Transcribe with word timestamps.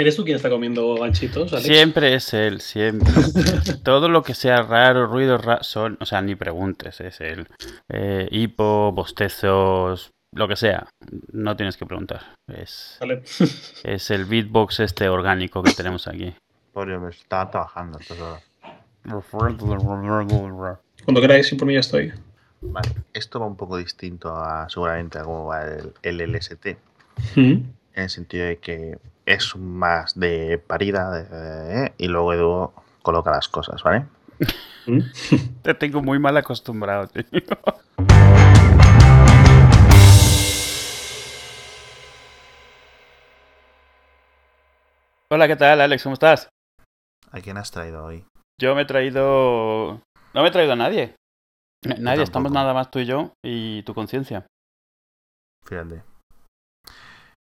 ¿Eres 0.00 0.16
tú 0.16 0.24
quien 0.24 0.36
está 0.36 0.48
comiendo 0.48 0.94
ganchitos, 0.94 1.52
Alex? 1.52 1.66
Siempre 1.66 2.14
es 2.14 2.32
él, 2.32 2.62
siempre. 2.62 3.12
Todo 3.84 4.08
lo 4.08 4.22
que 4.22 4.32
sea 4.34 4.62
raro, 4.62 5.06
ruidos 5.06 5.44
raros, 5.44 5.66
son, 5.66 5.98
o 6.00 6.06
sea, 6.06 6.22
ni 6.22 6.34
preguntes, 6.34 7.02
es 7.02 7.20
él. 7.20 7.46
Eh, 7.90 8.26
hipo, 8.30 8.92
bostezos, 8.92 10.10
lo 10.32 10.48
que 10.48 10.56
sea, 10.56 10.88
no 11.32 11.54
tienes 11.54 11.76
que 11.76 11.84
preguntar. 11.84 12.34
Es, 12.48 12.96
Vale. 12.98 13.22
es 13.84 14.10
el 14.10 14.24
beatbox 14.24 14.80
este 14.80 15.10
orgánico 15.10 15.62
que 15.62 15.72
tenemos 15.74 16.08
aquí. 16.08 16.34
Pobre 16.72 16.96
estaba 17.10 17.50
trabajando. 17.50 17.98
Cuando 21.04 21.20
queráis, 21.20 21.52
y 21.52 21.56
por 21.56 21.68
mí 21.68 21.74
ya 21.74 21.80
estoy. 21.80 22.10
Vale, 22.62 22.88
esto 23.12 23.38
va 23.38 23.46
un 23.46 23.56
poco 23.56 23.76
distinto 23.76 24.34
a 24.34 24.66
seguramente 24.70 25.18
a 25.18 25.24
cómo 25.24 25.44
va 25.44 25.62
el, 25.64 25.92
el 26.02 26.32
LST. 26.32 26.66
Mm. 27.36 27.40
En 27.92 28.04
el 28.04 28.08
sentido 28.08 28.46
de 28.46 28.56
que 28.56 28.98
es 29.32 29.54
más 29.56 30.18
de 30.18 30.58
parida 30.58 31.26
eh, 31.30 31.94
y 31.98 32.08
luego 32.08 32.32
Edu 32.32 32.72
coloca 33.02 33.30
las 33.30 33.48
cosas, 33.48 33.82
¿vale? 33.82 34.06
Te 35.62 35.74
tengo 35.74 36.02
muy 36.02 36.18
mal 36.18 36.36
acostumbrado, 36.36 37.06
tío. 37.06 37.22
Hola, 45.32 45.46
¿qué 45.46 45.54
tal, 45.54 45.80
Alex? 45.80 46.02
¿Cómo 46.02 46.14
estás? 46.14 46.48
¿A 47.30 47.40
quién 47.40 47.56
has 47.56 47.70
traído 47.70 48.04
hoy? 48.04 48.24
Yo 48.60 48.74
me 48.74 48.82
he 48.82 48.84
traído... 48.84 50.00
No 50.34 50.42
me 50.42 50.48
he 50.48 50.50
traído 50.50 50.72
a 50.72 50.76
nadie. 50.76 51.14
Nadie, 51.98 52.24
estamos 52.24 52.50
nada 52.50 52.74
más 52.74 52.90
tú 52.90 52.98
y 52.98 53.06
yo 53.06 53.32
y 53.44 53.84
tu 53.84 53.94
conciencia. 53.94 54.44
Fíjate. 55.64 56.02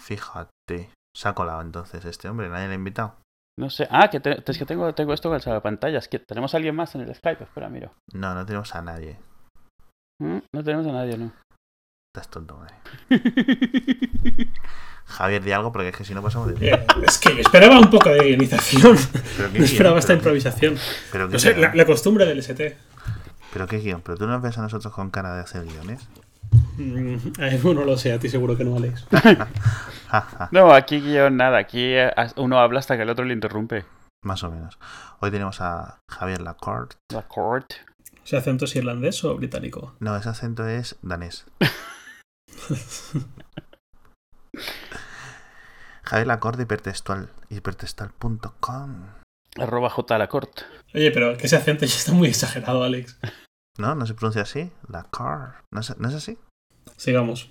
Fíjate. 0.03 0.91
Se 1.15 1.29
ha 1.29 1.35
colado 1.35 1.61
entonces 1.61 2.05
este 2.05 2.29
hombre, 2.29 2.49
nadie 2.49 2.67
le 2.67 2.73
ha 2.73 2.77
invitado. 2.77 3.17
No 3.59 3.69
sé. 3.69 3.87
Ah, 3.91 4.09
que 4.11 4.21
te- 4.21 4.43
es 4.51 4.59
que 4.59 4.65
tengo, 4.65 4.95
tengo 4.95 5.13
esto 5.13 5.29
con 5.29 5.41
el 5.53 5.61
pantallas. 5.63 6.09
Que 6.09 6.19
tenemos 6.19 6.55
a 6.55 6.57
alguien 6.57 6.75
más 6.75 6.95
en 6.95 7.03
el 7.03 7.15
Skype. 7.15 7.45
Espera, 7.45 7.69
miro. 7.69 7.93
No, 8.13 8.35
no 8.35 8.47
tenemos 8.47 8.75
a 8.75 8.83
nadie. 8.83 9.19
Mm, 10.23 10.39
No 10.55 10.65
tenemos 10.65 10.87
a 10.87 10.93
nadie, 10.93 11.19
¿no? 11.19 11.33
Estás 12.15 12.29
tonto, 12.31 12.57
madre. 12.57 12.75
Javier, 15.07 15.43
di 15.43 15.53
algo 15.53 15.73
porque 15.73 15.89
es 15.89 15.97
que 15.97 16.05
si 16.05 16.15
no 16.15 16.23
pasamos 16.23 16.55
de 16.59 16.69
Eh, 16.71 16.87
es 17.07 17.19
que 17.19 17.41
esperaba 17.41 17.79
un 17.81 17.91
poco 17.91 18.09
de 18.11 18.25
guionización. 18.29 18.97
Pero 19.37 19.53
qué 19.53 19.59
No 19.59 19.65
esperaba 19.65 19.95
guion, 19.95 19.99
esta 19.99 20.07
pero- 20.09 20.19
improvisación. 20.19 20.77
Pero 21.13 21.29
No 21.29 21.39
sé, 21.39 21.57
la 21.57 21.85
costumbre 21.85 22.27
del 22.27 22.39
ST. 22.39 22.77
pero 23.53 23.67
qué 23.67 23.79
guion. 23.79 24.01
Pero 24.03 24.17
tú 24.17 24.27
no 24.27 24.41
ves 24.41 24.57
a 24.59 24.63
nosotros 24.63 24.93
con 24.95 25.11
cara 25.11 25.35
de 25.35 25.41
hacer 25.43 25.65
guiones. 25.65 26.09
Mm, 26.77 27.17
no 27.75 27.85
lo 27.85 27.97
sé, 27.97 28.13
a 28.13 28.19
ti 28.19 28.29
seguro 28.29 28.57
que 28.57 28.65
no, 28.65 28.77
Alex. 28.77 29.07
No, 30.51 30.73
aquí 30.73 31.01
guion 31.01 31.37
nada. 31.37 31.59
Aquí 31.59 31.95
eh, 31.95 32.11
uno 32.37 32.59
habla 32.59 32.81
hasta 32.81 32.97
que 32.97 33.05
el 33.05 33.11
otro 33.11 33.25
le 33.25 33.33
interrumpe. 33.33 33.85
Más 34.25 34.43
o 34.43 34.51
menos. 34.51 34.77
Hoy 35.21 35.31
tenemos 35.31 35.61
a 35.61 36.01
Javier 36.11 36.41
Lacorte. 36.41 36.97
La 37.13 37.23
court. 37.23 37.75
¿Ese 38.25 38.37
acento 38.37 38.65
es 38.65 38.75
irlandés 38.75 39.23
o 39.25 39.37
británico? 39.37 39.95
No, 40.01 40.17
ese 40.17 40.29
acento 40.29 40.67
es 40.67 40.97
danés. 41.03 41.47
Javier 46.03 46.27
Lacorte 46.27 46.63
hipertextual. 46.63 47.31
Hipertextual.com. 47.49 49.07
Arroba 49.59 49.91
J 49.91 50.19
la 50.19 50.29
cort. 50.29 50.63
Oye, 50.95 51.11
pero 51.11 51.37
que 51.37 51.47
ese 51.47 51.57
acento 51.57 51.87
ya 51.87 51.97
está 51.97 52.13
muy 52.13 52.29
exagerado, 52.29 52.83
Alex. 52.83 53.19
¿No? 53.79 53.95
¿No 53.95 54.07
se 54.07 54.15
pronuncia 54.15 54.43
así? 54.43 54.71
¿No 55.71 55.81
es, 55.81 55.99
¿No 55.99 56.09
es 56.09 56.15
así? 56.15 56.39
Sigamos. 56.97 57.49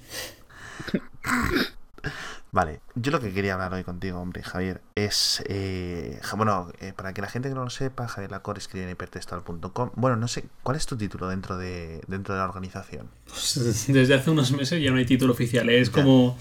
Vale, 2.52 2.82
yo 2.96 3.12
lo 3.12 3.20
que 3.20 3.32
quería 3.32 3.54
hablar 3.54 3.74
hoy 3.74 3.84
contigo, 3.84 4.20
hombre, 4.20 4.42
Javier, 4.42 4.82
es. 4.96 5.44
eh, 5.48 6.20
bueno, 6.36 6.72
eh, 6.80 6.94
para 6.96 7.14
que 7.14 7.22
la 7.22 7.28
gente 7.30 7.48
que 7.50 7.54
no 7.56 7.64
lo 7.64 7.70
sepa, 7.70 8.08
Javier 8.08 8.32
Lacorte 8.32 8.60
escribe 8.60 8.86
en 8.86 8.92
hipertextual.com. 8.92 9.92
Bueno, 9.96 10.16
no 10.16 10.28
sé, 10.28 10.46
¿cuál 10.64 10.76
es 10.78 10.88
tu 10.88 10.98
título 10.98 11.30
dentro 11.30 11.58
de, 11.58 12.02
dentro 12.08 12.34
de 12.34 12.40
la 12.40 12.46
organización? 12.46 13.10
Pues, 13.26 13.86
desde 13.88 14.16
hace 14.16 14.32
unos 14.32 14.52
meses 14.52 14.82
ya 14.82 14.90
no 14.92 14.98
hay 14.98 15.06
título 15.06 15.34
oficial. 15.34 15.70
Es 15.70 15.92
Ya. 15.92 16.02
como. 16.04 16.38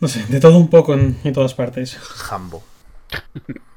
No 0.00 0.08
sé, 0.08 0.24
de 0.26 0.40
todo 0.40 0.56
un 0.56 0.70
poco 0.70 0.94
en, 0.94 1.18
en 1.24 1.32
todas 1.34 1.52
partes. 1.54 1.98
Jambo. 1.98 2.64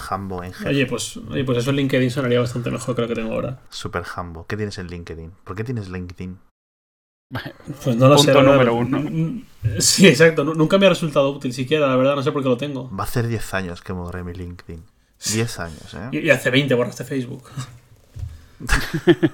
Jambo 0.00 0.42
en 0.42 0.52
jefe. 0.52 0.68
Oye, 0.70 0.86
pues, 0.86 1.16
oye, 1.16 1.44
pues 1.44 1.58
eso 1.58 1.70
en 1.70 1.76
LinkedIn 1.76 2.10
sonaría 2.10 2.40
bastante 2.40 2.70
mejor 2.70 2.94
que 2.96 3.02
lo 3.02 3.08
que 3.08 3.14
tengo 3.14 3.32
ahora. 3.34 3.60
Super 3.70 4.02
Jambo. 4.02 4.46
¿Qué 4.46 4.56
tienes 4.56 4.76
en 4.78 4.88
LinkedIn? 4.88 5.30
¿Por 5.44 5.54
qué 5.56 5.62
tienes 5.64 5.88
LinkedIn? 5.88 6.38
Pues 7.84 7.96
no 7.96 8.08
lo 8.08 8.18
sé. 8.18 8.32
Punto 8.32 8.42
número 8.52 8.74
uno. 8.74 9.42
Sí, 9.78 10.08
exacto. 10.08 10.42
Nu- 10.42 10.54
Nunca 10.54 10.78
me 10.78 10.86
ha 10.86 10.88
resultado 10.88 11.30
útil 11.30 11.52
siquiera, 11.52 11.86
la 11.86 11.94
verdad. 11.96 12.16
No 12.16 12.22
sé 12.24 12.32
por 12.32 12.42
qué 12.42 12.48
lo 12.48 12.56
tengo. 12.56 12.90
Va 12.90 13.04
a 13.04 13.06
hacer 13.06 13.28
10 13.28 13.54
años 13.54 13.82
que 13.82 13.92
borré 13.92 14.24
mi 14.24 14.32
LinkedIn. 14.32 14.82
10 15.32 15.58
años, 15.60 15.94
¿eh? 15.94 16.08
Y, 16.12 16.18
y 16.20 16.30
hace 16.30 16.50
20 16.50 16.74
borraste 16.74 17.04
Facebook. 17.04 17.44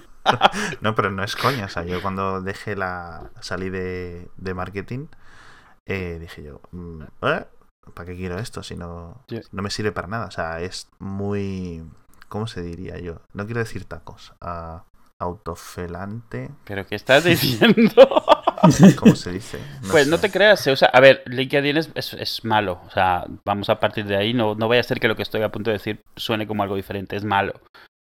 No, 0.81 0.94
pero 0.97 1.10
no 1.12 1.22
es 1.22 1.37
coña. 1.37 1.66
O 1.66 1.69
sea, 1.69 1.84
yo 1.84 2.03
cuando 2.03 2.41
dejé 2.43 2.75
la. 2.75 3.31
salí 3.41 3.71
de, 3.71 4.28
de 4.37 4.54
marketing, 4.54 5.06
eh, 5.87 6.19
dije 6.21 6.43
yo, 6.43 6.60
mm, 6.72 7.03
¿eh? 7.22 7.44
¿Para 7.95 8.11
qué 8.11 8.17
quiero 8.17 8.39
esto 8.39 8.63
si 8.63 8.77
no, 8.77 9.23
me 9.51 9.71
sirve 9.71 9.93
para 9.93 10.09
nada? 10.09 10.27
O 10.27 10.31
sea, 10.31 10.61
es 10.61 10.89
muy. 10.99 11.85
¿Cómo 12.29 12.47
se 12.47 12.63
diría 12.63 12.99
yo? 12.99 13.21
No 13.33 13.47
quiero 13.47 13.61
decir 13.61 13.85
tacos. 13.85 14.35
autofelante. 15.19 16.51
¿Pero 16.65 16.87
qué 16.87 16.95
estás 16.95 17.25
diciendo? 17.25 18.07
¿Cómo 18.99 19.15
se 19.15 19.33
dice? 19.33 19.59
Pues 19.91 20.09
no 20.09 20.19
te 20.19 20.31
creas, 20.31 20.61
se 20.61 20.73
usa. 20.73 20.89
A 20.93 21.01
ver, 21.01 21.23
LinkedIn 21.27 21.77
es, 21.77 21.91
es, 21.95 22.15
es 22.15 22.45
malo. 22.45 22.81
O 22.87 22.91
sea, 22.91 23.25
vamos 23.45 23.71
a 23.71 23.79
partir 23.79 24.07
de 24.07 24.17
ahí. 24.17 24.35
No, 24.35 24.55
no 24.55 24.69
vaya 24.69 24.81
a 24.81 24.85
ser 24.85 25.01
que 25.01 25.09
lo 25.09 25.17
que 25.17 25.23
estoy 25.23 25.43
a 25.43 25.51
punto 25.51 25.71
de 25.71 25.79
decir 25.79 26.03
suene 26.17 26.47
como 26.47 26.63
algo 26.63 26.77
diferente. 26.77 27.17
Es 27.17 27.25
malo. 27.25 27.55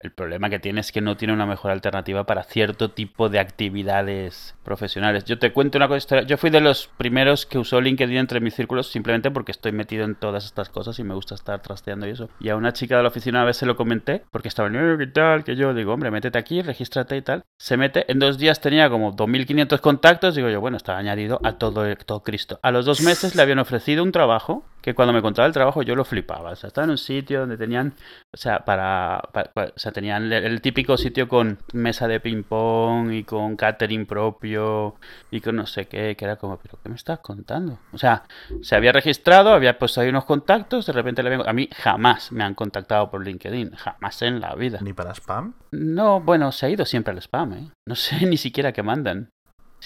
El 0.03 0.11
problema 0.11 0.49
que 0.49 0.59
tiene 0.59 0.81
es 0.81 0.91
que 0.91 0.99
no 0.99 1.15
tiene 1.15 1.33
una 1.33 1.45
mejor 1.45 1.71
alternativa 1.71 2.25
para 2.25 2.43
cierto 2.43 2.91
tipo 2.91 3.29
de 3.29 3.39
actividades 3.39 4.53
profesionales. 4.63 5.23
Yo 5.23 5.39
te 5.39 5.53
cuento 5.53 5.77
una 5.77 5.87
cosa. 5.87 6.23
Yo 6.23 6.37
fui 6.37 6.49
de 6.49 6.59
los 6.59 6.89
primeros 6.97 7.45
que 7.45 7.57
usó 7.57 7.79
LinkedIn 7.79 8.17
entre 8.17 8.41
mis 8.41 8.53
círculos 8.53 8.87
simplemente 8.91 9.31
porque 9.31 9.53
estoy 9.53 9.71
metido 9.71 10.03
en 10.03 10.15
todas 10.15 10.43
estas 10.43 10.67
cosas 10.67 10.99
y 10.99 11.03
me 11.05 11.13
gusta 11.13 11.35
estar 11.35 11.61
trasteando 11.61 12.05
y 12.05 12.11
eso. 12.11 12.29
Y 12.41 12.49
a 12.49 12.57
una 12.57 12.73
chica 12.73 12.97
de 12.97 13.03
la 13.03 13.07
oficina 13.07 13.39
una 13.39 13.45
vez 13.45 13.55
se 13.55 13.65
lo 13.65 13.77
comenté 13.77 14.23
porque 14.29 14.49
estaba 14.49 14.67
"Eh, 14.67 14.95
¿qué 14.99 15.07
tal? 15.07 15.45
Que 15.45 15.55
yo 15.55 15.73
digo, 15.73 15.93
hombre, 15.93 16.11
métete 16.11 16.37
aquí, 16.37 16.61
regístrate 16.61 17.15
y 17.15 17.21
tal. 17.21 17.43
Se 17.57 17.77
mete. 17.77 18.03
En 18.11 18.19
dos 18.19 18.37
días 18.37 18.59
tenía 18.59 18.89
como 18.89 19.13
2.500 19.13 19.79
contactos. 19.79 20.35
Digo 20.35 20.49
yo, 20.49 20.59
bueno, 20.59 20.75
estaba 20.75 20.99
añadido 20.99 21.39
a 21.43 21.53
todo, 21.53 21.85
todo 22.05 22.23
Cristo. 22.23 22.59
A 22.61 22.71
los 22.71 22.85
dos 22.85 22.99
meses 22.99 23.35
le 23.35 23.41
habían 23.41 23.59
ofrecido 23.59 24.03
un 24.03 24.11
trabajo 24.11 24.65
que 24.83 24.93
cuando 24.93 25.13
me 25.13 25.21
contaba 25.21 25.47
el 25.47 25.53
trabajo 25.53 25.81
yo 25.81 25.95
lo 25.95 26.03
flipaba. 26.05 26.51
O 26.51 26.55
sea, 26.55 26.67
estaba 26.67 26.83
en 26.85 26.91
un 26.91 26.97
sitio 26.97 27.39
donde 27.39 27.57
tenían, 27.57 27.93
o 28.33 28.37
sea, 28.37 28.59
para, 28.65 29.21
pa- 29.31 29.45
pa- 29.45 29.71
o 29.75 29.79
sea, 29.79 29.91
tenían 29.93 30.25
el, 30.25 30.33
el 30.33 30.61
típico 30.61 30.97
sitio 30.97 31.27
con 31.29 31.57
mesa 31.73 32.07
de 32.07 32.19
ping 32.19 32.43
pong 32.43 33.11
y 33.13 33.23
con 33.23 33.55
catering 33.55 34.05
propio 34.05 34.95
y 35.31 35.39
con 35.41 35.55
no 35.55 35.65
sé 35.65 35.85
qué, 35.87 36.15
que 36.17 36.25
era 36.25 36.35
como, 36.35 36.57
pero 36.57 36.77
¿qué 36.83 36.89
me 36.89 36.95
estás 36.95 37.19
contando? 37.19 37.79
O 37.93 37.97
sea, 37.97 38.23
se 38.61 38.75
había 38.75 38.91
registrado, 38.91 39.53
había 39.53 39.79
puesto 39.79 40.01
ahí 40.01 40.09
unos 40.09 40.25
contactos, 40.25 40.85
de 40.85 40.93
repente 40.93 41.23
le 41.23 41.29
vengo, 41.29 41.47
a 41.47 41.53
mí 41.53 41.69
jamás 41.73 42.31
me 42.33 42.43
han 42.43 42.53
contactado 42.53 43.09
por 43.09 43.25
LinkedIn, 43.25 43.71
jamás 43.75 44.21
en 44.21 44.41
la 44.41 44.53
vida. 44.55 44.79
Ni 44.81 44.91
para 44.91 45.11
spam. 45.15 45.53
No, 45.71 46.19
bueno, 46.19 46.51
se 46.51 46.65
ha 46.65 46.69
ido 46.69 46.85
siempre 46.85 47.11
al 47.13 47.19
spam, 47.21 47.53
¿eh? 47.53 47.71
No 47.87 47.95
sé 47.95 48.25
ni 48.25 48.35
siquiera 48.37 48.73
qué 48.73 48.83
mandan. 48.83 49.29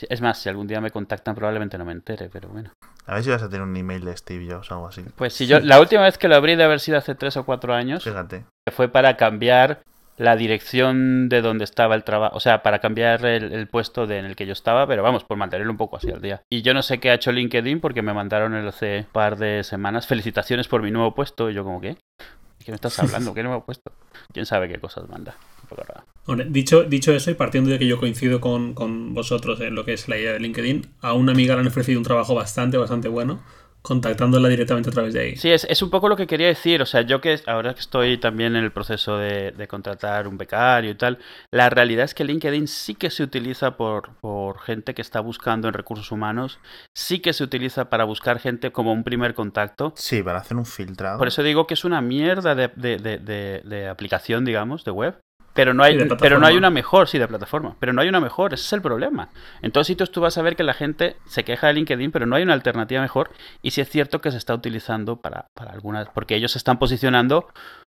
Es 0.10 0.22
más, 0.22 0.38
si 0.40 0.50
algún 0.50 0.68
día 0.68 0.82
me 0.82 0.92
contactan 0.92 1.36
probablemente 1.36 1.78
no 1.78 1.86
me 1.86 1.92
entere, 1.94 2.30
pero 2.30 2.50
bueno. 2.50 2.72
A 3.06 3.16
ver 3.16 3.24
si 3.24 3.30
vas 3.30 3.42
a 3.42 3.50
tener 3.50 3.64
un 3.64 3.76
email 3.76 4.04
de 4.04 4.16
Steve 4.16 4.46
Jobs 4.50 4.70
o 4.72 4.76
algo 4.76 4.88
así. 4.88 5.04
Pues 5.16 5.34
si 5.34 5.48
yo, 5.48 5.60
la 5.60 5.80
última 5.80 6.04
vez 6.04 6.18
que 6.18 6.28
lo 6.28 6.36
abrí 6.36 6.56
de 6.56 6.64
haber 6.64 6.80
sido 6.80 6.98
hace 6.98 7.16
tres 7.16 7.38
o 7.38 7.46
cuatro 7.46 7.74
años, 7.74 8.04
Fíjate. 8.04 8.46
que 8.66 8.72
fue 8.72 8.90
para 8.90 9.18
cambiar 9.18 9.82
la 10.18 10.36
dirección 10.36 11.30
de 11.30 11.42
donde 11.42 11.64
estaba 11.64 11.94
el 11.96 12.04
trabajo, 12.04 12.36
o 12.36 12.40
sea, 12.40 12.64
para 12.64 12.80
cambiar 12.80 13.24
el, 13.26 13.54
el 13.54 13.68
puesto 13.68 14.08
de, 14.08 14.18
en 14.18 14.26
el 14.26 14.36
que 14.36 14.46
yo 14.48 14.54
estaba, 14.54 14.88
pero 14.88 15.04
vamos, 15.04 15.24
por 15.24 15.38
mantenerlo 15.38 15.72
un 15.72 15.78
poco 15.78 15.98
así 15.98 16.10
al 16.12 16.22
día. 16.22 16.42
Y 16.52 16.64
yo 16.64 16.74
no 16.74 16.82
sé 16.82 17.00
qué 17.00 17.12
ha 17.12 17.14
hecho 17.14 17.32
LinkedIn 17.32 17.80
porque 17.80 18.02
me 18.02 18.14
mandaron 18.14 18.56
el 18.56 18.68
hace 18.68 19.00
un 19.00 19.12
par 19.14 19.38
de 19.38 19.64
semanas 19.64 20.08
felicitaciones 20.08 20.68
por 20.68 20.82
mi 20.82 20.92
nuevo 20.92 21.14
puesto 21.14 21.50
y 21.50 21.54
yo 21.54 21.64
como, 21.64 21.80
¿qué? 21.80 21.90
¿De 21.90 22.66
¿Qué 22.66 22.72
me 22.72 22.76
estás 22.76 22.98
hablando? 23.00 23.34
¿Qué 23.34 23.44
nuevo 23.44 23.64
puesto? 23.64 23.92
¿Quién 24.34 24.46
sabe 24.46 24.68
qué 24.68 24.80
cosas 24.80 25.08
manda? 25.08 25.36
Un 25.64 25.70
poco 25.70 25.84
raro. 25.84 26.04
Dicho, 26.50 26.84
dicho 26.84 27.14
eso, 27.14 27.32
y 27.32 27.36
partiendo 27.36 27.70
de 27.70 27.80
que 27.80 27.88
yo 27.88 28.00
coincido 28.00 28.42
con, 28.42 28.74
con 28.74 29.14
vosotros 29.14 29.60
en 29.62 29.76
lo 29.76 29.86
que 29.86 29.94
es 29.94 30.08
la 30.10 30.18
idea 30.18 30.34
de 30.34 30.40
LinkedIn, 30.40 30.88
a 31.02 31.14
una 31.14 31.32
amiga 31.32 31.56
le 31.56 31.62
han 31.62 31.68
ofrecido 31.68 32.00
un 32.00 32.04
trabajo 32.06 32.36
bastante, 32.36 32.78
bastante 32.78 33.08
bueno, 33.08 33.42
contactándola 33.82 34.50
directamente 34.50 34.90
a 34.90 34.92
través 34.94 35.14
de 35.14 35.22
ahí. 35.22 35.36
Sí, 35.38 35.50
es, 35.50 35.64
es 35.70 35.82
un 35.82 35.90
poco 35.90 36.10
lo 36.10 36.18
que 36.18 36.28
quería 36.28 36.48
decir. 36.48 36.82
O 36.82 36.86
sea, 36.86 37.04
yo 37.04 37.22
que 37.22 37.40
ahora 37.46 37.74
que 37.74 37.80
estoy 37.80 38.18
también 38.18 38.58
en 38.58 38.66
el 38.66 38.72
proceso 38.72 39.18
de, 39.18 39.52
de 39.52 39.68
contratar 39.70 40.28
un 40.28 40.38
becario 40.38 40.92
y 40.92 40.96
tal, 40.96 41.20
la 41.52 41.70
realidad 41.70 42.04
es 42.04 42.14
que 42.14 42.26
LinkedIn 42.26 42.68
sí 42.68 42.96
que 42.96 43.10
se 43.10 43.24
utiliza 43.24 43.78
por, 43.78 44.10
por 44.20 44.60
gente 44.60 44.94
que 44.94 45.02
está 45.02 45.22
buscando 45.22 45.70
en 45.70 45.74
recursos 45.74 46.12
humanos, 46.12 46.60
sí 46.94 47.20
que 47.20 47.32
se 47.32 47.46
utiliza 47.46 47.90
para 47.90 48.04
buscar 48.04 48.40
gente 48.40 48.72
como 48.74 48.92
un 48.92 49.06
primer 49.06 49.34
contacto. 49.34 49.94
Sí, 49.96 50.22
para 50.22 50.40
hacer 50.40 50.58
un 50.58 50.66
filtrado. 50.66 51.18
Por 51.20 51.30
eso 51.30 51.42
digo 51.42 51.66
que 51.68 51.76
es 51.76 51.86
una 51.86 52.02
mierda 52.02 52.54
de, 52.56 52.70
de- 52.76 52.98
de- 52.98 53.20
de- 53.20 53.62
de 53.64 53.88
aplicación, 53.88 54.44
digamos, 54.44 54.84
de 54.84 54.92
web. 54.92 55.18
Pero 55.58 55.74
no, 55.74 55.84
hay, 55.84 55.98
pero 56.20 56.40
no 56.40 56.48
hay 56.48 56.56
una 56.56 56.70
mejor, 56.70 57.10
sí, 57.10 57.20
de 57.20 57.28
plataforma. 57.28 57.76
Pero 57.80 57.92
no 57.92 58.02
hay 58.02 58.08
una 58.08 58.22
mejor, 58.22 58.54
ese 58.54 58.64
es 58.64 58.74
el 58.74 58.82
problema. 58.82 59.28
En 59.62 59.72
todos 59.72 59.88
sitios 59.88 60.12
tú 60.12 60.22
vas 60.22 60.38
a 60.38 60.42
ver 60.42 60.56
que 60.56 60.64
la 60.64 60.74
gente 60.74 61.18
se 61.26 61.44
queja 61.44 61.68
de 61.68 61.74
LinkedIn, 61.74 62.12
pero 62.12 62.26
no 62.26 62.36
hay 62.38 62.44
una 62.44 62.54
alternativa 62.54 63.02
mejor. 63.02 63.32
Y 63.62 63.72
sí 63.72 63.82
es 63.82 63.90
cierto 63.90 64.22
que 64.22 64.32
se 64.32 64.38
está 64.38 64.54
utilizando 64.54 65.18
para, 65.18 65.48
para 65.54 65.72
algunas, 65.72 66.08
porque 66.10 66.36
ellos 66.36 66.54
se 66.54 66.58
están 66.60 66.80
posicionando 66.80 67.48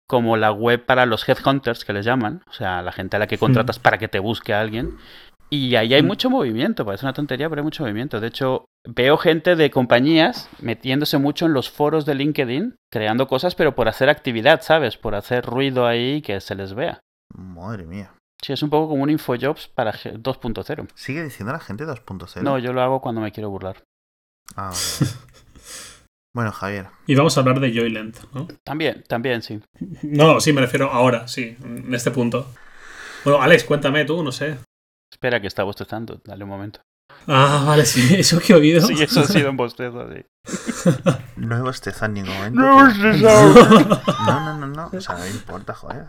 como 0.06 0.36
la 0.36 0.52
web 0.52 0.84
para 0.84 1.06
los 1.06 1.28
headhunters, 1.28 1.84
que 1.84 1.92
les 1.94 2.04
llaman. 2.04 2.42
O 2.48 2.52
sea, 2.52 2.82
la 2.82 2.92
gente 2.92 3.16
a 3.16 3.18
la 3.18 3.26
que 3.26 3.38
contratas 3.38 3.78
para 3.78 3.98
que 3.98 4.06
te 4.08 4.18
busque 4.20 4.52
a 4.54 4.60
alguien. 4.60 4.98
Y 5.50 5.76
ahí 5.76 5.94
hay 5.94 6.02
Mm. 6.02 6.06
mucho 6.06 6.30
movimiento, 6.30 6.84
parece 6.84 7.04
una 7.06 7.12
tontería, 7.12 7.48
pero 7.48 7.60
hay 7.60 7.64
mucho 7.64 7.84
movimiento. 7.84 8.18
De 8.18 8.26
hecho, 8.26 8.64
veo 8.86 9.16
gente 9.16 9.56
de 9.56 9.70
compañías 9.70 10.48
metiéndose 10.60 11.16
mucho 11.18 11.46
en 11.46 11.52
los 11.52 11.70
foros 11.70 12.04
de 12.06 12.14
LinkedIn, 12.14 12.76
creando 12.90 13.28
cosas, 13.28 13.54
pero 13.54 13.74
por 13.74 13.88
hacer 13.88 14.08
actividad, 14.08 14.62
¿sabes? 14.62 14.96
Por 14.96 15.14
hacer 15.14 15.44
ruido 15.44 15.86
ahí 15.86 16.16
y 16.16 16.22
que 16.22 16.40
se 16.40 16.54
les 16.54 16.74
vea. 16.74 17.00
Madre 17.34 17.84
mía. 17.86 18.12
Sí, 18.42 18.52
es 18.52 18.62
un 18.62 18.70
poco 18.70 18.88
como 18.90 19.02
un 19.02 19.10
InfoJobs 19.10 19.68
para 19.68 19.92
G- 19.92 20.20
2.0. 20.20 20.88
¿Sigue 20.94 21.22
diciendo 21.24 21.52
la 21.52 21.60
gente 21.60 21.84
2.0? 21.86 22.42
No, 22.42 22.58
yo 22.58 22.72
lo 22.72 22.82
hago 22.82 23.00
cuando 23.00 23.20
me 23.20 23.32
quiero 23.32 23.48
burlar. 23.50 23.82
Ah, 24.56 24.70
vale. 24.70 25.12
bueno, 26.34 26.52
Javier. 26.52 26.88
Y 27.06 27.14
vamos 27.14 27.36
a 27.36 27.40
hablar 27.40 27.60
de 27.60 27.72
Joyland, 27.74 28.16
¿no? 28.34 28.46
También, 28.64 29.02
también, 29.08 29.42
sí. 29.42 29.60
No, 30.02 30.40
sí, 30.40 30.52
me 30.52 30.60
refiero 30.60 30.90
ahora, 30.90 31.26
sí, 31.28 31.56
en 31.62 31.94
este 31.94 32.10
punto. 32.10 32.46
Bueno, 33.24 33.40
Alex, 33.42 33.64
cuéntame 33.64 34.04
tú, 34.04 34.22
no 34.22 34.30
sé. 34.32 34.58
Espera 35.10 35.40
que 35.40 35.46
está 35.46 35.62
bostezando, 35.62 36.20
dale 36.24 36.44
un 36.44 36.50
momento. 36.50 36.80
Ah, 37.26 37.64
vale, 37.66 37.86
sí, 37.86 38.14
eso 38.18 38.38
que 38.40 38.52
he 38.52 38.56
oído. 38.56 38.80
Sí, 38.82 38.94
eso 39.02 39.20
ha 39.20 39.24
sido 39.24 39.48
un 39.50 39.56
bostezo, 39.56 40.06
sí. 40.12 40.22
No 41.36 41.56
he 41.56 41.60
bostezado 41.62 42.06
en 42.06 42.14
ningún 42.14 42.34
momento. 42.34 42.60
No, 42.60 42.88
pero- 43.00 43.16
no, 43.16 43.54
No, 44.26 44.40
no, 44.44 44.58
no, 44.58 44.66
no. 44.66 44.90
O 44.92 45.00
sea, 45.00 45.16
no 45.16 45.26
importa, 45.26 45.72
joder. 45.74 46.06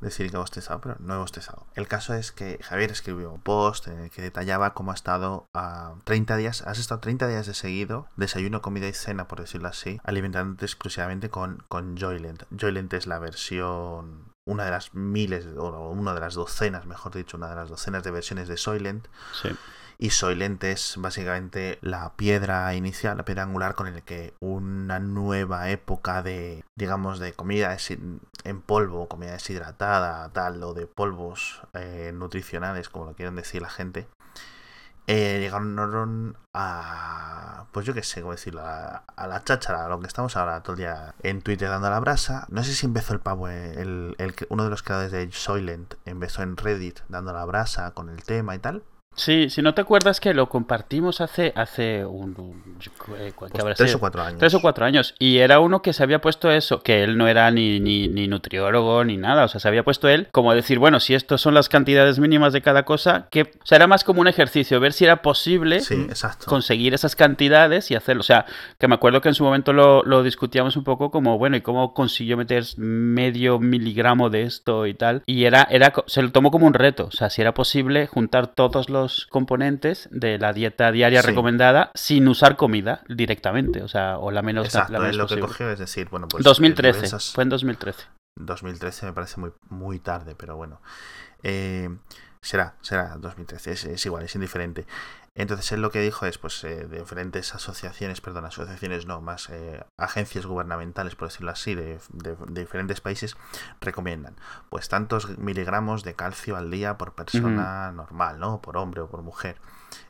Decir 0.00 0.30
que 0.30 0.36
he 0.36 0.38
bostezado, 0.38 0.80
pero 0.80 0.96
no 1.00 1.14
he 1.14 1.18
bostezado. 1.18 1.66
El 1.74 1.88
caso 1.88 2.14
es 2.14 2.30
que 2.30 2.58
Javier 2.62 2.92
escribió 2.92 3.32
un 3.32 3.40
post 3.40 3.88
en 3.88 3.98
el 3.98 4.10
que 4.10 4.22
detallaba 4.22 4.72
cómo 4.72 4.92
ha 4.92 4.94
estado 4.94 5.46
a 5.54 5.94
30 6.04 6.36
días. 6.36 6.62
Has 6.62 6.78
estado 6.78 7.00
30 7.00 7.26
días 7.26 7.46
de 7.46 7.54
seguido, 7.54 8.08
desayuno, 8.16 8.62
comida 8.62 8.86
y 8.86 8.92
cena, 8.92 9.26
por 9.26 9.40
decirlo 9.40 9.68
así, 9.68 10.00
alimentándote 10.04 10.64
exclusivamente 10.66 11.30
con, 11.30 11.64
con 11.68 11.96
Joylent. 11.98 12.44
Joylent 12.56 12.92
es 12.94 13.06
la 13.06 13.18
versión. 13.18 14.32
Una 14.44 14.64
de 14.64 14.70
las 14.70 14.94
miles, 14.94 15.46
o 15.58 15.90
una 15.90 16.14
de 16.14 16.20
las 16.20 16.34
docenas, 16.34 16.86
mejor 16.86 17.14
dicho, 17.14 17.36
una 17.36 17.50
de 17.50 17.56
las 17.56 17.68
docenas 17.68 18.02
de 18.02 18.10
versiones 18.10 18.48
de 18.48 18.56
Soylent. 18.56 19.06
Sí. 19.42 19.50
Y 20.00 20.10
Soylent 20.10 20.62
es 20.62 20.94
básicamente 20.98 21.78
la 21.82 22.12
piedra 22.14 22.72
inicial, 22.74 23.16
la 23.16 23.24
piedra 23.24 23.42
angular 23.42 23.74
con 23.74 23.88
el 23.88 24.02
que 24.04 24.32
una 24.40 25.00
nueva 25.00 25.70
época 25.70 26.22
de, 26.22 26.64
digamos, 26.76 27.18
de 27.18 27.32
comida 27.32 27.76
en 28.44 28.60
polvo, 28.60 29.08
comida 29.08 29.32
deshidratada, 29.32 30.28
tal, 30.28 30.62
o 30.62 30.72
de 30.72 30.86
polvos 30.86 31.62
eh, 31.74 32.12
nutricionales, 32.14 32.88
como 32.88 33.06
lo 33.06 33.14
quieren 33.14 33.34
decir 33.34 33.60
la 33.60 33.70
gente, 33.70 34.06
eh, 35.08 35.38
llegaron 35.40 36.36
a, 36.54 37.66
pues 37.72 37.86
yo 37.86 37.94
qué 37.94 38.02
sé, 38.02 38.20
cómo 38.20 38.32
decirlo, 38.32 38.60
a, 38.62 39.02
la 39.16 39.42
cháchara, 39.42 39.86
a 39.86 39.88
lo 39.88 39.98
que 39.98 40.06
estamos 40.06 40.36
ahora 40.36 40.62
todo 40.62 40.74
el 40.74 40.80
día 40.80 41.14
en 41.22 41.40
Twitter 41.40 41.70
dando 41.70 41.88
la 41.88 41.98
brasa. 41.98 42.46
No 42.50 42.62
sé 42.62 42.74
si 42.74 42.86
empezó 42.86 43.14
el 43.14 43.20
pavo, 43.20 43.48
el, 43.48 44.14
uno 44.50 44.64
de 44.64 44.70
los 44.70 44.82
creadores 44.82 45.10
de 45.10 45.32
Soylent 45.32 45.94
empezó 46.04 46.42
en 46.42 46.56
Reddit 46.56 47.00
dando 47.08 47.32
la 47.32 47.44
brasa 47.46 47.92
con 47.92 48.10
el 48.10 48.22
tema 48.22 48.54
y 48.54 48.58
tal. 48.58 48.84
Sí, 49.16 49.50
si 49.50 49.62
no 49.62 49.74
te 49.74 49.80
acuerdas 49.80 50.20
que 50.20 50.32
lo 50.32 50.48
compartimos 50.48 51.20
hace, 51.20 51.52
hace 51.56 52.04
un, 52.06 52.36
un- 52.38 52.78
eh, 53.18 53.32
¿qué 53.36 53.46
Pues 53.60 53.76
tres 53.76 53.94
o 53.96 53.98
cuatro 53.98 54.22
años. 54.22 54.38
Tres 54.38 54.54
o 54.54 54.60
cuatro 54.60 54.84
años. 54.84 55.14
Y 55.18 55.38
era 55.38 55.58
uno 55.58 55.82
que 55.82 55.92
se 55.92 56.04
había 56.04 56.20
puesto 56.20 56.52
eso, 56.52 56.82
que 56.84 57.02
él 57.02 57.18
no 57.18 57.26
era 57.26 57.50
ni, 57.50 57.80
ni, 57.80 58.06
ni 58.06 58.28
nutriólogo 58.28 59.02
ni 59.02 59.16
nada. 59.16 59.44
O 59.44 59.48
sea, 59.48 59.58
se 59.58 59.66
había 59.66 59.82
puesto 59.82 60.08
él 60.08 60.28
como 60.30 60.54
decir, 60.54 60.78
bueno, 60.78 61.00
si 61.00 61.14
estos 61.14 61.40
son 61.40 61.52
las 61.54 61.68
cantidades 61.68 62.20
mínimas 62.20 62.52
de 62.52 62.62
cada 62.62 62.84
cosa, 62.84 63.26
que 63.32 63.42
o 63.42 63.66
sea, 63.66 63.76
era 63.76 63.88
más 63.88 64.04
como 64.04 64.20
un 64.20 64.28
ejercicio, 64.28 64.78
ver 64.78 64.92
si 64.92 65.04
era 65.04 65.20
posible 65.20 65.80
Sí, 65.80 66.06
conseguir 66.46 66.94
esas 66.94 67.16
cantidades 67.16 67.90
y 67.90 67.96
hacerlo. 67.96 68.20
O 68.20 68.24
sea, 68.24 68.46
que 68.78 68.86
me 68.86 68.94
acuerdo 68.94 69.20
que 69.20 69.30
en 69.30 69.34
su 69.34 69.42
momento 69.42 69.72
lo, 69.72 70.04
lo 70.04 70.22
discutíamos 70.22 70.76
un 70.76 70.84
poco 70.84 71.10
como, 71.10 71.38
bueno, 71.38 71.56
¿y 71.56 71.60
cómo 71.60 71.92
consiguió 71.92 72.36
meter 72.36 72.62
medio 72.76 73.58
miligramo 73.58 74.30
de 74.30 74.42
esto 74.42 74.86
y 74.86 74.94
tal? 74.94 75.22
Y 75.26 75.42
era, 75.44 75.66
era, 75.68 75.92
se 76.06 76.22
lo 76.22 76.30
tomó 76.30 76.52
como 76.52 76.68
un 76.68 76.74
reto. 76.74 77.06
O 77.06 77.10
sea, 77.10 77.30
si 77.30 77.40
era 77.40 77.52
posible 77.52 78.06
juntar 78.06 78.46
todos 78.54 78.88
los 78.88 78.97
componentes 79.30 80.08
de 80.10 80.38
la 80.38 80.52
dieta 80.52 80.90
diaria 80.92 81.20
Sí. 81.22 81.28
recomendada 81.28 81.90
sin 81.94 82.26
usar 82.28 82.56
comida 82.56 83.02
directamente. 83.08 83.82
O 83.82 83.88
sea, 83.88 84.18
o 84.18 84.30
la 84.30 84.42
menos, 84.42 84.66
Exacto, 84.66 84.92
la 84.92 84.98
menos 85.00 85.16
lo 85.16 85.26
que 85.26 85.40
cogió 85.40 85.70
es 85.70 85.78
decir, 85.78 86.08
bueno, 86.10 86.26
pues. 86.28 86.42
2013, 86.44 87.06
esas- 87.06 87.32
fue 87.32 87.44
en 87.44 87.50
2013. 87.50 88.04
2013 88.38 89.06
me 89.06 89.12
parece 89.12 89.40
muy, 89.40 89.50
muy 89.68 89.98
tarde, 89.98 90.34
pero 90.36 90.56
bueno. 90.56 90.80
Eh, 91.42 91.88
será, 92.40 92.74
será 92.80 93.16
2013, 93.18 93.72
es, 93.72 93.84
es 93.84 94.06
igual, 94.06 94.24
es 94.24 94.34
indiferente. 94.34 94.86
Entonces 95.40 95.70
él 95.72 95.80
lo 95.80 95.90
que 95.92 96.00
dijo 96.00 96.26
es, 96.26 96.36
pues, 96.36 96.62
eh, 96.64 96.86
de 96.86 96.98
diferentes 96.98 97.54
asociaciones, 97.54 98.20
perdón, 98.20 98.44
asociaciones 98.44 99.06
no, 99.06 99.20
más 99.20 99.48
eh, 99.50 99.82
agencias 99.96 100.44
gubernamentales, 100.46 101.14
por 101.14 101.28
decirlo 101.28 101.52
así, 101.52 101.74
de, 101.76 102.00
de- 102.12 102.36
de 102.48 102.60
diferentes 102.60 103.00
países, 103.00 103.36
recomiendan, 103.80 104.34
pues, 104.68 104.88
tantos 104.88 105.38
miligramos 105.38 106.02
de 106.02 106.14
calcio 106.14 106.56
al 106.56 106.70
día 106.72 106.98
por 106.98 107.14
persona 107.14 107.92
normal, 107.92 108.40
¿no? 108.40 108.60
Por 108.60 108.76
hombre 108.76 109.00
o 109.00 109.08
por 109.08 109.22
mujer, 109.22 109.60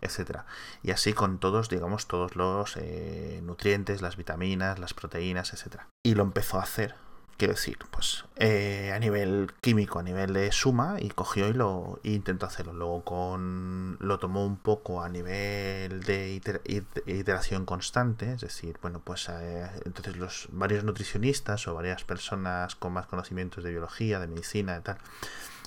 etcétera. 0.01 0.47
Y 0.83 0.93
así 0.93 1.13
con 1.13 1.39
todos, 1.39 1.69
digamos, 1.69 2.07
todos 2.09 2.35
los 2.35 2.77
eh, 2.79 3.41
nutrientes, 3.45 4.01
las 4.01 4.17
vitaminas, 4.17 4.79
las 4.79 4.95
proteínas, 4.95 5.53
etcétera. 5.53 5.89
Y 6.03 6.15
lo 6.15 6.23
empezó 6.23 6.59
a 6.59 6.63
hacer 6.63 6.95
quiero 7.39 7.55
decir, 7.55 7.79
pues 7.91 8.25
eh, 8.37 8.93
a 8.95 8.99
nivel 8.99 9.53
químico, 9.63 9.99
a 10.01 10.03
nivel 10.03 10.35
de 10.35 10.53
suma, 10.53 10.97
y 11.01 11.09
cogió 11.09 11.49
y 11.49 11.53
lo 11.55 12.01
y 12.03 12.15
intentó 12.15 12.45
hacerlo. 12.47 12.73
Luego 12.75 13.05
con 13.05 13.97
lo 14.01 14.19
tomó 14.19 14.45
un 14.45 14.57
poco 14.59 15.03
a 15.03 15.09
nivel 15.09 16.03
de 16.03 16.31
iter- 16.35 16.61
it- 16.65 17.07
iteración 17.09 17.65
constante, 17.65 18.33
es 18.33 18.41
decir, 18.43 18.77
bueno, 18.83 19.01
pues 19.03 19.29
eh, 19.31 19.71
entonces 19.87 20.17
los 20.17 20.49
varios 20.53 20.85
nutricionistas 20.85 21.67
o 21.69 21.75
varias 21.75 22.05
personas 22.05 22.75
con 22.75 22.93
más 22.93 23.07
conocimientos 23.07 23.65
de 23.65 23.71
biología, 23.71 24.19
de 24.21 24.27
medicina, 24.27 24.75
de 24.75 24.81
tal, 24.81 24.99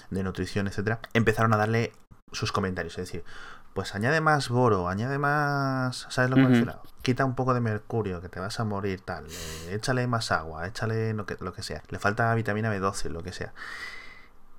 de 0.09 0.24
nutrición, 0.24 0.67
etcétera, 0.67 1.00
empezaron 1.13 1.53
a 1.53 1.57
darle 1.57 1.94
sus 2.33 2.51
comentarios, 2.51 2.97
es 2.97 3.06
decir, 3.07 3.24
pues 3.73 3.95
añade 3.95 4.21
más 4.21 4.50
boro, 4.50 4.89
añade 4.89 5.18
más, 5.18 6.07
¿sabes 6.09 6.29
lo 6.29 6.35
que 6.38 6.44
Ujú. 6.44 6.51
refiero? 6.51 6.81
Quita 7.01 7.25
un 7.25 7.35
poco 7.35 7.53
de 7.53 7.62
mercurio, 7.62 8.21
que 8.21 8.29
te 8.29 8.39
vas 8.39 8.59
a 8.59 8.63
morir, 8.63 9.01
tal. 9.01 9.25
eh, 9.27 9.73
échale 9.75 10.06
más 10.07 10.31
agua, 10.31 10.68
échale 10.68 11.13
lo 11.13 11.25
que, 11.25 11.38
lo 11.39 11.53
que 11.53 11.63
sea. 11.63 11.81
Le 11.89 12.00
falta 12.00 12.33
vitamina 12.35 12.69
B12, 12.69 13.09
lo 13.09 13.23
que 13.23 13.33
sea. 13.33 13.53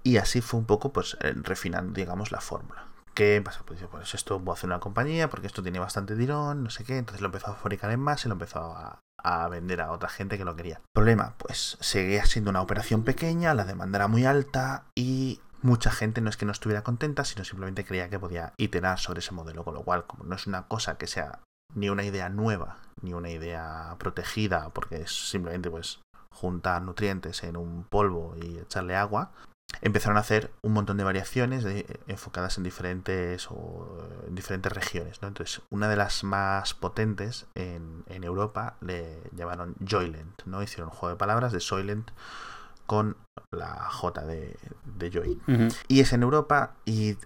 Y 0.02 0.16
así 0.16 0.40
fue 0.40 0.58
un 0.58 0.66
poco, 0.66 0.92
pues, 0.92 1.16
eh, 1.20 1.32
refinando, 1.36 1.92
digamos, 1.92 2.32
la 2.32 2.40
fórmula. 2.40 2.86
¿Qué 3.14 3.40
pasa? 3.44 3.60
Pues, 3.64 3.78
pues 3.90 4.14
esto 4.14 4.40
voy 4.40 4.52
a 4.52 4.54
hacer 4.54 4.68
una 4.68 4.80
compañía 4.80 5.28
porque 5.28 5.46
esto 5.46 5.62
tiene 5.62 5.78
bastante 5.78 6.16
tirón, 6.16 6.64
no 6.64 6.70
sé 6.70 6.84
qué. 6.84 6.96
Entonces 6.98 7.20
lo 7.20 7.26
empezó 7.26 7.50
a 7.50 7.54
fabricar 7.54 7.90
en 7.90 8.00
más 8.00 8.24
y 8.24 8.28
lo 8.28 8.32
empezó 8.34 8.58
a, 8.60 9.00
a 9.22 9.48
vender 9.48 9.80
a 9.82 9.92
otra 9.92 10.08
gente 10.08 10.38
que 10.38 10.44
lo 10.44 10.56
quería. 10.56 10.80
Problema, 10.94 11.34
pues 11.38 11.76
seguía 11.80 12.24
siendo 12.24 12.50
una 12.50 12.62
operación 12.62 13.04
pequeña, 13.04 13.54
la 13.54 13.64
demanda 13.64 13.98
era 13.98 14.08
muy 14.08 14.24
alta 14.24 14.84
y 14.96 15.40
mucha 15.62 15.90
gente 15.90 16.20
no 16.20 16.30
es 16.30 16.36
que 16.36 16.46
no 16.46 16.52
estuviera 16.52 16.82
contenta, 16.82 17.24
sino 17.24 17.44
simplemente 17.44 17.84
creía 17.84 18.10
que 18.10 18.18
podía 18.18 18.52
iterar 18.56 18.98
sobre 18.98 19.20
ese 19.20 19.32
modelo. 19.32 19.64
Con 19.64 19.74
lo 19.74 19.82
cual, 19.82 20.04
como 20.06 20.24
no 20.24 20.34
es 20.34 20.46
una 20.46 20.68
cosa 20.68 20.98
que 20.98 21.06
sea 21.06 21.40
ni 21.74 21.88
una 21.88 22.04
idea 22.04 22.28
nueva, 22.28 22.78
ni 23.00 23.14
una 23.14 23.30
idea 23.30 23.96
protegida, 23.98 24.70
porque 24.70 25.02
es 25.02 25.30
simplemente 25.30 25.70
pues 25.70 26.00
juntar 26.30 26.82
nutrientes 26.82 27.42
en 27.44 27.56
un 27.56 27.84
polvo 27.84 28.34
y 28.40 28.58
echarle 28.58 28.96
agua, 28.96 29.32
empezaron 29.80 30.16
a 30.16 30.20
hacer 30.20 30.52
un 30.62 30.72
montón 30.72 30.96
de 30.96 31.04
variaciones 31.04 31.64
enfocadas 32.06 32.58
en 32.58 32.64
diferentes 32.64 33.50
o 33.50 34.06
en 34.26 34.34
diferentes 34.34 34.72
regiones. 34.72 35.18
Entonces, 35.22 35.62
una 35.70 35.88
de 35.88 35.96
las 35.96 36.24
más 36.24 36.74
potentes 36.74 37.46
en, 37.54 38.04
en 38.08 38.24
Europa 38.24 38.76
le 38.80 39.22
llamaron 39.32 39.74
Joylent, 39.88 40.42
¿no? 40.44 40.62
Hicieron 40.62 40.90
un 40.90 40.96
juego 40.96 41.14
de 41.14 41.18
palabras 41.18 41.52
de 41.52 41.60
Soylent 41.60 42.10
con 42.86 43.16
la 43.50 43.88
J 43.90 44.24
de, 44.26 44.56
de 44.96 45.10
Joy. 45.10 45.38
Y 45.88 46.00
es 46.00 46.12
en 46.12 46.22
Europa 46.22 46.74
y 46.84 47.16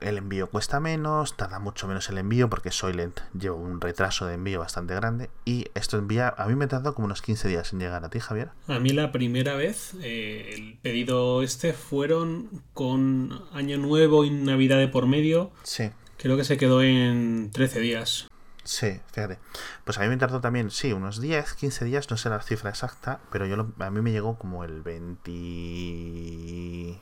el 0.00 0.16
envío 0.16 0.48
cuesta 0.48 0.80
menos, 0.80 1.36
tarda 1.36 1.58
mucho 1.58 1.86
menos 1.86 2.08
el 2.08 2.18
envío 2.18 2.48
porque 2.48 2.70
Soylent 2.70 3.20
lleva 3.38 3.56
un 3.56 3.80
retraso 3.80 4.26
de 4.26 4.34
envío 4.34 4.60
bastante 4.60 4.94
grande 4.94 5.30
y 5.44 5.66
esto 5.74 5.98
envía, 5.98 6.34
a 6.36 6.46
mí 6.46 6.54
me 6.54 6.66
tardó 6.66 6.94
como 6.94 7.06
unos 7.06 7.22
15 7.22 7.48
días 7.48 7.72
en 7.72 7.80
llegar 7.80 8.04
a 8.04 8.10
ti, 8.10 8.18
Javier. 8.20 8.50
A 8.66 8.78
mí 8.78 8.90
la 8.90 9.12
primera 9.12 9.54
vez, 9.54 9.94
eh, 10.02 10.54
el 10.54 10.78
pedido 10.78 11.42
este 11.42 11.72
fueron 11.72 12.62
con 12.72 13.42
Año 13.52 13.78
Nuevo 13.78 14.24
y 14.24 14.30
Navidad 14.30 14.78
de 14.78 14.88
por 14.88 15.06
medio. 15.06 15.50
Sí. 15.62 15.90
Creo 16.16 16.36
que 16.36 16.44
se 16.44 16.56
quedó 16.56 16.82
en 16.82 17.50
13 17.52 17.80
días. 17.80 18.28
Sí, 18.70 19.00
fíjate. 19.12 19.40
Pues 19.84 19.98
a 19.98 20.02
mí 20.02 20.08
me 20.08 20.16
tardó 20.16 20.40
también, 20.40 20.70
sí, 20.70 20.92
unos 20.92 21.20
10, 21.20 21.54
15 21.54 21.84
días, 21.84 22.08
no 22.08 22.16
sé 22.16 22.30
la 22.30 22.40
cifra 22.40 22.70
exacta, 22.70 23.18
pero 23.32 23.44
yo 23.44 23.56
lo- 23.56 23.72
a 23.80 23.90
mí 23.90 24.00
me 24.00 24.12
llegó 24.12 24.38
como 24.38 24.62
el 24.62 24.82
20... 24.82 27.00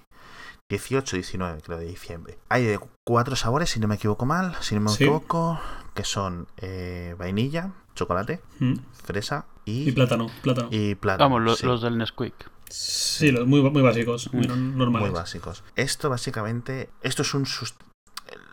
18, 0.70 1.16
19, 1.16 1.60
creo, 1.62 1.78
de 1.78 1.87
diciembre. 1.87 2.38
Hay 2.48 2.64
de 2.64 2.78
cuatro 3.04 3.37
sabores, 3.37 3.68
si 3.70 3.80
no 3.80 3.88
me 3.88 3.94
equivoco 3.96 4.25
mal, 4.26 4.54
si 4.60 4.75
no 4.75 4.80
me 4.82 4.88
Sí. 4.90 5.04
equivoco, 5.04 5.58
que 5.94 6.04
son 6.04 6.46
eh, 6.58 7.14
vainilla, 7.18 7.72
chocolate, 7.94 8.40
Mm. 8.60 8.75
fresa 9.04 9.44
y, 9.66 9.88
Y 9.90 9.92
plátano, 9.92 10.26
plátano. 10.42 10.68
y 10.70 10.94
plátano. 10.94 11.25
Vamos, 11.30 11.42
lo- 11.42 11.56
sí. 11.56 11.66
los 11.66 11.82
del 11.82 11.96
Nesquik. 11.98 12.34
Sí, 12.70 13.30
los 13.30 13.46
muy, 13.46 13.60
muy 13.62 13.82
básicos, 13.82 14.32
muy 14.32 14.46
normales. 14.46 15.10
Muy 15.10 15.18
básicos. 15.18 15.64
Esto 15.76 16.08
básicamente, 16.10 16.88
esto 17.02 17.20
es 17.22 17.32
un 17.34 17.44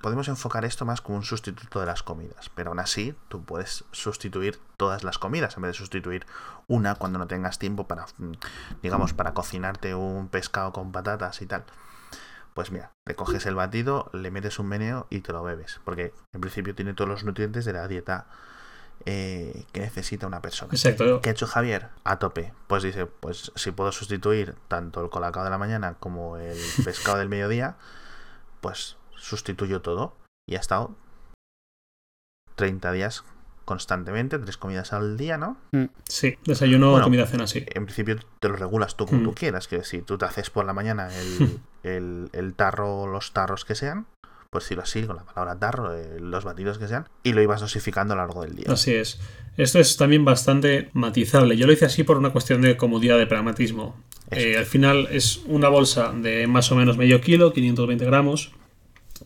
podemos 0.01 0.27
enfocar 0.27 0.65
esto 0.65 0.85
más 0.85 1.01
como 1.01 1.17
un 1.17 1.23
sustituto 1.23 1.79
de 1.79 1.85
las 1.85 2.03
comidas, 2.03 2.49
pero 2.53 2.69
aún 2.69 2.79
así 2.79 3.15
tú 3.27 3.43
puedes 3.43 3.85
sustituir 3.91 4.59
todas 4.77 5.03
las 5.03 5.17
comidas 5.17 5.55
en 5.57 5.63
vez 5.63 5.71
de 5.71 5.77
sustituir 5.77 6.25
una 6.67 6.95
cuando 6.95 7.19
no 7.19 7.27
tengas 7.27 7.59
tiempo 7.59 7.87
para, 7.87 8.05
mm, 8.17 8.33
digamos, 8.81 9.13
para 9.13 9.33
cocinarte 9.33 9.95
un 9.95 10.27
pescado 10.29 10.73
con 10.73 10.91
patatas 10.91 11.41
y 11.41 11.45
tal. 11.45 11.63
Pues 12.53 12.71
mira, 12.71 12.91
te 13.03 13.15
coges 13.15 13.45
el 13.45 13.55
batido, 13.55 14.09
le 14.13 14.31
metes 14.31 14.59
un 14.59 14.67
meneo 14.67 15.07
y 15.09 15.19
te 15.19 15.33
lo 15.33 15.43
bebes, 15.43 15.81
porque 15.83 16.13
en 16.31 16.41
principio 16.41 16.73
tiene 16.73 16.93
todos 16.93 17.09
los 17.09 17.23
nutrientes 17.25 17.65
de 17.65 17.73
la 17.73 17.87
dieta 17.87 18.27
eh, 19.05 19.65
que 19.73 19.81
necesita 19.81 20.25
una 20.25 20.41
persona. 20.41 20.71
Exacto. 20.71 21.19
¿Qué 21.21 21.29
ha 21.29 21.31
hecho 21.33 21.47
Javier? 21.47 21.89
A 22.05 22.17
tope. 22.17 22.53
Pues 22.67 22.81
dice, 22.81 23.07
pues 23.07 23.51
si 23.55 23.71
puedo 23.71 23.91
sustituir 23.91 24.55
tanto 24.69 25.03
el 25.03 25.09
colacao 25.09 25.43
de 25.43 25.49
la 25.49 25.57
mañana 25.57 25.95
como 25.99 26.37
el 26.37 26.57
pescado 26.83 27.17
del 27.17 27.27
mediodía, 27.27 27.75
pues 28.61 28.97
sustituyo 29.25 29.81
todo. 29.81 30.15
Y 30.47 30.55
ha 30.55 30.59
estado 30.59 30.95
30 32.55 32.91
días 32.91 33.23
constantemente, 33.65 34.37
tres 34.37 34.57
comidas 34.57 34.93
al 34.93 35.17
día, 35.17 35.37
¿no? 35.37 35.57
Mm, 35.71 35.85
sí, 36.07 36.37
desayuno, 36.45 36.91
bueno, 36.91 37.05
comida, 37.05 37.25
cena, 37.25 37.47
sí. 37.47 37.65
En 37.73 37.85
principio 37.85 38.17
te 38.39 38.47
lo 38.47 38.55
regulas 38.55 38.95
tú 38.95 39.07
como 39.07 39.23
tú 39.23 39.31
mm. 39.31 39.33
quieras, 39.33 39.67
que 39.67 39.83
si 39.83 40.01
tú 40.01 40.17
te 40.19 40.25
haces 40.25 40.51
por 40.51 40.65
la 40.65 40.73
mañana 40.73 41.09
el, 41.17 41.59
el, 41.83 42.29
el 42.31 42.53
tarro, 42.53 43.07
los 43.07 43.33
tarros 43.33 43.65
que 43.65 43.73
sean, 43.73 44.05
pues 44.51 44.65
decirlo 44.65 44.83
así, 44.83 45.03
con 45.03 45.17
la 45.17 45.23
palabra 45.23 45.59
tarro, 45.59 45.95
eh, 45.95 46.19
los 46.19 46.43
batidos 46.43 46.77
que 46.77 46.87
sean, 46.87 47.09
y 47.23 47.33
lo 47.33 47.41
ibas 47.41 47.59
dosificando 47.59 48.13
a 48.13 48.17
lo 48.17 48.21
largo 48.23 48.43
del 48.43 48.55
día. 48.55 48.67
Así 48.69 48.93
es. 48.93 49.19
Esto 49.57 49.79
es 49.79 49.97
también 49.97 50.23
bastante 50.23 50.91
matizable. 50.93 51.57
Yo 51.57 51.65
lo 51.65 51.73
hice 51.73 51.85
así 51.85 52.03
por 52.03 52.17
una 52.17 52.29
cuestión 52.29 52.61
de 52.61 52.77
comodidad, 52.77 53.17
de 53.17 53.27
pragmatismo. 53.27 53.95
Eh, 54.31 54.57
al 54.57 54.65
final 54.65 55.07
es 55.11 55.41
una 55.45 55.69
bolsa 55.69 56.13
de 56.13 56.47
más 56.47 56.71
o 56.71 56.75
menos 56.75 56.97
medio 56.97 57.19
kilo, 57.21 57.51
520 57.51 58.05
gramos, 58.05 58.53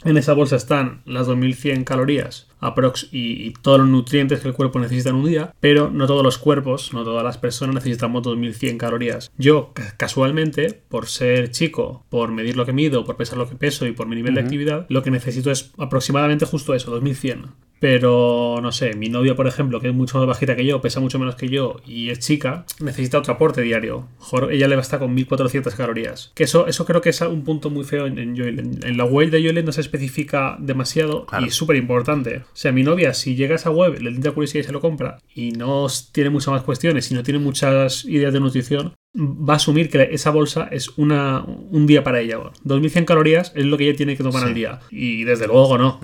en 0.04 0.18
esa 0.18 0.34
bolsa 0.34 0.56
están 0.56 1.02
las 1.06 1.28
2100 1.28 1.84
calorías 1.84 2.50
aprox 2.60 3.08
y, 3.12 3.52
todos 3.62 3.80
los 3.80 3.88
nutrientes 3.88 4.42
que 4.42 4.48
el 4.48 4.54
cuerpo 4.54 4.80
necesita 4.80 5.10
en 5.10 5.16
un 5.16 5.26
día, 5.26 5.54
pero 5.60 5.90
no 5.90 6.08
todos 6.08 6.24
los 6.24 6.38
cuerpos, 6.38 6.94
no 6.94 7.04
todas 7.04 7.24
las 7.24 7.38
personas 7.38 7.76
necesitamos 7.76 8.24
2100 8.24 8.78
calorías. 8.78 9.32
Yo, 9.38 9.74
casualmente, 9.98 10.82
por 10.90 11.08
ser 11.08 11.52
chico, 11.52 12.06
por 12.10 12.32
medir 12.32 12.58
lo 12.58 12.66
que 12.66 12.74
mido, 12.74 13.04
por 13.04 13.18
pesar 13.18 13.38
lo 13.38 13.50
que 13.50 13.56
peso 13.56 13.86
y 13.86 13.92
por 13.92 14.08
mi 14.08 14.16
nivel 14.16 14.36
de 14.36 14.42
actividad, 14.42 14.86
lo 14.90 15.04
que 15.04 15.12
necesito 15.12 15.52
es 15.52 15.72
aproximadamente 15.78 16.46
justo 16.46 16.74
eso, 16.74 16.92
2100. 16.92 17.48
Pero 17.80 18.60
no 18.62 18.72
sé, 18.72 18.96
mi 18.96 19.10
novia, 19.10 19.36
por 19.36 19.48
ejemplo, 19.48 19.80
que 19.80 19.90
es 19.90 19.94
mucho 19.94 20.18
más 20.18 20.28
bajita 20.28 20.56
que 20.56 20.66
yo, 20.66 20.82
pesa 20.82 21.00
mucho 21.00 21.20
menos 21.20 21.36
que 21.36 21.48
yo 21.48 21.78
y 21.86 22.10
es 22.10 22.20
chica, 22.20 22.66
necesita 22.80 23.20
otro 23.20 23.34
aporte 23.34 23.62
diario. 23.62 24.08
ella 24.52 24.68
le 24.68 24.76
basta 24.76 25.00
con 25.00 25.14
1400 25.14 25.76
calorías. 25.76 26.32
Que 26.36 26.44
eso, 26.44 26.68
eso 26.68 26.86
creo 26.86 27.02
que 27.02 27.10
es 27.10 27.22
un 27.22 27.44
punto 27.44 27.70
muy 27.70 27.86
feo 27.86 28.06
en, 28.06 28.18
en 28.18 28.38
En, 28.40 28.98
la 28.98 29.06
web 29.06 29.30
de 29.30 29.42
Joel 29.42 29.64
no 29.64 29.72
se 29.72 29.82
especifica 29.82 30.58
demasiado 30.60 31.26
y 31.42 31.48
es 31.48 31.56
súper 31.56 31.78
importante. 31.78 32.38
O 32.38 32.56
sea, 32.56 32.72
mi 32.72 32.84
novia, 32.84 33.14
si 33.14 33.36
llega 33.36 33.54
a 33.54 33.56
esa 33.56 33.72
web, 33.72 34.00
le 34.02 34.12
da 34.20 34.32
curiosidad 34.32 34.64
y 34.64 34.66
se 34.66 34.72
lo 34.72 34.82
compra 34.82 35.20
y 35.34 35.52
no 35.52 35.88
tiene 36.12 36.30
muchas 36.30 36.50
más 36.50 36.64
cuestiones 36.64 37.10
y 37.12 37.16
no 37.16 37.24
tiene 37.24 37.40
muchas 37.40 38.06
ideas 38.06 38.34
de 38.34 38.40
nutrición, 38.40 38.94
va 39.16 39.54
a 39.54 39.58
asumir 39.58 39.90
que 39.90 40.10
esa 40.12 40.32
bolsa 40.32 40.68
es 40.72 40.90
una, 40.98 41.44
un 41.44 41.88
día 41.88 42.04
para 42.04 42.20
ella. 42.20 42.40
2100 42.64 43.06
calorías 43.06 43.52
es 43.56 43.66
lo 43.66 43.78
que 43.78 43.88
ella 43.88 43.98
tiene 43.98 44.16
que 44.16 44.24
tomar 44.24 44.44
al 44.44 44.54
día. 44.54 44.80
Y 44.92 45.24
desde 45.24 45.48
luego 45.48 45.78
no. 45.78 46.00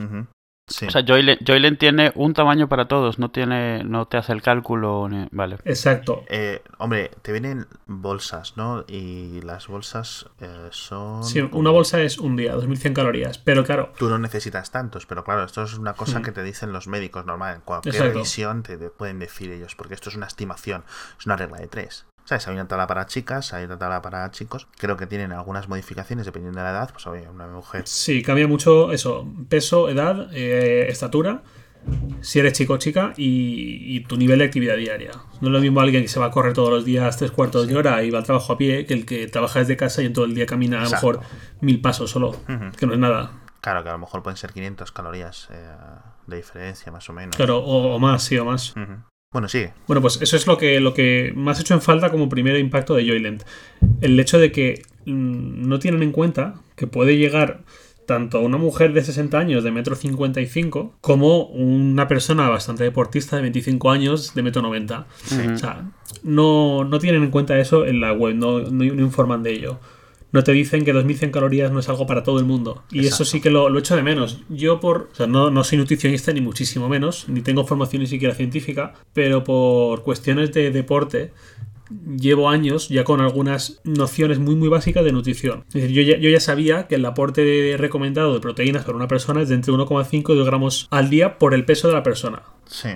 O 0.67 0.89
sea, 0.89 1.03
Joylen, 1.05 1.77
tiene 1.77 2.12
un 2.15 2.34
tamaño 2.34 2.67
para 2.67 2.88
todos, 2.88 3.19
no 3.19 3.29
tiene, 3.29 3.84
no 3.84 4.07
te 4.07 4.17
hace 4.17 4.34
el 4.34 4.41
cálculo, 4.41 5.07
vale. 5.31 5.57
Exacto. 5.63 6.24
Eh, 6.27 6.63
hombre, 6.79 7.12
te 7.22 7.31
vienen 7.31 7.67
bolsas, 7.86 8.57
¿no? 8.57 8.84
Y 8.88 9.41
las 9.41 9.67
bolsas 9.67 10.25
eh, 10.41 10.67
son. 10.72 11.24
Sí, 11.24 11.39
una 11.51 11.69
bolsa 11.69 12.01
es 12.01 12.17
un 12.17 12.36
día, 12.36 12.53
2100 12.53 12.93
calorías, 12.95 13.38
pero 13.38 13.63
claro. 13.63 13.93
Tú 13.98 14.10
no 14.10 14.17
necesitas 14.17 14.72
tantos, 14.72 15.05
pero 15.05 15.24
claro, 15.24 15.43
esto 15.43 15.62
es 15.62 15.77
una 15.77 15.93
cosa 15.93 16.19
hmm. 16.19 16.24
que 16.24 16.31
te 16.31 16.43
dicen 16.43 16.74
los 16.74 16.88
médicos 16.88 17.25
normal. 17.27 17.55
En 17.55 17.62
cualquier 17.62 18.01
revisión 18.01 18.63
te, 18.63 18.77
te, 18.77 18.89
pueden 18.89 19.19
decir 19.19 19.51
ellos, 19.51 19.75
porque 19.75 19.93
esto 19.93 20.10
es 20.10 20.15
una 20.15 20.25
estimación, 20.25 20.84
es 21.19 21.27
una 21.27 21.36
regla 21.36 21.60
de 21.60 21.67
tres. 21.67 22.07
¿Sabes? 22.25 22.48
Hay 22.48 22.55
una 22.55 22.67
tabla 22.67 22.88
para 22.88 23.05
chicas, 23.05 23.53
hay 23.53 23.65
una 23.65 23.77
tabla 23.77 24.01
para 24.01 24.29
chicos. 24.32 24.67
Creo 24.77 24.98
que 24.98 25.05
tienen 25.05 25.32
algunas 25.32 25.70
modificaciones 25.70 26.25
dependiendo 26.25 26.60
de 26.60 26.65
la 26.65 26.72
edad. 26.72 26.89
Pues 26.91 27.05
oye, 27.08 27.27
una 27.29 27.48
mujer. 27.48 27.84
Sí, 27.86 28.24
cambia 28.24 28.48
mucho 28.48 28.91
eso: 28.91 29.32
peso, 29.48 29.89
edad, 29.89 30.29
eh, 30.34 30.88
estatura. 30.89 31.44
Si 32.22 32.39
eres 32.39 32.53
chico 32.53 32.74
o 32.74 32.77
chica 32.77 33.13
y, 33.15 34.00
tu 34.01 34.17
nivel 34.17 34.39
de 34.39 34.46
actividad 34.46 34.75
diaria. 34.75 35.12
No 35.39 35.50
es 35.50 35.53
lo 35.53 35.60
mismo 35.60 35.82
alguien 35.82 36.01
que 36.01 36.08
se 36.08 36.20
va 36.20 36.25
a 36.25 36.32
correr 36.32 36.53
todos 36.53 36.72
los 36.72 36.84
días 36.84 37.15
tres 37.15 37.29
cuartos 37.29 37.67
de 37.67 37.77
hora 37.77 38.01
y 38.01 38.10
va 38.10 38.17
al 38.17 38.25
trabajo 38.25 38.53
a 38.53 38.58
pie 38.58 38.88
que 38.88 38.96
el 38.96 39.05
que 39.05 39.27
trabaja 39.27 39.60
desde 39.60 39.77
casa 39.77 40.01
y 40.01 40.08
en 40.08 40.13
todo 40.13 40.25
el 40.25 40.34
día 40.34 40.48
camina 40.48 40.79
a 40.79 40.86
lo 40.86 40.89
mejor 40.89 41.20
mil 41.62 41.79
pasos 41.82 42.10
solo, 42.10 42.36
que 42.75 42.88
no 42.88 42.94
es 42.94 43.00
nada. 43.00 43.34
Claro, 43.62 43.84
que 43.84 43.89
a 43.89 43.94
lo 43.94 44.00
mejor 44.00 44.24
pueden 44.24 44.38
ser 44.38 44.51
500 44.51 44.91
calorías 44.91 45.48
eh, 45.51 45.75
de 46.25 46.38
diferencia, 46.38 46.91
más 46.91 47.08
o 47.10 47.13
menos. 47.13 47.36
Claro, 47.36 47.60
o, 47.60 48.00
más, 48.00 48.24
sí, 48.24 48.38
o 48.38 48.46
más. 48.46 48.74
Bueno, 49.35 49.49
sí. 49.49 49.65
Bueno, 49.85 50.01
pues 50.01 50.21
eso 50.21 50.37
es 50.37 50.47
lo 50.47 50.57
que, 50.57 50.79
lo 50.79 50.93
que 50.93 51.33
más 51.35 51.59
hecho 51.59 51.73
en 51.73 51.81
falta 51.81 52.09
como 52.09 52.29
primer 52.29 52.57
impacto 52.57 52.95
de 52.95 53.05
Joyland. 53.05 53.43
El 53.99 54.17
hecho 54.17 54.39
de 54.39 54.49
que 54.53 54.83
mm, 55.05 55.67
no 55.67 55.77
tienen 55.79 56.03
en 56.03 56.13
cuenta 56.13 56.55
que 56.77 56.87
puede 56.87 57.17
llegar 57.17 57.59
tanto 58.05 58.39
una 58.39 58.57
mujer 58.57 58.93
de 58.93 59.03
60 59.03 59.37
años 59.37 59.65
de 59.65 59.71
metro 59.71 59.97
55 59.97 60.95
como 61.01 61.47
una 61.47 62.07
persona 62.07 62.47
bastante 62.47 62.85
deportista 62.85 63.35
de 63.35 63.41
25 63.41 63.91
años 63.91 64.33
de 64.35 64.41
metro 64.41 64.61
90. 64.61 65.05
O 65.53 65.57
sea, 65.57 65.83
no, 66.23 66.85
no, 66.85 66.99
tienen 66.99 67.23
en 67.23 67.29
cuenta 67.29 67.59
eso 67.59 67.85
en 67.85 67.99
la 67.99 68.13
web, 68.13 68.35
no, 68.35 68.59
no 68.61 68.85
informan 68.85 69.43
de 69.43 69.51
ello 69.51 69.79
no 70.32 70.44
te 70.44 70.51
dicen 70.51 70.84
que 70.84 70.94
2100 70.94 71.32
calorías 71.32 71.72
no 71.72 71.79
es 71.79 71.89
algo 71.89 72.05
para 72.05 72.24
todo 72.24 72.39
el 72.39 72.46
mundo. 72.46 72.84
Y 72.91 73.05
eso 73.05 73.25
sí 73.25 73.41
que 73.41 73.50
lo, 73.50 73.70
lo, 73.70 73.79
echo 73.79 73.96
de 73.96 74.03
menos. 74.03 74.41
Yo 74.50 74.79
por, 74.79 75.10
o 75.12 75.15
sea, 75.15 75.27
no, 75.27 75.50
no, 75.50 75.63
soy 75.63 75.77
nutricionista 75.77 76.34
ni 76.34 76.41
muchísimo 76.41 76.89
menos, 76.89 77.29
ni 77.29 77.41
tengo 77.41 77.65
formación 77.65 78.01
ni 78.01 78.08
siquiera 78.08 78.36
científica, 78.36 78.94
pero 79.13 79.44
por 79.44 80.03
cuestiones 80.03 80.51
de 80.53 80.72
deporte 80.72 81.32
llevo 82.17 82.50
años 82.50 82.89
ya 82.89 83.03
con 83.03 83.22
algunas 83.22 83.79
nociones 83.84 84.39
muy 84.39 84.55
muy 84.55 84.70
básicas 84.70 85.03
de 85.03 85.12
nutrición. 85.12 85.63
Es 85.67 85.74
decir, 85.75 85.91
yo 85.91 86.01
ya, 86.01 86.17
yo 86.17 86.29
ya 86.29 86.39
sabía 86.39 86.88
que 86.88 86.96
el 86.96 87.05
aporte 87.05 87.75
recomendado 87.77 88.34
de 88.34 88.39
proteínas 88.39 88.84
para 88.84 88.98
una 88.98 89.08
persona 89.08 89.41
es 89.41 89.50
de 89.50 89.55
entre 89.55 89.74
1,5 89.74 90.34
y 90.34 90.38
2 90.38 90.46
gramos 90.46 90.88
al 90.91 91.10
día 91.10 91.38
por 91.38 91.53
el 91.53 91.65
peso 91.65 91.88
de 91.88 91.94
la 91.94 92.03
persona. 92.03 92.44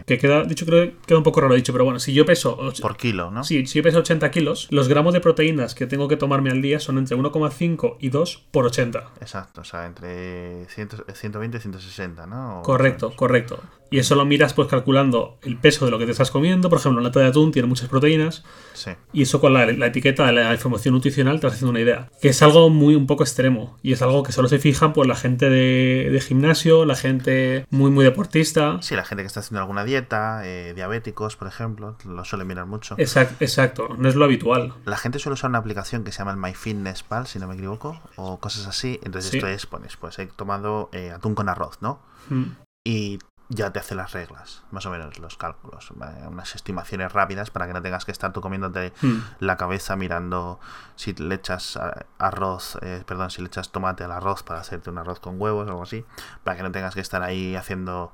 Que 0.06 0.18
queda, 0.18 0.44
dicho, 0.44 0.66
creo 0.66 0.86
que 0.86 0.96
queda 1.06 1.18
un 1.18 1.24
poco 1.24 1.42
raro 1.42 1.56
dicho, 1.56 1.72
pero 1.72 1.84
bueno, 1.84 2.00
si 2.00 2.14
yo 2.14 2.26
peso. 2.26 2.58
Por 2.82 2.98
kilo, 2.98 3.32
¿no? 3.32 3.44
Sí, 3.44 3.66
si 3.66 3.80
yo 3.80 3.84
peso 3.84 4.00
80 4.00 4.30
kilos, 4.32 4.68
los 4.72 4.88
gramos 4.88 5.14
de 5.14 5.22
proteínas 5.22 5.76
que 5.76 5.86
tengo 5.88 6.08
que 6.08 6.18
tomarme 6.18 6.50
al 6.50 6.62
día 6.62 6.80
son 6.80 6.98
entre 6.98 7.18
1,5 7.18 7.98
y 8.00 8.10
2 8.10 8.48
por 8.52 8.66
80. 8.66 9.12
Exacto, 9.22 9.62
o 9.62 9.64
sea, 9.64 9.86
entre 9.86 10.66
120 10.68 11.58
y 11.58 11.62
160, 11.62 12.28
¿no? 12.28 12.62
correcto, 12.64 13.14
correcto. 13.16 13.60
Y 13.92 13.98
eso 13.98 14.16
lo 14.16 14.26
miras 14.26 14.54
pues 14.54 14.68
calculando 14.68 15.40
el 15.42 15.58
peso 15.58 15.86
de 15.86 15.92
lo 15.92 15.98
que 15.98 16.06
te 16.06 16.12
estás 16.12 16.32
comiendo. 16.32 16.70
Por 16.70 16.80
ejemplo, 16.80 17.00
una 17.00 17.10
lata 17.10 17.22
de 17.22 17.28
atún 17.28 17.52
tiene 17.52 17.68
muchas 17.68 17.90
proteínas. 17.90 18.44
Sí. 18.74 18.92
Y 19.14 19.24
eso 19.24 19.42
con 19.42 19.54
la, 19.54 19.66
etiqueta 19.88 20.28
de 20.28 20.34
la 20.34 20.54
información 20.54 20.94
nutricional 20.94 21.40
te 21.40 21.48
vas 21.48 21.56
haciendo 21.56 21.72
una 21.72 21.80
idea. 21.80 22.10
Que 22.22 22.30
es 22.30 22.42
algo 22.44 22.70
muy 22.70 22.96
un 22.96 23.08
poco 23.08 23.24
extremo. 23.24 23.78
Y 23.82 23.94
es 23.94 24.02
algo 24.02 24.22
que 24.24 24.32
solo 24.32 24.48
se 24.48 24.60
fijan 24.60 24.94
pues 24.94 25.08
la 25.08 25.16
gente 25.16 25.50
de, 25.50 26.10
de 26.12 26.22
gimnasio, 26.22 26.86
la 26.86 26.96
gente 26.96 27.66
muy 27.72 27.90
muy 27.90 28.06
deportista. 28.06 28.78
Sí, 28.82 28.96
la 28.96 29.06
gente 29.06 29.24
que 29.24 29.28
está 29.28 29.40
haciendo 29.40 29.62
alguna 29.70 29.84
dieta, 29.84 30.42
eh, 30.46 30.74
diabéticos, 30.74 31.36
por 31.36 31.48
ejemplo, 31.48 31.96
lo 32.04 32.26
suelen 32.26 32.48
mirar 32.48 32.66
mucho. 32.66 32.96
Exacto, 32.98 33.36
exacto, 33.40 33.90
no 34.00 34.10
es 34.10 34.16
lo 34.16 34.26
habitual. 34.26 34.74
La 34.86 34.98
gente 34.98 35.20
suele 35.20 35.36
usar 35.36 35.52
una 35.52 35.60
aplicación 35.60 36.04
que 36.04 36.12
se 36.12 36.18
llama 36.18 36.32
el 36.32 36.38
MyFitnessPal, 36.38 37.28
si 37.28 37.38
no 37.38 37.48
me 37.48 37.54
equivoco, 37.54 38.02
o 38.16 38.40
cosas 38.40 38.66
así. 38.66 39.00
Entonces 39.04 39.32
esto 39.32 39.46
es, 39.46 39.68
pones, 39.68 39.96
pues 39.96 40.18
he 40.18 40.26
tomado 40.26 40.90
eh, 40.92 41.12
atún 41.12 41.36
con 41.36 41.50
arroz, 41.50 41.78
¿no? 41.82 42.00
Mm. 42.30 42.46
Y 42.84 43.20
ya 43.48 43.72
te 43.72 43.78
hace 43.78 43.94
las 43.94 44.12
reglas, 44.12 44.64
más 44.72 44.88
o 44.88 44.90
menos 44.90 45.20
los 45.20 45.38
cálculos, 45.38 45.92
unas 45.92 46.56
estimaciones 46.56 47.12
rápidas 47.14 47.52
para 47.52 47.68
que 47.68 47.74
no 47.74 47.82
tengas 47.82 48.06
que 48.06 48.12
estar 48.12 48.34
tú 48.34 48.42
comiéndote 48.42 48.92
mm. 49.02 49.18
la 49.40 49.56
cabeza 49.58 49.96
mirando 49.96 50.60
si 50.96 51.14
le 51.14 51.36
echas 51.36 51.78
arroz, 52.18 52.80
eh, 52.82 53.04
perdón, 53.06 53.30
si 53.30 53.42
le 53.42 53.48
echas 53.48 53.72
tomate 53.72 54.04
al 54.04 54.12
arroz 54.12 54.42
para 54.42 54.62
hacerte 54.62 54.90
un 54.90 54.98
arroz 54.98 55.20
con 55.20 55.40
huevos 55.40 55.68
o 55.68 55.70
algo 55.70 55.84
así, 55.84 56.06
para 56.44 56.58
que 56.58 56.64
no 56.64 56.72
tengas 56.72 56.96
que 56.96 57.02
estar 57.02 57.22
ahí 57.22 57.56
haciendo 57.56 58.14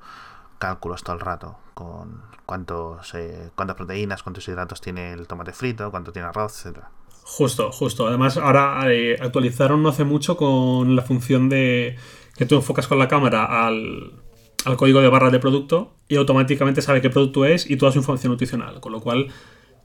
cálculos 0.58 1.02
todo 1.02 1.16
el 1.16 1.20
rato 1.20 1.56
con 1.74 2.22
cuántos, 2.46 3.14
eh, 3.14 3.50
cuántas 3.54 3.76
proteínas, 3.76 4.22
cuántos 4.22 4.48
hidratos 4.48 4.80
tiene 4.80 5.12
el 5.12 5.26
tomate 5.26 5.52
frito, 5.52 5.90
cuánto 5.90 6.12
tiene 6.12 6.28
arroz, 6.28 6.54
etcétera. 6.56 6.90
Justo, 7.22 7.72
justo. 7.72 8.06
Además, 8.06 8.36
ahora 8.36 8.80
eh, 8.86 9.18
actualizaron 9.20 9.82
no 9.82 9.90
hace 9.90 10.04
mucho 10.04 10.36
con 10.36 10.94
la 10.94 11.02
función 11.02 11.48
de 11.48 11.96
que 12.36 12.46
tú 12.46 12.54
enfocas 12.54 12.86
con 12.86 12.98
la 12.98 13.08
cámara 13.08 13.66
al, 13.66 14.12
al 14.64 14.76
código 14.76 15.00
de 15.00 15.08
barra 15.08 15.30
de 15.30 15.38
producto 15.38 15.96
y 16.08 16.16
automáticamente 16.16 16.82
sabe 16.82 17.00
qué 17.00 17.10
producto 17.10 17.44
es 17.44 17.68
y 17.68 17.76
toda 17.76 17.92
su 17.92 17.98
información 17.98 18.32
nutricional. 18.32 18.80
Con 18.80 18.92
lo 18.92 19.00
cual, 19.00 19.28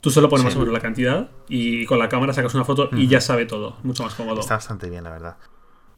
tú 0.02 0.12
solo 0.12 0.30
pones 0.30 0.46
más 0.46 0.56
o 0.56 0.60
menos 0.60 0.74
la 0.74 0.80
cantidad 0.80 1.32
y 1.50 1.86
con 1.86 2.00
la 2.00 2.10
cámara 2.10 2.32
sacas 2.32 2.54
una 2.54 2.64
foto 2.64 2.90
y 2.94 3.08
ya 3.08 3.22
sabe 3.22 3.46
todo. 3.46 3.78
Mucho 3.84 4.04
más 4.04 4.14
cómodo. 4.14 4.40
Está 4.40 4.56
bastante 4.56 4.90
bien, 4.90 5.04
la 5.04 5.10
verdad. 5.10 5.38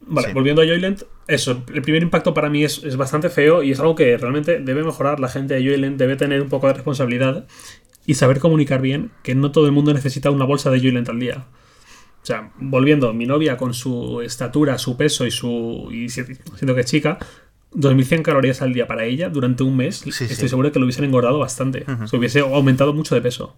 Vale, 0.06 0.32
volviendo 0.32 0.62
a 0.62 0.66
Joyland, 0.66 1.04
eso, 1.26 1.62
el 1.72 1.82
primer 1.82 2.02
impacto 2.02 2.34
para 2.34 2.50
mí 2.50 2.64
es, 2.64 2.96
bastante 2.96 3.30
feo 3.30 3.62
y 3.62 3.72
es 3.72 3.80
algo 3.80 3.94
que 3.94 4.16
realmente 4.16 4.60
debe 4.60 4.82
mejorar. 4.82 5.20
La 5.20 5.28
gente 5.28 5.54
de 5.54 5.64
Joyland 5.64 5.96
debe 5.96 6.16
tener 6.16 6.42
un 6.42 6.48
poco 6.48 6.66
de 6.66 6.74
responsabilidad 6.74 7.46
y 8.06 8.14
saber 8.14 8.38
comunicar 8.38 8.80
bien 8.80 9.10
que 9.22 9.34
no 9.34 9.50
todo 9.50 9.66
el 9.66 9.72
mundo 9.72 9.94
necesita 9.94 10.30
una 10.30 10.44
bolsa 10.44 10.70
de 10.70 10.78
Joyland 10.78 11.08
al 11.08 11.20
día. 11.20 11.46
O 12.22 12.26
sea, 12.26 12.52
volviendo, 12.58 13.12
mi 13.12 13.26
novia 13.26 13.56
con 13.56 13.74
su 13.74 14.22
estatura, 14.22 14.78
su 14.78 14.96
peso 14.96 15.26
y 15.26 15.30
su. 15.30 15.88
y 15.90 16.08
siendo 16.08 16.74
que 16.74 16.80
es 16.80 16.86
chica, 16.86 17.18
2100 17.72 18.22
calorías 18.22 18.62
al 18.62 18.72
día 18.72 18.86
para 18.86 19.04
ella 19.04 19.28
durante 19.28 19.62
un 19.62 19.76
mes, 19.76 20.06
estoy 20.06 20.48
seguro 20.48 20.72
que 20.72 20.78
lo 20.78 20.86
hubiesen 20.86 21.04
engordado 21.04 21.38
bastante. 21.38 21.84
Se 22.06 22.16
hubiese 22.16 22.40
aumentado 22.40 22.94
mucho 22.94 23.14
de 23.14 23.20
peso. 23.20 23.56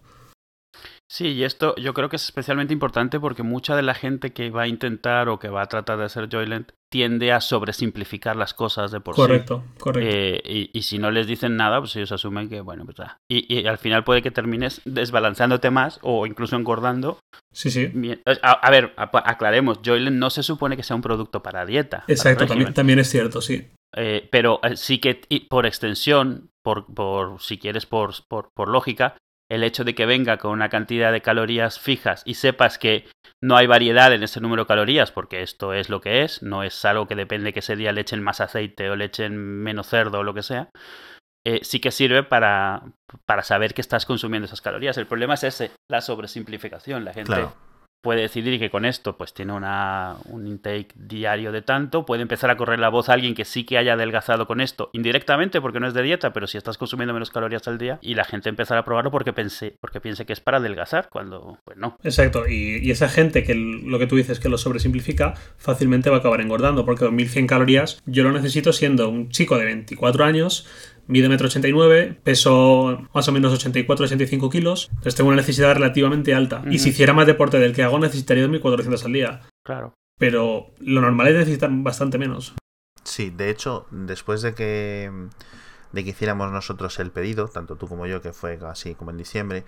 Sí, 1.08 1.28
y 1.28 1.44
esto 1.44 1.76
yo 1.76 1.94
creo 1.94 2.08
que 2.08 2.16
es 2.16 2.24
especialmente 2.24 2.72
importante 2.72 3.20
porque 3.20 3.44
mucha 3.44 3.76
de 3.76 3.82
la 3.82 3.94
gente 3.94 4.32
que 4.32 4.50
va 4.50 4.62
a 4.62 4.68
intentar 4.68 5.28
o 5.28 5.38
que 5.38 5.48
va 5.48 5.62
a 5.62 5.66
tratar 5.66 5.98
de 5.98 6.04
hacer 6.04 6.28
Joyland 6.30 6.72
tiende 6.90 7.32
a 7.32 7.40
sobresimplificar 7.40 8.34
las 8.34 8.54
cosas 8.54 8.90
de 8.90 9.00
por 9.00 9.14
correcto, 9.14 9.62
sí. 9.64 9.78
Correcto, 9.78 10.10
eh, 10.10 10.42
y, 10.44 10.70
y, 10.72 10.82
si 10.82 10.98
no 10.98 11.10
les 11.10 11.26
dicen 11.26 11.56
nada, 11.56 11.80
pues 11.80 11.94
ellos 11.96 12.12
asumen 12.12 12.48
que, 12.48 12.60
bueno, 12.60 12.84
pues 12.84 12.96
ya. 12.96 13.18
Y, 13.28 13.52
y, 13.52 13.66
al 13.66 13.78
final 13.78 14.02
puede 14.04 14.22
que 14.22 14.30
termines 14.30 14.80
desbalanceándote 14.84 15.70
más 15.70 15.98
o 16.02 16.26
incluso 16.26 16.56
engordando. 16.56 17.18
Sí, 17.52 17.70
sí. 17.70 17.92
A, 18.42 18.50
a, 18.52 18.70
ver, 18.70 18.92
aclaremos, 18.96 19.80
Joyland 19.84 20.18
no 20.18 20.30
se 20.30 20.42
supone 20.42 20.76
que 20.76 20.82
sea 20.82 20.96
un 20.96 21.02
producto 21.02 21.42
para 21.42 21.66
dieta. 21.66 22.04
Exacto, 22.08 22.46
también, 22.46 22.74
también 22.74 22.98
es 22.98 23.10
cierto, 23.10 23.40
sí. 23.40 23.68
Eh, 23.96 24.28
pero 24.30 24.60
eh, 24.62 24.76
sí 24.76 24.98
que 24.98 25.20
por 25.48 25.66
extensión, 25.66 26.50
por, 26.62 26.86
por 26.86 27.40
si 27.40 27.58
quieres 27.58 27.86
por, 27.86 28.12
por, 28.28 28.50
por 28.54 28.68
lógica, 28.68 29.16
el 29.50 29.62
hecho 29.62 29.84
de 29.84 29.94
que 29.94 30.06
venga 30.06 30.38
con 30.38 30.52
una 30.52 30.68
cantidad 30.68 31.12
de 31.12 31.22
calorías 31.22 31.78
fijas 31.78 32.22
y 32.24 32.34
sepas 32.34 32.78
que 32.78 33.06
no 33.42 33.56
hay 33.56 33.66
variedad 33.66 34.12
en 34.12 34.22
ese 34.22 34.40
número 34.40 34.62
de 34.62 34.68
calorías, 34.68 35.12
porque 35.12 35.42
esto 35.42 35.72
es 35.72 35.88
lo 35.88 36.00
que 36.00 36.22
es, 36.22 36.42
no 36.42 36.62
es 36.62 36.84
algo 36.84 37.06
que 37.06 37.14
depende 37.14 37.52
que 37.52 37.60
ese 37.60 37.76
día 37.76 37.92
le 37.92 38.00
echen 38.00 38.22
más 38.22 38.40
aceite 38.40 38.90
o 38.90 38.96
le 38.96 39.04
echen 39.06 39.36
menos 39.36 39.88
cerdo 39.88 40.20
o 40.20 40.22
lo 40.24 40.34
que 40.34 40.42
sea, 40.42 40.70
eh, 41.46 41.60
sí 41.62 41.78
que 41.78 41.92
sirve 41.92 42.24
para, 42.24 42.82
para 43.24 43.44
saber 43.44 43.72
que 43.72 43.80
estás 43.80 44.04
consumiendo 44.04 44.46
esas 44.46 44.60
calorías. 44.60 44.98
El 44.98 45.06
problema 45.06 45.34
es 45.34 45.44
ese, 45.44 45.70
la 45.88 46.00
sobresimplificación. 46.00 47.04
La 47.04 47.12
gente 47.12 47.28
Claro. 47.28 47.54
Puede 48.06 48.20
decidir 48.20 48.60
que 48.60 48.70
con 48.70 48.84
esto 48.84 49.16
pues 49.16 49.34
tiene 49.34 49.52
una, 49.52 50.14
un 50.26 50.46
intake 50.46 50.90
diario 50.94 51.50
de 51.50 51.60
tanto, 51.60 52.06
puede 52.06 52.22
empezar 52.22 52.50
a 52.50 52.56
correr 52.56 52.78
la 52.78 52.88
voz 52.88 53.08
a 53.08 53.14
alguien 53.14 53.34
que 53.34 53.44
sí 53.44 53.64
que 53.64 53.78
haya 53.78 53.94
adelgazado 53.94 54.46
con 54.46 54.60
esto, 54.60 54.90
indirectamente 54.92 55.60
porque 55.60 55.80
no 55.80 55.88
es 55.88 55.94
de 55.94 56.04
dieta, 56.04 56.32
pero 56.32 56.46
si 56.46 56.56
estás 56.56 56.78
consumiendo 56.78 57.12
menos 57.12 57.30
calorías 57.30 57.66
al 57.66 57.78
día, 57.78 57.98
y 58.02 58.14
la 58.14 58.22
gente 58.22 58.48
empezará 58.48 58.82
a 58.82 58.84
probarlo 58.84 59.10
porque 59.10 59.32
pense, 59.32 59.74
porque 59.80 60.00
piense 60.00 60.24
que 60.24 60.32
es 60.32 60.38
para 60.38 60.58
adelgazar, 60.58 61.08
cuando 61.08 61.58
pues 61.64 61.76
no. 61.78 61.98
Exacto, 62.04 62.46
y, 62.48 62.88
esa 62.92 63.08
gente 63.08 63.42
que 63.42 63.56
lo 63.56 63.98
que 63.98 64.06
tú 64.06 64.14
dices 64.14 64.38
que 64.38 64.48
lo 64.48 64.56
sobresimplifica, 64.56 65.34
fácilmente 65.56 66.08
va 66.08 66.18
a 66.18 66.20
acabar 66.20 66.40
engordando, 66.40 66.84
porque 66.84 67.06
2100 67.06 67.48
calorías 67.48 68.00
yo 68.06 68.22
lo 68.22 68.30
necesito 68.30 68.72
siendo 68.72 69.08
un 69.08 69.30
chico 69.30 69.58
de 69.58 69.64
24 69.64 70.24
años, 70.24 70.68
mido 71.06 71.28
1,89m, 71.28 72.16
peso 72.22 73.06
más 73.14 73.28
o 73.28 73.32
menos 73.32 73.64
84-85 73.64 74.50
kilos, 74.50 74.88
entonces 74.90 75.14
tengo 75.14 75.28
una 75.28 75.36
necesidad 75.36 75.74
relativamente 75.74 76.34
alta. 76.34 76.62
Y 76.70 76.78
si 76.78 76.90
hiciera 76.90 77.12
más 77.12 77.26
deporte 77.26 77.58
del 77.58 77.74
que 77.74 77.82
hago, 77.82 77.98
necesitaría 77.98 78.46
2.400 78.46 79.04
al 79.04 79.12
día. 79.12 79.42
Claro. 79.64 79.94
Pero 80.18 80.70
lo 80.80 81.00
normal 81.00 81.28
es 81.28 81.34
necesitar 81.34 81.70
bastante 81.72 82.18
menos. 82.18 82.54
Sí, 83.04 83.30
de 83.30 83.50
hecho, 83.50 83.86
después 83.90 84.42
de 84.42 84.54
que 84.54 85.10
de 85.92 86.04
que 86.04 86.10
hiciéramos 86.10 86.52
nosotros 86.52 86.98
el 86.98 87.10
pedido, 87.10 87.48
tanto 87.48 87.76
tú 87.76 87.88
como 87.88 88.06
yo, 88.06 88.20
que 88.20 88.32
fue 88.32 88.58
así 88.66 88.94
como 88.94 89.10
en 89.10 89.16
diciembre, 89.16 89.64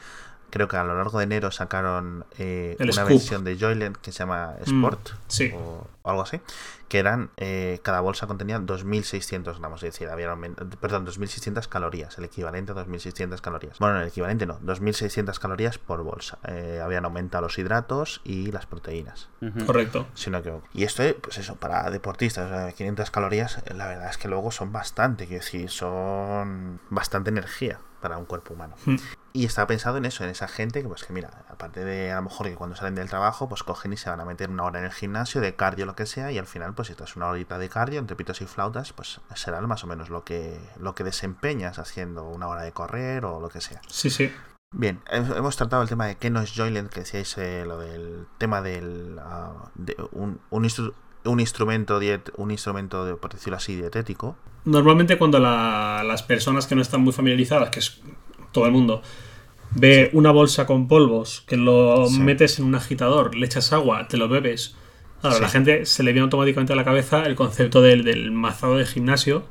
creo 0.51 0.69
que 0.69 0.77
a 0.77 0.85
lo 0.85 0.97
largo 0.97 1.19
de 1.19 1.25
enero 1.25 1.51
sacaron 1.51 2.25
eh, 2.39 2.77
una 2.81 2.93
Scoop. 2.93 3.09
versión 3.09 3.45
de 3.45 3.59
Joyland 3.59 3.97
que 3.97 4.13
se 4.13 4.21
llama 4.21 4.55
Sport 4.65 5.11
sí. 5.27 5.53
o, 5.55 5.87
o 6.03 6.11
algo 6.11 6.23
así, 6.23 6.41
que 6.89 6.99
eran, 6.99 7.31
eh, 7.37 7.81
cada 7.83 8.01
bolsa 8.01 8.27
contenía 8.27 8.59
2.600 8.59 9.59
gramos, 9.59 9.83
es 9.83 9.93
decir, 9.93 10.09
había 10.09 10.35
perdón, 10.81 11.07
2.600 11.07 11.69
calorías, 11.69 12.17
el 12.19 12.25
equivalente 12.25 12.73
a 12.73 12.75
2.600 12.75 13.41
calorías. 13.41 13.79
Bueno, 13.79 13.97
no, 13.97 14.01
el 14.01 14.09
equivalente 14.09 14.47
no, 14.47 14.59
2.600 14.61 15.39
calorías 15.39 15.79
por 15.79 16.03
bolsa. 16.03 16.39
Eh, 16.47 16.81
habían 16.83 17.05
aumentado 17.05 17.43
los 17.43 17.59
hidratos 17.59 18.21
y 18.25 18.51
las 18.53 18.67
proteínas. 18.67 19.29
Correcto. 19.67 20.07
Si 20.15 20.31
no 20.31 20.39
equivoco. 20.39 20.67
Y 20.73 20.85
esto, 20.85 21.03
pues 21.21 21.39
eso, 21.39 21.57
para 21.57 21.91
deportistas, 21.91 22.51
o 22.51 22.55
sea, 22.55 22.73
500 22.73 23.11
calorías, 23.11 23.63
la 23.75 23.87
verdad 23.87 24.11
es 24.11 24.19
que 24.19 24.29
luego 24.29 24.51
son 24.51 24.73
bastante, 24.73 25.27
quiero 25.27 25.45
decir, 25.45 25.69
son 25.71 26.81
bastante 26.91 27.31
energía 27.31 27.81
para 28.01 28.17
un 28.19 28.25
cuerpo 28.25 28.55
humano. 28.55 28.75
Mm. 28.87 28.97
Y 29.33 29.45
estaba 29.45 29.67
pensado 29.67 29.99
en 29.99 30.05
eso, 30.05 30.25
en 30.25 30.31
esa 30.31 30.49
gente 30.49 30.83
que, 30.83 30.89
pues 30.89 31.05
que 31.05 31.13
mira, 31.13 31.45
aparte 31.49 31.85
de 31.85 32.11
a 32.13 32.17
lo 32.17 32.23
mejor 32.23 32.47
que 32.49 32.55
cuando 32.55 32.75
salen 32.77 32.95
del 32.95 33.09
trabajo, 33.09 33.49
pues 33.49 33.63
cogen 33.63 33.93
y 33.93 33.97
se 33.97 34.11
van 34.11 34.21
a 34.21 34.25
meter 34.25 34.51
una 34.51 34.65
hora 34.65 34.79
en 34.81 34.87
el 34.87 34.93
gimnasio, 34.93 35.41
de 35.41 35.55
cardio, 35.55 35.87
lo 35.87 35.95
que 35.95 36.07
sea, 36.07 36.33
y 36.33 36.39
al 36.39 36.47
final, 36.47 36.75
pues 36.75 36.87
si 36.89 36.93
estás 36.93 37.15
una 37.17 37.27
horita 37.29 37.59
de 37.59 37.69
cardio, 37.69 38.01
entre 38.01 38.17
pitos 38.17 38.41
y 38.41 38.47
flautas, 38.47 38.93
pues 38.93 39.21
será 39.35 39.61
más 39.61 39.85
o 39.85 39.87
menos 39.87 40.09
lo 40.11 40.25
que, 40.25 40.59
lo 40.81 40.95
que 40.95 41.05
desempeñas 41.05 41.79
haciendo 41.79 42.25
una 42.25 42.49
hora 42.49 42.63
de 42.63 42.73
correr 42.73 43.25
o 43.25 43.41
lo 43.41 43.49
que 43.49 43.61
sea. 43.61 43.81
Sí, 43.89 44.11
sí. 44.11 44.33
Bien, 44.75 45.01
he- 45.11 45.17
hemos 45.17 45.57
tratado 45.57 45.83
el 45.83 45.89
tema 45.89 46.07
de 46.07 46.17
qué 46.17 46.31
no 46.31 46.41
es 46.41 46.53
Joyland, 46.55 46.89
que 46.91 47.01
decíais 47.01 47.39
eh, 47.39 47.65
lo 47.67 47.79
del 47.79 48.27
tema 48.39 48.61
del 48.61 49.19
ah, 49.21 49.71
de 49.77 49.97
un, 50.13 50.41
un, 50.51 50.65
instru- 50.65 50.93
un 51.25 51.41
instrumento 51.41 51.99
diet, 51.99 52.31
un 52.37 52.51
instrumento 52.51 53.05
de, 53.05 53.15
por 53.15 53.33
decirlo 53.33 53.57
así, 53.57 53.77
dietético. 53.77 54.37
Normalmente 54.65 55.17
cuando 55.19 55.39
la- 55.39 56.03
las 56.07 56.23
personas 56.23 56.67
que 56.67 56.75
no 56.75 56.83
están 56.83 57.01
muy 57.03 57.13
familiarizadas, 57.13 57.71
que 57.71 57.79
es 57.81 58.01
todo 58.53 58.67
el 58.67 58.73
mundo, 58.73 59.03
ve 59.73 60.11
una 60.13 60.31
bolsa 60.31 60.67
con 60.67 60.89
polvos, 60.89 61.43
que 61.47 61.57
lo 61.57 62.07
Sí. 62.07 62.21
metes 62.21 62.59
en 62.59 62.65
un 62.67 62.75
agitador, 62.75 63.35
le 63.35 63.47
echas 63.47 63.73
agua, 63.73 64.09
te 64.09 64.17
lo 64.17 64.29
bebes. 64.29 64.75
Claro, 65.21 65.37
a 65.37 65.41
la 65.41 65.49
gente 65.49 65.85
se 65.85 66.03
le 66.03 66.13
viene 66.13 66.25
automáticamente 66.25 66.73
a 66.73 66.77
la 66.77 66.85
cabeza 66.85 67.25
el 67.25 67.35
concepto 67.35 67.83
del, 67.83 68.05
del 68.05 68.31
mazado 68.31 68.77
de 68.77 68.87
gimnasio, 68.87 69.45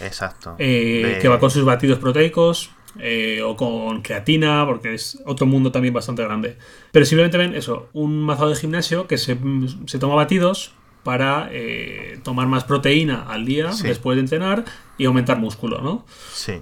Exacto. 0.00 0.54
eh, 0.58 1.14
De- 1.14 1.18
que 1.20 1.28
va 1.28 1.38
con 1.40 1.50
sus 1.50 1.64
batidos 1.64 1.98
proteicos 1.98 2.70
eh, 3.00 3.42
o 3.42 3.54
con 3.56 4.02
creatina, 4.02 4.64
porque 4.66 4.94
es 4.94 5.22
otro 5.24 5.46
mundo 5.46 5.70
también 5.70 5.94
bastante 5.94 6.24
grande. 6.24 6.56
Pero 6.90 7.04
simplemente 7.04 7.38
ven 7.38 7.54
eso, 7.54 7.88
un 7.92 8.22
mazado 8.22 8.50
de 8.50 8.56
gimnasio 8.56 9.06
que 9.06 9.18
se, 9.18 9.38
se 9.86 9.98
toma 9.98 10.14
batidos 10.16 10.72
para 11.02 11.48
eh, 11.52 12.18
tomar 12.22 12.46
más 12.48 12.64
proteína 12.64 13.24
al 13.28 13.44
día 13.44 13.72
Sí. 13.72 13.86
después 13.86 14.16
de 14.16 14.20
entrenar 14.20 14.64
y 14.98 15.04
aumentar 15.06 15.38
músculo, 15.38 15.80
¿no? 15.80 16.04
Sí, 16.32 16.60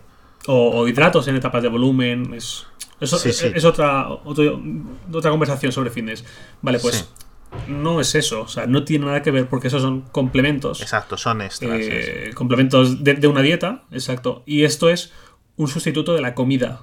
O, 0.49 0.71
o 0.81 0.87
hidratos 0.89 1.27
en 1.29 1.37
etapas 1.37 1.63
de 1.63 1.69
volumen. 1.69 2.33
Es, 2.35 2.67
Sí, 3.01 3.29
es, 3.29 3.37
sí. 3.39 3.47
es 3.55 3.65
otra, 3.65 4.09
otro- 4.09 4.59
otra 5.13 5.31
conversación 5.31 5.71
sobre 5.73 5.91
fitness. 5.91 6.25
Vale, 6.63 6.79
pues 6.79 7.11
no 7.69 8.01
es 8.01 8.15
eso. 8.15 8.43
O 8.43 8.49
sea, 8.49 8.67
no 8.67 8.85
tiene 8.85 9.05
nada 9.07 9.23
que 9.23 9.31
ver 9.31 9.49
porque 9.49 9.69
esos 9.69 9.83
son 9.83 10.03
complementos. 10.13 10.81
exacto, 10.81 11.17
son 11.19 11.43
extras. 11.43 11.79
Eh, 11.83 12.31
complementos 12.35 13.03
de, 13.05 13.15
de 13.15 13.27
una 13.27 13.43
dieta, 13.43 13.85
exacto. 13.91 14.43
Y 14.47 14.65
esto 14.65 14.89
es 14.89 15.13
un 15.57 15.69
sustituto 15.69 16.15
de 16.15 16.21
la 16.23 16.35
comida. 16.35 16.83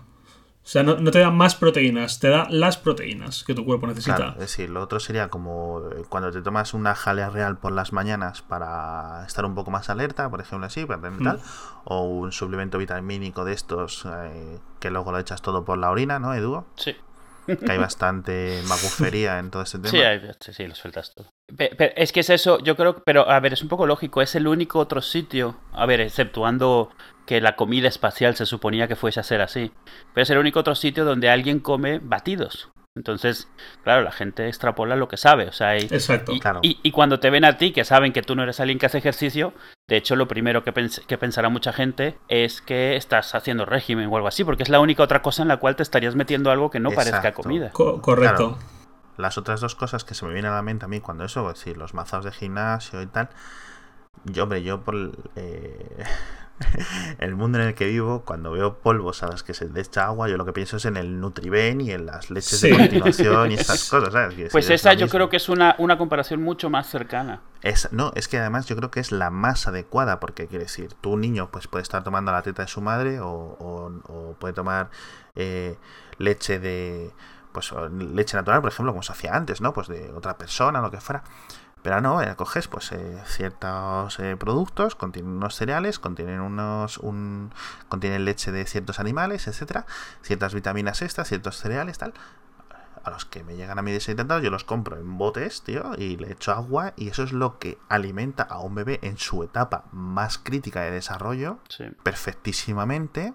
O 0.64 0.66
sea, 0.66 0.82
no, 0.82 0.96
no 0.96 1.12
te 1.12 1.20
da 1.20 1.30
más 1.30 1.56
proteínas, 1.56 2.20
te 2.20 2.30
da 2.30 2.48
las 2.50 2.78
proteínas 2.78 3.44
que 3.44 3.54
tu 3.54 3.66
cuerpo 3.66 3.86
necesita. 3.88 4.16
Claro, 4.16 4.32
es 4.34 4.40
decir, 4.40 4.70
lo 4.70 4.82
otro 4.82 5.00
sería 5.02 5.28
como 5.28 5.82
eh, 5.92 6.04
cuando 6.08 6.32
te 6.32 6.42
tomas 6.42 6.74
una 6.74 6.96
jalea 6.96 7.30
real 7.30 7.58
por 7.58 7.74
las 7.74 7.92
mañanas 7.92 8.42
para 8.42 9.26
estar 9.28 9.44
un 9.46 9.56
poco 9.56 9.72
más 9.72 9.90
alerta, 9.90 10.30
por 10.30 10.40
ejemplo, 10.40 10.66
así, 10.66 10.86
para 10.86 11.02
tener 11.02 11.20
Mm. 11.20 11.24
tal, 11.26 11.40
o 11.84 12.04
un 12.04 12.32
suplemento 12.32 12.78
vitamínico 12.78 13.44
de 13.44 13.52
estos 13.54 14.06
eh, 14.06 14.60
que 14.80 14.90
luego 14.90 15.12
lo 15.12 15.20
echas 15.20 15.42
todo 15.42 15.66
por 15.66 15.78
la 15.78 15.90
orina, 15.92 16.18
¿no, 16.20 16.34
Edu? 16.34 16.64
Sí. 16.78 16.96
Que 17.46 17.70
hay 17.74 17.78
bastante 17.78 18.62
magufería 18.70 19.40
en 19.40 19.52
todo 19.52 19.64
este 19.64 19.80
tema. 19.80 19.90
Sí, 19.92 19.98
hay- 20.02 20.22
sí, 20.40 20.54
sí, 20.54 20.66
lo 20.66 20.76
sueltas 20.76 21.14
todo. 21.14 21.28
Pe- 21.58 21.76
pe- 21.76 22.02
es 22.02 22.14
que 22.14 22.22
es 22.22 22.30
eso, 22.30 22.58
yo 22.60 22.78
creo, 22.78 23.04
pero 23.04 23.30
a 23.30 23.38
ver, 23.42 23.52
es 23.52 23.62
un 23.64 23.68
poco 23.68 23.86
lógico, 23.86 24.22
es 24.22 24.34
el 24.36 24.48
único 24.48 24.80
otro 24.80 25.02
sitio, 25.02 25.58
a 25.74 25.86
ver, 25.86 26.00
exceptuando 26.00 26.90
que 27.26 27.42
la 27.42 27.56
comida 27.56 27.88
espacial 27.88 28.36
se 28.36 28.46
suponía 28.46 28.88
que 28.88 28.96
fuese 28.96 29.20
a 29.20 29.24
ser 29.24 29.42
así, 29.42 29.72
pero 30.14 30.24
es 30.24 30.30
el 30.30 30.38
único 30.38 30.60
otro 30.60 30.76
sitio 30.76 31.06
donde 31.06 31.30
alguien 31.30 31.60
come 31.60 32.00
batidos. 32.04 32.70
Entonces, 32.96 33.48
claro, 33.84 34.04
la 34.04 34.12
gente 34.12 34.48
extrapola 34.48 34.96
lo 34.96 35.08
que 35.08 35.18
sabe, 35.18 35.48
o 35.48 35.52
sea, 35.52 35.76
y, 35.78 35.82
Exacto. 35.86 36.32
y, 36.32 36.40
Claro. 36.40 36.60
y- 36.62 36.80
y 36.84 36.92
cuando 36.92 37.20
te 37.20 37.32
ven 37.32 37.44
a 37.44 37.58
ti, 37.58 37.72
que 37.72 37.86
saben 37.86 38.14
que 38.14 38.22
tú 38.22 38.36
no 38.36 38.44
eres 38.44 38.60
alguien 38.60 38.78
que 38.78 38.86
hace 38.86 39.00
ejercicio, 39.00 39.54
de 39.90 39.98
hecho 39.98 40.16
lo 40.16 40.28
primero 40.28 40.64
que, 40.64 40.72
pens- 40.72 41.04
que 41.08 41.18
pensará 41.18 41.50
mucha 41.50 41.74
gente 41.74 42.20
es 42.28 42.62
que 42.62 42.96
estás 42.96 43.34
haciendo 43.34 43.66
régimen 43.66 44.10
o 44.12 44.16
algo 44.16 44.28
así, 44.28 44.44
porque 44.44 44.62
es 44.62 44.70
la 44.70 44.80
única 44.80 45.02
otra 45.02 45.24
cosa 45.24 45.42
en 45.42 45.48
la 45.48 45.58
cual 45.58 45.76
te 45.76 45.82
estarías 45.82 46.14
metiendo 46.16 46.52
algo 46.52 46.70
que 46.70 46.80
no 46.80 46.92
parezca 46.92 47.32
comida. 47.34 47.72
Co- 47.72 48.00
correcto. 48.00 48.58
Claro. 48.60 48.74
Las 49.18 49.38
otras 49.40 49.60
dos 49.62 49.74
cosas 49.74 50.04
que 50.04 50.14
se 50.14 50.26
me 50.26 50.34
vienen 50.34 50.52
a 50.52 50.56
la 50.56 50.62
mente 50.62 50.86
a 50.86 50.88
mí 50.88 51.00
cuando 51.00 51.24
eso, 51.24 51.50
es 51.50 51.58
decir, 51.58 51.78
los 51.78 51.96
mazados 51.96 52.26
de 52.26 52.32
gimnasio 52.32 53.02
y 53.02 53.08
tal. 53.08 53.30
Yo, 54.26 54.44
hombre, 54.44 54.62
yo 54.62 54.82
por 54.84 54.96
eh, 55.36 56.04
el 57.20 57.36
mundo 57.36 57.60
en 57.60 57.68
el 57.68 57.74
que 57.76 57.86
vivo, 57.88 58.24
cuando 58.26 58.52
veo 58.52 58.80
polvos 58.80 59.24
a 59.24 59.28
los 59.28 59.44
que 59.44 59.54
se 59.54 59.68
le 59.70 59.82
echa 59.82 60.06
agua, 60.06 60.30
yo 60.30 60.38
lo 60.38 60.46
que 60.46 60.54
pienso 60.54 60.78
es 60.78 60.86
en 60.86 60.98
el 60.98 61.20
Nutriben 61.20 61.82
y 61.82 61.92
en 61.92 62.06
las 62.06 62.30
leches 62.30 62.60
Sí. 62.60 62.70
de 62.72 62.78
continuación 62.78 63.52
y 63.52 63.56
estas 63.56 63.90
cosas, 63.90 64.14
¿sabes? 64.14 64.52
Pues 64.52 64.70
esa 64.70 64.94
yo 64.94 65.08
creo 65.10 65.30
que 65.30 65.38
es 65.38 65.50
una, 65.50 65.76
una 65.80 65.98
comparación 65.98 66.42
mucho 66.42 66.70
más 66.70 66.88
cercana. 66.90 67.42
Es, 67.62 67.92
no, 67.92 68.12
es 68.16 68.28
que 68.28 68.38
además 68.38 68.66
yo 68.68 68.76
creo 68.76 68.92
que 68.92 69.00
es 69.00 69.12
la 69.12 69.30
más 69.30 69.68
adecuada, 69.68 70.20
porque 70.20 70.48
quiere 70.48 70.66
decir, 70.66 70.94
tu 70.94 71.18
niño 71.18 71.50
pues 71.52 71.68
puede 71.68 71.82
estar 71.84 72.04
tomando 72.04 72.32
la 72.32 72.42
teta 72.42 72.62
de 72.64 72.68
su 72.68 72.82
madre 72.82 73.20
o, 73.20 73.28
o- 73.30 73.92
o 74.08 74.36
puede 74.40 74.54
tomar 74.54 74.90
eh, 75.36 75.78
leche 76.18 76.60
de 76.60 77.12
pues 77.52 77.72
leche 78.00 78.36
natural, 78.36 78.62
por 78.62 78.72
ejemplo, 78.72 78.92
como 78.94 79.04
se 79.04 79.12
hacía 79.12 79.36
antes, 79.36 79.62
¿no? 79.62 79.74
Pues 79.74 79.88
de 79.88 80.12
otra 80.14 80.38
persona, 80.40 80.82
lo 80.82 80.90
que 80.90 81.00
fuera. 81.00 81.24
Pero 81.84 82.00
no, 82.02 82.22
eh, 82.22 82.34
coges 82.38 82.68
pues 82.70 82.92
eh, 82.94 83.22
ciertos 83.26 84.18
eh, 84.20 84.38
productos, 84.38 84.96
contienen 84.96 85.32
unos 85.34 85.56
cereales, 85.56 86.00
contienen 86.00 86.40
unos 86.40 86.98
un 86.98 87.52
contienen 87.90 88.24
leche 88.26 88.52
de 88.54 88.66
ciertos 88.66 89.00
animales, 89.00 89.48
etcétera, 89.48 89.86
ciertas 90.22 90.54
vitaminas 90.54 91.02
extras, 91.02 91.28
ciertos 91.28 91.58
cereales, 91.58 91.98
tal. 91.98 92.14
a 93.04 93.10
los 93.10 93.26
que 93.26 93.44
me 93.44 93.58
llegan 93.58 93.78
a 93.78 93.82
mí 93.82 93.92
de 93.92 94.00
70, 94.00 94.40
yo 94.40 94.50
los 94.50 94.64
compro 94.64 94.96
en 94.98 95.18
botes, 95.18 95.62
tío, 95.64 95.92
y 95.98 96.16
le 96.16 96.32
echo 96.32 96.54
agua 96.54 96.94
y 96.96 97.10
eso 97.10 97.24
es 97.24 97.34
lo 97.34 97.60
que 97.60 97.78
alimenta 97.90 98.44
a 98.44 98.60
un 98.62 98.76
bebé 98.76 99.00
en 99.04 99.18
su 99.18 99.44
etapa 99.44 99.84
más 99.92 100.38
crítica 100.38 100.80
de 100.84 100.92
desarrollo 100.92 101.60
Sí. 101.68 101.84
perfectísimamente 102.02 103.34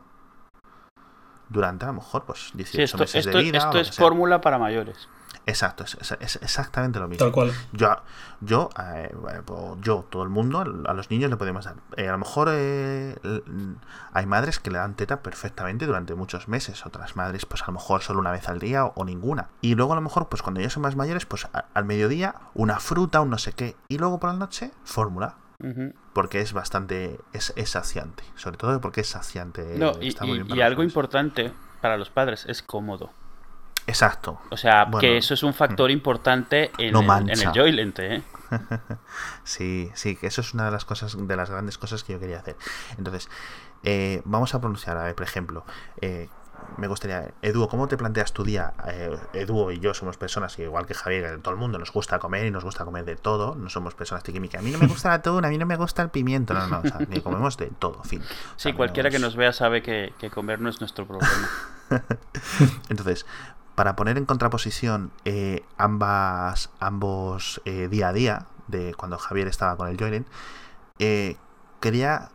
durante 1.51 1.85
a 1.85 1.89
lo 1.89 1.95
mejor 1.95 2.25
pues 2.25 2.51
18 2.55 2.77
Sí, 2.77 2.83
esto, 2.83 2.99
meses 2.99 3.27
esto- 3.27 3.37
de 3.39 3.45
vida. 3.45 3.59
esto 3.59 3.79
es 3.79 3.95
fórmula 3.95 4.41
para 4.41 4.59
mayores. 4.59 5.07
Exacto, 5.49 5.83
es, 5.85 5.97
es- 6.01 6.13
es 6.21 6.37
exactamente 6.43 6.99
lo 6.99 7.09
mismo. 7.09 7.25
Tal 7.25 7.33
cual. 7.33 7.53
Yo, 7.73 7.97
yo, 8.43 8.69
eh, 8.95 9.11
bueno, 9.19 9.79
yo, 9.81 10.05
todo 10.11 10.23
el 10.23 10.29
mundo, 10.29 10.61
a 10.61 10.93
los 10.93 11.11
niños 11.11 11.31
le 11.31 11.37
podemos 11.39 11.65
dar. 11.65 11.77
Eh, 11.97 12.07
a 12.07 12.13
lo 12.13 12.19
mejor 12.19 12.49
eh, 12.53 13.17
hay 14.13 14.27
madres 14.27 14.59
que 14.59 14.71
le 14.71 14.77
dan 14.79 14.95
teta 14.95 15.23
perfectamente 15.23 15.87
durante 15.87 16.15
muchos 16.15 16.49
meses, 16.49 16.85
otras 16.85 17.17
madres, 17.17 17.47
pues 17.47 17.63
a 17.63 17.67
lo 17.69 17.73
mejor 17.73 18.03
solo 18.03 18.21
una 18.21 18.31
vez 18.31 18.47
al 18.51 18.59
día 18.59 18.85
o, 18.85 18.93
o 18.95 19.05
ninguna. 19.07 19.49
Y 19.63 19.75
luego 19.75 19.93
a 19.95 19.97
lo 19.97 20.03
mejor, 20.03 20.29
pues 20.29 20.43
cuando 20.43 20.61
ya 20.61 20.69
son 20.69 20.83
más 20.83 20.97
mayores, 20.97 21.25
pues 21.25 21.47
a- 21.47 21.65
al 21.73 21.87
mediodía 21.87 22.35
una 22.55 22.79
fruta, 22.79 23.21
un 23.23 23.31
no 23.31 23.39
sé 23.39 23.53
qué, 23.55 23.75
y 23.89 23.97
luego 23.97 24.21
por 24.21 24.31
la 24.31 24.37
noche 24.37 24.71
fórmula. 24.85 25.37
Porque 26.13 26.41
es 26.41 26.53
bastante, 26.53 27.19
es, 27.33 27.53
es 27.57 27.71
saciante, 27.71 28.23
sobre 28.37 28.57
todo 28.59 28.81
porque 28.81 29.01
es 29.01 29.09
saciante. 29.09 29.77
No, 29.77 29.93
y, 30.01 30.09
está 30.09 30.25
muy 30.25 30.45
y- 30.47 30.61
algo 30.61 30.85
importante 30.85 31.53
para 31.81 31.97
los 31.97 32.11
padres 32.11 32.45
es 32.47 32.63
cómodo. 32.63 33.11
Exacto. 33.89 34.39
O 34.51 34.57
sea, 34.57 34.85
Bueno, 34.85 35.01
que 35.01 35.17
eso 35.17 35.35
es 35.35 35.43
un 35.43 35.55
factor 35.55 35.91
importante 35.91 36.71
en, 36.79 36.93
No 36.93 37.01
el, 37.01 37.05
en 37.05 37.07
mancha. 37.09 37.51
el 37.51 37.59
Joylent, 37.59 37.99
¿eh? 37.99 38.23
Sí, 39.45 39.91
sí, 39.95 40.15
que 40.17 40.27
eso 40.29 40.41
es 40.43 40.55
una 40.55 40.67
de 40.67 40.71
las 40.71 40.85
cosas, 40.85 41.17
de 41.19 41.37
las 41.37 41.51
grandes 41.51 41.79
cosas 41.79 42.05
que 42.05 42.13
yo 42.13 42.21
quería 42.21 42.39
hacer. 42.39 42.57
Entonces, 42.99 43.29
eh, 43.83 44.23
vamos 44.25 44.55
a 44.55 44.61
pronunciar, 44.61 44.97
a 44.99 45.05
ver, 45.05 45.15
por 45.15 45.25
ejemplo, 45.25 45.65
eh, 46.01 46.29
me 46.77 46.87
gustaría, 46.87 47.31
Edu, 47.41 47.67
¿cómo 47.69 47.89
te 47.89 47.97
planteas 47.97 48.33
tu 48.33 48.45
día? 48.45 48.75
Eh, 48.89 49.17
Edu 49.33 49.71
y 49.71 49.79
yo 49.81 49.95
somos 49.95 50.19
personas 50.19 50.55
que, 50.55 50.65
igual 50.65 50.85
que 50.87 50.93
Javier, 50.93 51.41
todo 51.41 51.55
el 51.55 51.61
mundo 51.61 51.79
nos 51.79 51.91
gusta 51.93 52.19
comer 52.19 52.45
y 52.47 52.51
nos 52.51 52.63
gusta 52.65 52.85
comer 52.85 53.05
de 53.07 53.17
todo, 53.17 53.55
no 53.55 53.71
somos 53.71 53.95
personas 53.95 54.23
tiquímicas. 54.23 54.61
A 54.61 54.65
mí 54.65 54.71
no 54.71 54.79
me 54.79 54.87
gusta 54.87 55.09
el 55.09 55.15
atún, 55.15 55.45
a 55.45 55.49
mí 55.49 55.57
no 55.57 55.65
me 55.67 55.77
gusta 55.77 56.03
el 56.03 56.11
pimiento, 56.11 56.53
no, 56.53 56.67
no, 56.67 56.81
o 56.81 56.83
sea, 56.83 56.99
ni 57.09 57.21
comemos 57.23 57.57
de 57.57 57.69
todo, 57.79 58.03
fin. 58.05 58.21
O 58.21 58.25
Sí, 58.25 58.35
sea, 58.57 58.75
cualquiera 58.75 59.09
que 59.09 59.19
nos 59.19 59.35
vea 59.37 59.53
sabe 59.55 59.83
que, 59.83 60.13
que 60.19 60.31
comer 60.31 60.61
no 60.61 60.69
es 60.69 60.81
nuestro 60.81 61.07
problema. 61.07 61.49
Entonces, 62.91 63.25
para 63.79 63.95
poner 63.95 64.19
en 64.19 64.25
contraposición 64.25 65.13
eh, 65.25 65.63
ambas, 65.77 66.69
ambos 66.81 67.63
eh, 67.65 67.87
día 67.89 68.09
a 68.09 68.13
día, 68.13 68.47
de 68.67 68.93
cuando 68.95 69.19
Javier 69.19 69.47
estaba 69.47 69.77
con 69.77 69.87
el 69.87 69.97
Joining, 69.97 70.27
eh, 70.99 71.37
quería 71.79 72.31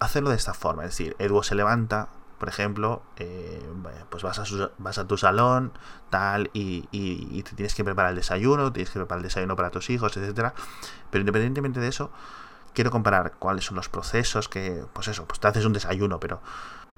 hacerlo 0.00 0.30
de 0.30 0.36
esta 0.36 0.54
forma. 0.54 0.84
Es 0.84 0.92
decir, 0.92 1.14
Edu 1.18 1.42
se 1.42 1.54
levanta, 1.54 2.08
por 2.38 2.48
ejemplo, 2.48 3.02
pues 4.08 4.22
vas 4.22 4.38
a, 4.38 4.46
su- 4.46 4.70
vas 4.78 4.96
a 4.96 5.06
tu 5.06 5.18
salón, 5.18 5.70
tal, 6.08 6.48
y, 6.54 6.88
y- 6.92 7.28
y 7.30 7.42
te 7.42 7.52
tienes 7.54 7.74
que 7.74 7.84
preparar 7.84 8.12
el 8.12 8.16
desayuno, 8.16 8.72
tienes 8.72 8.88
que 8.88 8.98
preparar 8.98 9.18
el 9.18 9.24
desayuno 9.24 9.54
para 9.54 9.68
tus 9.70 9.90
hijos, 9.90 10.16
etcétera. 10.16 10.54
Pero 11.10 11.20
independientemente 11.20 11.78
de 11.78 11.88
eso, 11.88 12.10
quiero 12.72 12.90
comparar 12.90 13.34
cuáles 13.38 13.66
son 13.66 13.76
los 13.76 13.90
procesos 13.90 14.48
que, 14.48 14.82
pues 14.94 15.08
eso, 15.08 15.26
pues 15.26 15.40
te 15.40 15.48
haces 15.48 15.66
un 15.66 15.74
desayuno, 15.74 16.18
pero 16.20 16.40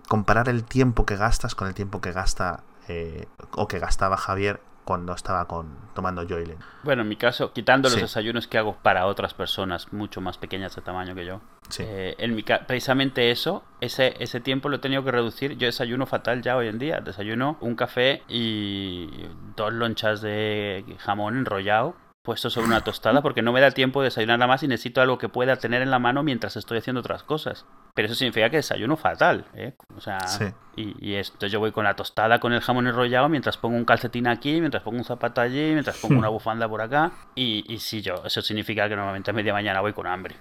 comparar 0.09 0.49
el 0.49 0.65
tiempo 0.65 1.05
que 1.07 1.17
gastas 1.17 1.55
con 1.55 1.69
el 1.69 1.75
tiempo 1.75 2.01
que 2.01 2.13
gasta 2.13 2.65
eh, 2.89 3.27
o 3.53 3.69
que 3.69 3.79
gastaba 3.79 4.17
Javier 4.17 4.61
cuando 4.85 5.13
estaba 5.13 5.47
con 5.47 5.77
tomando 5.95 6.27
Joylen. 6.27 6.57
Bueno, 6.83 7.03
en 7.03 7.09
mi 7.09 7.17
caso, 7.17 7.53
quitando 7.53 7.89
los 7.91 7.97
Sí. 7.97 8.01
desayunos 8.01 8.49
que 8.49 8.57
hago 8.57 8.77
para 8.83 9.05
otras 9.05 9.35
personas 9.35 9.93
mucho 9.93 10.23
más 10.23 10.39
pequeñas 10.39 10.75
de 10.75 10.81
tamaño 10.81 11.15
que 11.15 11.27
yo, 11.27 11.43
Sí. 11.69 11.83
eh, 11.87 12.15
en 12.19 12.35
mi 12.35 12.43
precisamente 12.43 13.31
eso, 13.31 13.63
ese, 13.83 14.15
ese 14.19 14.41
tiempo 14.41 14.71
lo 14.71 14.77
he 14.77 14.79
tenido 14.79 15.05
que 15.05 15.11
reducir. 15.11 15.59
Yo 15.59 15.67
desayuno 15.67 16.07
fatal 16.07 16.41
ya 16.41 16.57
hoy 16.57 16.69
en 16.69 16.79
día. 16.79 17.01
Desayuno 17.03 17.59
un 17.61 17.75
café 17.75 18.23
y 18.29 19.29
dos 19.57 19.75
lonchas 19.75 20.23
de 20.23 20.97
jamón 21.01 21.37
enrollado 21.37 21.95
puesto 22.29 22.51
sobre 22.51 22.67
una 22.67 22.83
tostada 22.83 23.23
porque 23.23 23.41
no 23.41 23.53
me 23.53 23.61
da 23.63 23.71
tiempo 23.71 24.03
de 24.03 24.09
desayunar 24.09 24.39
nada 24.39 24.49
más 24.49 24.63
y 24.63 24.69
necesito 24.69 25.01
algo 25.01 25.17
que 25.17 25.31
pueda 25.31 25.57
tener 25.57 25.81
en 25.81 25.91
la 25.91 25.99
mano 25.99 26.23
mientras 26.23 26.57
estoy 26.59 26.77
haciendo 26.77 27.01
otras 27.01 27.23
cosas. 27.23 27.65
Pero 27.95 28.05
eso 28.05 28.15
significa 28.15 28.51
que 28.51 28.59
desayuno 28.59 28.99
fatal, 28.99 29.47
¿eh? 29.55 29.73
O 29.97 30.01
sea, 30.03 30.21
Sí. 30.29 30.45
y, 30.77 30.95
y 31.13 31.15
esto 31.15 31.47
yo 31.47 31.59
voy 31.59 31.73
con 31.73 31.85
la 31.85 31.97
tostada 31.97 32.39
con 32.39 32.53
el 32.53 32.61
jamón 32.61 32.87
enrollado 32.87 33.31
mientras 33.31 33.57
pongo 33.57 33.79
un 33.79 33.87
calcetín 33.87 34.27
aquí, 34.29 34.61
mientras 34.61 34.83
pongo 34.83 34.99
un 34.99 35.05
zapato 35.05 35.41
allí, 35.41 35.71
mientras 35.73 35.97
pongo 35.97 36.17
una 36.19 36.29
bufanda 36.29 36.69
por 36.69 36.83
acá. 36.83 37.13
Y, 37.35 37.65
y 37.73 37.79
sí, 37.79 38.03
yo, 38.03 38.17
eso 38.27 38.43
significa 38.43 38.87
que 38.91 38.95
normalmente 38.97 39.31
a 39.31 39.35
media 39.35 39.55
mañana 39.55 39.81
voy 39.81 39.95
con 39.95 40.07
hambre. 40.07 40.37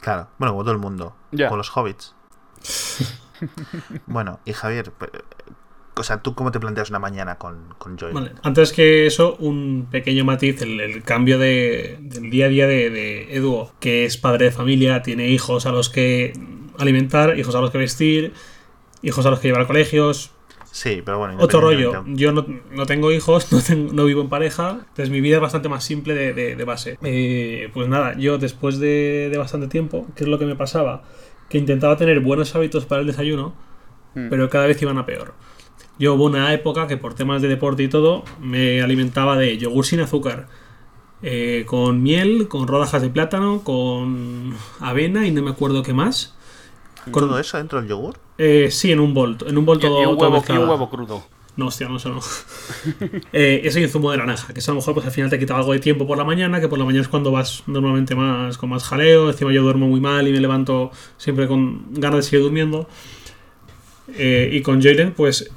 Claro, 0.00 0.26
bueno, 0.38 0.52
como 0.54 0.64
todo 0.64 0.72
el 0.72 0.78
mundo, 0.80 1.14
Ya. 1.30 1.48
con 1.48 1.58
los 1.58 1.70
hobbits. 1.76 2.16
bueno, 4.06 4.40
y 4.44 4.52
Javier, 4.52 4.92
pues, 4.98 5.10
o 5.98 6.02
sea, 6.04 6.22
¿tú 6.22 6.34
cómo 6.34 6.50
te 6.50 6.60
planteas 6.60 6.90
una 6.90 6.98
mañana 6.98 7.36
con, 7.38 7.74
con? 7.78 7.96
Vale, 8.12 8.32
antes 8.42 8.72
que 8.72 9.06
eso, 9.06 9.36
un 9.40 9.88
pequeño 9.90 10.24
matiz, 10.24 10.62
el, 10.62 10.80
el 10.80 11.02
cambio 11.02 11.38
de, 11.38 11.98
del 12.00 12.30
día 12.30 12.46
a 12.46 12.48
día 12.48 12.66
de, 12.66 12.90
de 12.90 13.34
Edu, 13.36 13.68
que 13.80 14.04
es 14.04 14.16
padre 14.16 14.46
de 14.46 14.50
familia, 14.52 15.02
tiene 15.02 15.28
hijos 15.28 15.66
a 15.66 15.72
los 15.72 15.88
que 15.90 16.32
alimentar, 16.78 17.38
hijos 17.38 17.54
a 17.54 17.60
los 17.60 17.70
que 17.70 17.78
vestir, 17.78 18.32
hijos 19.02 19.26
a 19.26 19.30
los 19.30 19.40
que 19.40 19.48
llevar 19.48 19.62
a 19.62 19.66
colegios, 19.66 20.30
Sí, 20.70 21.02
pero 21.04 21.18
bueno. 21.18 21.36
otro 21.40 21.60
rollo. 21.60 22.04
Yo 22.08 22.30
no, 22.32 22.46
no 22.70 22.86
tengo 22.86 23.10
hijos, 23.10 23.50
no, 23.52 23.60
tengo- 23.60 23.92
no 23.92 24.04
vivo 24.04 24.20
en 24.20 24.28
pareja, 24.28 24.80
entonces 24.80 25.10
mi 25.10 25.20
vida 25.20 25.36
es 25.36 25.42
bastante 25.42 25.68
más 25.68 25.82
simple 25.82 26.14
de, 26.14 26.32
de- 26.34 26.54
de 26.56 26.64
base. 26.64 26.98
Eh, 27.02 27.70
pues 27.72 27.88
nada, 27.88 28.16
yo 28.18 28.38
después 28.38 28.78
de, 28.78 29.28
de 29.30 29.38
bastante 29.38 29.66
tiempo, 29.66 30.06
¿qué 30.14 30.24
es 30.24 30.28
lo 30.30 30.38
que 30.38 30.44
me 30.46 30.54
pasaba? 30.56 31.02
Que 31.48 31.58
intentaba 31.58 31.96
tener 31.96 32.20
buenos 32.20 32.54
hábitos 32.54 32.84
para 32.86 33.00
el 33.00 33.06
desayuno, 33.06 33.54
Mm. 34.14 34.28
pero 34.30 34.48
cada 34.48 34.66
vez 34.66 34.80
iban 34.80 34.96
a 34.96 35.04
peor. 35.04 35.34
Yo 35.98 36.14
hubo 36.14 36.24
una 36.24 36.52
época 36.52 36.86
que 36.86 36.96
por 36.96 37.14
temas 37.14 37.42
de 37.42 37.48
deporte 37.48 37.82
y 37.82 37.88
todo 37.88 38.24
me 38.40 38.82
alimentaba 38.82 39.36
de 39.36 39.58
yogur 39.58 39.84
sin 39.84 40.00
azúcar, 40.00 40.46
eh, 41.22 41.64
con 41.66 42.02
miel, 42.02 42.46
con 42.48 42.68
rodajas 42.68 43.02
de 43.02 43.10
plátano, 43.10 43.62
con 43.64 44.54
avena 44.80 45.26
y 45.26 45.32
no 45.32 45.42
me 45.42 45.50
acuerdo 45.50 45.82
qué 45.82 45.92
más. 45.92 46.34
Con, 47.10 47.28
¿Todo 47.28 47.38
eso 47.38 47.56
dentro 47.56 47.80
del 47.80 47.88
yogur? 47.88 48.16
eh, 48.38 48.68
sí, 48.70 48.92
en 48.92 49.00
un 49.00 49.14
bol, 49.14 49.38
en 49.46 49.58
un 49.58 49.64
bol 49.64 49.78
todo, 49.78 50.02
y 50.02 50.06
un 50.06 50.16
todo 50.16 50.26
huevo, 50.26 50.36
y 50.36 50.38
mezclado. 50.38 50.62
un 50.62 50.70
huevo 50.70 50.90
crudo. 50.90 51.22
No, 51.56 51.66
hostia, 51.66 51.88
no, 51.88 51.96
eso 51.96 52.10
no. 52.10 52.20
eh, 53.32 53.62
eso 53.64 53.80
y 53.80 53.82
el 53.82 53.90
zumo 53.90 54.12
de 54.12 54.18
naranja, 54.18 54.52
que 54.52 54.60
eso 54.60 54.70
a 54.70 54.74
lo 54.74 54.80
mejor 54.80 54.94
pues 54.94 55.06
al 55.06 55.12
final 55.12 55.28
te 55.28 55.40
quita 55.40 55.56
algo 55.56 55.72
de 55.72 55.80
tiempo 55.80 56.06
por 56.06 56.16
la 56.16 56.22
mañana, 56.22 56.60
que 56.60 56.68
por 56.68 56.78
la 56.78 56.84
mañana 56.84 57.02
es 57.02 57.08
cuando 57.08 57.32
vas 57.32 57.64
normalmente 57.66 58.14
más 58.14 58.56
con 58.56 58.68
más 58.68 58.84
jaleo, 58.84 59.28
encima 59.28 59.52
yo 59.52 59.62
duermo 59.64 59.88
muy 59.88 60.00
mal 60.00 60.28
y 60.28 60.32
me 60.32 60.38
levanto 60.38 60.92
siempre 61.16 61.48
con 61.48 61.86
ganas 61.94 62.18
de 62.18 62.22
seguir 62.22 62.44
durmiendo. 62.44 62.86
Eh, 64.16 64.50
y 64.52 64.62
con 64.62 64.80
Jalen, 64.80 65.12
pues 65.12 65.50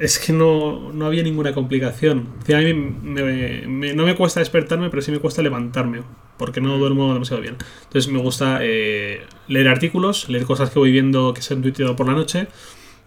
es 0.00 0.18
que 0.18 0.32
no, 0.32 0.92
no 0.92 1.06
había 1.06 1.22
ninguna 1.22 1.52
complicación. 1.54 2.28
O 2.42 2.46
sea, 2.46 2.58
a 2.58 2.62
mí 2.62 2.74
me- 2.74 3.66
me- 3.68 3.94
no 3.94 4.04
me 4.06 4.16
cuesta 4.16 4.40
despertarme, 4.40 4.90
pero 4.90 5.02
sí 5.02 5.12
me 5.12 5.18
cuesta 5.20 5.42
levantarme, 5.42 6.02
porque 6.38 6.60
no 6.60 6.78
duermo 6.78 7.12
demasiado 7.12 7.42
bien. 7.42 7.56
Entonces 7.84 8.10
me 8.12 8.18
gusta 8.20 8.58
eh, 8.62 9.22
leer 9.48 9.68
artículos, 9.68 10.28
leer 10.28 10.44
cosas 10.46 10.70
que 10.70 10.78
voy 10.78 10.90
viendo 10.92 11.34
que 11.34 11.42
se 11.42 11.54
han 11.54 11.62
tuiteado 11.62 11.96
por 11.96 12.06
la 12.06 12.14
noche, 12.14 12.48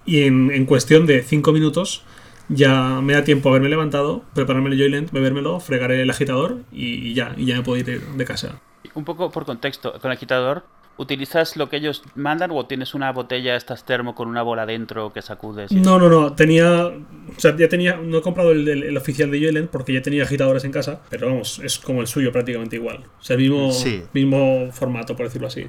y 0.06 0.24
en, 0.24 0.52
en 0.52 0.66
cuestión 0.66 1.06
de 1.06 1.24
5 1.24 1.52
minutos 1.54 2.04
ya 2.50 3.00
me 3.02 3.14
da 3.14 3.24
tiempo 3.24 3.50
a 3.50 3.52
haberme 3.54 3.70
levantado, 3.70 4.24
prepararme 4.34 4.70
el 4.70 4.78
Joyland, 4.78 5.12
bebérmelo, 5.12 5.60
fregar 5.60 5.92
el 5.92 6.10
agitador 6.10 6.60
y, 6.72 7.10
y 7.10 7.14
ya, 7.14 7.34
y 7.38 7.46
ya 7.46 7.56
me 7.58 7.64
puedo 7.64 7.80
ir 7.80 8.02
de 8.02 8.26
casa. 8.26 8.60
Un 8.94 9.06
poco 9.06 9.32
por 9.32 9.46
contexto, 9.46 9.94
con 10.00 10.12
el 10.12 10.18
agitador, 10.18 10.64
¿utilizas 10.98 11.58
lo 11.58 11.70
que 11.70 11.78
ellos 11.78 12.04
mandan 12.16 12.52
o 12.52 12.66
tienes 12.66 12.94
una 12.94 13.12
botella, 13.12 13.56
estás 13.56 13.84
termo 13.86 14.16
con 14.16 14.28
una 14.28 14.42
bola 14.42 14.66
dentro 14.66 15.12
que 15.14 15.22
sacudes? 15.22 15.72
y- 15.72 15.76
No, 15.76 15.98
no, 16.00 16.10
no, 16.10 16.34
tenía. 16.34 16.86
O 16.88 17.40
sea, 17.40 17.56
ya 17.58 17.68
tenía. 17.70 17.98
No 17.98 18.18
he 18.18 18.22
comprado 18.22 18.52
el, 18.52 18.68
el- 18.68 18.84
el 18.84 18.98
oficial 18.98 19.32
de 19.32 19.40
Joyland 19.40 19.70
porque 19.70 19.94
ya 19.94 20.02
tenía 20.02 20.24
agitadores 20.24 20.64
en 20.64 20.72
casa, 20.72 21.02
pero 21.10 21.28
vamos, 21.28 21.60
es 21.60 21.78
como 21.80 22.02
el 22.02 22.08
suyo 22.08 22.32
prácticamente 22.32 22.76
igual. 22.76 23.04
O 23.20 23.24
sea, 23.24 23.38
mismo, 23.38 23.72
Sí. 23.72 24.04
mismo 24.14 24.72
formato, 24.72 25.16
por 25.16 25.26
decirlo 25.26 25.48
así. 25.48 25.68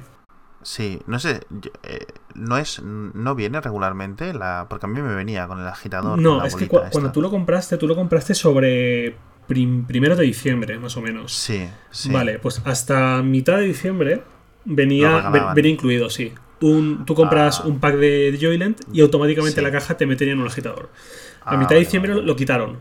Sí, 0.61 0.99
no 1.05 1.19
sé, 1.19 1.41
yo- 1.51 1.69
eh, 1.83 2.05
no 2.33 2.57
es, 2.57 2.81
no 2.81 3.35
viene 3.35 3.61
regularmente 3.61 4.33
la, 4.33 4.65
porque 4.67 4.87
a 4.87 4.89
mí 4.89 4.99
me 4.99 5.13
venía 5.13 5.45
con 5.47 5.59
el 5.59 5.67
agitador. 5.67 6.17
No, 6.17 6.39
la 6.39 6.47
es 6.47 6.55
que 6.55 6.67
cuando 6.67 7.11
tú 7.11 7.21
lo 7.21 7.29
compraste, 7.29 7.77
tú 7.77 7.87
lo 7.87 7.95
compraste 7.95 8.33
sobre 8.33 9.15
prim- 9.47 9.85
primero 9.85 10.15
de 10.15 10.23
diciembre, 10.25 10.79
más 10.79 10.97
o 10.97 11.01
menos. 11.01 11.33
Sí, 11.33 11.67
sí. 11.91 12.11
Vale, 12.11 12.39
pues 12.39 12.63
hasta 12.65 13.21
mitad 13.21 13.57
de 13.57 13.65
diciembre 13.65 14.23
venía, 14.65 15.29
ven- 15.29 15.43
venía 15.55 15.71
incluido, 15.71 16.09
sí. 16.09 16.33
Un, 16.61 17.05
tú 17.05 17.15
compras 17.15 17.61
Ah. 17.61 17.67
un 17.67 17.79
pack 17.79 17.95
de, 17.97 18.37
Joyland 18.41 18.75
y 18.91 19.01
automáticamente 19.01 19.59
Sí. 19.59 19.63
la 19.63 19.71
caja 19.71 19.97
te 19.97 20.05
meterían 20.05 20.39
un 20.39 20.47
agitador. 20.47 20.89
A 21.43 21.51
Ah, 21.53 21.57
mitad 21.57 21.71
de 21.75 21.79
diciembre 21.79 22.13
vale. 22.13 22.25
lo 22.25 22.35
quitaron. 22.35 22.77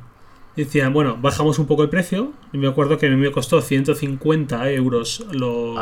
Decían, 0.57 0.92
bueno, 0.92 1.18
bajamos 1.20 1.59
un 1.59 1.66
poco 1.66 1.83
el 1.83 1.88
precio. 1.90 2.33
Y 2.53 2.59
me 2.59 2.68
acuerdo 2.68 2.97
que 2.97 3.11
me 3.11 3.31
costó 3.33 3.61
150 3.61 4.70
euros 4.70 5.27
los. 5.33 5.77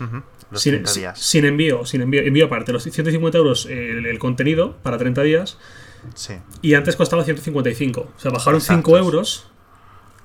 Ah, 0.00 0.18
Los 0.50 0.62
sin, 0.62 0.72
30 0.74 0.90
sin- 0.90 1.02
días. 1.02 1.18
sin 1.18 1.44
envío, 1.44 1.84
sin 1.86 2.02
envío, 2.02 2.20
envío 2.22 2.46
aparte. 2.46 2.72
Los 2.72 2.84
150 2.84 3.38
euros 3.38 3.66
el, 3.66 4.06
el 4.06 4.18
contenido 4.20 4.76
para 4.82 4.96
30 4.98 5.22
días. 5.22 5.58
Sí. 6.14 6.34
Y 6.62 6.74
antes 6.74 6.94
costaba 6.96 7.24
155. 7.24 8.12
O 8.16 8.20
sea, 8.20 8.30
bajaron 8.30 8.60
Exacto. 8.60 8.90
5 8.90 8.98
euros. 8.98 9.48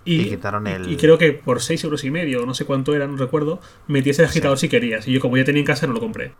Y, 0.08 0.22
Y 0.22 0.30
quitaron 0.30 0.66
el- 0.68 0.90
y 0.92 0.96
creo 0.96 1.18
que 1.18 1.34
por 1.34 1.62
6 1.62 1.84
euros 1.84 2.04
y 2.06 2.12
medio, 2.12 2.46
no 2.46 2.54
sé 2.54 2.64
cuánto 2.66 2.96
era, 2.96 3.08
no 3.08 3.18
recuerdo, 3.18 3.60
metías 3.88 4.20
el 4.20 4.26
agitador 4.26 4.58
si 4.58 4.70
querías. 4.70 5.08
Y 5.08 5.12
yo, 5.12 5.20
como 5.20 5.36
ya 5.38 5.44
tenía 5.44 5.60
en 5.60 5.66
casa, 5.66 5.86
no 5.86 5.94
lo 5.94 6.00
compré. 6.00 6.32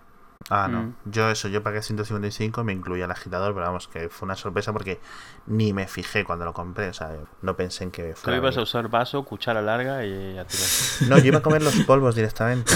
Ah, 0.50 0.70
no. 0.70 0.82
Mm. 0.84 0.94
Yo 1.06 1.30
eso, 1.30 1.50
yo 1.50 1.62
pagué 1.62 1.82
155 1.82 2.62
y 2.62 2.64
me 2.64 2.72
incluía 2.72 3.04
el 3.06 3.12
agitador, 3.12 3.54
pero 3.54 3.66
vamos, 3.66 3.90
que 3.90 4.08
fue 4.08 4.26
una 4.28 4.36
sorpresa 4.38 4.72
porque 4.72 5.00
ni 5.46 5.74
me 5.74 5.88
fijé 5.88 6.24
cuando 6.24 6.46
lo 6.46 6.54
compré, 6.54 6.88
o 6.88 6.94
sea, 6.94 7.12
no 7.42 7.56
pensé 7.58 7.84
en 7.84 7.92
que 7.92 8.14
Tú 8.14 8.22
fuera... 8.22 8.38
ibas 8.38 8.56
a 8.58 8.62
usar 8.62 8.88
vaso, 8.88 9.24
cuchara 9.26 9.62
larga 9.62 10.06
y 10.06 10.36
ya 10.36 10.46
tiras. 10.46 11.00
No, 11.10 11.18
yo 11.18 11.26
iba 11.26 11.40
a 11.40 11.42
comer 11.42 11.62
los 11.64 11.76
polvos 11.82 12.16
directamente. 12.16 12.72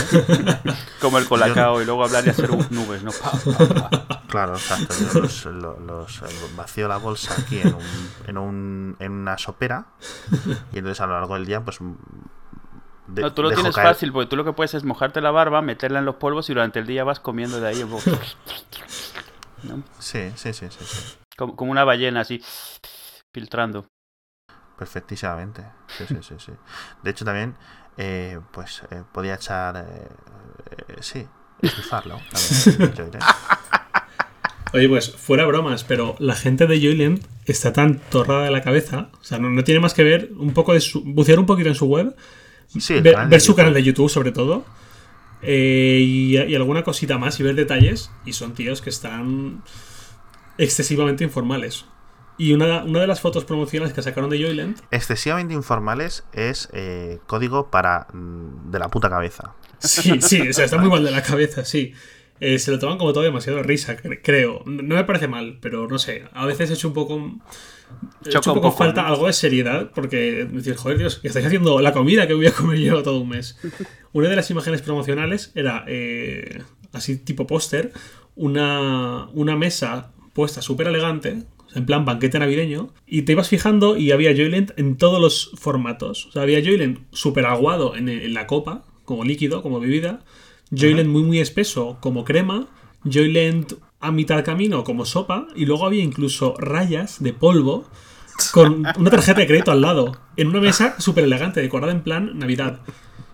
Como 1.02 1.18
el 1.18 1.28
colacao 1.28 1.82
y 1.82 1.86
luego 1.86 2.04
hablar 2.04 2.26
y 2.28 2.30
hacer 2.32 2.50
nubes, 2.72 3.04
¿no? 3.04 3.12
Pa, 3.12 3.32
pa, 3.32 3.90
pa. 4.10 4.22
Claro, 4.28 4.54
exacto. 4.56 4.94
Yo 5.14 5.22
los, 5.22 5.46
lo- 5.46 5.80
los- 5.80 6.22
vacío 6.58 6.88
la 6.90 6.98
bolsa 6.98 7.34
aquí 7.42 7.60
en, 7.62 7.74
un, 7.74 7.82
en, 8.28 8.38
un, 8.38 8.96
en 9.00 9.12
una 9.14 9.38
sopera 9.38 9.86
y 10.74 10.78
entonces 10.80 11.00
a 11.00 11.06
lo 11.08 11.14
largo 11.14 11.36
del 11.36 11.46
día, 11.46 11.62
pues... 11.64 11.80
de- 13.14 13.22
No, 13.22 13.34
tú 13.34 13.44
lo 13.44 13.52
tienes 13.52 13.76
caer- 13.76 13.88
fácil, 13.88 14.12
porque 14.12 14.30
tú 14.30 14.36
lo 14.36 14.44
que 14.46 14.54
puedes 14.54 14.74
es 14.74 14.84
mojarte 14.84 15.22
la 15.22 15.32
barba, 15.32 15.62
meterla 15.62 16.00
en 16.00 16.06
los 16.06 16.16
polvos 16.16 16.50
y 16.50 16.54
durante 16.54 16.80
el 16.80 16.88
día 16.88 17.04
vas 17.04 17.20
comiendo 17.20 17.60
de 17.60 17.68
ahí. 17.68 17.84
un 17.84 17.90
poco. 17.92 18.12
¿no? 19.64 19.84
Sí, 20.00 20.32
sí, 20.36 20.54
sí, 20.54 20.68
sí, 20.70 20.84
sí. 20.86 21.16
Como, 21.38 21.56
como 21.56 21.72
una 21.72 21.84
ballena 21.84 22.22
así, 22.22 22.42
filtrando. 23.34 23.86
Perfectísimamente. 24.78 25.64
Sí, 25.98 26.06
sí, 26.08 26.16
sí, 26.22 26.36
sí. 26.40 26.52
De 27.04 27.12
hecho, 27.12 27.24
también, 27.26 27.56
eh, 27.98 28.40
pues, 28.52 28.82
eh, 28.92 29.04
podía 29.12 29.36
echar... 29.36 29.76
eh, 29.78 30.08
eh, 30.88 30.96
sí, 31.02 31.28
diré. 31.62 33.20
Oye, 34.74 34.88
pues 34.88 35.14
fuera 35.16 35.46
bromas, 35.46 35.84
pero 35.84 36.16
la 36.20 36.34
gente 36.34 36.66
de 36.66 36.78
Joyland 36.80 37.24
está 37.46 37.74
tan 37.74 38.00
torrada 38.00 38.44
de 38.46 38.52
la 38.52 38.62
cabeza, 38.62 39.10
o 39.20 39.24
sea, 39.24 39.38
no, 39.38 39.50
no 39.50 39.64
tiene 39.66 39.82
más 39.82 39.94
que 39.94 40.04
ver 40.04 40.32
un 40.38 40.54
poco 40.54 40.74
de 40.74 40.80
su, 40.80 41.04
bucear 41.04 41.40
un 41.40 41.46
poquito 41.46 41.68
en 41.70 41.76
su 41.76 41.86
web, 41.88 42.16
Sí, 42.80 43.00
ver, 43.02 43.42
su 43.42 43.56
canal 43.56 43.74
de 43.74 43.84
YouTube 43.84 44.10
sobre 44.10 44.32
todo, 44.32 44.66
eh, 45.42 46.00
y, 46.02 46.38
y 46.38 46.56
alguna 46.56 46.84
cosita 46.84 47.18
más 47.18 47.40
y 47.40 47.44
ver 47.44 47.56
detalles, 47.56 48.12
y 48.26 48.34
son 48.34 48.54
tíos 48.54 48.82
que 48.82 48.90
están 48.90 49.64
excesivamente 50.58 51.24
informales. 51.24 51.86
Y 52.38 52.54
una, 52.54 52.84
una 52.84 53.02
de 53.02 53.08
las 53.08 53.20
fotos 53.22 53.46
promocionales 53.46 53.94
que 53.94 54.02
sacaron 54.02 54.30
de 54.30 54.42
Joyland, 54.42 54.78
Excesivamente 54.90 55.54
informales 55.54 56.24
es 56.34 56.70
eh, 56.74 57.20
código 57.28 57.70
para... 57.70 58.08
mm, 58.14 58.72
de 58.72 58.80
la 58.80 58.90
puta 58.90 59.10
cabeza. 59.10 59.54
sí, 59.80 60.22
sí, 60.22 60.50
o 60.50 60.54
sea, 60.54 60.66
está 60.66 60.78
muy 60.78 60.90
mal 60.92 61.04
de 61.04 61.12
la 61.12 61.22
cabeza, 61.22 61.66
sí. 61.66 61.94
Eh, 62.40 62.58
se 62.58 62.72
lo 62.72 62.80
toman 62.80 62.98
como 62.98 63.14
todo 63.14 63.24
demasiado 63.24 63.62
risa, 63.62 63.96
cre- 63.98 64.22
creo. 64.24 64.64
No 64.66 64.96
me 64.96 65.04
parece 65.04 65.28
mal, 65.28 65.60
pero 65.62 65.88
no 65.88 66.00
sé, 66.00 66.24
a 66.34 66.46
veces 66.46 66.72
hecho 66.72 66.88
un 66.88 66.94
poco... 66.96 67.22
Choca 68.30 68.52
un 68.52 68.62
poco 68.62 68.72
falta 68.72 69.08
algo 69.08 69.28
de 69.28 69.34
seriedad, 69.34 69.92
porque 69.94 70.46
decir, 70.46 70.76
joder, 70.76 70.98
Dios, 70.98 71.18
que 71.18 71.28
estáis 71.28 71.46
haciendo 71.46 71.80
la 71.82 71.94
comida 71.94 72.28
que 72.28 72.34
voy 72.34 72.48
a 72.48 72.52
comer 72.52 72.80
yo 72.80 73.02
todo 73.04 73.20
un 73.20 73.30
mes. 73.30 73.58
Una 74.14 74.30
de 74.30 74.36
las 74.36 74.50
imágenes 74.52 74.82
promocionales 74.82 75.52
era, 75.56 75.86
eh, 75.88 76.62
así 76.94 77.18
tipo 77.18 77.48
póster, 77.48 77.92
una, 78.36 79.28
una 79.34 79.56
mesa 79.56 80.12
puesta 80.34 80.62
súper 80.62 80.88
elegante, 80.88 81.44
en 81.74 81.86
plan 81.86 82.06
banquete 82.06 82.40
navideño, 82.40 82.94
y 83.08 83.24
te 83.24 83.32
ibas 83.32 83.48
fijando 83.48 83.98
y 83.98 84.12
había 84.12 84.32
Joyland 84.32 84.74
en 84.78 84.98
todos 84.98 85.22
los 85.22 85.52
formatos. 85.56 86.28
O 86.28 86.32
sea, 86.32 86.42
había 86.42 86.62
Joyland 86.62 87.06
súper 87.12 87.46
aguado 87.46 87.96
en, 87.96 88.10
en 88.10 88.34
la 88.34 88.48
copa, 88.48 88.84
como 89.06 89.24
líquido, 89.24 89.62
como 89.62 89.80
bebida, 89.80 90.24
Joyland 90.72 91.10
muy 91.10 91.24
muy 91.24 91.40
espeso 91.40 91.98
como 92.02 92.24
crema, 92.24 92.68
Joyland 93.04 93.78
a 94.02 94.12
mitad 94.12 94.44
camino 94.44 94.84
como 94.84 95.06
sopa, 95.06 95.48
y 95.56 95.66
luego 95.66 95.86
había 95.86 96.04
incluso 96.04 96.56
rayas 96.58 97.22
de 97.24 97.34
polvo 97.34 97.86
con 98.52 98.84
una 98.98 99.10
tarjeta 99.12 99.40
de 99.42 99.48
crédito 99.48 99.72
al 99.72 99.82
lado, 99.82 100.18
en 100.36 100.48
una 100.48 100.60
mesa 100.60 100.96
súper 101.00 101.24
elegante, 101.26 101.62
decorada 101.62 101.92
en 101.92 102.02
plan 102.02 102.38
Navidad. 102.40 102.80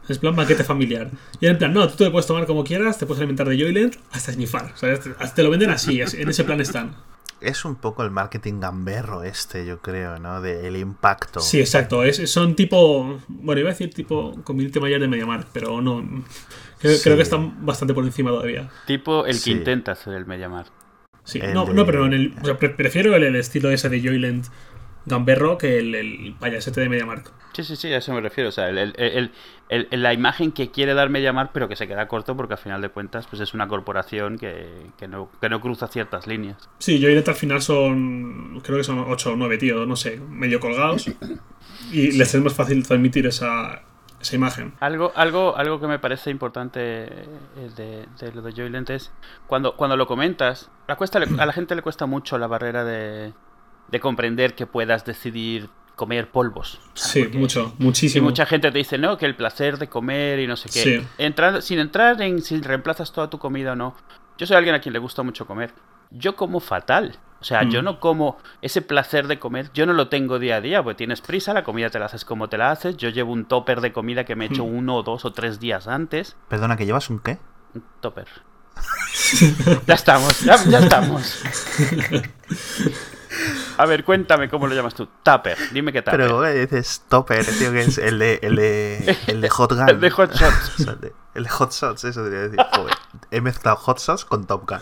Es 0.09 0.19
plan 0.19 0.35
banquete 0.35 0.63
familiar. 0.63 1.11
Y 1.41 1.45
era 1.45 1.51
en 1.53 1.57
plan, 1.57 1.73
no, 1.73 1.87
tú 1.89 1.95
te 1.97 2.05
lo 2.05 2.11
puedes 2.11 2.25
tomar 2.27 2.45
como 2.45 2.63
quieras, 2.63 2.97
te 2.97 3.05
puedes 3.05 3.19
alimentar 3.19 3.47
de 3.49 3.57
Joyland 3.59 3.97
hasta 4.11 4.31
snifar. 4.31 4.71
O 4.73 4.77
sea, 4.77 4.97
te- 4.99 5.43
lo 5.43 5.49
venden 5.49 5.69
así, 5.69 5.99
en 6.01 6.29
ese 6.29 6.43
plan 6.45 6.61
están. 6.61 6.95
Es 7.41 7.65
un 7.65 7.75
poco 7.75 8.03
el 8.03 8.09
marketing 8.11 8.59
gamberro 8.61 9.23
este, 9.23 9.65
yo 9.65 9.79
creo, 9.81 10.17
¿no? 10.17 10.41
De 10.41 10.67
el 10.67 10.75
impacto. 10.77 11.39
Sí, 11.41 11.59
exacto. 11.59 12.03
Es, 12.03 12.29
son 12.31 12.55
tipo. 12.55 13.19
Bueno, 13.27 13.59
iba 13.59 13.69
a 13.69 13.73
decir 13.73 13.93
tipo 13.93 14.33
community 14.43 14.79
manager 14.79 15.01
de 15.01 15.07
MediaMarkt, 15.07 15.49
pero 15.53 15.79
no. 15.81 16.03
Creo, 16.79 16.93
Sí. 16.93 17.03
creo 17.03 17.15
que 17.15 17.23
están 17.23 17.65
bastante 17.65 17.93
por 17.93 18.03
encima 18.03 18.29
todavía. 18.31 18.69
Tipo 18.85 19.25
el 19.25 19.33
Sí. 19.35 19.51
que 19.51 19.57
intenta 19.57 19.93
hacer 19.93 20.13
el 20.13 20.25
Mediamar. 20.25 20.65
Sí, 21.23 21.39
El 21.41 21.53
no, 21.53 21.65
de- 21.65 21.73
no, 21.73 21.85
pero 21.85 22.05
en 22.05 22.13
el. 22.13 22.33
o 22.41 22.45
sea, 22.45 22.57
pre- 22.57 22.69
prefiero 22.69 23.15
el, 23.15 23.23
el 23.23 23.35
estilo 23.35 23.69
ese 23.71 23.89
de 23.89 23.99
Joyland 24.01 24.45
gamberro 25.05 25.57
que 25.57 25.79
el, 25.79 25.95
el 25.95 26.35
payasete 26.39 26.81
de 26.81 26.89
MediaMarkt. 26.89 27.29
Sí, 27.53 27.63
sí, 27.63 27.75
sí, 27.77 27.91
a 27.93 27.97
eso 27.97 28.13
me 28.13 28.19
refiero. 28.21 28.49
O 28.49 28.51
sea, 28.51 28.69
el, 28.69 28.77
el- 28.77 28.93
el- 28.97 29.31
el- 29.69 29.87
el- 29.89 30.03
la 30.03 30.13
imagen 30.13 30.51
que 30.51 30.69
quiere 30.69 30.93
dar 30.93 31.09
Mediamar, 31.09 31.51
pero 31.53 31.67
que 31.69 31.75
se 31.77 31.87
queda 31.87 32.07
corto 32.07 32.35
porque 32.37 32.53
al 32.53 32.59
final 32.59 32.81
de 32.81 32.89
cuentas 32.89 33.25
pues 33.27 33.41
es 33.41 33.53
una 33.53 33.67
corporación 33.67 34.37
que, 34.37 34.67
que 34.97 35.07
no, 35.07 35.29
que 35.41 35.49
no 35.49 35.59
cruza 35.61 35.87
ciertas 35.87 36.27
líneas. 36.27 36.69
Sí, 36.79 37.01
Joyland 37.01 37.27
al 37.27 37.35
final 37.35 37.61
son. 37.61 38.59
Creo 38.63 38.77
que 38.77 38.83
son 38.83 38.99
8 38.99 39.31
o 39.31 39.35
9 39.37 39.57
tíos, 39.57 39.87
no 39.87 39.95
sé, 39.95 40.19
medio 40.29 40.59
colgados. 40.59 41.09
Y 41.91 42.11
les 42.13 42.33
es 42.35 42.41
más 42.41 42.53
fácil 42.53 42.85
transmitir 42.85 43.27
esa, 43.27 43.81
esa 44.21 44.35
imagen. 44.35 44.73
Algo, 44.79 45.11
algo, 45.15 45.55
algo 45.57 45.79
que 45.79 45.87
me 45.87 45.99
parece 45.99 46.29
importante 46.31 46.79
eh, 46.79 47.27
de, 47.75 48.05
de 48.19 48.31
lo 48.33 48.41
de 48.41 48.51
Joylent 48.53 48.89
es 48.89 49.11
cuando, 49.47 49.75
cuando 49.75 49.95
lo 49.95 50.07
comentas, 50.07 50.69
la 50.87 50.95
cuesta, 50.95 51.19
a 51.19 51.45
la 51.45 51.53
gente 51.53 51.75
le 51.75 51.81
cuesta 51.81 52.05
mucho 52.05 52.37
la 52.37 52.47
barrera 52.47 52.83
de, 52.83 53.33
de 53.89 53.99
comprender 53.99 54.55
que 54.55 54.65
puedas 54.65 55.05
decidir 55.05 55.69
comer 55.95 56.29
polvos. 56.29 56.79
O 56.93 56.97
sea, 56.97 57.23
Sí, 57.23 57.37
mucho, 57.37 57.73
Y 57.79 57.83
muchísimo. 57.83 58.25
mucha 58.29 58.45
gente 58.45 58.71
te 58.71 58.77
dice, 58.77 58.97
no, 58.97 59.17
que 59.17 59.25
el 59.25 59.35
placer 59.35 59.77
de 59.79 59.87
comer 59.87 60.39
y 60.39 60.47
no 60.47 60.55
sé 60.55 60.69
qué. 60.69 60.83
Sí. 60.99 61.07
Entrar, 61.17 61.61
sin 61.61 61.79
entrar 61.79 62.21
en 62.21 62.41
si 62.41 62.61
reemplazas 62.61 63.11
toda 63.11 63.29
tu 63.29 63.39
comida 63.39 63.71
o 63.73 63.75
no. 63.75 63.95
Yo 64.37 64.45
soy 64.45 64.57
alguien 64.57 64.75
a 64.75 64.79
quien 64.81 64.93
le 64.93 64.99
gusta 64.99 65.23
mucho 65.23 65.47
comer. 65.47 65.73
Yo 66.11 66.35
como 66.35 66.59
fatal. 66.59 67.15
O 67.39 67.43
sea, 67.43 67.63
yo 67.63 67.81
Mm. 67.81 67.85
no 67.85 67.99
como 67.99 68.37
ese 68.61 68.81
placer 68.81 69.27
de 69.27 69.37
comer, 69.39 69.69
yo 69.73 69.85
no 69.85 69.93
lo 69.93 70.09
tengo 70.09 70.39
día 70.39 70.55
a 70.55 70.61
día, 70.61 70.81
porque 70.81 70.97
tienes 70.97 71.21
prisa, 71.21 71.53
la 71.53 71.63
comida 71.63 71.89
te 71.89 71.99
la 71.99 72.05
haces 72.07 72.25
como 72.25 72.49
te 72.49 72.57
la 72.57 72.71
haces. 72.71 72.97
Yo 72.97 73.09
llevo 73.09 73.31
un 73.31 73.45
topper 73.45 73.81
de 73.81 73.93
comida 73.93 74.23
que 74.25 74.35
me 74.35 74.45
he 74.45 74.47
hecho 74.47 74.65
Mm. 74.65 74.75
uno 74.77 74.95
o 74.95 75.03
dos 75.03 75.23
o 75.25 75.33
tres 75.33 75.59
días 75.59 75.87
antes. 75.87 76.35
Perdona, 76.49 76.75
¿que 76.77 76.85
llevas 76.85 77.09
un 77.09 77.19
qué? 77.19 77.37
Un 77.75 77.83
topper. 78.01 78.27
ya 79.87 79.93
estamos, 79.95 80.39
ya, 80.41 80.55
ya 80.65 80.79
estamos. 80.79 81.41
A 83.77 83.85
ver, 83.85 84.03
cuéntame 84.03 84.49
cómo 84.49 84.65
lo 84.67 84.73
llamas 84.75 84.95
tú. 84.95 85.07
Tupper, 85.23 85.57
dime 85.71 85.93
qué 85.93 86.01
tupper. 86.01 86.19
Pero 86.19 86.43
eh, 86.45 86.65
dices 86.65 87.03
topper, 87.07 87.45
tío, 87.45 87.71
que 87.71 87.81
es 87.81 87.97
el 87.99 88.17
de, 88.17 88.39
el 88.41 88.55
de, 88.55 89.17
el 89.27 89.41
de 89.41 89.49
Hot 89.49 89.73
Gun. 89.73 89.89
El 89.89 89.99
de 89.99 90.09
Hot 90.09 90.33
Shots. 90.33 90.71
O 90.79 90.83
sea, 90.83 90.93
el 90.93 91.01
de- 91.01 91.13
el 91.35 91.43
de 91.43 91.49
Hot 91.49 91.71
Shots, 91.71 92.03
eso 92.05 92.23
debería 92.23 92.47
decir. 92.49 92.59
Joder, 92.75 92.93
he 93.29 93.41
mezclado 93.41 93.77
Hot 93.77 93.99
Shots 93.99 94.25
con 94.25 94.47
Top 94.47 94.67
Gun. 94.67 94.79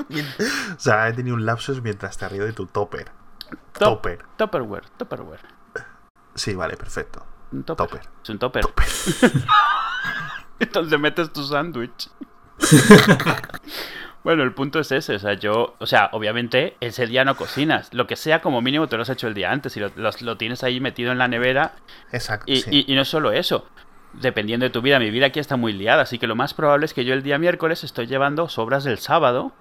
O 0.00 0.78
sea, 0.78 1.08
he 1.08 1.12
tenido 1.12 1.34
un 1.36 1.44
lapsus 1.46 1.82
mientras 1.82 2.16
te 2.18 2.28
río 2.28 2.44
de 2.44 2.52
tu 2.52 2.66
topper. 2.66 3.10
Top- 3.72 4.02
Topper. 4.02 4.24
Tupperware, 4.36 4.88
Tupperware. 4.96 5.40
Sí, 6.34 6.54
vale, 6.54 6.76
perfecto. 6.76 7.24
Un 7.52 7.64
topper. 7.64 7.86
Topper. 7.88 8.08
Es 8.22 8.30
un 8.30 8.38
topper. 8.38 8.62
Topper. 8.62 8.86
Donde 10.72 10.98
metes 10.98 11.32
tu 11.32 11.42
sándwich. 11.44 12.10
bueno, 14.24 14.42
el 14.42 14.52
punto 14.52 14.80
es 14.80 14.92
ese. 14.92 15.14
O 15.14 15.18
sea, 15.18 15.34
yo, 15.34 15.74
o 15.78 15.86
sea, 15.86 16.10
obviamente 16.12 16.76
ese 16.80 17.06
día 17.06 17.24
no 17.24 17.36
cocinas. 17.36 17.92
Lo 17.94 18.06
que 18.06 18.16
sea, 18.16 18.40
como 18.42 18.60
mínimo 18.60 18.86
te 18.88 18.96
lo 18.96 19.02
has 19.02 19.08
hecho 19.08 19.26
el 19.28 19.34
día 19.34 19.50
antes 19.50 19.76
y 19.76 19.80
lo, 19.80 19.90
lo- 19.96 20.10
lo 20.20 20.36
tienes 20.36 20.62
ahí 20.64 20.80
metido 20.80 21.12
en 21.12 21.18
la 21.18 21.28
nevera. 21.28 21.72
Exacto. 22.12 22.44
Y, 22.50 22.60
sí. 22.62 22.70
y- 22.86 22.92
y 22.92 22.96
no 22.96 23.04
solo 23.04 23.32
eso. 23.32 23.66
Dependiendo 24.14 24.64
de 24.64 24.70
tu 24.70 24.80
vida, 24.80 24.98
mi 24.98 25.10
vida 25.10 25.26
aquí 25.26 25.38
está 25.38 25.56
muy 25.56 25.72
liada, 25.74 26.02
así 26.02 26.18
que 26.18 26.26
lo 26.26 26.34
más 26.34 26.54
probable 26.54 26.86
es 26.86 26.94
que 26.94 27.04
yo 27.04 27.12
el 27.14 27.22
día 27.22 27.38
miércoles 27.38 27.84
estoy 27.84 28.06
llevando 28.06 28.48
sobras 28.48 28.82
del 28.82 28.98
sábado 28.98 29.52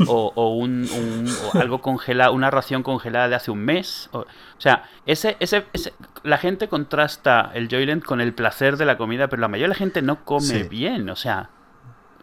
o, 0.06 0.32
o 0.34 0.54
un, 0.54 0.88
un- 0.90 1.28
o 1.52 1.58
algo 1.58 1.80
congelado, 1.82 2.32
una 2.32 2.50
ración 2.50 2.82
congelada 2.84 3.28
de 3.28 3.34
hace 3.34 3.50
un 3.50 3.58
mes. 3.64 4.08
O, 4.12 4.20
o 4.20 4.26
sea, 4.58 4.84
ese, 5.06 5.36
ese, 5.40 5.66
ese- 5.72 5.92
la 6.22 6.38
gente 6.38 6.68
contrasta 6.68 7.50
el 7.54 7.68
Joyland 7.68 8.02
con 8.04 8.20
el 8.20 8.32
placer 8.32 8.76
de 8.76 8.86
la 8.86 8.96
comida, 8.96 9.26
pero 9.28 9.40
la 9.40 9.48
mayoría 9.48 9.66
de 9.66 9.74
la 9.74 9.78
gente 9.78 10.00
no 10.02 10.24
come 10.24 10.46
Sí. 10.46 10.62
bien, 10.68 11.10
o 11.10 11.16
sea. 11.16 11.50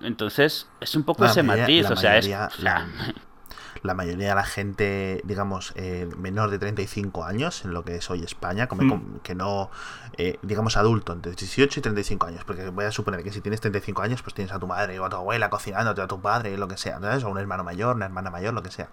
Entonces, 0.01 0.69
es 0.81 0.95
un 0.95 1.03
poco 1.03 1.23
La 1.25 1.31
ese 1.31 1.43
mayoría- 1.43 1.83
matiz, 1.83 1.91
o 1.91 1.95
sea, 1.95 2.17
es. 2.17 2.27
mayoría- 2.27 2.87
la 3.83 3.93
mayoría 3.93 4.29
de 4.29 4.35
la 4.35 4.43
gente, 4.45 5.21
digamos, 5.25 5.73
eh, 5.75 6.09
menor 6.17 6.49
de 6.49 6.57
35 6.57 7.25
años, 7.25 7.65
en 7.65 7.73
lo 7.73 7.83
que 7.83 7.97
es 7.97 8.09
hoy 8.09 8.23
España, 8.23 8.67
come 8.67 8.85
Mm. 8.85 8.89
com- 8.89 9.19
que 9.21 9.35
no, 9.35 9.69
eh, 10.17 10.39
digamos, 10.41 10.77
adulto, 10.77 11.13
entre 11.13 11.33
18 11.33 11.79
y 11.79 11.83
35 11.83 12.25
años, 12.27 12.43
porque 12.45 12.69
voy 12.69 12.85
a 12.85 12.91
suponer 12.91 13.23
que 13.23 13.31
si 13.31 13.41
tienes 13.41 13.59
35 13.61 14.01
años, 14.01 14.21
pues 14.23 14.33
tienes 14.33 14.53
a 14.53 14.59
tu 14.59 14.67
madre 14.67 14.97
o 14.99 15.05
a 15.05 15.09
tu 15.09 15.17
abuela 15.17 15.49
cocinándote, 15.49 16.01
a 16.01 16.07
tu 16.07 16.21
padre, 16.21 16.57
lo 16.57 16.67
que 16.67 16.77
sea, 16.77 16.99
¿sabes? 16.99 17.23
O 17.25 17.29
un 17.29 17.37
hermano 17.37 17.63
mayor, 17.63 17.95
una 17.97 18.05
hermana 18.05 18.29
mayor, 18.31 18.53
lo 18.53 18.63
que 18.63 18.71
sea. 18.71 18.87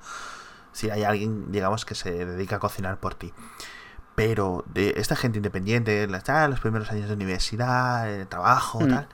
Si 0.72 0.90
hay 0.90 1.04
alguien, 1.04 1.50
digamos, 1.52 1.84
que 1.84 1.94
se 1.94 2.24
dedica 2.26 2.56
a 2.56 2.58
cocinar 2.58 2.98
por 2.98 3.14
ti. 3.14 3.32
Pero 4.16 4.64
de 4.72 4.94
esta 4.96 5.16
gente 5.16 5.38
independiente, 5.38 6.06
los 6.08 6.60
primeros 6.60 6.90
años 6.90 7.08
de 7.08 7.14
universidad, 7.14 8.10
el 8.10 8.26
trabajo, 8.26 8.80
Mm. 8.80 8.88
tal, 8.88 9.08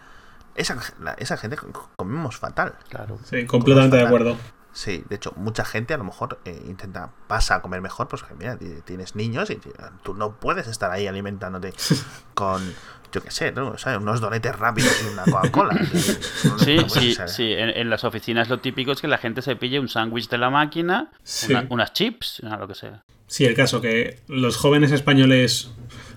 esa, 0.54 0.76
la- 1.00 1.12
esa 1.14 1.36
gente 1.36 1.56
co- 1.56 1.88
comemos 1.96 2.38
fatal. 2.38 2.74
claro. 2.88 3.18
Sí, 3.24 3.44
completamente 3.46 3.96
de 3.98 4.02
acuerdo. 4.06 4.36
Sí, 4.76 5.02
de 5.08 5.16
hecho, 5.16 5.32
mucha 5.36 5.64
gente 5.64 5.94
a 5.94 5.96
lo 5.96 6.04
mejor 6.04 6.38
eh, 6.44 6.62
intenta, 6.68 7.10
pasa 7.28 7.54
a 7.54 7.62
comer 7.62 7.80
mejor, 7.80 8.08
pues 8.08 8.22
que 8.22 8.34
mira, 8.34 8.58
ti- 8.58 8.82
tienes 8.84 9.16
niños 9.16 9.48
y 9.48 9.58
tú 10.02 10.12
no 10.12 10.38
puedes 10.38 10.66
estar 10.66 10.90
ahí 10.90 11.06
alimentándote 11.06 11.72
con, 12.34 12.62
yo 13.10 13.22
qué 13.22 13.30
sé, 13.30 13.52
¿no? 13.52 13.68
O 13.70 13.78
sea, 13.78 13.96
unos 13.96 14.20
donetes 14.20 14.54
rápidos 14.54 14.92
y 15.02 15.12
una 15.14 15.24
Coca-Cola. 15.24 15.78
Sí, 16.62 16.76
no 16.76 16.88
sí, 16.90 17.14
ser- 17.14 17.28
sí. 17.30 17.52
En, 17.54 17.70
en 17.70 17.88
las 17.88 18.04
oficinas 18.04 18.50
lo 18.50 18.58
típico 18.58 18.92
es 18.92 19.00
que 19.00 19.08
la 19.08 19.16
gente 19.16 19.40
se 19.40 19.56
pille 19.56 19.80
un 19.80 19.88
sándwich 19.88 20.28
de 20.28 20.36
la 20.36 20.50
máquina, 20.50 21.10
Sí. 21.22 21.52
una- 21.54 21.66
unas 21.70 21.94
chips, 21.94 22.40
una- 22.40 22.58
lo 22.58 22.68
que 22.68 22.74
sea. 22.74 23.02
Sí, 23.28 23.46
el 23.46 23.54
caso 23.56 23.80
que 23.80 24.20
los 24.28 24.58
jóvenes 24.58 24.92
españoles 24.92 25.70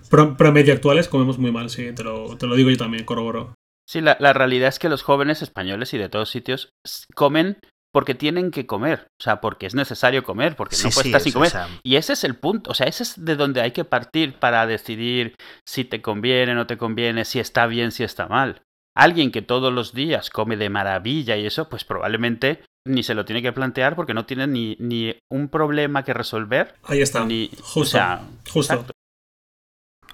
pro- 0.10 0.36
promedio 0.36 0.74
actuales 0.74 1.08
comemos 1.08 1.38
muy 1.38 1.54
mal, 1.54 1.70
sí, 1.70 1.94
te 1.94 2.04
lo, 2.04 2.36
te 2.38 2.46
lo 2.46 2.56
digo 2.56 2.70
yo 2.70 2.78
también, 2.78 3.06
corroboro. 3.06 3.54
Sí, 3.88 4.02
la, 4.02 4.18
la 4.20 4.34
realidad 4.34 4.68
es 4.68 4.80
que 4.80 4.90
los 4.90 5.02
jóvenes 5.02 5.42
españoles 5.42 5.94
y 5.94 5.98
de 5.98 6.10
todos 6.10 6.30
sitios 6.30 6.74
comen 7.16 7.58
porque 7.92 8.16
tienen 8.16 8.52
que 8.52 8.66
comer, 8.66 9.08
o 9.20 9.24
sea, 9.24 9.42
porque 9.42 9.66
es 9.66 9.76
necesario 9.76 10.24
comer, 10.24 10.56
porque 10.56 10.76
Sí, 10.76 10.84
no 10.84 10.90
puedes 10.92 11.04
sí, 11.04 11.10
estar 11.10 11.22
sin 11.22 11.32
o 11.32 11.34
comer. 11.34 11.50
sea, 11.50 11.68
Y 11.84 11.96
ese 11.96 12.14
es 12.14 12.24
el 12.24 12.36
punto, 12.36 12.72
o 12.72 12.74
sea, 12.74 12.88
ese 12.88 13.04
es 13.04 13.24
de 13.26 13.36
donde 13.36 13.62
hay 13.62 13.72
que 13.72 13.86
partir 13.86 14.36
para 14.40 14.66
decidir 14.68 15.36
si 15.68 15.86
te 15.86 16.02
conviene, 16.02 16.54
no 16.56 16.68
te 16.68 16.78
conviene, 16.78 17.26
si 17.26 17.40
está 17.40 17.66
bien, 17.68 17.92
si 17.92 18.04
está 18.04 18.28
mal. 18.28 18.62
Alguien 18.96 19.32
que 19.32 19.42
todos 19.42 19.72
los 19.74 19.94
días 19.94 20.30
come 20.30 20.58
de 20.58 20.70
maravilla 20.70 21.38
y 21.38 21.46
eso, 21.46 21.70
pues 21.70 21.84
probablemente 21.86 22.64
ni 22.88 23.04
se 23.04 23.14
lo 23.14 23.26
tiene 23.26 23.42
que 23.42 23.54
plantear 23.54 23.96
porque 23.96 24.14
no 24.14 24.26
tiene 24.26 24.48
ni, 24.48 24.76
ni 24.80 25.16
un 25.32 25.50
problema 25.50 26.04
que 26.04 26.14
resolver, 26.14 26.76
Ahí 26.84 27.02
está, 27.02 27.24
ni... 27.26 27.50
justo, 27.62 27.80
o 27.82 27.86
sea, 27.86 28.22
justo. 28.52 28.74
exacto. 28.74 28.94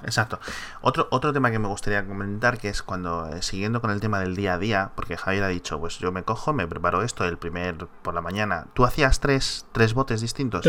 Exacto. 0.06 0.40
Otro, 0.82 1.08
otro 1.12 1.34
tema 1.34 1.52
que 1.52 1.60
me 1.60 1.68
gustaría 1.68 2.06
comentar, 2.08 2.58
que 2.58 2.70
es 2.70 2.82
cuando, 2.82 3.28
eh, 3.28 3.42
siguiendo 3.42 3.82
con 3.82 3.92
el 3.92 4.00
tema 4.00 4.20
del 4.20 4.36
día 4.36 4.54
a 4.54 4.58
día, 4.58 4.92
porque 4.96 5.18
Javier 5.18 5.44
ha 5.44 5.48
dicho, 5.50 5.80
pues 5.80 5.98
yo 6.00 6.12
me 6.12 6.24
cojo, 6.24 6.54
me 6.54 6.68
preparo 6.68 7.02
esto 7.02 7.26
el 7.26 7.38
primer 7.38 7.76
por 8.04 8.14
la 8.14 8.22
mañana. 8.22 8.68
¿Tú 8.74 8.86
hacías 8.86 9.20
tres, 9.20 9.66
tres 9.72 9.94
botes 9.94 10.22
distintos? 10.22 10.66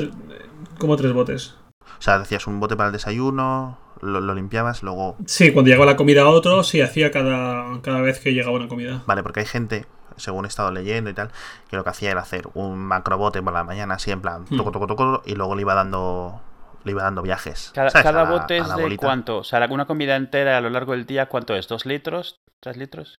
Como 0.78 0.96
tres 0.96 1.12
botes. 1.12 1.54
O 1.98 2.02
sea, 2.02 2.16
hacías 2.16 2.46
un 2.46 2.58
bote 2.58 2.76
para 2.76 2.88
el 2.88 2.92
desayuno, 2.92 3.78
lo, 4.00 4.20
lo 4.20 4.34
limpiabas, 4.34 4.82
luego... 4.82 5.16
Sí, 5.26 5.52
cuando 5.52 5.68
llegaba 5.68 5.86
la 5.86 5.96
comida 5.96 6.22
a 6.22 6.28
otro, 6.28 6.62
sí, 6.64 6.80
hacía 6.80 7.10
cada, 7.10 7.80
cada 7.82 8.00
vez 8.00 8.18
que 8.20 8.32
llegaba 8.34 8.56
una 8.56 8.68
comida. 8.68 9.02
Vale, 9.06 9.22
porque 9.22 9.40
hay 9.40 9.46
gente, 9.46 9.86
según 10.16 10.44
he 10.44 10.48
estado 10.48 10.70
leyendo 10.72 11.08
y 11.10 11.14
tal, 11.14 11.30
que 11.68 11.76
lo 11.76 11.84
que 11.84 11.90
hacía 11.90 12.10
era 12.10 12.20
hacer 12.20 12.48
un 12.54 12.78
macrobote 12.78 13.42
por 13.42 13.52
la 13.52 13.64
mañana, 13.64 13.94
así 13.94 14.10
en 14.10 14.20
plan, 14.20 14.44
Hmm. 14.50 14.56
toco, 14.56 14.72
toco, 14.72 14.86
toco, 14.86 15.22
y 15.24 15.34
luego 15.34 15.54
le 15.54 15.62
iba 15.62 15.74
dando, 15.74 16.40
le 16.86 16.92
iba 16.92 17.02
dando 17.02 17.20
viajes. 17.22 17.72
Cada, 17.74 17.90
¿sabes? 17.90 18.04
cada 18.04 18.22
A 18.22 18.24
la- 18.24 18.30
bote 18.30 18.56
es 18.58 18.76
de 18.76 18.96
cuánto, 18.96 19.38
o 19.38 19.44
sea, 19.44 19.66
una 19.70 19.84
comida 19.86 20.16
entera 20.16 20.56
a 20.56 20.60
lo 20.60 20.70
largo 20.70 20.92
del 20.92 21.04
día, 21.04 21.26
¿cuánto 21.26 21.54
es? 21.54 21.68
¿Dos 21.68 21.84
litros? 21.84 22.40
¿Tres 22.62 22.76
litros? 22.78 23.16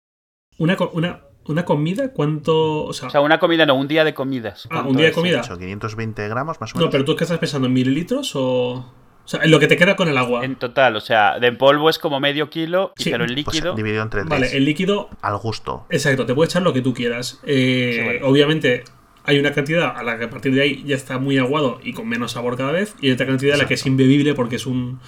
Una, 0.58 0.76
una, 0.94 1.22
una 1.46 1.66
comida, 1.66 2.12
¿cuánto...? 2.14 2.86
O 2.86 2.94
sea, 2.94 3.10
O 3.10 3.12
sea, 3.12 3.22
una 3.22 3.38
comida, 3.40 3.66
no, 3.66 3.76
un 3.76 3.88
día 3.88 4.04
de 4.04 4.14
comidas. 4.16 4.66
Ah, 4.66 4.70
¿cuánto 4.76 4.90
un 4.92 4.98
día 4.98 5.06
de 5.08 5.12
comida. 5.12 5.42
Eso, 5.42 5.58
520 5.58 6.28
gramos 6.30 6.60
más 6.60 6.72
o 6.74 6.76
no, 6.76 6.80
menos. 6.80 6.92
pero 6.92 7.06
tú 7.06 7.16
qué 7.16 7.26
estás 7.26 7.38
pensando, 7.38 7.68
¿en 7.68 7.74
mililitros 7.74 8.36
o...? 8.36 8.94
O 9.26 9.30
sea, 9.30 9.42
en 9.44 9.52
lo 9.52 9.60
que 9.60 9.68
te 9.68 9.76
queda 9.76 9.98
con 9.98 10.08
el 10.08 10.18
agua. 10.18 10.46
En 10.46 10.56
total, 10.56 10.96
o 10.96 11.02
sea, 11.02 11.38
de 11.38 11.52
polvo 11.52 11.90
es 11.90 12.00
como 12.00 12.22
medio 12.22 12.50
kilo, 12.50 12.94
Sí, 12.96 13.12
pero 13.12 13.26
en 13.26 13.34
Pues 13.34 13.36
líquido... 13.36 13.76
dividido 13.76 14.02
entre 14.02 14.22
tres. 14.22 14.30
Vale, 14.30 14.56
el 14.56 14.64
líquido 14.64 15.10
Al 15.22 15.38
gusto. 15.38 15.86
Exacto, 15.90 16.26
te 16.26 16.34
puedes 16.34 16.54
echar 16.54 16.62
lo 16.64 16.72
que 16.72 16.82
tú 16.82 16.94
quieras. 16.94 17.42
Eh, 17.46 17.92
Sí, 17.98 18.04
bueno. 18.06 18.28
Obviamente 18.28 18.86
hay 19.28 19.40
una 19.40 19.52
cantidad 19.54 19.96
a 19.96 20.02
la 20.04 20.18
que 20.18 20.26
a 20.26 20.30
partir 20.32 20.54
de 20.56 20.62
ahí 20.62 20.84
ya 20.86 20.96
está 20.96 21.20
muy 21.20 21.38
aguado 21.38 21.80
y 21.84 21.94
con 21.94 22.08
menos 22.10 22.32
sabor 22.32 22.58
cada 22.58 22.72
vez, 22.72 22.96
y 23.02 23.08
hay 23.08 23.12
otra 23.14 23.28
cantidad 23.28 23.54
a 23.56 23.58
la 23.58 23.68
que 23.68 23.76
es 23.76 23.86
imbebible 23.86 24.34
porque 24.34 24.56
es 24.56 24.66
un... 24.66 25.00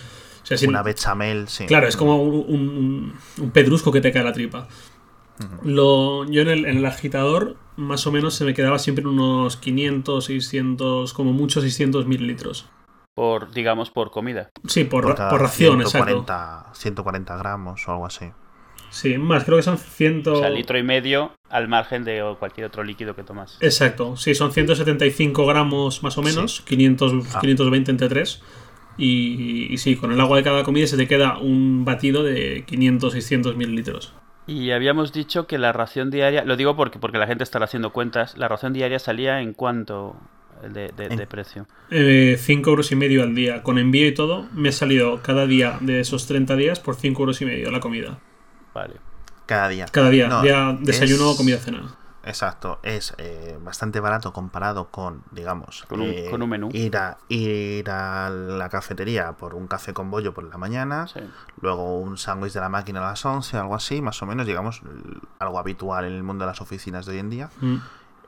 o 0.43 0.45
sea, 0.45 0.55
es 0.55 0.63
in- 0.63 0.69
Una 0.69 0.83
bechamel, 0.83 1.47
sí. 1.47 1.65
Claro, 1.65 1.87
es 1.87 1.97
como 1.97 2.21
un, 2.21 2.45
un- 2.47 3.13
un 3.43 3.51
pedrusco 3.51 3.91
que 3.91 4.01
te 4.01 4.11
cae 4.11 4.21
a 4.21 4.25
la 4.25 4.33
tripa. 4.33 4.67
Lo, 5.63 6.25
yo 6.29 6.41
en 6.41 6.49
el, 6.49 6.65
en 6.65 6.77
el 6.77 6.85
agitador 6.85 7.55
más 7.77 8.05
o 8.07 8.11
menos 8.11 8.33
se 8.33 8.43
me 8.43 8.53
quedaba 8.53 8.77
siempre 8.77 9.03
en 9.03 9.07
unos 9.07 9.55
500, 9.55 10.25
600, 10.25 11.13
como 11.13 11.31
mucho 11.31 11.61
600 11.61 12.05
mililitros. 12.07 12.67
por, 13.15 13.51
digamos, 13.51 13.89
por 13.89 14.11
comida. 14.11 14.49
Sí, 14.67 14.83
por, 14.85 15.03
por 15.29 15.41
ración, 15.41 15.79
140, 15.81 16.33
exacto. 16.61 16.75
140 16.79 17.37
gramos 17.37 17.87
o 17.87 17.91
algo 17.91 18.05
así. 18.05 18.31
Sí, 18.89 19.17
más, 19.17 19.43
creo 19.43 19.57
que 19.57 19.63
son 19.63 19.77
100... 19.77 20.23
O 20.27 20.35
sea, 20.39 20.49
litro 20.49 20.77
y 20.77 20.83
medio 20.83 21.31
al 21.49 21.67
margen 21.67 22.03
de 22.03 22.23
cualquier 22.39 22.67
otro 22.67 22.83
líquido 22.83 23.15
que 23.15 23.23
tomas. 23.23 23.57
Exacto, 23.61 24.15
sí, 24.17 24.33
son 24.35 24.51
175 24.51 25.45
gramos 25.45 26.01
más 26.03 26.17
o 26.17 26.21
menos, 26.21 26.61
500, 26.61 27.13
Ah. 27.35 27.39
520 27.41 27.91
entre 27.91 28.09
3. 28.09 28.41
Y, 28.97 29.67
y 29.71 29.77
sí, 29.77 29.95
con 29.95 30.11
el 30.11 30.19
agua 30.19 30.37
de 30.37 30.43
cada 30.43 30.63
comida 30.63 30.85
se 30.85 30.97
te 30.97 31.07
queda 31.07 31.37
un 31.37 31.85
batido 31.85 32.23
de 32.23 32.65
500, 32.67 33.13
600 33.13 33.55
mililitros. 33.55 34.13
Y 34.45 34.71
habíamos 34.71 35.13
dicho 35.13 35.47
que 35.47 35.57
la 35.57 35.71
ración 35.71 36.09
diaria, 36.09 36.43
lo 36.43 36.57
digo 36.57 36.75
porque, 36.75 36.99
porque 36.99 37.17
la 37.19 37.27
gente 37.27 37.43
estará 37.43 37.65
haciendo 37.65 37.91
cuentas, 37.91 38.35
la 38.37 38.47
ración 38.47 38.73
diaria 38.73 38.99
salía 38.99 39.41
en 39.41 39.53
cuánto 39.53 40.17
de, 40.63 40.89
de- 40.89 41.27
precio. 41.27 41.67
5 41.91 41.91
Eh, 41.91 42.37
euros 42.65 42.91
y 42.91 42.95
medio 42.95 43.23
al 43.23 43.33
día. 43.35 43.63
Con 43.63 43.77
envío 43.77 44.07
y 44.07 44.13
todo, 44.13 44.47
me 44.53 44.69
ha 44.69 44.71
salido 44.73 45.21
cada 45.21 45.45
día 45.45 45.77
de 45.79 46.01
esos 46.01 46.27
30 46.27 46.55
días 46.57 46.79
por 46.81 46.95
5 46.95 47.21
euros 47.21 47.41
y 47.41 47.45
medio 47.45 47.71
la 47.71 47.79
comida. 47.79 48.19
Vale. 48.73 48.95
Cada 49.45 49.67
día. 49.67 49.85
Cada 49.91 50.09
día, 50.09 50.27
No, 50.27 50.41
día 50.41 50.77
desayuno, 50.79 51.31
es- 51.31 51.37
comida, 51.37 51.57
cena. 51.57 51.81
Exacto, 52.21 52.79
es 52.83 53.15
eh, 53.17 53.57
bastante 53.63 53.99
barato 54.01 54.33
comparado 54.33 54.89
con, 54.89 55.23
digamos, 55.31 55.85
Con 55.87 56.01
un- 56.01 56.09
eh, 56.09 56.27
con 56.29 56.41
un 56.41 56.49
menú. 56.49 56.69
Ir 56.73 56.95
a, 56.97 57.17
ir 57.29 57.89
a 57.89 58.29
la 58.29 58.69
cafetería 58.69 59.31
por 59.31 59.55
un 59.55 59.67
café 59.67 59.93
con 59.93 60.11
bollo 60.11 60.33
por 60.33 60.43
la 60.43 60.57
mañana, 60.57 61.07
Sí. 61.07 61.21
luego 61.61 61.97
un 61.99 62.17
sándwich 62.17 62.51
de 62.53 62.59
la 62.59 62.69
máquina 62.69 62.99
a 62.99 63.09
las 63.11 63.25
11, 63.25 63.57
algo 63.57 63.73
así, 63.73 64.01
más 64.01 64.21
o 64.21 64.25
menos, 64.25 64.45
digamos, 64.45 64.81
algo 65.39 65.57
habitual 65.59 66.05
en 66.05 66.13
el 66.13 66.21
mundo 66.23 66.43
de 66.45 66.51
las 66.51 66.61
oficinas 66.61 67.05
de 67.05 67.13
hoy 67.13 67.19
en 67.19 67.29
día. 67.29 67.49
Mm. 67.61 67.77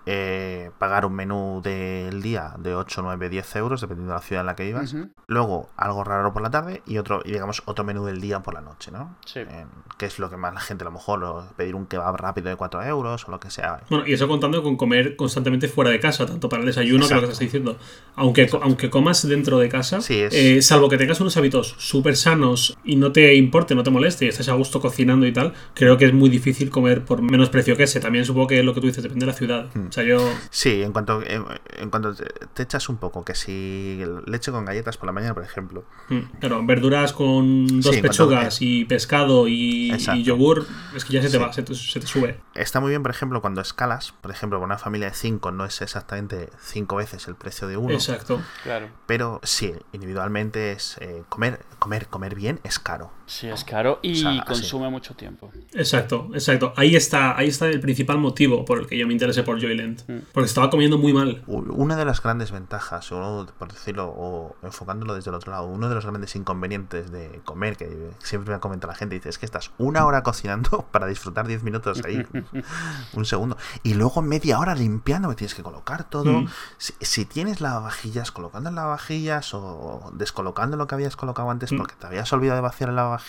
Eh, 0.08 0.72
pagar 0.80 1.06
un 1.06 1.14
menú 1.14 1.62
del 1.64 2.22
día 2.24 2.56
de 2.58 2.74
8, 2.74 3.02
9, 3.04 3.30
10 3.30 3.56
euros, 3.58 3.82
dependiendo 3.82 4.14
de 4.14 4.20
la 4.20 4.26
ciudad 4.26 4.42
en 4.42 4.48
la 4.48 4.56
que 4.56 4.64
vivas. 4.64 4.96
Luego 5.28 5.70
algo 5.78 6.04
raro 6.04 6.34
por 6.34 6.42
la 6.42 6.50
tarde 6.50 6.82
y 6.88 6.98
otro, 6.98 7.22
y 7.24 7.32
digamos, 7.34 7.62
otro 7.66 7.84
menú 7.86 8.06
del 8.06 8.20
día 8.20 8.40
por 8.42 8.54
la 8.56 8.62
noche, 8.62 8.92
¿no? 8.92 9.16
Sí. 9.26 9.40
Eh, 9.42 9.66
que 9.98 10.08
es 10.08 10.18
lo 10.18 10.30
que 10.30 10.38
más 10.38 10.54
la 10.54 10.60
gente 10.60 10.84
a 10.84 10.86
lo 10.86 10.92
mejor, 10.92 11.24
o 11.24 11.48
pedir 11.56 11.76
un 11.76 11.86
kebab 11.86 12.16
rápido 12.18 12.50
de 12.50 12.56
4 12.56 12.84
euros 12.84 13.28
o 13.28 13.32
lo 13.32 13.40
que 13.40 13.52
sea. 13.52 13.82
Bueno, 13.90 14.06
y 14.08 14.14
eso 14.14 14.28
contando 14.28 14.64
con 14.64 14.76
comer 14.76 15.16
constantemente 15.16 15.68
fuera 15.68 15.92
de 15.92 16.00
casa, 16.00 16.26
tanto 16.26 16.50
para 16.50 16.62
el 16.62 16.66
desayuno 16.68 17.08
que 17.08 17.14
lo 17.14 17.22
que 17.22 17.28
te 17.28 17.34
estoy 17.34 17.48
diciendo. 17.48 17.78
Aunque, 18.16 18.50
aunque 18.62 18.90
comas 18.90 19.28
dentro 19.28 19.60
de 19.60 19.70
casa, 19.70 20.02
Sí, 20.02 20.20
es- 20.20 20.34
eh, 20.34 20.62
salvo 20.64 20.90
que 20.90 20.98
tengas 20.98 21.22
unos 21.22 21.38
hábitos 21.38 21.76
súper 21.78 22.16
sanos 22.18 22.76
y 22.84 22.96
no 22.96 23.12
te 23.12 23.36
importe, 23.36 23.76
no 23.76 23.84
te 23.84 23.92
moleste 23.92 24.26
y 24.26 24.30
estés 24.30 24.50
a 24.50 24.54
gusto 24.54 24.82
cocinando 24.82 25.28
y 25.28 25.32
tal, 25.34 25.54
creo 25.76 25.98
que 25.98 26.06
es 26.06 26.14
muy 26.14 26.30
difícil 26.30 26.70
comer 26.72 27.06
por 27.06 27.22
menos 27.22 27.50
precio 27.50 27.78
que 27.78 27.84
ese. 27.84 28.00
También 28.00 28.26
supongo 28.26 28.48
que 28.48 28.64
lo 28.64 28.74
que 28.74 28.82
tú 28.82 28.88
dices 28.88 29.04
depende 29.04 29.26
de 29.26 29.32
la 29.32 29.38
ciudad. 29.38 29.66
Hmm. 29.76 29.91
O 29.92 29.94
sea, 29.94 30.06
yo. 30.06 30.20
Sí, 30.52 30.82
en 30.84 30.94
cuanto, 30.94 31.22
en, 31.22 31.44
en 31.78 31.90
cuanto 31.90 32.16
te, 32.16 32.24
te 32.54 32.64
echas 32.64 32.88
un 32.88 32.96
poco, 32.96 33.26
que 33.26 33.36
si 33.36 34.02
leche 34.26 34.50
con 34.54 34.64
galletas 34.64 34.96
por 34.96 35.08
la 35.08 35.12
mañana, 35.12 35.34
por 35.34 35.44
ejemplo, 35.44 35.84
mm, 36.08 36.20
Claro, 36.40 36.66
verduras 36.66 37.12
con 37.12 37.68
dos 37.82 37.92
Sí, 37.94 38.00
en 38.00 38.06
cuanto- 38.06 38.08
pechugas 38.30 38.62
y 38.62 38.86
pescado 38.86 39.50
y, 39.50 39.92
yogur, 40.24 40.66
es 40.96 41.04
que 41.04 41.12
ya 41.12 41.22
se 41.22 41.28
te 41.28 41.38
Sí. 41.38 41.44
va, 41.44 41.52
se 41.52 41.64
te, 41.64 41.76
se 41.76 42.00
te 42.00 42.08
sube. 42.08 42.40
está 42.56 42.80
muy 42.80 42.92
bien, 42.92 43.02
por 43.04 43.12
ejemplo, 43.12 43.42
cuando 43.42 43.60
escalas, 43.60 44.14
por 44.14 44.32
ejemplo, 44.32 44.60
con 44.60 44.68
una 44.68 44.78
familia 44.78 45.10
de 45.10 45.14
5 45.14 45.52
no 45.52 45.66
es 45.66 45.82
exactamente 45.82 46.50
5 46.62 46.96
veces 46.96 47.28
el 47.28 47.36
precio 47.36 47.68
de 47.68 47.76
uno, 47.76 47.94
Exacto. 47.94 48.42
Claro. 48.64 48.88
pero 49.08 49.42
sí, 49.44 49.74
individualmente 49.92 50.72
es 50.72 50.98
eh, 51.02 51.24
comer, 51.28 51.60
comer, 51.80 52.08
comer 52.08 52.34
bien 52.36 52.62
es 52.64 52.80
caro. 52.80 53.12
Sí, 53.32 53.48
es 53.48 53.64
caro 53.64 54.00
y 54.02 54.12
O 54.12 54.16
sea, 54.16 54.44
consume 54.46 54.90
mucho 54.90 55.16
tiempo. 55.16 55.52
Exacto, 55.74 56.30
exacto. 56.34 56.74
Ahí 56.76 56.96
está, 56.96 57.38
ahí 57.38 57.48
está 57.48 57.68
el 57.68 57.80
principal 57.80 58.18
motivo 58.18 58.66
por 58.66 58.80
el 58.80 58.88
que 58.88 58.98
yo 58.98 59.08
me 59.08 59.14
interesé 59.14 59.42
por 59.44 59.60
Joyland. 59.62 60.04
Mm. 60.08 60.26
Porque 60.34 60.48
estaba 60.48 60.70
comiendo 60.70 60.98
muy 60.98 61.14
mal. 61.14 61.42
Una 61.48 61.96
de 61.96 62.06
las 62.06 62.22
grandes 62.22 62.52
ventajas, 62.52 63.12
o 63.12 63.48
por 63.58 63.72
decirlo, 63.72 64.14
o 64.16 64.56
enfocándolo 64.64 65.16
desde 65.16 65.30
el 65.30 65.36
otro 65.36 65.52
lado, 65.52 65.66
uno 65.68 65.88
de 65.88 65.96
los 65.96 66.06
grandes 66.06 66.36
inconvenientes 66.36 67.10
de 67.10 67.42
comer, 67.46 67.78
que 67.78 68.12
siempre 68.20 68.54
me 68.54 68.60
comenta 68.60 68.86
la 68.88 68.96
gente, 68.96 69.16
dice, 69.16 69.30
es 69.30 69.38
que 69.38 69.46
estás 69.46 69.72
una 69.78 70.06
hora 70.06 70.24
cocinando 70.24 70.86
para 70.92 71.08
disfrutar 71.08 71.48
10 71.48 71.64
minutos 71.64 72.02
ahí, 72.06 72.26
un 73.14 73.26
segundo, 73.26 73.58
y 73.82 73.94
luego 73.94 74.22
media 74.22 74.60
hora 74.60 74.76
limpiando, 74.76 75.30
que 75.30 75.36
tienes 75.36 75.56
que 75.56 75.64
colocar 75.64 76.04
todo. 76.10 76.42
Mm. 76.42 76.48
Si, 76.78 76.94
si 77.00 77.26
tienes 77.26 77.62
lavavajillas, 77.62 78.32
colocando 78.32 78.70
en 78.70 78.76
lavavajillas 78.76 79.54
o 79.54 80.12
descolocando 80.14 80.76
lo 80.78 80.86
que 80.86 80.96
habías 80.96 81.16
colocado 81.16 81.50
antes 81.50 81.72
Mm. 81.72 81.78
porque 81.78 81.96
te 81.96 82.08
habías 82.08 82.32
olvidado 82.34 82.58
de 82.58 82.62
vaciar 82.62 82.90
el 82.90 82.96
lavavajillas, 82.96 83.21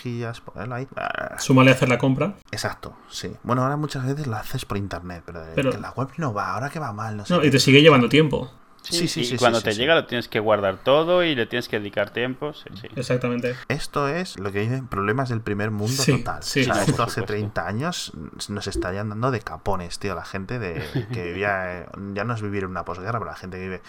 ahí. 0.71 0.87
Ah, 0.95 1.35
Súmale 1.39 1.71
a 1.71 1.73
hacer 1.73 1.89
la 1.89 1.97
compra. 1.97 2.35
Exacto, 2.51 2.95
sí. 3.09 3.31
Bueno, 3.43 3.63
ahora 3.63 3.77
muchas 3.77 4.05
veces 4.05 4.27
lo 4.27 4.35
haces 4.35 4.65
por 4.65 4.77
internet, 4.77 5.23
pero, 5.25 5.43
Pero- 5.55 5.71
que 5.71 5.77
la 5.79 5.91
web 5.91 6.09
no 6.17 6.33
va, 6.33 6.53
ahora 6.53 6.69
que 6.69 6.79
va 6.79 6.91
mal, 6.93 7.17
no 7.17 7.25
sé. 7.25 7.33
No, 7.33 7.41
qué. 7.41 7.47
y 7.47 7.51
te 7.51 7.59
sigue 7.59 7.81
llevando 7.81 8.09
tiempo. 8.09 8.51
Sí, 8.85 9.07
sí, 9.07 9.21
y 9.21 9.23
sí, 9.23 9.37
cuando 9.37 9.59
sí, 9.59 9.63
te 9.63 9.71
sí, 9.71 9.79
llega 9.79 9.95
lo 9.95 10.05
tienes 10.07 10.27
que 10.27 10.41
guardar 10.41 10.75
todo 10.75 11.23
y 11.23 11.35
le 11.35 11.45
tienes 11.45 11.69
que 11.69 11.79
dedicar 11.79 12.09
tiempo. 12.09 12.51
Sí, 12.53 12.65
sí. 12.81 12.87
Exactamente. 12.97 13.55
Esto 13.69 14.09
es 14.09 14.37
lo 14.37 14.51
que 14.51 14.59
dicen 14.59 14.87
problemas 14.89 15.29
del 15.29 15.39
primer 15.39 15.71
mundo 15.71 16.03
Sí, 16.03 16.17
total. 16.17 16.43
sí. 16.43 16.63
O 16.63 16.65
sea, 16.65 16.73
Sí, 16.83 16.91
esto 16.91 17.03
hace 17.03 17.21
supuesto. 17.21 17.25
30 17.33 17.65
años 17.65 18.11
nos 18.49 18.67
estarían 18.67 19.07
dando 19.07 19.31
de 19.31 19.39
capones, 19.39 19.99
tío. 19.99 20.15
La 20.15 20.25
gente 20.25 20.59
de 20.59 20.83
que 21.13 21.23
vivía, 21.23 21.79
eh, 21.83 21.85
ya 22.13 22.25
no 22.25 22.33
es 22.33 22.41
vivir 22.41 22.63
en 22.65 22.71
una 22.71 22.83
posguerra, 22.83 23.19
pero 23.19 23.31
la 23.31 23.37
gente 23.37 23.55
que 23.55 23.63
vive 23.63 23.81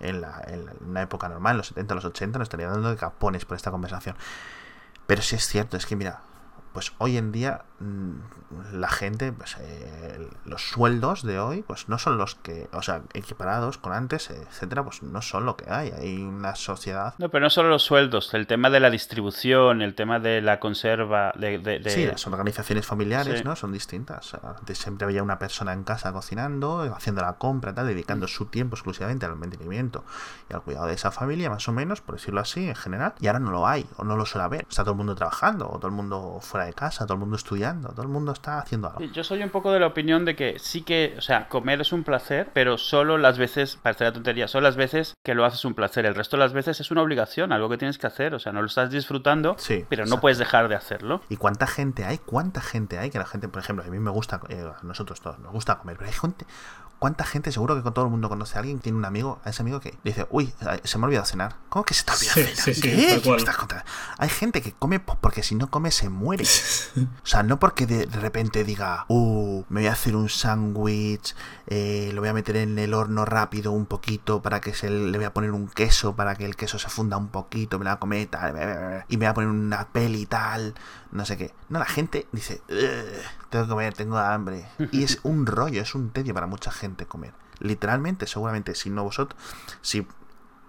en, 0.00 0.20
la, 0.20 0.42
en 0.48 0.66
la- 0.66 0.72
en 0.72 0.78
una 0.88 1.02
época 1.02 1.28
normal, 1.28 1.52
en 1.52 1.58
los 1.58 1.66
70, 1.68 1.94
los 1.94 2.04
80, 2.06 2.40
nos 2.40 2.46
estarían 2.46 2.72
dando 2.72 2.90
de 2.90 2.96
capones 2.96 3.44
por 3.44 3.56
esta 3.56 3.70
conversación. 3.70 4.16
Pero 5.10 5.22
sí 5.22 5.34
es 5.34 5.48
cierto, 5.48 5.76
es 5.76 5.86
que 5.86 5.96
mira, 5.96 6.22
pues 6.72 6.92
hoy 6.98 7.16
en 7.16 7.32
día, 7.32 7.64
la 8.72 8.88
gente, 8.88 9.32
pues 9.32 9.56
eh, 9.58 10.28
los 10.44 10.68
sueldos 10.68 11.22
de 11.22 11.38
hoy, 11.38 11.62
pues 11.62 11.88
no 11.88 11.98
son 11.98 12.18
los 12.18 12.34
que, 12.34 12.68
o 12.72 12.82
sea, 12.82 13.02
equiparados 13.14 13.78
con 13.78 13.92
antes, 13.92 14.28
etcétera, 14.30 14.84
pues 14.84 15.02
no 15.02 15.22
son 15.22 15.46
lo 15.46 15.56
que 15.56 15.70
hay. 15.70 15.90
Hay 15.90 16.22
una 16.22 16.54
sociedad. 16.56 17.14
No, 17.18 17.30
pero 17.30 17.44
no 17.44 17.50
solo 17.50 17.70
los 17.70 17.82
sueldos, 17.82 18.34
el 18.34 18.46
tema 18.46 18.68
de 18.68 18.80
la 18.80 18.90
distribución, 18.90 19.80
el 19.80 19.94
tema 19.94 20.18
de 20.18 20.42
la 20.42 20.60
conserva, 20.60 21.32
de. 21.36 21.58
de, 21.58 21.78
de... 21.78 21.90
Sí, 21.90 22.06
las 22.06 22.26
organizaciones 22.26 22.86
familiares, 22.86 23.44
¿no? 23.44 23.56
Son 23.56 23.72
distintas. 23.72 24.34
Antes 24.34 24.78
siempre 24.78 25.06
había 25.06 25.22
una 25.22 25.38
persona 25.38 25.72
en 25.72 25.84
casa 25.84 26.12
cocinando, 26.12 26.82
haciendo 26.94 27.22
la 27.22 27.34
compra, 27.34 27.74
tal, 27.74 27.86
dedicando 27.86 28.28
su 28.28 28.46
tiempo 28.46 28.76
exclusivamente 28.76 29.24
al 29.24 29.36
mantenimiento 29.36 30.04
y 30.50 30.54
al 30.54 30.62
cuidado 30.62 30.86
de 30.86 30.94
esa 30.94 31.10
familia, 31.10 31.48
más 31.48 31.66
o 31.68 31.72
menos, 31.72 32.02
por 32.02 32.16
decirlo 32.16 32.40
así, 32.40 32.68
en 32.68 32.74
general. 32.74 33.14
Y 33.20 33.28
ahora 33.28 33.40
no 33.40 33.50
lo 33.50 33.66
hay, 33.66 33.86
o 33.96 34.04
no 34.04 34.16
lo 34.16 34.26
suele 34.26 34.44
haber. 34.44 34.66
Está 34.68 34.82
todo 34.82 34.92
el 34.92 34.98
mundo 34.98 35.14
trabajando, 35.14 35.68
o 35.70 35.78
todo 35.78 35.86
el 35.86 35.94
mundo 35.94 36.38
fuera 36.42 36.66
de 36.66 36.74
casa, 36.74 37.06
todo 37.06 37.14
el 37.14 37.20
mundo 37.20 37.36
estudiando, 37.36 37.69
todo 37.74 38.02
el 38.02 38.08
mundo 38.08 38.32
está 38.32 38.58
haciendo 38.58 38.88
algo. 38.88 39.00
Yo 39.12 39.24
soy 39.24 39.42
un 39.42 39.50
poco 39.50 39.72
de 39.72 39.80
la 39.80 39.86
opinión 39.86 40.24
de 40.24 40.36
que 40.36 40.58
sí 40.58 40.82
que, 40.82 41.14
o 41.18 41.20
sea, 41.20 41.48
comer 41.48 41.80
es 41.80 41.92
un 41.92 42.04
placer, 42.04 42.50
pero 42.52 42.78
solo 42.78 43.18
las 43.18 43.38
veces, 43.38 43.78
parece 43.82 44.04
la 44.04 44.12
tontería, 44.12 44.48
solo 44.48 44.62
las 44.62 44.76
veces 44.76 45.14
que 45.22 45.34
lo 45.34 45.44
haces 45.44 45.64
un 45.64 45.74
placer. 45.74 46.06
El 46.06 46.14
resto 46.14 46.36
de 46.36 46.42
las 46.42 46.52
veces 46.52 46.80
es 46.80 46.90
una 46.90 47.02
obligación, 47.02 47.52
algo 47.52 47.68
que 47.68 47.78
tienes 47.78 47.98
que 47.98 48.06
hacer. 48.06 48.34
O 48.34 48.38
sea, 48.38 48.52
no 48.52 48.60
lo 48.60 48.66
estás 48.66 48.90
disfrutando, 48.90 49.56
Sí, 49.58 49.84
pero 49.88 50.06
no 50.06 50.20
puedes 50.20 50.38
dejar 50.38 50.68
de 50.68 50.74
hacerlo. 50.74 51.22
¿Y 51.28 51.36
cuánta 51.36 51.66
gente 51.66 52.04
hay? 52.04 52.18
¿Cuánta 52.18 52.60
gente 52.60 52.98
hay? 52.98 53.10
Que 53.10 53.18
la 53.18 53.26
gente, 53.26 53.48
por 53.48 53.62
ejemplo, 53.62 53.84
a 53.84 53.88
mí 53.88 53.98
me 53.98 54.10
gusta, 54.10 54.40
eh, 54.48 54.62
a 54.62 54.84
nosotros 54.84 55.20
todos 55.20 55.38
nos 55.38 55.52
gusta 55.52 55.78
comer, 55.78 55.96
pero 55.96 56.08
hay 56.08 56.16
gente, 56.16 56.46
¿cuánta 57.00 57.24
gente? 57.24 57.50
Seguro 57.50 57.82
que 57.82 57.90
todo 57.90 58.04
el 58.04 58.10
mundo 58.12 58.28
conoce 58.28 58.54
a 58.56 58.60
alguien 58.60 58.78
tiene 58.78 58.96
un 58.96 59.04
amigo, 59.04 59.40
a 59.44 59.50
ese 59.50 59.62
amigo 59.62 59.80
que 59.80 59.98
dice, 60.04 60.28
uy, 60.30 60.54
se 60.84 60.98
me 60.98 61.04
ha 61.04 61.06
olvidado 61.06 61.26
cenar. 61.26 61.56
¿Cómo 61.68 61.84
que 61.84 61.94
se 61.94 62.04
te 62.04 62.12
ha 62.12 62.14
olvidado 62.14 62.34
Sí, 62.36 62.42
cenar? 62.44 62.56
sí, 62.56 62.74
sí, 62.74 62.80
¿Qué? 62.82 62.90
tal 62.90 63.06
¿Qué 63.08 63.14
me 63.16 63.22
cual. 63.22 63.38
estás 63.38 63.56
contando? 63.56 63.84
Hay 64.18 64.28
gente 64.28 64.62
que 64.62 64.72
come 64.72 65.00
po- 65.00 65.18
porque 65.20 65.42
si 65.42 65.56
no 65.56 65.68
come 65.70 65.90
se 65.90 66.08
muere. 66.08 66.44
O 67.24 67.26
sea, 67.26 67.42
no 67.42 67.58
porque 67.58 67.86
de 67.86 68.06
repente 68.06 68.62
diga, 68.64 69.04
uh, 69.08 69.64
me 69.68 69.80
voy 69.80 69.88
a 69.88 69.92
hacer 69.92 70.14
un 70.16 70.28
sándwich, 70.28 71.34
eh, 71.66 72.10
lo 72.14 72.20
voy 72.20 72.28
a 72.30 72.32
meter 72.32 72.56
en 72.56 72.78
el 72.78 72.94
horno 72.94 73.24
rápido 73.24 73.72
un 73.72 73.86
poquito 73.86 74.42
para 74.42 74.60
que 74.60 74.74
se 74.74 74.90
le 74.90 75.16
voy 75.16 75.24
a 75.24 75.32
poner 75.32 75.52
un 75.52 75.68
queso 75.68 76.14
para 76.16 76.34
que 76.36 76.44
el 76.44 76.56
queso 76.56 76.78
se 76.78 76.88
funda 76.88 77.16
un 77.16 77.28
poquito, 77.28 77.78
me 77.78 77.84
la 77.84 77.98
comer 77.98 78.26
tal, 78.28 79.04
y 79.08 79.16
me 79.16 79.26
voy 79.26 79.30
a 79.30 79.34
poner 79.34 79.50
una 79.50 79.88
peli 79.88 80.26
tal, 80.26 80.74
no 81.12 81.24
sé 81.24 81.36
qué. 81.36 81.54
No, 81.68 81.78
la 81.78 81.86
gente 81.86 82.26
dice, 82.32 82.60
"Ugh, 82.68 83.39
tengo 83.50 83.64
que 83.64 83.70
comer, 83.70 83.94
tengo 83.94 84.16
hambre. 84.18 84.66
Y 84.92 85.02
es 85.02 85.20
un 85.24 85.46
rollo, 85.46 85.82
es 85.82 85.94
un 85.94 86.10
tedio 86.10 86.34
para 86.34 86.46
mucha 86.46 86.70
gente 86.70 87.06
comer. 87.06 87.32
Literalmente, 87.58 88.26
seguramente, 88.26 88.74
si 88.74 88.90
no 88.90 89.04
vosotros, 89.04 89.40
si 89.82 90.06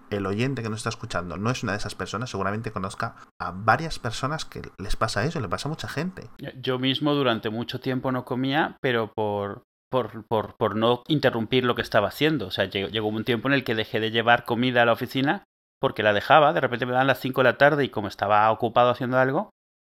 el 0.09 0.25
oyente 0.25 0.61
que 0.61 0.69
nos 0.69 0.79
está 0.79 0.89
escuchando 0.89 1.37
no 1.37 1.49
es 1.49 1.63
una 1.63 1.71
de 1.71 1.77
esas 1.77 1.95
personas, 1.95 2.29
seguramente 2.29 2.71
conozca 2.71 3.15
a 3.39 3.51
varias 3.51 3.97
personas 3.97 4.43
que 4.43 4.61
les 4.77 4.97
pasa 4.97 5.23
eso, 5.23 5.39
le 5.39 5.47
pasa 5.47 5.69
a 5.69 5.71
mucha 5.71 5.87
gente. 5.87 6.29
Yo 6.59 6.79
mismo 6.79 7.13
durante 7.13 7.49
mucho 7.49 7.79
tiempo 7.79 8.11
no 8.11 8.25
comía, 8.25 8.77
pero 8.81 9.13
por, 9.13 9.63
por, 9.89 10.25
por, 10.27 10.57
por 10.57 10.75
no 10.75 11.03
interrumpir 11.07 11.63
lo 11.63 11.75
que 11.75 11.81
estaba 11.81 12.09
haciendo. 12.09 12.47
O 12.47 12.51
sea, 12.51 12.65
llegó, 12.65 12.89
llegó 12.89 13.07
un 13.07 13.23
tiempo 13.23 13.47
en 13.47 13.53
el 13.53 13.63
que 13.63 13.75
dejé 13.75 14.01
de 14.01 14.11
llevar 14.11 14.43
comida 14.43 14.81
a 14.81 14.85
la 14.85 14.93
oficina 14.93 15.45
porque 15.81 16.03
la 16.03 16.13
dejaba, 16.13 16.53
de 16.53 16.61
repente 16.61 16.85
me 16.85 16.91
daban 16.91 17.07
las 17.07 17.19
5 17.19 17.41
de 17.41 17.49
la 17.49 17.57
tarde 17.57 17.83
y 17.83 17.89
como 17.89 18.07
estaba 18.07 18.49
ocupado 18.51 18.91
haciendo 18.91 19.17
algo, 19.17 19.49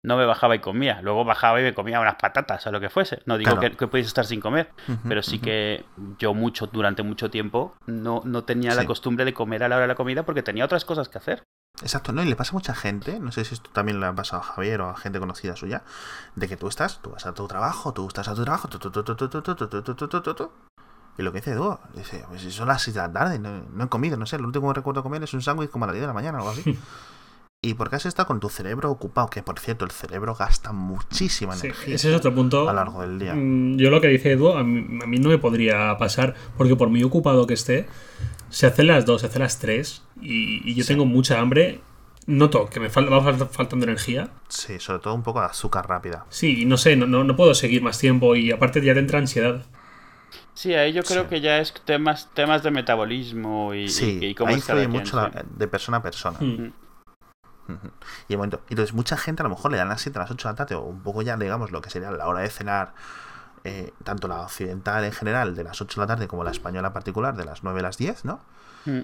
no 0.04 0.18
me 0.18 0.26
bajaba 0.26 0.56
y 0.56 0.60
comía. 0.60 1.02
Luego 1.02 1.24
bajaba 1.24 1.60
y 1.62 1.64
me 1.64 1.74
comía 1.74 2.00
unas 2.00 2.16
patatas 2.16 2.68
o 2.68 2.72
lo 2.72 2.80
que 2.80 2.90
fuese. 2.90 3.22
No 3.26 3.38
digo 3.38 3.58
que, 3.60 3.72
que 3.72 3.88
pudiese 3.88 4.10
estar 4.10 4.26
sin 4.26 4.42
comer, 4.42 4.70
pero 5.08 5.24
sí 5.24 5.40
que 5.40 5.86
yo 6.20 6.34
mucho, 6.34 6.68
durante 6.68 7.04
mucho 7.04 7.30
tiempo, 7.32 7.76
no, 7.88 8.22
no 8.26 8.44
tenía 8.44 8.76
la 8.76 8.86
costumbre 8.86 9.26
de 9.26 9.34
comer 9.34 9.64
a 9.64 9.70
la 9.70 9.76
hora 9.76 9.84
de 9.84 9.88
la 9.90 9.96
comida 9.96 10.24
porque 10.24 10.44
tenía 10.44 10.66
otras 10.66 10.86
cosas 10.86 11.10
que 11.10 11.18
hacer. 11.18 11.44
Exacto, 11.82 12.12
¿no? 12.12 12.22
Y 12.22 12.26
le 12.28 12.36
pasa 12.36 12.52
a 12.52 12.54
mucha 12.54 12.76
gente, 12.76 13.20
no 13.20 13.32
sé 13.32 13.46
si 13.46 13.56
esto 13.56 13.70
también 13.72 14.00
le 14.00 14.06
ha 14.06 14.14
pasado 14.14 14.44
a 14.44 14.46
Javier 14.46 14.82
o 14.82 14.90
a 14.90 14.96
gente 14.96 15.20
conocida 15.20 15.56
suya, 15.56 15.84
de 16.36 16.48
que 16.48 16.56
tú 16.56 16.68
estás, 16.68 17.02
tú 17.02 17.12
vas 17.12 17.26
a 17.26 17.34
tu 17.34 17.48
trabajo, 17.48 17.94
tú 17.94 18.08
estás 18.08 18.28
a 18.28 18.36
tu 18.36 18.44
trabajo, 18.44 18.70
y 21.18 21.22
lo 21.22 21.32
que 21.32 21.40
dice 21.40 21.52
Edu, 21.52 21.78
dice, 21.96 22.26
pues 22.28 22.42
son 22.54 22.68
las 22.68 22.82
6 22.84 22.96
de 22.96 23.02
la 23.02 23.12
tarde, 23.12 23.40
no, 23.40 23.64
no, 23.72 23.84
he 23.86 23.90
comido, 23.90 24.18
no 24.18 24.26
sé, 24.26 24.38
lo 24.38 24.46
último 24.46 24.68
que 24.70 24.76
recuerdo 24.76 25.04
comer 25.04 25.24
es 25.24 25.34
un 25.34 25.42
sándwich 25.42 25.70
como 25.70 25.86
a 25.86 25.88
las 25.88 25.94
10 25.96 26.02
de 26.02 26.08
la 26.08 26.14
mañana 26.14 26.38
o 26.40 26.42
algo 26.42 26.52
así. 26.52 26.80
Y 27.66 27.76
porque 27.76 27.96
has 27.96 28.06
estado 28.06 28.28
con 28.28 28.42
tu 28.42 28.50
cerebro 28.50 28.92
ocupado, 28.92 29.30
que 29.30 29.42
por 29.42 29.58
cierto, 29.58 29.86
el 29.86 29.92
cerebro 29.92 30.36
gasta 30.36 30.74
muchísima 30.74 31.56
Sí, 31.56 31.68
energía 31.68 31.96
ese 31.96 32.10
es 32.12 32.16
otro 32.18 32.36
punto. 32.36 32.68
a 32.70 32.74
lo 32.74 32.78
largo 32.78 33.02
del 33.02 33.18
día. 33.18 33.34
Mm, 33.36 33.78
Yo 33.78 33.90
lo 33.90 34.02
que 34.02 34.10
dice 34.10 34.34
Edu, 34.34 34.50
a 34.52 34.64
mí, 34.66 35.00
a 35.02 35.08
mí 35.08 35.18
no 35.18 35.30
me 35.30 35.38
podría 35.38 35.98
pasar, 35.98 36.36
porque 36.58 36.76
por 36.76 36.90
muy 36.90 37.02
ocupado 37.04 37.48
que 37.48 37.54
esté, 37.54 37.88
se 38.50 38.68
hacen 38.68 38.88
las 38.88 39.06
dos, 39.06 39.22
se 39.22 39.28
hacen 39.28 39.42
las 39.44 39.60
tres, 39.60 40.04
y, 40.22 40.70
y 40.70 40.76
yo 40.76 40.84
Sí. 40.84 40.90
tengo 40.90 41.06
mucha 41.06 41.40
hambre, 41.40 41.80
noto 42.28 42.70
que 42.70 42.82
me 42.82 42.90
falta, 42.90 43.12
va 43.12 43.22
fal- 43.24 43.48
faltando 43.50 43.86
energía. 43.86 44.30
Sí, 44.50 44.78
sobre 44.80 45.00
todo 45.00 45.14
un 45.16 45.24
poco 45.24 45.40
de 45.40 45.46
azúcar 45.46 45.88
rápida. 45.88 46.26
Sí, 46.30 46.64
y 46.64 46.66
no 46.66 46.76
sé, 46.76 46.98
no, 46.98 47.08
no, 47.08 47.24
no 47.24 47.36
puedo 47.38 47.54
seguir 47.56 47.82
más 47.82 47.98
tiempo, 47.98 48.36
y 48.36 48.52
aparte 48.52 48.82
ya 48.84 48.94
te 48.94 49.00
entra 49.00 49.20
ansiedad. 49.20 49.64
Sí, 50.54 50.74
ahí 50.74 50.92
yo 50.92 51.02
creo 51.04 51.24
Sí. 51.24 51.30
que 51.30 51.40
ya 51.42 51.60
es 51.60 51.74
temas, 51.86 52.30
temas 52.34 52.62
de 52.62 52.72
metabolismo 52.72 53.74
y, 53.74 53.88
Sí, 53.88 54.20
y, 54.22 54.26
y 54.28 54.36
cómo 54.36 54.50
ahí 54.50 54.56
influye 54.58 54.88
mucho 54.90 55.16
la- 55.16 55.46
de 55.50 55.68
persona 55.70 55.98
a 56.00 56.02
persona. 56.04 56.38
Mm. 56.42 56.74
Y 58.28 58.36
momento, 58.36 58.62
entonces 58.70 58.94
mucha 58.94 59.18
gente 59.18 59.42
a 59.42 59.46
lo 59.46 59.50
mejor 59.50 59.72
le 59.72 59.78
dan 59.78 59.90
las 59.90 60.02
7 60.02 60.18
a 60.20 60.22
las 60.24 60.32
8 60.32 60.48
de 60.48 60.54
la 60.54 60.56
tarde 60.58 60.76
o 60.76 60.82
un 60.82 61.02
poco 61.02 61.22
ya, 61.22 61.38
digamos, 61.38 61.72
lo 61.72 61.82
que 61.82 61.90
sería 61.90 62.12
la 62.12 62.28
hora 62.28 62.42
de 62.42 62.50
cenar, 62.50 62.94
eh, 63.64 63.94
tanto 64.04 64.28
la 64.28 64.42
occidental 64.42 65.04
en 65.04 65.12
general 65.14 65.56
de 65.56 65.64
las 65.64 65.82
8 65.82 66.00
de 66.02 66.04
la 66.06 66.08
tarde 66.08 66.28
como 66.28 66.44
la 66.44 66.52
española 66.52 66.88
en 66.90 66.94
particular 66.94 67.36
de 67.36 67.46
las 67.46 67.64
9 67.64 67.80
a 67.80 67.84
las 67.84 67.98
10, 67.98 68.26
¿no? 68.26 68.42
Mm. 68.86 69.00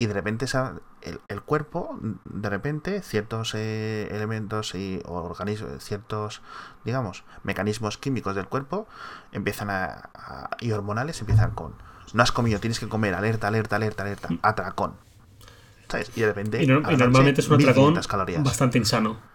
Y 0.00 0.06
de 0.06 0.12
repente 0.12 0.44
esa- 0.44 0.74
el, 1.02 1.20
el 1.28 1.40
cuerpo, 1.42 1.98
de 2.24 2.50
repente, 2.50 3.00
ciertos 3.02 3.54
eh, 3.54 4.08
elementos 4.10 4.74
y 4.74 5.00
organismos, 5.06 5.82
ciertos, 5.84 6.42
digamos, 6.84 7.24
mecanismos 7.44 7.96
químicos 7.96 8.34
del 8.34 8.46
cuerpo 8.48 8.88
empiezan 9.32 9.70
a, 9.70 10.10
a- 10.14 10.50
y 10.60 10.72
hormonales 10.72 11.20
empiezan 11.20 11.52
con 11.52 11.74
no 12.12 12.22
has 12.22 12.32
comido, 12.32 12.60
tienes 12.60 12.78
que 12.80 12.88
comer, 12.88 13.14
alerta, 13.14 13.48
alerta, 13.48 13.76
alerta, 13.76 14.02
alerta, 14.04 14.28
atracón. 14.42 14.94
¿Sabes? 15.88 16.10
Y 16.16 16.20
de 16.20 16.26
repente. 16.28 16.62
Y, 16.62 16.66
no- 16.66 16.80
y 16.90 16.96
normalmente 16.96 17.40
es 17.40 17.48
un 17.48 17.54
atracón 17.54 17.92
1500 17.94 18.06
calorías. 18.08 18.42
bastante 18.42 18.78
insano. 18.78 19.34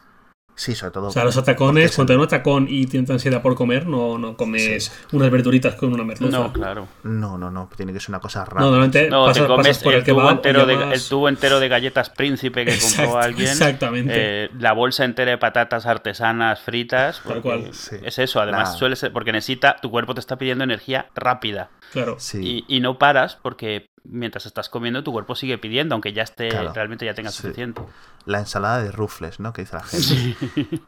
Sí, 0.56 0.76
sobre 0.76 0.91
todo. 0.91 1.08
O 1.08 1.12
sea, 1.12 1.24
los 1.24 1.36
porque 1.36 1.52
atacones, 1.52 1.86
es 1.91 1.95
cuando 1.95 2.12
hay 2.12 2.18
un 2.18 2.26
atacón 2.26 2.66
y 2.70 2.86
tienes 2.86 3.10
ansiedad 3.10 3.41
por 3.41 3.56
comer, 3.56 3.88
no, 3.88 4.18
no 4.18 4.36
comes 4.36 4.91
unas 5.14 5.32
verduritas 5.32 5.76
con 5.76 5.93
una 5.93 6.04
merluza. 6.04 6.38
No, 6.38 6.52
claro. 6.52 6.86
No, 7.04 7.38
no, 7.38 7.50
no, 7.50 7.70
tiene 7.78 7.93
que 7.93 8.02
ser 8.02 8.10
una 8.10 8.20
cosa 8.20 8.43
rara. 8.43 8.60
No, 8.60 8.66
normalmente 8.72 9.10
No, 9.10 9.24
pasas, 9.28 9.43
te 9.43 9.47
comes 9.47 9.68
pasas 9.68 9.84
por 9.84 9.93
el, 9.93 10.00
el, 10.00 10.06
tubo 10.06 10.30
entero 10.30 10.66
de, 10.66 10.76
llamas- 10.76 10.93
el 10.95 11.08
tubo 11.08 11.30
entero 11.30 11.62
de 11.62 11.70
galletas 11.70 12.10
príncipe 12.10 12.66
que 12.66 12.74
Exacto, 12.74 13.04
compró 13.04 13.22
alguien. 13.22 13.47
exactamente. 13.47 14.12
eh, 14.14 14.50
la 14.60 14.74
bolsa 14.74 15.06
entera 15.06 15.32
de 15.32 15.38
patatas 15.38 15.86
artesanas 15.86 16.60
fritas. 16.60 17.22
Tal 17.26 17.41
cual. 17.41 17.70
Sí. 17.74 17.95
Es 18.04 18.20
eso, 18.20 18.41
además 18.41 18.72
Nah. 18.74 18.78
suele 18.78 18.95
ser 18.97 19.14
porque 19.14 19.32
necesita, 19.32 19.78
tu 19.82 19.89
cuerpo 19.89 20.14
te 20.14 20.20
está 20.20 20.38
pidiendo 20.38 20.66
energía 20.66 21.08
rápida. 21.16 21.70
Claro. 21.93 22.18
Sí. 22.20 22.66
Y, 22.68 22.76
y 22.76 22.82
no 22.82 22.97
paras 23.00 23.38
porque 23.41 23.86
mientras 24.04 24.45
estás 24.45 24.70
comiendo 24.70 25.04
tu 25.04 25.12
cuerpo 25.12 25.36
sigue 25.36 25.58
pidiendo, 25.58 25.95
aunque 25.95 26.14
ya 26.14 26.24
esté, 26.24 26.50
Claro. 26.50 26.74
realmente 26.74 27.06
ya 27.06 27.14
tengas 27.14 27.36
Sí. 27.36 27.41
suficiente. 27.43 27.82
La 28.26 28.39
ensalada 28.39 28.82
de 28.82 28.91
rufles, 28.91 29.39
¿no? 29.39 29.54
Que 29.54 29.62
dice 29.64 29.76
la 29.76 29.84
gente. 29.84 30.38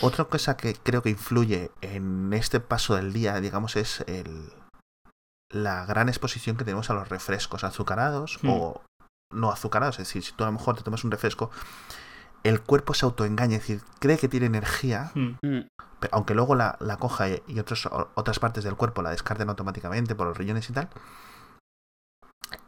Otra 0.00 0.24
cosa 0.24 0.56
que 0.56 0.74
creo 0.74 1.02
que 1.02 1.10
influye 1.10 1.70
en 1.82 2.32
este 2.32 2.60
paso 2.60 2.96
del 2.96 3.12
día, 3.12 3.38
digamos, 3.40 3.76
es 3.76 4.00
el, 4.06 4.50
la 5.52 5.84
gran 5.84 6.08
exposición 6.08 6.56
que 6.56 6.64
tenemos 6.64 6.88
a 6.90 6.94
los 6.94 7.08
refrescos 7.08 7.62
azucarados 7.64 8.38
Hmm. 8.42 8.48
o 8.48 8.82
no 9.32 9.50
azucarados. 9.50 9.98
Es 9.98 10.08
decir, 10.08 10.22
si 10.22 10.32
tú 10.32 10.44
a 10.44 10.46
lo 10.46 10.52
mejor 10.52 10.76
te 10.76 10.82
tomas 10.82 11.04
un 11.04 11.10
refresco, 11.10 11.50
el 12.42 12.60
cuerpo 12.60 12.94
se 12.94 13.04
autoengaña, 13.04 13.56
es 13.56 13.62
decir, 13.62 13.82
cree 14.00 14.18
que 14.18 14.28
tiene 14.28 14.46
energía, 14.46 15.12
Mm. 15.14 15.36
Mm, 15.42 15.60
pe- 16.00 16.08
aunque 16.10 16.34
luego 16.34 16.54
la, 16.54 16.76
la 16.80 16.96
coja 16.96 17.28
y, 17.28 17.58
otros, 17.60 17.88
otras 18.14 18.38
partes 18.40 18.64
del 18.64 18.74
cuerpo 18.76 19.02
la 19.02 19.10
descarten 19.10 19.48
automáticamente 19.48 20.14
por 20.14 20.26
los 20.26 20.36
riñones 20.36 20.68
y 20.68 20.72
tal, 20.72 20.88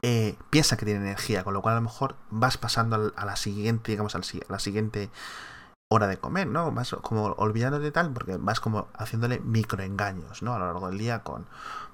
eh, 0.02 0.36
piensa 0.50 0.76
que 0.76 0.84
tiene 0.86 1.00
energía, 1.00 1.44
con 1.44 1.54
lo 1.54 1.62
cual 1.62 1.74
a 1.74 1.76
lo 1.78 1.82
mejor 1.82 2.16
vas 2.30 2.56
pasando 2.58 3.12
a 3.16 3.24
la 3.26 3.36
siguiente, 3.36 3.92
digamos, 3.92 4.14
a 4.14 4.20
la 4.48 4.58
siguiente 4.58 5.10
hora 5.88 6.06
de 6.06 6.18
comer, 6.18 6.46
¿no? 6.48 6.72
Vas 6.72 6.96
como 7.02 7.24
olvidándote 7.26 7.92
tal, 7.92 8.12
porque 8.12 8.36
vas 8.38 8.60
como 8.60 8.88
haciéndole 8.98 9.40
microengaños, 9.40 10.42
¿no? 10.42 10.54
A 10.54 10.58
lo 10.58 10.66
largo 10.66 10.88
del 10.88 10.98
día 10.98 11.22
con, 11.22 11.46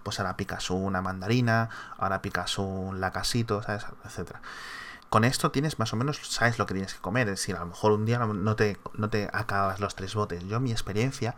pues 0.03 0.20
ahora 0.20 0.37
picas 0.37 0.70
una 0.70 1.03
mandarina, 1.03 1.68
ahora 1.99 2.22
picas 2.22 2.59
un 2.59 3.01
lacasito, 3.01 3.62
¿sabes? 3.62 3.87
Etcétera. 4.05 4.41
Con 5.11 5.24
esto 5.24 5.51
tienes 5.51 5.78
más 5.78 5.93
o 5.93 5.97
menos, 5.97 6.18
sabes 6.22 6.59
lo 6.59 6.66
que 6.66 6.74
tienes 6.74 6.95
que 6.95 7.01
comer, 7.01 7.28
es 7.28 7.41
decir, 7.41 7.57
a 7.57 7.61
lo 7.61 7.66
mejor 7.66 7.93
un 7.93 8.07
día 8.07 8.18
no- 8.18 8.57
te, 8.57 8.78
no 8.95 9.11
te 9.11 9.28
acabas 9.33 9.81
los 9.81 9.97
tres 9.97 10.14
botes. 10.14 10.45
Yo, 10.45 10.61
mi 10.61 10.72
experiencia 10.72 11.35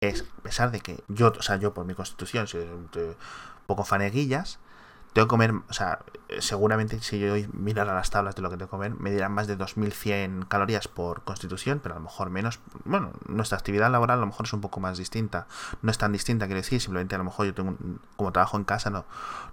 es, 0.00 0.24
a 0.38 0.42
pesar 0.42 0.70
de 0.70 0.80
que 0.80 1.02
yo, 1.08 1.32
o 1.38 1.42
sea, 1.42 1.56
yo 1.56 1.74
por 1.74 1.86
mi 1.86 1.94
constitución 1.94 2.46
soy 2.46 2.62
un 2.62 2.88
poco 3.66 3.84
faneguillas, 3.84 4.58
tengo 5.16 5.26
que 5.26 5.30
comer, 5.30 5.54
o 5.68 5.72
sea, 5.72 6.00
eh, 6.28 6.42
seguramente 6.42 7.00
si 7.00 7.18
yo 7.18 7.34
mirara 7.54 7.94
las 7.94 8.10
tablas 8.10 8.34
de 8.34 8.42
lo 8.42 8.50
que 8.50 8.56
tengo 8.56 8.66
que 8.68 8.70
comer, 8.70 8.94
me 9.00 9.10
dirán 9.10 9.32
más 9.32 9.46
de 9.46 9.56
2100 9.56 10.44
calorías 10.44 10.88
por 10.88 11.22
constitución, 11.24 11.80
pero 11.82 11.94
a 11.94 11.98
lo 11.98 12.04
mejor 12.04 12.28
menos. 12.30 12.60
Bueno, 12.84 13.12
nuestra 13.26 13.56
actividad 13.56 13.90
laboral 13.90 14.18
a 14.18 14.20
lo 14.20 14.26
mejor 14.26 14.44
es 14.46 14.52
un 14.52 14.60
poco 14.60 14.78
más 14.78 14.98
distinta. 14.98 15.46
No 15.80 15.90
es 15.90 15.96
tan 15.96 16.12
distinta, 16.12 16.44
quiero 16.46 16.60
decir, 16.60 16.80
simplemente 16.82 17.14
a 17.14 17.18
lo 17.18 17.24
mejor 17.24 17.46
yo 17.46 17.54
tengo, 17.54 17.70
un- 17.70 18.00
como 18.16 18.30
trabajo 18.32 18.58
en 18.58 18.64
casa, 18.64 18.90
no, 18.90 19.06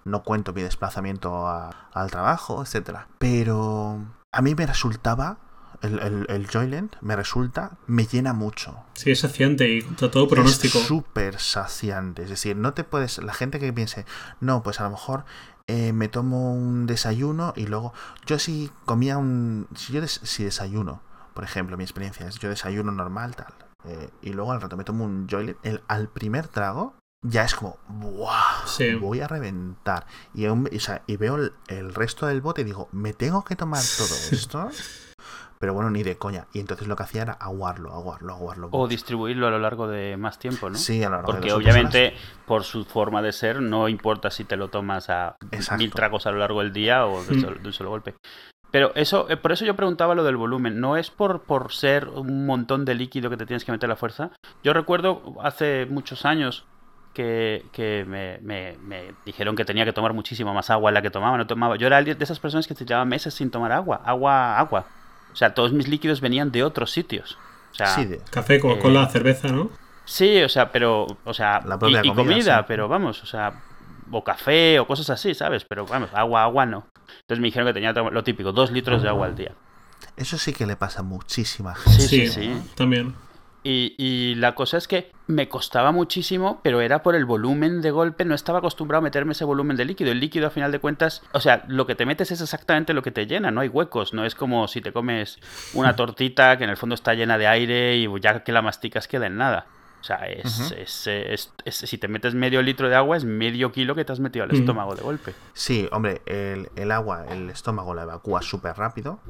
no 0.03 0.23
cuento 0.23 0.51
mi 0.53 0.63
desplazamiento 0.63 1.47
a- 1.47 1.69
al 1.93 2.11
trabajo, 2.11 2.61
etcétera. 2.61 3.07
Pero 3.19 3.99
a 4.33 4.41
mí 4.41 4.53
me 4.55 4.65
resultaba 4.67 5.37
el, 5.81 5.99
el, 5.99 6.25
el 6.29 6.47
Joyland 6.49 6.95
me 7.01 7.13
resulta, 7.17 7.71
me 7.87 8.05
llena 8.05 8.31
mucho. 8.31 8.77
Sí, 8.93 9.11
es 9.11 9.19
saciante 9.19 9.67
y 9.67 9.79
está 9.79 10.09
todo 10.09 10.29
pronóstico. 10.29 10.77
Es 10.77 10.85
súper 10.85 11.39
saciante. 11.41 12.23
Es 12.23 12.29
decir, 12.29 12.55
no 12.55 12.73
te 12.73 12.85
puedes. 12.85 13.17
La 13.17 13.33
gente 13.33 13.59
que 13.59 13.73
piense, 13.73 14.05
no, 14.39 14.63
pues 14.63 14.79
a 14.79 14.83
lo 14.83 14.91
mejor 14.91 15.25
eh, 15.67 15.93
me 15.93 16.07
tomo 16.09 16.53
un 16.53 16.85
desayuno 16.87 17.53
y 17.55 17.65
luego. 17.67 17.93
Yo 18.25 18.39
si 18.39 18.71
comía 18.85 19.17
un. 19.17 19.67
Si 19.75 19.93
yo 19.93 20.01
des, 20.01 20.19
si 20.23 20.43
desayuno, 20.43 21.01
por 21.33 21.43
ejemplo, 21.43 21.77
mi 21.77 21.83
experiencia 21.83 22.27
es 22.27 22.35
yo 22.39 22.49
desayuno 22.49 22.91
normal, 22.91 23.35
tal. 23.35 23.53
eh, 23.85 24.09
y 24.21 24.29
luego 24.33 24.51
al 24.51 24.61
rato 24.61 24.77
me 24.77 24.83
tomo 24.83 25.03
un 25.05 25.27
Joyland. 25.29 25.57
El, 25.63 25.81
al 25.87 26.07
primer 26.09 26.47
trago. 26.47 26.95
Ya 27.25 27.45
es 27.45 27.55
como, 27.55 27.77
¡buah! 27.87 28.65
Sí. 28.67 28.95
Voy 28.95 29.21
a 29.21 29.27
reventar. 29.29 30.05
Y, 30.33 30.43
aún- 30.45 30.69
o 30.75 30.79
sea, 30.81 31.03
y 31.07 31.15
veo 31.15 31.35
el, 31.37 31.53
el 31.69 31.93
resto 31.95 32.25
del 32.27 32.41
bote 32.41 32.61
y 32.61 32.63
digo, 32.65 32.89
¿me 32.91 33.13
tengo 33.13 33.45
que 33.45 33.55
tomar 33.55 33.81
todo 33.97 34.13
esto? 34.31 34.69
Pero 35.63 35.73
bueno, 35.73 35.89
ni 35.89 36.03
de 36.03 36.17
coña. 36.17 36.45
Y 36.51 36.59
entonces 36.59 36.89
lo 36.89 36.97
que 36.97 37.03
hacía 37.03 37.21
era 37.21 37.31
aguarlo, 37.39 37.93
aguarlo, 37.93 38.33
aguarlo. 38.33 38.67
O 38.73 38.85
distribuirlo 38.85 39.47
a 39.47 39.49
lo 39.49 39.59
largo 39.59 39.87
de 39.87 40.17
más 40.17 40.37
tiempo, 40.37 40.69
¿no? 40.69 40.75
Sí, 40.75 41.01
a 41.01 41.05
lo 41.09 41.15
largo 41.15 41.31
de 41.31 41.37
Porque 41.39 41.53
obviamente, 41.53 42.13
por 42.45 42.65
su 42.65 42.83
forma 42.83 43.21
de 43.21 43.31
ser, 43.31 43.61
no 43.61 43.87
importa 43.87 44.29
si 44.29 44.43
te 44.43 44.57
lo 44.57 44.67
tomas 44.67 45.09
a 45.09 45.37
Exacto. 45.51 45.77
mil 45.81 45.91
tragos 45.93 46.27
a 46.27 46.31
lo 46.33 46.39
largo 46.39 46.59
del 46.59 46.73
día 46.73 47.05
o 47.05 47.23
de, 47.23 47.37
Mm. 47.37 47.65
un 47.65 47.71
solo 47.71 47.91
golpe. 47.91 48.13
Pero 48.71 48.91
eso, 48.95 49.29
eh, 49.29 49.37
por 49.37 49.53
eso 49.53 49.63
yo 49.63 49.73
preguntaba 49.77 50.15
lo 50.15 50.25
del 50.25 50.35
volumen. 50.35 50.81
No 50.81 50.97
es 50.97 51.09
por, 51.09 51.43
por 51.43 51.71
ser 51.71 52.09
un 52.09 52.45
montón 52.45 52.83
de 52.83 52.95
líquido 52.95 53.29
que 53.29 53.37
te 53.37 53.45
tienes 53.45 53.63
que 53.63 53.71
meter 53.71 53.87
a 53.87 53.93
la 53.93 53.95
fuerza. 53.95 54.31
Yo 54.65 54.73
recuerdo 54.73 55.21
hace 55.43 55.85
muchos 55.89 56.25
años 56.25 56.65
que, 57.13 57.63
que 57.71 58.03
me, 58.05 58.39
me- 58.41 58.75
me 58.83 59.13
dijeron 59.25 59.55
que 59.55 59.63
tenía 59.63 59.85
que 59.85 59.93
tomar 59.93 60.11
muchísima 60.11 60.51
más 60.51 60.69
agua 60.69 60.91
de 60.91 60.95
la 60.95 61.01
que 61.01 61.09
tomaba. 61.09 61.37
No 61.37 61.47
tomaba. 61.47 61.77
Yo 61.77 61.87
era 61.87 61.95
alguien 61.95 62.17
de 62.17 62.23
esas 62.25 62.41
personas 62.41 62.67
que 62.67 62.75
se 62.75 62.83
llevaba 62.83 63.05
meses 63.05 63.33
sin 63.33 63.49
tomar 63.49 63.71
agua. 63.71 64.01
Agua, 64.03 64.59
agua. 64.59 64.85
O 65.33 65.35
sea, 65.35 65.53
todos 65.53 65.73
mis 65.73 65.87
líquidos 65.87 66.21
venían 66.21 66.51
de 66.51 66.63
otros 66.63 66.91
sitios. 66.91 67.37
O 67.71 67.75
sea, 67.75 67.87
Sí, 67.87 68.05
de- 68.05 68.19
Café, 68.29 68.59
Coca-Cola, 68.59 69.03
Eh, 69.03 69.09
cerveza, 69.11 69.47
¿no? 69.49 69.69
Sí, 70.05 70.41
o 70.43 70.49
sea, 70.49 70.71
pero, 70.71 71.07
o 71.25 71.33
sea, 71.33 71.61
La 71.65 71.75
y, 71.75 71.79
propia 71.79 71.99
y 72.03 72.09
comida, 72.09 72.15
comida, 72.15 72.57
sí. 72.59 72.65
pero 72.67 72.87
vamos, 72.87 73.23
o 73.23 73.25
sea, 73.25 73.53
o 74.11 74.23
café 74.23 74.79
o 74.79 74.85
cosas 74.85 75.09
así, 75.09 75.33
¿sabes? 75.33 75.65
Pero 75.67 75.85
vamos, 75.85 76.09
agua, 76.13 76.43
agua 76.43 76.65
no. 76.65 76.85
Entonces 77.21 77.39
me 77.41 77.47
dijeron 77.47 77.67
que 77.67 77.73
tenía 77.73 77.93
lo 77.93 78.23
típico, 78.23 78.51
dos 78.51 78.71
litros 78.71 79.01
de 79.01 79.09
agua 79.09 79.27
al 79.27 79.35
día. 79.35 79.53
Eso 80.17 80.37
sí 80.37 80.53
que 80.53 80.65
le 80.67 80.75
pasa 80.75 80.99
a 80.99 81.03
muchísima 81.03 81.73
gente. 81.73 81.99
Sí, 82.01 82.27
sí, 82.27 82.27
sí. 82.27 82.61
También. 82.75 83.15
Y, 83.63 83.95
y 83.97 84.35
la 84.35 84.55
cosa 84.55 84.77
es 84.77 84.87
que 84.89 85.11
me 85.27 85.47
costaba 85.47 85.91
muchísimo, 85.93 86.59
pero 86.63 86.81
era 86.81 87.01
por 87.01 87.15
el 87.15 87.23
volumen 87.23 87.81
de 87.81 87.91
golpe, 87.91 88.25
no 88.25 88.35
estaba 88.35 88.59
acostumbrado 88.59 88.99
a 88.99 89.03
meterme 89.03 89.31
ese 89.31 89.45
volumen 89.45 89.77
de 89.77 89.85
líquido. 89.85 90.11
El 90.11 90.19
líquido, 90.19 90.47
a 90.47 90.49
final 90.49 90.71
de 90.71 90.79
cuentas, 90.79 91.21
o 91.31 91.39
sea, 91.39 91.63
lo 91.67 91.85
que 91.87 91.95
te 91.95 92.05
metes 92.05 92.31
es 92.31 92.41
exactamente 92.41 92.93
lo 92.93 93.01
que 93.01 93.11
te 93.11 93.25
llena, 93.25 93.51
no 93.51 93.61
hay 93.61 93.69
huecos, 93.69 94.13
no 94.13 94.25
es 94.25 94.35
como 94.35 94.67
si 94.67 94.81
te 94.81 94.91
comes 94.91 95.39
una 95.73 95.95
tortita 95.95 96.57
que 96.57 96.65
en 96.65 96.69
el 96.71 96.77
fondo 96.77 96.93
está 96.95 97.13
llena 97.13 97.37
de 97.37 97.47
aire 97.47 97.95
y 97.97 98.07
ya 98.19 98.43
que 98.43 98.51
la 98.51 98.61
masticas 98.61 99.07
queda 99.07 99.27
en 99.27 99.37
nada. 99.37 99.65
O 100.01 100.05
sea, 100.05 100.17
es, 100.27 100.71
es, 100.77 101.07
es- 101.07 101.53
es- 101.63 101.75
si 101.77 101.97
te 101.97 102.09
metes 102.09 102.35
medio 102.35 102.61
litro 102.61 102.89
de 102.89 102.95
agua, 102.95 103.15
es 103.15 103.23
medio 103.23 103.71
kilo 103.71 103.95
que 103.95 104.03
te 104.03 104.11
has 104.11 104.19
metido 104.19 104.43
al 104.43 104.51
estómago 104.51 104.93
de 104.97 105.01
golpe. 105.01 105.33
Sí, 105.53 105.87
hombre, 105.93 106.21
el, 106.25 106.67
el 106.75 106.91
agua, 106.91 107.25
el 107.29 107.49
estómago 107.49 107.93
la 107.95 108.03
evacúa 108.03 108.41
súper 108.41 108.75
rápido. 108.75 109.21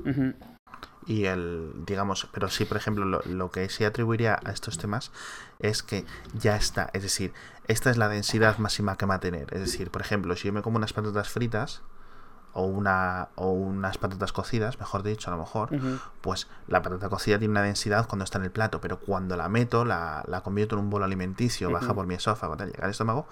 Y 1.05 1.25
el, 1.25 1.71
digamos, 1.85 2.27
pero 2.31 2.49
sí, 2.49 2.65
por 2.65 2.77
ejemplo, 2.77 3.05
lo, 3.05 3.21
lo 3.25 3.51
que 3.51 3.67
sí 3.69 3.83
atribuiría 3.83 4.39
a 4.43 4.51
estos 4.51 4.77
temas 4.77 5.11
es 5.59 5.83
que 5.83 6.05
ya 6.33 6.55
está. 6.55 6.89
Es 6.93 7.03
decir, 7.03 7.33
esta 7.67 7.89
es 7.89 7.97
la 7.97 8.09
densidad 8.09 8.57
máxima 8.57 8.97
que 8.97 9.05
va 9.05 9.15
a 9.15 9.19
tener. 9.19 9.53
Es 9.53 9.61
decir, 9.61 9.91
por 9.91 10.01
ejemplo, 10.01 10.35
si 10.35 10.47
yo 10.47 10.53
me 10.53 10.61
como 10.61 10.77
unas 10.77 10.93
patatas 10.93 11.29
fritas 11.29 11.81
o, 12.53 12.65
una, 12.65 13.29
o 13.35 13.51
unas 13.51 13.97
patatas 13.97 14.31
cocidas, 14.31 14.79
mejor 14.79 15.03
dicho, 15.03 15.29
a 15.29 15.35
lo 15.35 15.39
mejor, 15.39 15.69
pues 16.21 16.47
la 16.67 16.81
patata 16.81 17.09
cocida 17.09 17.39
tiene 17.39 17.51
una 17.51 17.63
densidad 17.63 18.07
cuando 18.07 18.23
está 18.23 18.37
en 18.37 18.45
el 18.45 18.51
plato, 18.51 18.79
pero 18.79 18.99
cuando 18.99 19.35
la 19.35 19.49
meto, 19.49 19.85
la, 19.85 20.23
la 20.27 20.41
convierto 20.41 20.75
en 20.75 20.81
un 20.81 20.89
bolo 20.89 21.05
alimenticio, 21.05 21.71
baja 21.71 21.93
por 21.93 22.05
mi 22.05 22.15
esófago, 22.15 22.55
tal, 22.55 22.71
llega 22.71 22.85
al 22.85 22.91
estómago, 22.91 23.27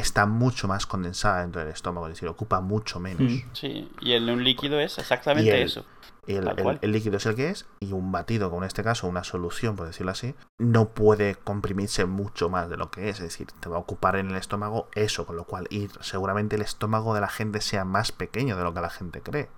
está 0.00 0.26
mucho 0.26 0.66
más 0.68 0.86
condensada 0.86 1.40
dentro 1.42 1.60
del 1.62 1.70
estómago, 1.70 2.06
es 2.08 2.14
decir, 2.14 2.28
ocupa 2.28 2.60
mucho 2.60 2.98
menos. 3.00 3.22
Mm. 3.32 3.38
Sí, 3.52 3.90
y 4.00 4.12
en 4.12 4.28
un 4.28 4.42
líquido 4.44 4.80
es 4.80 4.98
exactamente 4.98 5.50
Y 5.50 5.54
el- 5.60 5.62
eso. 5.66 5.84
Y 6.26 6.34
el, 6.34 6.46
el- 6.48 6.78
el 6.82 6.92
líquido 6.92 7.16
es 7.16 7.26
el 7.26 7.34
que 7.34 7.48
es, 7.48 7.66
y 7.80 7.92
un 7.92 8.12
batido, 8.12 8.50
como 8.50 8.62
en 8.62 8.66
este 8.68 8.84
caso 8.84 9.08
una 9.08 9.24
solución, 9.24 9.74
por 9.74 9.86
decirlo 9.86 10.12
así, 10.12 10.34
no 10.58 10.90
puede 10.90 11.34
comprimirse 11.34 12.04
mucho 12.04 12.48
más 12.50 12.68
de 12.68 12.76
lo 12.76 12.90
que 12.90 13.08
es. 13.08 13.16
Es 13.16 13.22
decir, 13.24 13.48
te 13.58 13.68
va 13.68 13.76
a 13.76 13.80
ocupar 13.80 14.16
en 14.16 14.30
el 14.30 14.36
estómago 14.36 14.88
eso, 14.94 15.26
con 15.26 15.36
lo 15.36 15.44
cual 15.44 15.66
ir, 15.70 15.90
seguramente 16.02 16.56
el 16.56 16.62
estómago 16.62 17.14
de 17.14 17.20
la 17.22 17.28
gente 17.28 17.60
sea 17.60 17.84
más 17.84 18.12
pequeño 18.12 18.56
de 18.56 18.62
lo 18.62 18.72
que 18.74 18.80
la 18.80 18.90
gente 18.90 19.22
cree. 19.22 19.48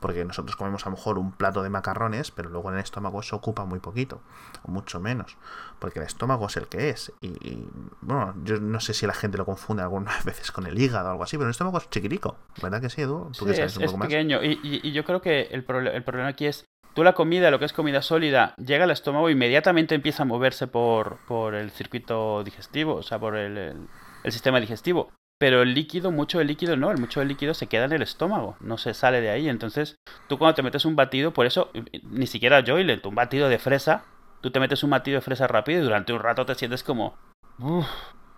Porque 0.00 0.24
nosotros 0.24 0.56
comemos 0.56 0.84
a 0.86 0.90
lo 0.90 0.96
mejor 0.96 1.18
un 1.18 1.32
plato 1.32 1.62
de 1.62 1.70
macarrones, 1.70 2.30
pero 2.30 2.50
luego 2.50 2.68
en 2.70 2.76
el 2.76 2.82
estómago 2.82 3.22
se 3.22 3.34
ocupa 3.34 3.64
muy 3.64 3.78
poquito, 3.80 4.20
o 4.62 4.70
mucho 4.70 5.00
menos. 5.00 5.36
Porque 5.78 5.98
el 6.00 6.04
estómago 6.04 6.46
es 6.46 6.56
el 6.58 6.66
que 6.68 6.90
es. 6.90 7.12
Y, 7.20 7.28
y, 7.48 7.68
bueno, 8.02 8.34
yo 8.44 8.60
no 8.60 8.78
sé 8.80 8.92
si 8.94 9.06
la 9.06 9.14
gente 9.14 9.38
lo 9.38 9.46
confunde 9.46 9.82
algunas 9.82 10.24
veces 10.24 10.52
con 10.52 10.66
el 10.66 10.78
hígado 10.78 11.08
o 11.08 11.10
algo 11.12 11.22
así, 11.24 11.36
pero 11.36 11.46
el 11.48 11.52
estómago 11.52 11.78
es 11.78 11.88
chiquitico. 11.90 12.36
¿Verdad 12.62 12.80
que 12.80 12.90
sí, 12.90 13.02
Edu? 13.02 13.26
Tú 13.28 13.32
Sí, 13.34 13.44
que 13.46 13.54
sabes 13.54 13.72
es, 13.72 13.76
un 13.78 13.82
es 13.84 13.90
poco 13.90 13.98
más. 13.98 14.08
pequeño. 14.08 14.42
Y, 14.44 14.60
y- 14.62 14.80
y 14.88 14.92
yo 14.92 15.04
creo 15.04 15.20
que 15.22 15.42
el, 15.50 15.64
el 15.88 16.04
problema 16.04 16.28
aquí 16.28 16.46
es, 16.46 16.64
tú 16.94 17.02
la 17.02 17.14
comida, 17.14 17.50
lo 17.50 17.58
que 17.58 17.64
es 17.64 17.72
comida 17.72 18.02
sólida, 18.02 18.54
llega 18.56 18.84
al 18.84 18.90
estómago 18.90 19.28
e 19.28 19.32
inmediatamente 19.32 19.94
empieza 19.94 20.22
a 20.24 20.26
moverse 20.26 20.66
por, 20.66 21.16
por 21.26 21.54
el 21.54 21.70
circuito 21.70 22.44
digestivo, 22.44 22.94
o 22.96 23.02
sea, 23.02 23.18
por 23.18 23.36
el, 23.36 23.56
el- 23.58 23.88
el 24.24 24.32
sistema 24.32 24.60
digestivo. 24.60 25.10
Pero 25.38 25.62
el 25.62 25.74
líquido, 25.74 26.10
mucho 26.10 26.38
del 26.38 26.46
líquido 26.46 26.76
no, 26.76 26.90
el 26.90 26.98
mucho 26.98 27.20
del 27.20 27.28
líquido 27.28 27.52
se 27.52 27.66
queda 27.66 27.84
en 27.84 27.92
el 27.92 28.02
estómago, 28.02 28.56
no 28.60 28.78
se 28.78 28.94
sale 28.94 29.20
de 29.20 29.30
ahí. 29.30 29.48
Entonces, 29.48 29.96
tú 30.28 30.38
cuando 30.38 30.54
te 30.54 30.62
metes 30.62 30.86
un 30.86 30.96
batido, 30.96 31.32
por 31.32 31.44
eso, 31.44 31.70
ni 32.02 32.26
siquiera 32.26 32.64
Joyland, 32.66 33.04
un 33.06 33.14
batido 33.14 33.48
de 33.48 33.58
fresa, 33.58 34.04
tú 34.40 34.50
te 34.50 34.60
metes 34.60 34.82
un 34.82 34.90
batido 34.90 35.16
de 35.16 35.20
fresa 35.20 35.46
rápido 35.46 35.80
y 35.80 35.84
durante 35.84 36.12
un 36.12 36.20
rato 36.20 36.46
te 36.46 36.54
sientes 36.54 36.82
como... 36.82 37.18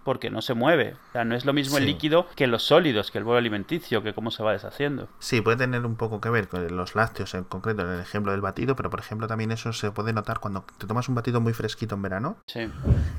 porque 0.08 0.30
no 0.30 0.40
se 0.40 0.54
mueve. 0.54 0.94
O 1.10 1.12
sea, 1.12 1.26
no 1.26 1.34
es 1.34 1.44
lo 1.44 1.52
mismo 1.52 1.76
el 1.76 1.84
líquido 1.84 2.26
que 2.34 2.46
los 2.46 2.62
sólidos, 2.62 3.10
que 3.10 3.18
el 3.18 3.24
bolo 3.24 3.36
alimenticio, 3.36 4.02
que 4.02 4.14
cómo 4.14 4.30
se 4.30 4.42
va 4.42 4.52
deshaciendo. 4.52 5.06
Sí, 5.18 5.42
puede 5.42 5.58
tener 5.58 5.84
un 5.84 5.96
poco 5.96 6.18
que 6.18 6.30
ver 6.30 6.48
con 6.48 6.66
los 6.74 6.94
lácteos 6.94 7.34
en 7.34 7.44
concreto, 7.44 7.82
en 7.82 7.88
el 7.90 8.00
ejemplo 8.00 8.32
del 8.32 8.40
batido, 8.40 8.74
pero 8.74 8.88
por 8.88 9.00
ejemplo 9.00 9.26
también 9.26 9.50
eso 9.52 9.74
se 9.74 9.90
puede 9.90 10.14
notar 10.14 10.40
cuando 10.40 10.64
te 10.78 10.86
tomas 10.86 11.10
un 11.10 11.14
batido 11.14 11.42
muy 11.42 11.52
fresquito 11.52 11.94
en 11.94 12.00
verano, 12.00 12.38
Sí. 12.46 12.70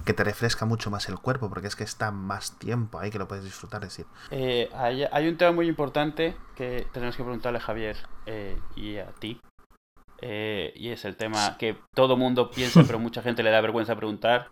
que 0.03 0.13
te 0.13 0.23
refresca 0.23 0.65
mucho 0.65 0.89
más 0.89 1.07
el 1.09 1.19
cuerpo, 1.19 1.47
porque 1.47 1.67
es 1.67 1.75
que 1.75 1.83
está 1.83 2.09
más 2.09 2.57
tiempo 2.57 2.97
ahí 2.97 3.11
que 3.11 3.19
lo 3.19 3.27
puedes 3.27 3.43
disfrutar. 3.45 3.83
Es 3.83 3.89
decir, 3.89 4.07
Eh, 4.31 4.67
hay, 4.75 5.03
hay 5.11 5.27
un 5.27 5.37
tema 5.37 5.51
muy 5.51 5.67
importante 5.67 6.35
que 6.55 6.87
tenemos 6.91 7.15
que 7.15 7.21
preguntarle 7.23 7.59
a 7.59 7.61
Javier 7.61 7.97
eh, 8.25 8.57
y 8.75 8.97
a 8.97 9.11
ti. 9.11 9.39
Eh, 10.21 10.73
y 10.75 10.89
es 10.89 11.05
el 11.05 11.15
tema 11.15 11.55
que 11.57 11.77
todo 11.95 12.17
mundo 12.17 12.49
piensa, 12.51 12.81
pero 12.85 12.97
mucha 12.99 13.21
gente 13.21 13.43
le 13.43 13.51
da 13.51 13.61
vergüenza 13.61 13.95
preguntar. 13.95 14.49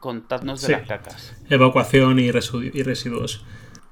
Contadnos 0.00 0.60
de 0.60 0.66
Sí. 0.66 0.72
las 0.72 0.86
cacas. 0.88 1.34
Evacuación 1.48 2.18
y, 2.18 2.30
residuos. 2.30 3.44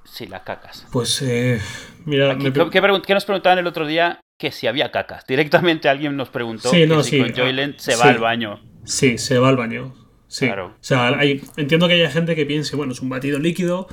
Sí, 0.04 0.26
las 0.26 0.42
cacas. 0.42 0.86
Pues, 0.92 1.22
eh, 1.22 1.60
mira, 2.04 2.32
Aquí, 2.32 2.44
me 2.44 2.52
¿qué, 2.52 3.02
qué 3.06 3.14
nos 3.14 3.24
preguntaban 3.24 3.58
el 3.58 3.66
otro 3.66 3.86
día? 3.86 4.20
Que 4.38 4.50
si 4.50 4.66
había 4.66 4.90
cacas. 4.90 5.24
Directamente 5.26 5.88
alguien 5.88 6.16
nos 6.16 6.28
preguntó 6.28 6.68
Sí, 6.70 6.78
que 6.78 6.86
no, 6.86 7.02
si 7.02 7.10
sí, 7.10 7.18
con 7.20 7.34
Joyland 7.34 7.78
se 7.78 7.96
va 7.96 8.04
al 8.06 8.18
baño. 8.18 8.60
sí, 8.84 9.16
se 9.16 9.38
va 9.38 9.48
al 9.48 9.56
baño. 9.56 9.94
Sí. 10.26 10.46
Claro. 10.46 10.66
O 10.68 10.84
sea, 10.84 11.08
hay- 11.18 11.42
entiendo 11.56 11.86
que 11.88 11.94
haya 11.94 12.10
gente 12.10 12.34
que 12.34 12.44
piense, 12.46 12.74
bueno, 12.74 12.92
es 12.92 13.00
un 13.00 13.08
batido 13.08 13.38
líquido, 13.38 13.86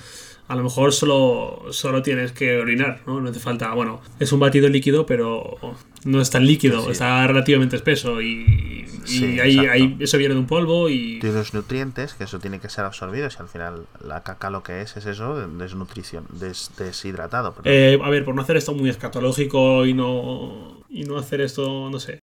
a 0.50 0.56
lo 0.56 0.64
mejor 0.64 0.92
solo, 0.94 1.68
solo 1.72 2.02
tienes 2.02 2.32
que 2.34 2.58
orinar, 2.58 3.02
¿no? 3.08 3.22
No 3.22 3.30
hace 3.30 3.40
falta, 3.40 3.74
bueno, 3.74 4.02
es 4.20 4.32
un 4.34 4.40
batido 4.40 4.68
líquido, 4.68 5.06
pero 5.06 5.58
no 6.06 6.20
es 6.22 6.30
tan 6.30 6.46
líquido, 6.46 6.84
Sí. 6.86 6.92
está 6.92 7.26
relativamente 7.28 7.76
espeso 7.76 8.20
y, 8.22 8.86
y 9.06 9.08
Sí, 9.08 9.40
ahí, 9.40 9.58
ahí- 9.60 9.96
eso 10.00 10.18
viene 10.18 10.34
de 10.34 10.40
un 10.40 10.48
polvo 10.48 10.90
y... 10.90 11.20
tiene 11.20 11.36
los 11.36 11.54
nutrientes, 11.54 12.14
que 12.16 12.24
eso 12.26 12.40
tiene 12.40 12.60
que 12.60 12.68
ser 12.70 12.84
absorbido, 12.86 13.28
y 13.28 13.42
al 13.42 13.48
final 13.48 13.86
la 14.06 14.24
caca 14.24 14.50
lo 14.50 14.62
que 14.64 14.82
es 14.82 14.98
es 14.98 15.06
eso, 15.06 15.48
desnutrición, 15.48 16.26
des- 16.32 16.72
deshidratado. 16.78 17.56
Eh, 17.64 18.00
a 18.04 18.10
ver, 18.10 18.26
por 18.26 18.34
no 18.36 18.42
hacer 18.42 18.58
esto 18.58 18.74
muy 18.74 18.90
escatológico 18.90 19.86
y 19.86 19.94
no, 19.94 20.84
y 20.90 21.04
no 21.04 21.18
hacer 21.18 21.42
esto, 21.42 21.90
no 21.92 22.00
sé. 22.00 22.20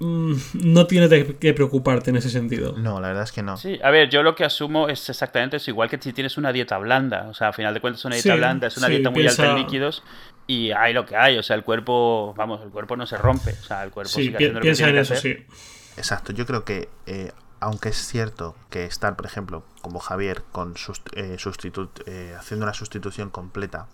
Mm, 0.00 0.34
No 0.54 0.86
tienes 0.86 1.10
que 1.38 1.54
preocuparte 1.54 2.10
en 2.10 2.16
ese 2.16 2.30
sentido. 2.30 2.74
No, 2.76 3.00
la 3.00 3.08
verdad 3.08 3.24
es 3.24 3.32
que 3.32 3.42
no. 3.42 3.56
Sí, 3.56 3.78
a 3.82 3.90
ver, 3.90 4.08
yo 4.08 4.22
lo 4.22 4.34
que 4.34 4.44
asumo 4.44 4.88
es 4.88 5.08
exactamente 5.08 5.56
eso, 5.56 5.70
igual 5.70 5.88
que 5.90 5.98
si 6.00 6.12
tienes 6.12 6.36
una 6.38 6.52
dieta 6.52 6.78
blanda, 6.78 7.26
o 7.28 7.34
sea, 7.34 7.48
a 7.48 7.52
final 7.52 7.74
de 7.74 7.80
cuentas 7.80 8.00
es 8.00 8.04
una 8.04 8.14
dieta 8.14 8.32
Sí, 8.32 8.38
blanda, 8.38 8.66
es 8.68 8.76
una 8.76 8.86
sí, 8.86 8.92
dieta 8.94 9.10
muy 9.10 9.26
alta 9.26 9.42
en 9.42 9.48
piensa- 9.54 9.62
líquidos 9.64 10.02
y 10.46 10.70
hay 10.70 10.92
lo 10.92 11.04
que 11.04 11.16
hay, 11.16 11.36
o 11.38 11.42
sea, 11.42 11.56
el 11.56 11.64
cuerpo, 11.64 12.32
vamos, 12.36 12.60
el 12.62 12.70
cuerpo 12.70 12.96
no 12.96 13.06
se 13.06 13.18
rompe, 13.18 13.52
o 13.60 13.64
sea, 13.64 13.82
el 13.84 13.90
cuerpo 13.90 14.10
Sí, 14.10 14.24
sigue 14.26 14.36
haciendo 14.36 14.60
lo 14.60 14.62
que 14.62 14.66
piensa 14.66 14.84
tiene 14.84 14.90
en 14.90 14.96
que 14.96 15.02
eso, 15.02 15.14
hacer. 15.14 15.46
sí. 15.48 15.56
Exacto, 15.96 16.32
yo 16.32 16.46
creo 16.46 16.64
que 16.64 16.88
eh, 17.06 17.32
aunque 17.60 17.88
es 17.88 17.96
cierto 18.06 18.54
que 18.70 18.84
estar, 18.84 19.16
por 19.16 19.26
ejemplo, 19.26 19.64
como 19.82 19.98
Javier, 19.98 20.42
con 20.52 20.74
sust- 20.74 21.10
eh, 21.14 21.36
sustitu- 21.38 21.90
eh, 22.06 22.36
haciendo 22.38 22.64
una 22.64 22.72
sustitución 22.72 23.30
completa 23.30 23.88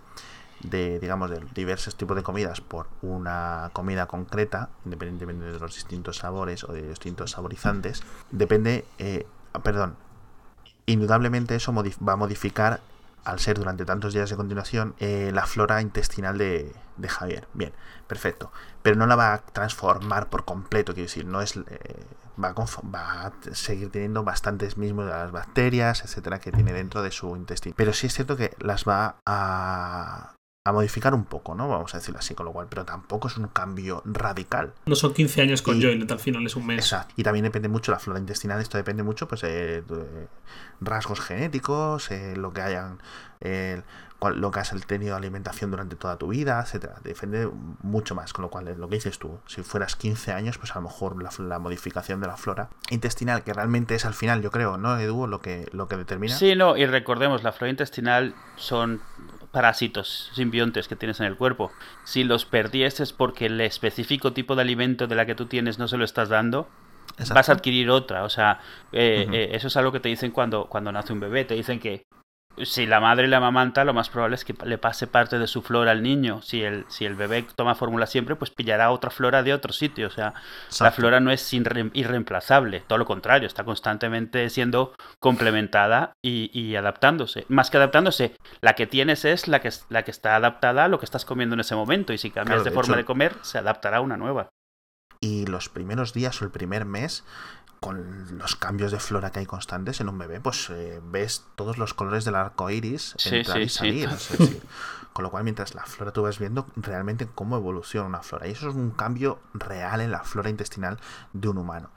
de, 0.64 0.98
digamos, 0.98 1.30
de 1.30 1.40
diversos 1.54 1.96
tipos 1.96 2.16
de 2.16 2.22
comidas 2.22 2.60
por 2.60 2.88
una 3.02 3.70
comida 3.72 4.06
concreta, 4.06 4.70
independientemente 4.84 5.44
de 5.44 5.58
los 5.58 5.74
distintos 5.74 6.18
sabores 6.18 6.64
o 6.64 6.72
de 6.72 6.88
distintos 6.88 7.32
saborizantes, 7.32 8.02
depende, 8.30 8.84
eh, 8.98 9.26
perdón, 9.62 9.96
indudablemente 10.86 11.54
eso 11.54 11.72
va 11.72 12.12
a 12.12 12.16
modificar 12.16 12.80
al 13.24 13.40
ser 13.40 13.58
durante 13.58 13.84
tantos 13.84 14.12
días 14.12 14.28
de 14.28 14.36
continuación, 14.36 14.94
eh, 14.98 15.30
la 15.32 15.46
flora 15.46 15.80
intestinal 15.80 16.36
de, 16.36 16.72
de, 16.96 17.08
Javier. 17.08 17.48
Bien, 17.54 17.72
perfecto. 18.06 18.52
Pero 18.82 18.96
no 18.96 19.06
la 19.06 19.16
va 19.16 19.32
a 19.32 19.38
transformar 19.38 20.28
por 20.28 20.44
completo, 20.44 20.92
quiero 20.92 21.06
decir, 21.06 21.26
no 21.26 21.40
es... 21.40 21.56
Eh, 21.56 21.62
va, 22.42 22.48
a 22.48 22.54
va, 22.54 23.26
a 23.26 23.32
seguir 23.52 23.90
teniendo 23.90 24.24
bastantes 24.24 24.76
mismos 24.76 25.06
de 25.06 25.12
las 25.12 25.32
bacterias, 25.32 26.04
etcétera, 26.04 26.40
que 26.40 26.52
tiene 26.52 26.72
dentro 26.72 27.02
de 27.02 27.10
su 27.10 27.36
intestino. 27.36 27.74
Pero 27.76 27.92
sí 27.92 28.08
es 28.08 28.14
cierto 28.14 28.36
que 28.36 28.54
las 28.58 28.84
va 28.84 29.16
a, 29.24 30.33
a 30.66 30.72
modificar 30.72 31.12
un 31.12 31.26
poco, 31.26 31.54
¿no? 31.54 31.68
Vamos 31.68 31.94
a 31.94 31.98
decirlo 31.98 32.20
así, 32.20 32.34
con 32.34 32.46
lo 32.46 32.52
cual, 32.52 32.68
pero 32.70 32.86
tampoco 32.86 33.28
es 33.28 33.36
un 33.36 33.48
cambio 33.48 34.00
radical. 34.06 34.72
No 34.86 34.94
son 34.94 35.12
15 35.12 35.42
años 35.42 35.60
con 35.60 35.78
y, 35.78 35.84
al 35.84 36.18
final 36.18 36.46
es 36.46 36.56
un 36.56 36.66
mes. 36.66 36.78
Exacto. 36.78 37.12
Y 37.18 37.22
también 37.22 37.44
depende 37.44 37.68
mucho 37.68 37.92
la 37.92 37.98
flora 37.98 38.18
intestinal, 38.18 38.62
esto 38.62 38.78
depende 38.78 39.02
mucho, 39.02 39.28
pues, 39.28 39.42
de, 39.42 39.82
de 39.82 40.28
rasgos 40.80 41.20
genéticos, 41.20 42.10
eh, 42.10 42.34
lo 42.34 42.54
que 42.54 42.62
hayan, 42.62 42.98
eh, 43.42 43.82
lo 44.22 44.50
que 44.50 44.60
has 44.60 44.74
tenido 44.86 45.16
alimentación 45.16 45.70
durante 45.70 45.96
toda 45.96 46.16
tu 46.16 46.28
vida, 46.28 46.62
etcétera. 46.62 46.94
Depende 47.04 47.46
mucho 47.82 48.14
más, 48.14 48.32
con 48.32 48.44
lo 48.44 48.48
cual, 48.48 48.74
lo 48.78 48.88
que 48.88 48.94
dices 48.94 49.18
tú, 49.18 49.38
si 49.46 49.62
fueras 49.62 49.96
15 49.96 50.32
años, 50.32 50.56
pues 50.56 50.72
a 50.72 50.76
lo 50.76 50.88
mejor 50.88 51.22
la, 51.22 51.28
la 51.46 51.58
modificación 51.58 52.22
de 52.22 52.28
la 52.28 52.38
flora 52.38 52.70
intestinal, 52.88 53.44
que 53.44 53.52
realmente 53.52 53.96
es 53.96 54.06
al 54.06 54.14
final, 54.14 54.40
yo 54.40 54.50
creo, 54.50 54.78
¿no, 54.78 54.98
Edu? 54.98 55.26
Lo 55.26 55.42
que, 55.42 55.68
lo 55.72 55.88
que 55.88 55.98
determina. 55.98 56.34
Sí, 56.34 56.56
no, 56.56 56.74
y 56.78 56.86
recordemos, 56.86 57.42
la 57.42 57.52
flora 57.52 57.68
intestinal 57.68 58.34
son 58.56 59.02
parásitos, 59.54 60.30
simbiontes 60.34 60.88
que 60.88 60.96
tienes 60.96 61.20
en 61.20 61.26
el 61.26 61.36
cuerpo. 61.36 61.72
Si 62.04 62.24
los 62.24 62.44
perdieses 62.44 63.14
porque 63.14 63.46
el 63.46 63.58
específico 63.62 64.34
tipo 64.34 64.56
de 64.56 64.62
alimento 64.62 65.06
de 65.06 65.14
la 65.14 65.24
que 65.24 65.34
tú 65.34 65.46
tienes 65.46 65.78
no 65.78 65.88
se 65.88 65.96
lo 65.96 66.04
estás 66.04 66.28
dando, 66.28 66.68
Exacto. 67.12 67.34
vas 67.34 67.48
a 67.48 67.52
adquirir 67.52 67.88
otra. 67.88 68.24
O 68.24 68.28
sea, 68.28 68.60
eh, 68.92 69.24
uh 69.26 69.30
-huh. 69.30 69.34
eh, 69.34 69.48
eso 69.52 69.68
es 69.68 69.76
algo 69.76 69.92
que 69.92 70.00
te 70.00 70.08
dicen 70.10 70.32
cuando, 70.32 70.66
cuando 70.66 70.92
nace 70.92 71.12
un 71.12 71.20
bebé. 71.20 71.44
Te 71.44 71.54
dicen 71.54 71.80
que 71.80 72.02
si 72.62 72.86
la 72.86 73.00
madre 73.00 73.28
le 73.28 73.36
amamanta, 73.36 73.84
lo 73.84 73.94
más 73.94 74.08
probable 74.08 74.36
es 74.36 74.44
que 74.44 74.54
le 74.64 74.78
pase 74.78 75.06
parte 75.06 75.38
de 75.38 75.46
su 75.46 75.62
flora 75.62 75.90
al 75.90 76.02
niño. 76.02 76.42
Si 76.42 76.62
el, 76.62 76.84
si 76.88 77.04
el 77.04 77.14
bebé 77.14 77.44
toma 77.56 77.74
fórmula 77.74 78.06
siempre, 78.06 78.36
pues 78.36 78.50
pillará 78.50 78.90
otra 78.90 79.10
flora 79.10 79.42
de 79.42 79.52
otro 79.52 79.72
sitio. 79.72 80.06
O 80.06 80.10
sea, 80.10 80.34
Exacto. 80.66 80.84
la 80.84 80.90
flora 80.92 81.20
no 81.20 81.30
es 81.30 81.52
irreemplazable, 81.52 82.80
todo 82.86 82.98
lo 82.98 83.06
contrario, 83.06 83.46
está 83.46 83.64
constantemente 83.64 84.48
siendo 84.50 84.94
complementada 85.18 86.12
y, 86.22 86.50
y, 86.58 86.76
adaptándose. 86.76 87.44
Más 87.48 87.70
que 87.70 87.76
adaptándose, 87.76 88.36
la 88.60 88.74
que 88.74 88.86
tienes 88.86 89.24
es 89.24 89.48
la 89.48 89.60
que, 89.60 89.70
la 89.88 90.02
que 90.04 90.10
está 90.10 90.36
adaptada 90.36 90.84
a 90.84 90.88
lo 90.88 90.98
que 90.98 91.04
estás 91.04 91.24
comiendo 91.24 91.54
en 91.54 91.60
ese 91.60 91.74
momento. 91.74 92.12
Y 92.12 92.18
si 92.18 92.30
cambias 92.30 92.56
claro, 92.56 92.64
de, 92.64 92.70
de, 92.70 92.74
forma 92.74 92.94
hecho, 92.94 92.98
de 92.98 93.04
comer, 93.04 93.34
se 93.42 93.58
adaptará 93.58 93.98
a 93.98 94.00
una 94.00 94.16
nueva. 94.16 94.48
Y 95.20 95.46
los 95.46 95.68
primeros 95.68 96.12
días 96.12 96.40
o 96.42 96.44
el 96.44 96.50
primer 96.50 96.84
mes 96.84 97.24
con 97.80 98.38
los 98.38 98.56
cambios 98.56 98.92
de 98.92 98.98
flora 98.98 99.30
que 99.30 99.40
hay 99.40 99.46
constantes 99.46 100.00
en 100.00 100.08
un 100.08 100.18
bebé, 100.18 100.40
pues 100.40 100.70
eh, 100.70 101.00
ves 101.02 101.44
todos 101.54 101.78
los 101.78 101.94
colores 101.94 102.24
del 102.24 102.34
arco 102.34 102.70
iris 102.70 103.14
sí, 103.18 103.36
entrar 103.36 103.58
sí, 103.58 103.62
y 103.62 103.68
salir. 103.68 104.10
sí. 104.10 104.34
Es 104.34 104.38
decir, 104.38 104.62
con 105.12 105.22
lo 105.22 105.30
cual, 105.30 105.44
mientras 105.44 105.74
la 105.74 105.84
flora 105.86 106.12
tú 106.12 106.22
vas 106.22 106.38
viendo 106.38 106.66
realmente 106.76 107.28
cómo 107.32 107.56
evoluciona 107.56 108.06
una 108.06 108.22
flora. 108.22 108.48
Y 108.48 108.52
eso 108.52 108.68
es 108.68 108.74
un 108.74 108.90
cambio 108.90 109.38
real 109.54 110.00
en 110.00 110.10
la 110.10 110.24
flora 110.24 110.50
intestinal 110.50 110.98
de 111.32 111.48
un 111.48 111.58
humano. 111.58 111.90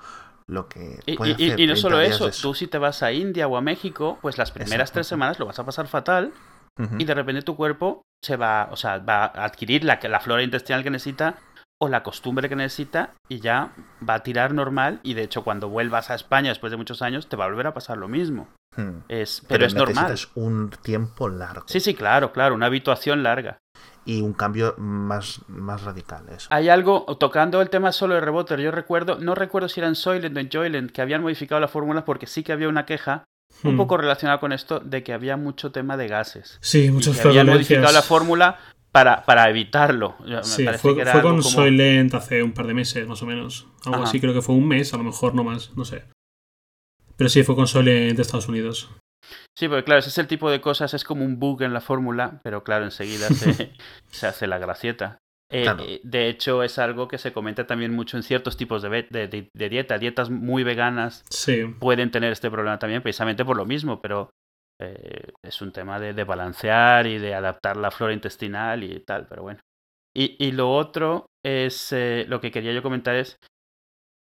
Lo 0.45 0.67
que 0.67 1.01
puede 1.17 1.31
y, 1.31 1.33
hacer 1.33 1.59
y, 1.59 1.63
y 1.63 1.67
no 1.67 1.75
solo 1.75 1.99
eso, 1.99 2.29
tú 2.31 2.53
si 2.53 2.67
te 2.67 2.77
vas 2.77 3.03
a 3.03 3.11
India 3.11 3.47
o 3.47 3.57
a 3.57 3.61
México, 3.61 4.17
pues 4.21 4.37
las 4.37 4.51
primeras 4.51 4.91
tres 4.91 5.07
semanas 5.07 5.39
lo 5.39 5.45
vas 5.45 5.59
a 5.59 5.65
pasar 5.65 5.87
fatal 5.87 6.31
uh 6.77 6.83
-huh. 6.83 7.01
y 7.01 7.05
de 7.05 7.13
repente 7.13 7.41
tu 7.41 7.55
cuerpo 7.57 8.01
se 8.23 8.37
va, 8.37 8.69
o 8.71 8.75
sea, 8.77 8.99
va 8.99 9.25
a 9.25 9.45
adquirir 9.45 9.83
la, 9.83 9.99
la 10.01 10.19
flora 10.19 10.43
intestinal 10.43 10.83
que 10.83 10.89
necesita 10.89 11.37
o 11.79 11.89
la 11.89 12.03
costumbre 12.03 12.49
que 12.49 12.55
necesita 12.55 13.11
y 13.29 13.39
ya 13.39 13.73
va 14.07 14.15
a 14.15 14.23
tirar 14.23 14.53
normal 14.53 14.99
y 15.03 15.13
de 15.13 15.23
hecho 15.23 15.43
cuando 15.43 15.69
vuelvas 15.69 16.09
a 16.09 16.15
España 16.15 16.49
después 16.49 16.71
de 16.71 16.77
muchos 16.77 17.01
años 17.01 17.27
te 17.27 17.35
va 17.35 17.45
a 17.45 17.47
volver 17.47 17.67
a 17.67 17.73
pasar 17.73 17.97
lo 17.97 18.07
mismo. 18.07 18.47
Hmm. 18.75 18.99
Es, 19.07 19.41
pero, 19.41 19.49
pero 19.49 19.65
es 19.65 19.75
normal. 19.75 20.11
Es 20.11 20.29
un 20.35 20.69
tiempo 20.81 21.29
largo. 21.29 21.65
Sí, 21.67 21.79
sí, 21.79 21.93
claro, 21.93 22.31
claro, 22.31 22.55
una 22.55 22.67
habituación 22.67 23.23
larga. 23.23 23.57
Y 24.05 24.21
un 24.21 24.33
cambio 24.33 24.75
más, 24.77 25.41
más 25.47 25.83
radical. 25.83 26.29
Eso. 26.29 26.47
Hay 26.49 26.69
algo, 26.69 27.05
tocando 27.19 27.61
el 27.61 27.69
tema 27.69 27.91
solo 27.91 28.15
de 28.15 28.21
Reboter, 28.21 28.59
yo 28.59 28.71
recuerdo, 28.71 29.17
no 29.19 29.35
recuerdo 29.35 29.67
si 29.67 29.81
era 29.81 29.89
en 29.89 29.95
Soylent 29.95 30.37
o 30.37 30.39
en 30.39 30.49
Joylent, 30.49 30.91
que 30.91 31.01
habían 31.01 31.21
modificado 31.21 31.59
la 31.59 31.67
fórmula 31.67 32.05
porque 32.05 32.25
sí 32.25 32.43
que 32.43 32.53
había 32.53 32.69
una 32.69 32.85
queja 32.85 33.25
un 33.63 33.73
hmm. 33.73 33.77
poco 33.77 33.97
relacionada 33.97 34.39
con 34.39 34.51
esto 34.51 34.79
de 34.79 35.03
que 35.03 35.13
había 35.13 35.37
mucho 35.37 35.71
tema 35.71 35.97
de 35.97 36.07
gases. 36.07 36.57
Sí, 36.61 36.91
muchas 36.91 37.17
y 37.17 37.21
que 37.21 37.27
habían 37.27 37.47
modificado 37.47 37.91
la 37.91 38.01
fórmula 38.01 38.59
para, 38.97 39.23
para 39.25 39.49
evitarlo. 39.49 40.15
Sí, 40.41 40.65
fue, 40.79 41.05
fue 41.05 41.21
con 41.21 41.37
como... 41.37 41.41
Soylent 41.43 42.15
hace 42.15 42.41
un 42.41 42.51
par 42.51 42.65
de 42.65 42.73
meses, 42.73 43.07
más 43.07 43.21
o 43.21 43.27
menos. 43.27 43.67
Algo 43.85 43.97
Ajá. 43.97 44.05
así, 44.05 44.19
creo 44.19 44.33
que 44.33 44.41
fue 44.41 44.55
un 44.55 44.67
mes, 44.67 44.91
a 44.93 44.97
lo 44.97 45.03
mejor 45.03 45.35
no 45.35 45.43
más, 45.43 45.75
no 45.77 45.85
sé. 45.85 46.03
Pero 47.15 47.29
sí, 47.29 47.43
fue 47.43 47.55
con 47.55 47.67
Soylent 47.67 48.15
de 48.15 48.21
Estados 48.23 48.47
Unidos. 48.47 48.89
Sí, 49.55 49.67
porque 49.67 49.83
claro, 49.83 49.99
ese 49.99 50.09
es 50.09 50.17
el 50.17 50.27
tipo 50.27 50.49
de 50.49 50.61
cosas, 50.61 50.95
es 50.95 51.03
como 51.03 51.23
un 51.23 51.39
bug 51.39 51.61
en 51.61 51.73
la 51.73 51.81
fórmula, 51.81 52.41
pero 52.43 52.63
claro, 52.63 52.85
enseguida 52.85 53.27
se, 53.27 53.73
se 54.07 54.27
hace 54.27 54.47
la 54.47 54.57
gracieta. 54.57 55.19
Eh, 55.51 55.63
claro. 55.63 55.83
De 56.03 56.27
hecho, 56.27 56.63
es 56.63 56.79
algo 56.79 57.07
que 57.07 57.19
se 57.19 57.31
comenta 57.33 57.67
también 57.67 57.93
mucho 57.93 58.17
en 58.17 58.23
ciertos 58.23 58.57
tipos 58.57 58.81
de, 58.81 59.07
de, 59.09 59.27
de, 59.27 59.49
de 59.53 59.69
dieta. 59.69 59.99
Dietas 59.99 60.31
muy 60.31 60.63
veganas 60.63 61.23
sí. 61.29 61.65
pueden 61.79 62.09
tener 62.09 62.31
este 62.31 62.49
problema 62.49 62.79
también, 62.79 63.03
precisamente 63.03 63.45
por 63.45 63.57
lo 63.57 63.65
mismo, 63.65 64.01
pero 64.01 64.31
eh, 64.79 65.31
es 65.43 65.61
un 65.61 65.71
tema 65.71 65.99
de, 65.99 66.13
de, 66.13 66.23
balancear 66.23 67.07
y 67.07 67.17
de 67.17 67.33
adaptar 67.33 67.77
la 67.77 67.91
flora 67.91 68.13
intestinal 68.13 68.83
y 68.83 68.99
tal, 68.99 69.27
pero 69.27 69.43
bueno. 69.43 69.59
Y, 70.15 70.35
y 70.39 70.51
lo 70.51 70.73
otro 70.73 71.27
es, 71.43 71.91
eh, 71.93 72.25
lo 72.27 72.41
que 72.41 72.51
quería 72.51 72.73
yo 72.73 72.83
comentar 72.83 73.15
es, 73.15 73.37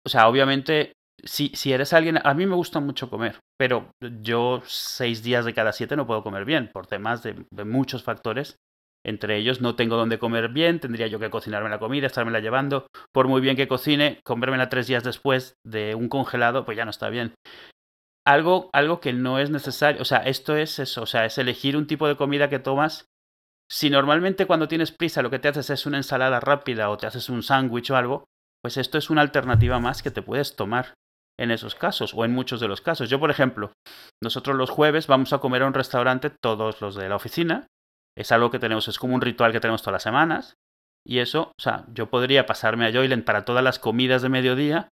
o 0.04 0.08
sea, 0.08 0.28
obviamente, 0.28 0.92
si, 1.24 1.48
si 1.48 1.72
eres 1.72 1.92
alguien, 1.92 2.18
a 2.22 2.34
mí 2.34 2.46
me 2.46 2.54
gusta 2.54 2.80
mucho 2.80 3.10
comer, 3.10 3.38
pero 3.58 3.90
yo 4.22 4.62
seis 4.64 5.22
días 5.22 5.44
de 5.44 5.54
cada 5.54 5.72
siete 5.72 5.96
no 5.96 6.06
puedo 6.06 6.22
comer 6.22 6.44
bien, 6.44 6.70
por 6.72 6.86
temas 6.86 7.22
de, 7.22 7.44
muchos 7.64 8.02
factores. 8.02 8.56
Entre 9.04 9.36
ellos, 9.36 9.60
no 9.60 9.76
tengo 9.76 9.94
dónde 9.94 10.18
comer 10.18 10.48
bien, 10.48 10.80
tendría 10.80 11.06
yo 11.06 11.20
que 11.20 11.30
cocinarme 11.30 11.70
la 11.70 11.78
comida, 11.78 12.08
estármela 12.08 12.40
llevando. 12.40 12.88
Por 13.12 13.28
muy 13.28 13.40
bien 13.40 13.54
que 13.54 13.68
cocine, 13.68 14.18
comérmela 14.24 14.68
tres 14.68 14.88
días 14.88 15.04
después 15.04 15.54
de 15.64 15.94
un 15.94 16.08
congelado, 16.08 16.64
pues 16.64 16.76
ya 16.76 16.84
no 16.84 16.90
está 16.90 17.08
bien 17.08 17.32
algo, 18.26 18.68
algo 18.72 19.00
que 19.00 19.12
no 19.12 19.38
es 19.38 19.50
necesario. 19.50 20.02
O 20.02 20.04
sea, 20.04 20.18
esto 20.18 20.56
es 20.56 20.78
eso. 20.78 21.02
O 21.02 21.06
sea, 21.06 21.24
es 21.24 21.38
elegir 21.38 21.76
un 21.76 21.86
tipo 21.86 22.08
de 22.08 22.16
comida 22.16 22.50
que 22.50 22.58
tomas. 22.58 23.08
Si 23.70 23.88
normalmente 23.88 24.46
cuando 24.46 24.68
tienes 24.68 24.92
prisa 24.92 25.22
lo 25.22 25.30
que 25.30 25.38
te 25.38 25.48
haces 25.48 25.70
es 25.70 25.86
una 25.86 25.96
ensalada 25.96 26.38
rápida 26.40 26.90
o 26.90 26.96
te 26.96 27.06
haces 27.06 27.28
un 27.28 27.42
sándwich 27.42 27.90
o 27.90 27.96
algo, 27.96 28.24
pues 28.62 28.76
esto 28.76 28.98
es 28.98 29.10
una 29.10 29.22
alternativa 29.22 29.80
más 29.80 30.02
que 30.02 30.10
te 30.10 30.22
puedes 30.22 30.54
tomar 30.54 30.94
en 31.38 31.50
esos 31.50 31.74
casos 31.74 32.14
o 32.14 32.24
en 32.24 32.32
muchos 32.32 32.60
de 32.60 32.68
los 32.68 32.80
casos. 32.80 33.10
Yo, 33.10 33.18
por 33.18 33.30
ejemplo, 33.30 33.72
nosotros 34.22 34.56
los 34.56 34.70
jueves 34.70 35.06
vamos 35.06 35.32
a 35.32 35.38
comer 35.38 35.62
a 35.62 35.66
un 35.66 35.74
restaurante, 35.74 36.30
todos 36.30 36.80
los 36.80 36.94
de 36.94 37.08
la 37.08 37.16
oficina. 37.16 37.66
Es 38.16 38.32
algo 38.32 38.50
que 38.50 38.58
tenemos, 38.58 38.88
es 38.88 38.98
como 38.98 39.14
un 39.14 39.20
ritual 39.20 39.52
que 39.52 39.60
tenemos 39.60 39.82
todas 39.82 39.94
las 39.94 40.02
semanas. 40.02 40.54
Y 41.04 41.18
eso, 41.18 41.52
o 41.58 41.62
sea, 41.62 41.84
yo 41.92 42.08
podría 42.08 42.46
pasarme 42.46 42.86
a 42.86 42.92
Joyland 42.92 43.24
para 43.24 43.44
todas 43.44 43.62
las 43.62 43.78
comidas 43.78 44.22
de 44.22 44.28
mediodía. 44.28 44.88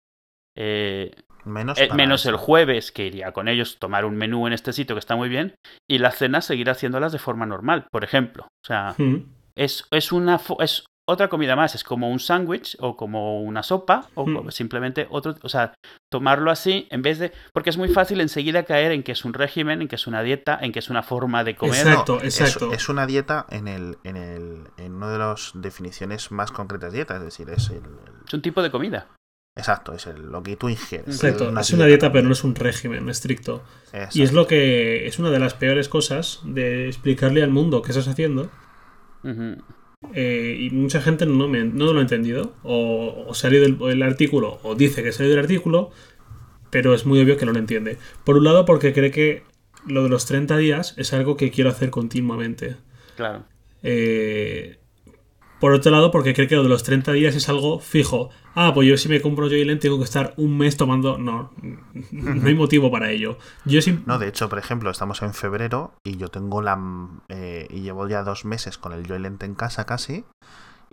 Eh, 0.57 1.13
Menos, 1.45 1.79
eh, 1.79 1.89
menos 1.95 2.27
el 2.27 2.37
jueves, 2.37 2.93
que 2.93 3.07
iría 3.07 3.33
con 3.33 3.49
ellos 3.49 3.79
tomar 3.79 4.05
un 4.05 4.17
menú 4.17 4.47
en 4.47 4.53
este 4.53 4.73
sitio 4.73 4.97
que 4.97 5.01
está 5.01 5.17
muy 5.17 5.29
bien, 5.29 5.55
y 5.89 5.99
la 5.99 6.11
cena 6.11 6.41
seguir 6.41 6.71
haciéndolas 6.71 7.13
de 7.13 7.19
forma 7.19 7.47
normal, 7.47 7.87
por 7.91 8.05
ejemplo. 8.05 8.45
O 8.45 8.67
sea, 8.67 8.95
mm. 8.99 9.17
es, 9.57 9.87
es, 9.91 10.13
una, 10.13 10.41
es 10.61 10.87
otra 11.07 11.29
comida 11.29 11.55
más, 11.55 11.75
es 11.75 11.85
como 11.85 12.11
un 12.11 12.19
sándwich 12.19 12.77
o 12.81 12.97
como 12.97 13.43
una 13.43 13.63
sopa 13.63 14.09
o 14.15 14.27
mm. 14.27 14.51
simplemente 14.51 15.07
otro, 15.11 15.35
o 15.43 15.49
sea, 15.49 15.75
tomarlo 16.11 16.51
así 16.51 16.87
en 16.91 17.03
vez 17.03 17.19
de, 17.19 17.33
porque 17.53 17.71
es 17.71 17.77
muy 17.77 17.89
fácil 17.89 18.21
enseguida 18.21 18.65
caer 18.65 18.93
en 18.93 19.03
que 19.03 19.13
es 19.13 19.25
un 19.25 19.35
régimen, 19.35 19.83
en 19.83 19.89
que 19.89 19.97
es 19.97 20.07
una 20.07 20.23
dieta, 20.23 20.59
en 20.61 20.73
que 20.73 20.79
es 20.79 20.89
una 20.89 21.03
forma 21.03 21.45
de 21.45 21.57
comer. 21.57 21.87
Exacto, 21.87 22.21
exacto. 22.23 22.73
Es, 22.73 22.83
es 22.83 22.89
una 22.89 23.07
dieta 23.07 23.47
en 23.51 23.69
el, 23.69 23.99
en 24.05 24.17
el, 24.17 24.65
en 24.79 24.95
una 24.95 25.11
de 25.11 25.19
las 25.19 25.53
definiciones 25.55 26.31
más 26.31 26.51
concretas 26.51 26.93
de 26.93 26.99
dieta, 26.99 27.17
es 27.17 27.23
decir, 27.23 27.51
es 27.51 27.69
el, 27.69 27.77
el... 27.77 28.25
es 28.27 28.33
un 28.33 28.43
tipo 28.43 28.63
de 28.63 28.71
comida. 28.71 29.09
Exacto, 29.57 29.93
es 29.93 30.07
el, 30.07 30.33
lo 30.33 30.43
que 30.43 30.57
tú 30.57 30.69
ingieres. 30.69 31.07
Exacto, 31.07 31.45
es 31.45 31.51
una, 31.51 31.61
es 31.61 31.73
una 31.73 31.87
dieta, 31.87 32.11
pero 32.13 32.27
no 32.27 32.33
es 32.33 32.43
un 32.43 32.55
régimen 32.55 33.09
estricto. 33.09 33.63
Exacto. 33.93 34.19
Y 34.19 34.23
es 34.23 34.33
lo 34.33 34.47
que 34.47 35.07
es 35.07 35.19
una 35.19 35.31
de 35.31 35.39
las 35.39 35.55
peores 35.55 35.89
cosas 35.89 36.41
de 36.45 36.89
explicarle 36.89 37.43
al 37.43 37.51
mundo 37.51 37.81
qué 37.83 37.93
estás 37.93 38.09
haciendo. 38.09 38.51
Uh 39.23 39.29
-huh. 39.29 39.63
eh, 40.13 40.57
y 40.61 40.71
mucha 40.71 41.01
gente 41.01 41.25
no, 41.25 41.47
me, 41.49 41.65
no 41.65 41.93
lo 41.93 42.01
ha 42.01 42.03
entendido. 42.03 42.53
O, 42.65 43.27
o 43.29 43.35
salió 43.35 43.61
del 43.61 43.79
el 43.81 44.03
artículo, 44.03 44.59
o 44.65 44.75
dice 44.75 45.05
que 45.05 45.13
salió 45.13 45.31
del 45.31 45.41
artículo, 45.41 45.93
pero 46.71 46.93
es 46.93 47.07
muy 47.07 47.21
obvio 47.21 47.37
que 47.37 47.47
no 47.47 47.53
lo 47.53 47.61
entiende. 47.61 47.99
Por 48.25 48.37
un 48.37 48.45
lado, 48.45 48.65
porque 48.65 48.93
cree 48.93 49.13
que 49.13 49.45
lo 49.87 50.03
de 50.03 50.09
los 50.09 50.27
30 50.27 50.57
días 50.57 50.95
es 50.97 51.13
algo 51.13 51.37
que 51.37 51.53
quiero 51.53 51.71
hacer 51.71 51.91
continuamente. 51.91 52.77
Claro. 53.17 53.45
Eh, 53.85 54.79
por 55.65 55.73
otro 55.73 55.91
lado, 55.91 56.11
porque 56.11 56.35
cree 56.35 56.47
que 56.47 56.57
lo 56.57 56.63
de 56.63 56.69
los 56.69 56.83
30 56.83 57.13
días 57.13 57.35
es 57.35 57.49
algo 57.49 57.81
fijo. 57.81 58.29
Ah, 58.55 58.73
pues 58.75 58.87
yo 58.87 58.99
si 58.99 59.09
me 59.09 59.23
compro 59.23 59.49
Joyland 59.49 59.81
tengo 59.81 59.97
que 59.97 60.05
estar 60.05 60.35
un 60.37 60.59
mes 60.59 60.77
tomando. 60.77 61.17
No, 61.17 61.55
no 62.13 62.47
hay 62.47 62.55
motivo 62.55 62.91
para 62.91 63.11
ello. 63.11 63.39
Yo. 63.65 63.81
No, 64.05 64.19
de 64.19 64.29
hecho, 64.29 64.51
por 64.51 64.59
ejemplo, 64.59 64.91
estamos 64.91 65.23
en 65.23 65.33
febrero 65.33 65.95
y 66.05 66.19
yo 66.19 66.29
tengo 66.29 66.61
la. 66.61 66.79
Eh, 67.31 67.67
y 67.71 67.81
llevo 67.81 68.07
ya 68.07 68.23
dos 68.25 68.45
meses 68.45 68.77
con 68.77 68.93
el 68.93 69.09
Joyland 69.09 69.43
en 69.43 69.55
casa 69.55 69.87
casi. 69.87 70.27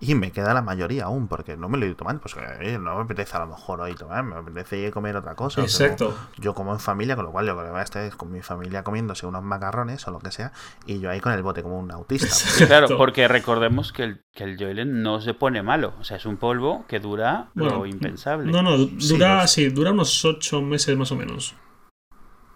Y 0.03 0.15
me 0.15 0.31
queda 0.31 0.55
la 0.55 0.63
mayoría 0.63 1.05
aún, 1.05 1.27
porque 1.27 1.55
no 1.55 1.69
me 1.69 1.77
lo 1.77 1.85
he 1.85 1.89
ido 1.89 1.95
tomando. 1.95 2.23
Pues 2.23 2.35
eh, 2.59 2.79
no 2.81 2.95
me 2.95 3.03
apetece 3.03 3.37
a 3.37 3.41
lo 3.41 3.47
mejor 3.47 3.81
hoy 3.81 3.93
tomar, 3.93 4.23
me 4.23 4.35
apetece 4.35 4.89
comer 4.89 5.15
otra 5.15 5.35
cosa. 5.35 5.61
Exacto. 5.61 6.17
yo 6.37 6.55
como 6.55 6.73
en 6.73 6.79
familia, 6.79 7.15
con 7.15 7.25
lo 7.25 7.31
cual 7.31 7.45
yo 7.45 7.53
creo 7.53 7.65
que 7.65 7.71
voy 7.71 7.79
a 7.81 7.83
estar 7.83 8.17
con 8.17 8.31
mi 8.31 8.41
familia 8.41 8.83
comiéndose 8.83 9.27
unos 9.27 9.43
macarrones 9.43 10.07
o 10.07 10.11
lo 10.11 10.17
que 10.17 10.31
sea, 10.31 10.53
y 10.87 10.99
yo 10.99 11.11
ahí 11.11 11.19
con 11.19 11.33
el 11.33 11.43
bote 11.43 11.61
como 11.61 11.79
un 11.79 11.91
autista. 11.91 12.27
Claro, 12.71 12.97
porque 12.97 13.27
recordemos 13.27 13.91
que 13.91 14.03
el, 14.03 14.21
que 14.33 14.43
el 14.43 14.57
Joylen 14.57 15.03
no 15.03 15.19
se 15.19 15.33
pone 15.33 15.61
malo. 15.61 15.93
O 15.99 16.03
sea, 16.03 16.17
es 16.17 16.25
un 16.25 16.37
polvo 16.37 16.85
que 16.87 16.99
dura 16.99 17.49
lo 17.53 17.85
impensable. 17.85 18.51
No, 18.51 18.61
no, 18.61 18.77
dura, 18.77 19.45
sí, 19.47 19.69
dura 19.69 19.91
unos 19.91 20.23
ocho 20.25 20.61
meses 20.61 20.95
más 20.97 21.11
o 21.11 21.15
menos. 21.15 21.55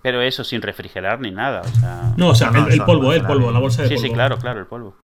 Pero 0.02 0.22
eso 0.22 0.44
sin 0.44 0.62
refrigerar 0.62 1.20
ni 1.20 1.32
nada. 1.32 1.62
O 1.62 1.68
sea... 1.68 2.14
No, 2.18 2.30
o 2.30 2.36
sea, 2.36 2.50
el, 2.70 2.84
polvo, 2.84 3.12
el 3.14 3.24
polvo, 3.24 3.52
la 3.52 3.60
bolsa 3.60 3.82
de 3.84 3.90
polvo. 3.90 4.02
Sí, 4.02 4.08
sí, 4.08 4.14
claro, 4.14 4.38
claro, 4.38 4.60
el 4.60 4.68
polvo. 4.68 4.96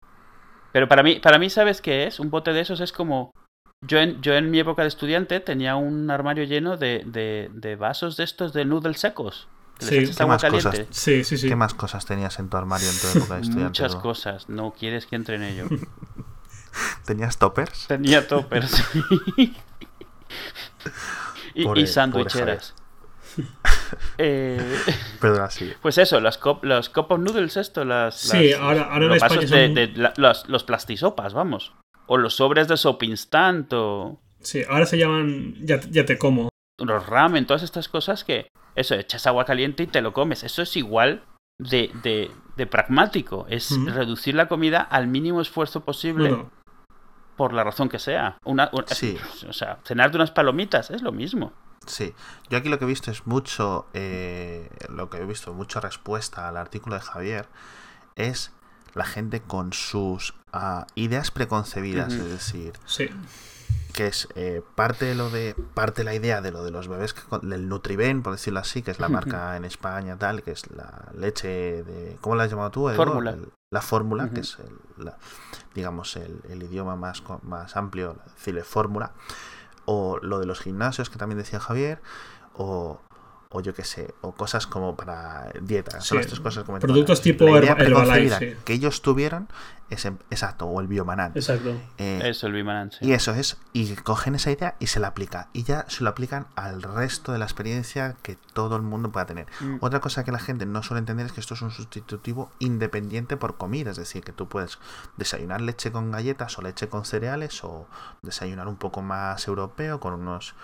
Pero 0.71 0.87
para 0.87 1.03
mí, 1.03 1.19
para 1.19 1.37
mí, 1.39 1.49
¿sabes 1.49 1.81
qué 1.81 2.07
es? 2.07 2.19
Un 2.19 2.29
bote 2.29 2.53
de 2.53 2.61
esos 2.61 2.79
es 2.79 2.91
como. 2.91 3.33
Yo 3.85 3.97
en, 3.97 4.21
yo 4.21 4.33
en 4.35 4.51
mi 4.51 4.59
época 4.59 4.83
de 4.83 4.89
estudiante 4.89 5.39
tenía 5.39 5.75
un 5.75 6.11
armario 6.11 6.43
lleno 6.43 6.77
de, 6.77 7.03
de, 7.51 7.75
vasos 7.75 8.15
de 8.15 8.23
estos 8.23 8.53
de 8.53 8.63
noodles 8.63 8.99
secos. 8.99 9.47
Sí, 9.79 10.05
¿Qué 10.15 10.25
más 10.27 10.43
cosas? 10.43 10.85
Sí, 10.91 11.23
sí, 11.23 11.37
sí. 11.37 11.47
¿Qué 11.49 11.55
más 11.55 11.73
cosas 11.73 12.05
tenías 12.05 12.37
en 12.37 12.49
tu 12.49 12.57
armario 12.57 12.87
en 12.87 12.99
tu 12.99 13.07
época 13.17 13.35
de 13.35 13.41
estudiante? 13.41 13.81
Muchas 13.81 13.95
cosas. 13.95 14.49
No 14.49 14.71
quieres 14.71 15.07
que 15.07 15.15
entre 15.15 15.37
en 15.37 15.43
ello. 15.43 15.65
¿Tenías 17.05 17.39
toppers? 17.39 17.87
Tenía 17.87 18.27
toppers. 18.27 18.83
y, 21.55 21.79
y 21.79 21.87
sandwicheras. 21.87 22.75
Eh, 24.27 24.77
Pues 25.81 25.97
eso, 25.97 26.19
las 26.19 26.39
los 26.61 26.89
cup 26.89 27.11
of 27.11 27.19
noodles, 27.19 27.57
esto, 27.57 27.83
las. 27.85 28.15
Sí, 28.15 28.53
ahora, 28.53 28.83
ahora 28.83 29.17
en 29.17 29.73
de, 29.73 30.11
los, 30.47 30.63
plastisopas, 30.63 31.33
vamos. 31.33 31.73
O 32.07 32.17
los 32.17 32.35
sobres 32.35 32.67
de 32.67 32.77
soap 32.77 33.03
instant 33.03 33.71
o. 33.73 34.19
Sí, 34.39 34.63
ahora 34.69 34.85
se 34.85 34.97
llaman 34.97 35.55
ya, 35.59 35.79
ya 35.89 36.05
te 36.05 36.17
como. 36.17 36.49
Los 36.79 37.05
ramen, 37.05 37.45
todas 37.45 37.63
estas 37.63 37.89
cosas 37.89 38.23
que. 38.23 38.47
Eso, 38.75 38.95
echas 38.95 39.27
agua 39.27 39.45
caliente 39.45 39.83
y 39.83 39.87
te 39.87 40.01
lo 40.01 40.13
comes. 40.13 40.43
Eso 40.43 40.61
es 40.61 40.77
igual 40.77 41.23
de, 41.59 41.91
de, 42.55 42.67
pragmático. 42.67 43.45
Es 43.49 43.75
reducir 43.85 44.35
la 44.35 44.47
comida 44.47 44.81
al 44.81 45.07
mínimo 45.07 45.41
esfuerzo 45.41 45.81
posible. 45.81 46.45
Por 47.35 47.53
la 47.53 47.63
razón 47.63 47.89
que 47.89 47.99
sea. 47.99 48.37
Una, 48.45 48.69
sí. 48.87 49.17
O 49.47 49.53
sea, 49.53 49.79
cenar 49.83 50.11
de 50.11 50.17
unas 50.17 50.31
palomitas 50.31 50.91
es 50.91 51.01
lo 51.01 51.11
mismo. 51.11 51.53
Sí, 51.87 52.13
yo 52.49 52.57
aquí 52.59 52.69
lo 52.69 52.77
que 52.77 52.85
he 52.85 52.87
visto 52.87 53.09
es 53.09 53.25
mucho, 53.25 53.87
eh, 53.93 54.69
lo 54.89 55.09
que 55.09 55.17
he 55.17 55.25
visto, 55.25 55.53
mucha 55.53 55.79
respuesta 55.79 56.47
al 56.47 56.57
artículo 56.57 56.95
de 56.95 57.01
Javier, 57.01 57.47
es 58.15 58.51
la 58.93 59.05
gente 59.05 59.41
con 59.41 59.73
sus 59.73 60.35
ah, 60.53 60.85
ideas 60.95 61.31
preconcebidas, 61.31 62.13
es 62.13 62.29
decir, 62.29 62.73
sí. 62.85 63.09
que 63.93 64.07
es 64.07 64.27
eh, 64.35 64.61
parte 64.75 65.05
de 65.05 65.15
lo 65.15 65.29
de 65.29 65.55
parte 65.73 66.01
de 66.01 66.05
la 66.05 66.13
idea 66.13 66.41
de 66.41 66.51
lo 66.51 66.63
de 66.63 66.71
los 66.71 66.87
bebés, 66.87 67.15
del 67.41 67.67
Nutriben, 67.67 68.21
por 68.21 68.33
decirlo 68.33 68.59
así, 68.59 68.83
que 68.83 68.91
es 68.91 68.99
la 68.99 69.09
marca 69.09 69.57
en 69.57 69.65
España 69.65 70.17
tal, 70.17 70.43
que 70.43 70.51
es 70.51 70.69
la 70.71 71.09
leche 71.17 71.83
de, 71.83 72.17
¿cómo 72.21 72.35
la 72.35 72.43
has 72.43 72.51
llamado 72.51 72.69
tú? 72.69 72.89
Fórmula. 72.89 73.37
la 73.71 73.81
fórmula, 73.81 74.29
que 74.29 74.41
es 74.41 74.57
el, 74.59 75.11
digamos 75.73 76.15
el, 76.15 76.41
el, 76.49 76.61
idioma 76.61 76.95
más, 76.95 77.23
más 77.41 77.75
amplio, 77.75 78.17
decirle 78.37 78.63
fórmula 78.63 79.13
o 79.91 80.19
lo 80.21 80.39
de 80.39 80.45
los 80.45 80.61
gimnasios 80.61 81.09
que 81.09 81.17
también 81.17 81.37
decía 81.37 81.59
Javier, 81.59 82.01
o, 82.53 83.01
o 83.51 83.61
yo 83.61 83.73
qué 83.73 83.83
sé, 83.83 84.13
o 84.21 84.31
cosas 84.31 84.65
como 84.65 84.95
para 84.95 85.51
dieta. 85.61 86.01
Son 86.01 86.17
las 86.17 86.27
tres 86.27 86.39
cosas 86.39 86.63
como 86.63 86.79
Productos 86.79 87.21
tipo 87.21 87.45
Herbalife. 87.57 88.57
que 88.63 88.73
ellos 88.73 89.01
tuvieran 89.01 89.47
es 89.91 90.05
exacto, 90.05 90.67
o 90.67 90.79
el 90.79 90.87
biomanán. 90.87 91.33
Exacto. 91.35 91.75
Eh, 91.97 92.21
eso, 92.23 92.47
el 92.47 92.53
biomanán, 92.53 92.91
Y 93.01 93.11
eso 93.11 93.33
es, 93.33 93.57
y 93.73 93.93
cogen 93.95 94.35
esa 94.35 94.49
idea 94.49 94.75
y 94.79 94.87
se 94.87 95.01
la 95.01 95.07
aplica. 95.07 95.49
Y 95.51 95.63
ya 95.63 95.85
se 95.89 96.05
lo 96.05 96.09
aplican 96.09 96.47
al 96.55 96.81
resto 96.81 97.33
de 97.33 97.39
la 97.39 97.45
experiencia 97.45 98.15
que 98.21 98.37
todo 98.53 98.77
el 98.77 98.83
mundo 98.83 99.11
pueda 99.11 99.25
tener. 99.25 99.47
Mm. 99.59 99.77
Otra 99.81 99.99
cosa 99.99 100.23
que 100.23 100.31
la 100.31 100.39
gente 100.39 100.65
no 100.65 100.81
suele 100.81 100.99
entender 100.99 101.25
es 101.25 101.33
que 101.33 101.41
esto 101.41 101.55
es 101.55 101.61
un 101.61 101.71
sustitutivo 101.71 102.51
independiente 102.59 103.35
por 103.35 103.57
comida. 103.57 103.91
Es 103.91 103.97
decir, 103.97 104.23
que 104.23 104.31
tú 104.31 104.47
puedes 104.47 104.79
desayunar 105.17 105.59
leche 105.59 105.91
con 105.91 106.09
galletas 106.09 106.57
o 106.57 106.61
leche 106.61 106.87
con 106.87 107.03
cereales 107.03 107.61
o 107.65 107.85
desayunar 108.21 108.69
un 108.69 108.77
poco 108.77 109.01
más 109.01 109.45
europeo 109.45 109.99
con 109.99 110.13
unos 110.13 110.55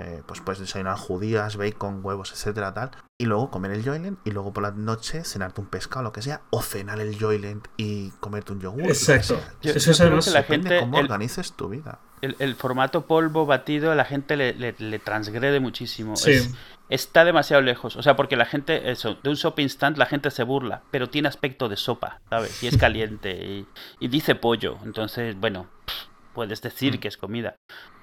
eh, 0.00 0.22
pues 0.26 0.40
puedes 0.40 0.60
desayunar 0.60 0.96
judías, 0.96 1.56
bacon, 1.56 2.00
huevos, 2.02 2.32
etcétera, 2.32 2.72
tal, 2.72 2.90
y 3.18 3.26
luego 3.26 3.50
comer 3.50 3.72
el 3.72 3.84
joylent 3.84 4.18
y 4.24 4.30
luego 4.30 4.52
por 4.52 4.62
la 4.62 4.70
noche 4.70 5.24
cenarte 5.24 5.60
un 5.60 5.66
pescado, 5.66 6.04
lo 6.04 6.12
que 6.12 6.22
sea, 6.22 6.40
o 6.50 6.62
cenar 6.62 7.00
el 7.00 7.18
joylent 7.18 7.68
y 7.76 8.10
comerte 8.20 8.52
un 8.52 8.60
yogur. 8.60 8.86
Exacto. 8.86 9.38
Eso 9.62 9.90
es 9.90 10.00
además 10.00 10.26
la 10.28 10.42
gente, 10.42 10.80
cómo 10.80 10.98
organices 10.98 11.52
tu 11.52 11.68
vida. 11.68 11.98
El, 12.22 12.54
formato 12.54 13.06
polvo 13.06 13.46
batido 13.46 13.92
a 13.92 13.94
la 13.94 14.04
gente 14.04 14.36
le, 14.36 14.98
transgrede 14.98 15.60
muchísimo. 15.60 16.14
está 16.88 17.24
demasiado 17.24 17.62
lejos. 17.62 17.96
O 17.96 18.02
sea, 18.02 18.16
porque 18.16 18.36
la 18.36 18.46
gente, 18.46 18.90
eso, 18.90 19.18
de 19.22 19.30
un 19.30 19.36
sopa 19.36 19.62
instant 19.62 19.98
la 19.98 20.06
gente 20.06 20.30
se 20.30 20.42
burla, 20.42 20.82
pero 20.90 21.08
tiene 21.08 21.28
aspecto 21.28 21.68
de 21.68 21.76
sopa, 21.76 22.20
¿sabes? 22.30 22.62
Y 22.62 22.68
es 22.68 22.76
caliente 22.78 23.66
y, 24.00 24.08
dice 24.08 24.34
pollo. 24.34 24.78
Entonces, 24.84 25.36
bueno, 25.38 25.66
puedes 26.34 26.62
decir 26.62 26.96
mm. 26.96 27.00
que 27.00 27.08
es 27.08 27.16
comida. 27.16 27.56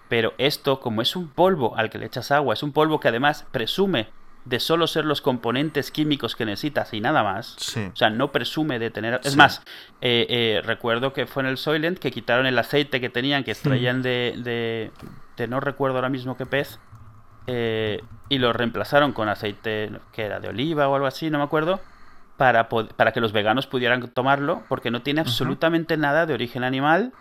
Pero 0.09 0.33
esto, 0.37 0.79
como 0.79 1.01
es 1.01 1.15
un 1.15 1.27
polvo 1.27 1.75
al 1.75 1.89
que 1.89 1.97
le 1.97 2.05
echas 2.05 2.31
agua, 2.31 2.53
es 2.53 2.63
un 2.63 2.71
polvo 2.71 2.99
que 2.99 3.09
además 3.09 3.45
presume 3.51 4.07
de 4.47 4.59
solo 4.61 4.87
ser 4.87 5.03
los 5.03 5.21
componentes 5.21 5.91
químicos 5.91 6.35
que 6.35 6.45
necesitas 6.45 6.93
y 6.93 7.01
nada 7.01 7.21
más. 7.21 7.57
O 7.75 7.95
sea, 7.95 8.09
no 8.09 8.31
presume 8.31 8.79
de 8.79 8.89
tener... 8.89 9.19
Es 9.23 9.35
más, 9.35 9.61
eh, 9.99 10.25
eh, 10.29 10.61
recuerdo 10.63 11.11
que 11.11 11.25
fue 11.25 11.43
en 11.43 11.49
el 11.49 11.57
Soylent 11.57 11.99
que 11.99 12.11
quitaron 12.11 12.45
el 12.45 12.57
aceite 12.57 13.01
que 13.01 13.09
tenían, 13.09 13.43
que 13.43 13.51
extraían 13.51 14.01
de, 14.01 14.91
de, 15.35 15.47
no 15.47 15.59
recuerdo 15.59 15.97
ahora 15.97 16.09
mismo 16.09 16.37
qué 16.37 16.45
pez, 16.45 16.79
eh, 17.47 18.01
y 18.29 18.37
lo 18.37 18.53
reemplazaron 18.53 19.11
con 19.11 19.27
aceite 19.27 19.91
que 20.13 20.23
era 20.23 20.39
de 20.39 20.47
oliva 20.47 20.87
o 20.87 20.95
algo 20.95 21.07
así, 21.07 21.29
no 21.29 21.39
me 21.39 21.43
acuerdo, 21.43 21.81
para, 22.37 22.69
para 22.69 23.11
que 23.11 23.19
los 23.19 23.33
veganos 23.33 23.67
pudieran 23.67 24.07
tomarlo, 24.11 24.63
porque 24.69 24.91
no 24.91 25.01
tiene 25.01 25.19
absolutamente 25.21 25.97
nada 25.97 26.25
de 26.25 26.33
origen 26.33 26.63
animal. 26.63 27.11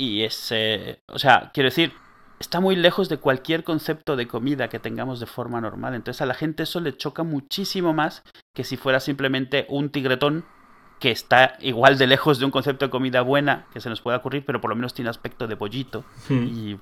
Y 0.00 0.24
es, 0.24 0.48
eh, 0.50 1.02
o 1.08 1.18
sea, 1.18 1.50
quiero 1.52 1.66
decir, 1.66 1.92
está 2.38 2.58
muy 2.58 2.74
lejos 2.74 3.10
de 3.10 3.18
cualquier 3.18 3.64
concepto 3.64 4.16
de 4.16 4.26
comida 4.26 4.70
que 4.70 4.78
tengamos 4.78 5.20
de 5.20 5.26
forma 5.26 5.60
normal. 5.60 5.94
Entonces 5.94 6.22
a 6.22 6.26
la 6.26 6.32
gente 6.32 6.62
eso 6.62 6.80
le 6.80 6.96
choca 6.96 7.22
muchísimo 7.22 7.92
más 7.92 8.22
que 8.54 8.64
si 8.64 8.78
fuera 8.78 8.98
simplemente 8.98 9.66
un 9.68 9.90
tigretón 9.90 10.46
que 11.00 11.10
está 11.10 11.58
igual 11.60 11.98
de 11.98 12.06
lejos 12.06 12.38
de 12.38 12.46
un 12.46 12.50
concepto 12.50 12.86
de 12.86 12.90
comida 12.90 13.20
buena 13.20 13.66
que 13.74 13.80
se 13.82 13.90
nos 13.90 14.00
pueda 14.00 14.16
ocurrir, 14.16 14.42
pero 14.46 14.58
por 14.62 14.70
lo 14.70 14.76
menos 14.76 14.94
tiene 14.94 15.10
aspecto 15.10 15.46
de 15.46 15.56
pollito 15.56 16.02
hmm. 16.30 16.46
y 16.46 16.80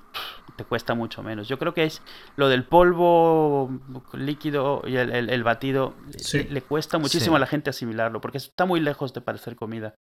te 0.55 0.63
cuesta 0.63 0.93
mucho 0.93 1.21
menos. 1.21 1.49
Yo 1.49 1.59
creo 1.59 1.73
que 1.73 1.83
es 1.83 2.01
lo 2.37 2.47
del 2.47 2.63
polvo 2.63 3.69
líquido 4.13 4.81
y 4.87 4.95
el, 4.95 5.43
batido, 5.43 5.93
le, 6.31 6.61
cuesta 6.61 6.97
muchísimo 6.97 7.35
a 7.35 7.39
la 7.39 7.47
gente 7.47 7.69
asimilarlo, 7.69 8.21
porque 8.21 8.37
está 8.37 8.65
muy 8.65 8.79
lejos 8.79 9.13
de 9.13 9.19
parecer 9.19 9.57
comida. 9.57 9.95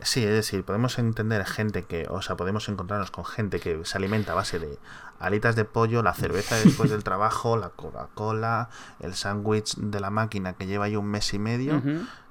Sí, 0.00 0.22
es 0.22 0.30
decir, 0.30 0.62
podemos 0.64 0.98
entender 0.98 1.44
gente 1.44 1.84
que, 1.84 2.06
o 2.08 2.22
sea, 2.22 2.36
podemos 2.36 2.68
encontrarnos 2.68 3.10
con 3.10 3.24
gente 3.24 3.58
que 3.58 3.84
se 3.84 3.98
alimenta 3.98 4.32
a 4.32 4.34
base 4.36 4.60
de 4.60 4.78
alitas 5.18 5.56
de 5.56 5.64
pollo, 5.64 6.02
la 6.02 6.14
cerveza 6.14 6.56
después 6.64 6.90
del 6.90 7.02
trabajo, 7.02 7.56
la 7.56 7.70
Coca-Cola, 7.70 8.70
el 9.00 9.14
sándwich 9.14 9.74
de 9.76 10.00
la 10.00 10.10
máquina 10.10 10.52
que 10.52 10.66
lleva 10.66 10.84
ahí 10.84 10.96
un 10.96 11.06
mes 11.06 11.34
y 11.34 11.38
medio, 11.38 11.82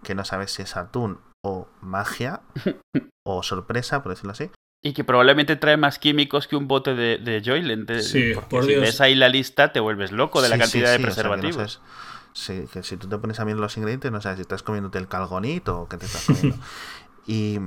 que 0.03 0.15
no 0.15 0.23
sabes 0.23 0.51
si 0.51 0.61
es 0.61 0.77
atún 0.77 1.19
o 1.43 1.67
magia 1.81 2.41
o 3.25 3.43
sorpresa, 3.43 4.01
por 4.01 4.13
decirlo 4.13 4.31
así. 4.31 4.49
Y 4.81 4.93
que 4.93 5.03
probablemente 5.03 5.55
trae 5.55 5.75
más 5.75 5.99
químicos 5.99 6.47
que 6.47 6.55
un 6.55 6.67
bote 6.67 6.93
de, 6.93 7.17
de 7.17 7.41
Joyland. 7.43 7.99
Sí, 7.99 8.33
porque 8.49 8.67
si 8.67 8.75
ves 8.75 9.01
ahí 9.01 9.15
la 9.15 9.27
lista 9.27 9.73
te 9.73 9.79
vuelves 9.79 10.11
loco 10.11 10.41
de 10.41 10.49
la 10.49 10.57
cantidad 10.57 10.91
de 10.91 10.99
preservativos. 10.99 11.81
sí, 12.31 12.65
que 12.71 12.83
si 12.83 12.95
tú 12.95 13.09
te 13.09 13.17
pones 13.17 13.39
a 13.39 13.45
mirar 13.45 13.59
los 13.59 13.75
ingredientes, 13.75 14.11
no 14.11 14.21
sabes 14.21 14.37
si 14.37 14.41
estás 14.43 14.63
comiéndote 14.63 14.99
el 14.99 15.07
calgonito 15.07 15.81
o 15.81 15.89
qué 15.89 15.97
te 15.97 16.05
estás 16.05 16.25
comiendo. 16.25 16.55
y, 17.27 17.59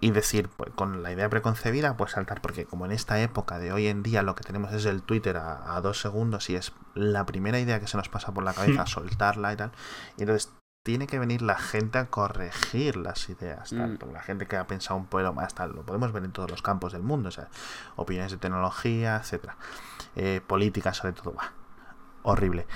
y 0.00 0.10
decir, 0.10 0.50
pues, 0.56 0.70
con 0.74 1.02
la 1.02 1.10
idea 1.10 1.30
preconcebida, 1.30 1.96
pues 1.96 2.12
saltar, 2.12 2.42
porque 2.42 2.66
como 2.66 2.84
en 2.84 2.92
esta 2.92 3.20
época 3.20 3.58
de 3.58 3.72
hoy 3.72 3.86
en 3.86 4.02
día 4.02 4.22
lo 4.22 4.34
que 4.34 4.44
tenemos 4.44 4.72
es 4.72 4.84
el 4.84 5.02
Twitter 5.02 5.38
a, 5.38 5.80
dos 5.80 5.98
segundos 5.98 6.50
y 6.50 6.56
es 6.56 6.72
la 6.94 7.24
primera 7.24 7.58
idea 7.58 7.80
que 7.80 7.86
se 7.86 7.96
nos 7.96 8.10
pasa 8.10 8.32
por 8.32 8.44
la 8.44 8.52
cabeza, 8.52 8.84
hmm. 8.84 8.86
soltarla 8.86 9.52
y 9.54 9.56
tal, 9.56 9.72
y 10.18 10.22
entonces 10.22 10.52
tiene 10.84 11.06
que 11.06 11.18
venir 11.18 11.40
la 11.40 11.56
gente 11.56 11.96
a 11.96 12.10
corregir 12.10 12.96
las 12.96 13.30
ideas, 13.30 13.72
hmm. 13.72 13.96
la 14.12 14.20
gente 14.20 14.46
que 14.46 14.58
ha 14.58 14.66
pensado 14.66 15.00
un 15.00 15.06
poco 15.06 15.32
más, 15.32 15.54
tal, 15.54 15.72
lo 15.72 15.86
podemos 15.86 16.12
ver 16.12 16.24
en 16.24 16.32
todos 16.32 16.50
los 16.50 16.60
campos 16.60 16.92
del 16.92 17.02
mundo, 17.02 17.30
o 17.30 17.32
sea, 17.32 17.48
opiniones 17.96 18.30
de 18.30 18.36
tecnología, 18.36 19.16
etcétera, 19.16 19.56
eh, 20.16 20.42
política 20.46 20.92
sobre 20.92 21.14
todo, 21.14 21.34
va, 21.34 21.52
horrible 22.22 22.66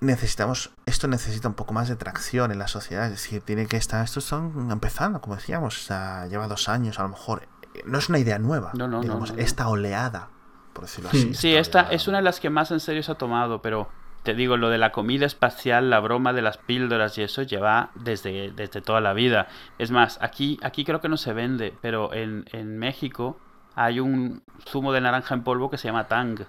necesitamos, 0.00 0.70
esto 0.86 1.08
necesita 1.08 1.48
un 1.48 1.54
poco 1.54 1.72
más 1.72 1.88
de 1.88 1.96
tracción 1.96 2.50
en 2.52 2.58
la 2.58 2.68
sociedad, 2.68 3.04
es 3.06 3.12
decir, 3.12 3.42
tiene 3.42 3.66
que 3.66 3.76
estar, 3.76 4.04
estos 4.04 4.24
son 4.24 4.70
empezando, 4.70 5.20
como 5.20 5.36
decíamos, 5.36 5.76
o 5.78 5.80
sea, 5.80 6.26
lleva 6.26 6.48
dos 6.48 6.68
años, 6.68 6.98
a 6.98 7.02
lo 7.02 7.10
mejor, 7.10 7.48
no 7.84 7.98
es 7.98 8.08
una 8.08 8.18
idea 8.18 8.38
nueva, 8.38 8.72
no, 8.74 8.88
no, 8.88 9.00
digamos, 9.00 9.32
esta 9.36 9.68
oleada, 9.68 10.28
por 10.72 10.84
decirlo 10.84 11.10
así. 11.10 11.34
Sí, 11.34 11.54
esta, 11.54 11.82
es 11.82 12.08
una 12.08 12.18
de 12.18 12.24
las 12.24 12.40
que 12.40 12.50
más 12.50 12.70
en 12.70 12.80
serio 12.80 13.02
se 13.02 13.12
ha 13.12 13.16
tomado, 13.16 13.62
pero 13.62 13.88
te 14.22 14.34
digo, 14.34 14.56
lo 14.56 14.68
de 14.68 14.78
la 14.78 14.92
comida 14.92 15.26
espacial, 15.26 15.90
la 15.90 16.00
broma 16.00 16.32
de 16.32 16.42
las 16.42 16.58
píldoras 16.58 17.16
y 17.18 17.22
eso 17.22 17.42
lleva 17.42 17.90
desde, 17.94 18.50
desde 18.50 18.82
toda 18.82 19.00
la 19.00 19.12
vida. 19.14 19.48
Es 19.78 19.90
más, 19.90 20.18
aquí, 20.20 20.58
aquí 20.62 20.84
creo 20.84 21.00
que 21.00 21.08
no 21.08 21.16
se 21.16 21.32
vende, 21.32 21.74
pero 21.80 22.12
en, 22.12 22.44
en 22.52 22.78
México 22.78 23.38
hay 23.74 24.00
un 24.00 24.42
zumo 24.68 24.92
de 24.92 25.00
naranja 25.00 25.34
en 25.34 25.42
polvo 25.42 25.70
que 25.70 25.78
se 25.78 25.88
llama 25.88 26.06
Tang. 26.06 26.46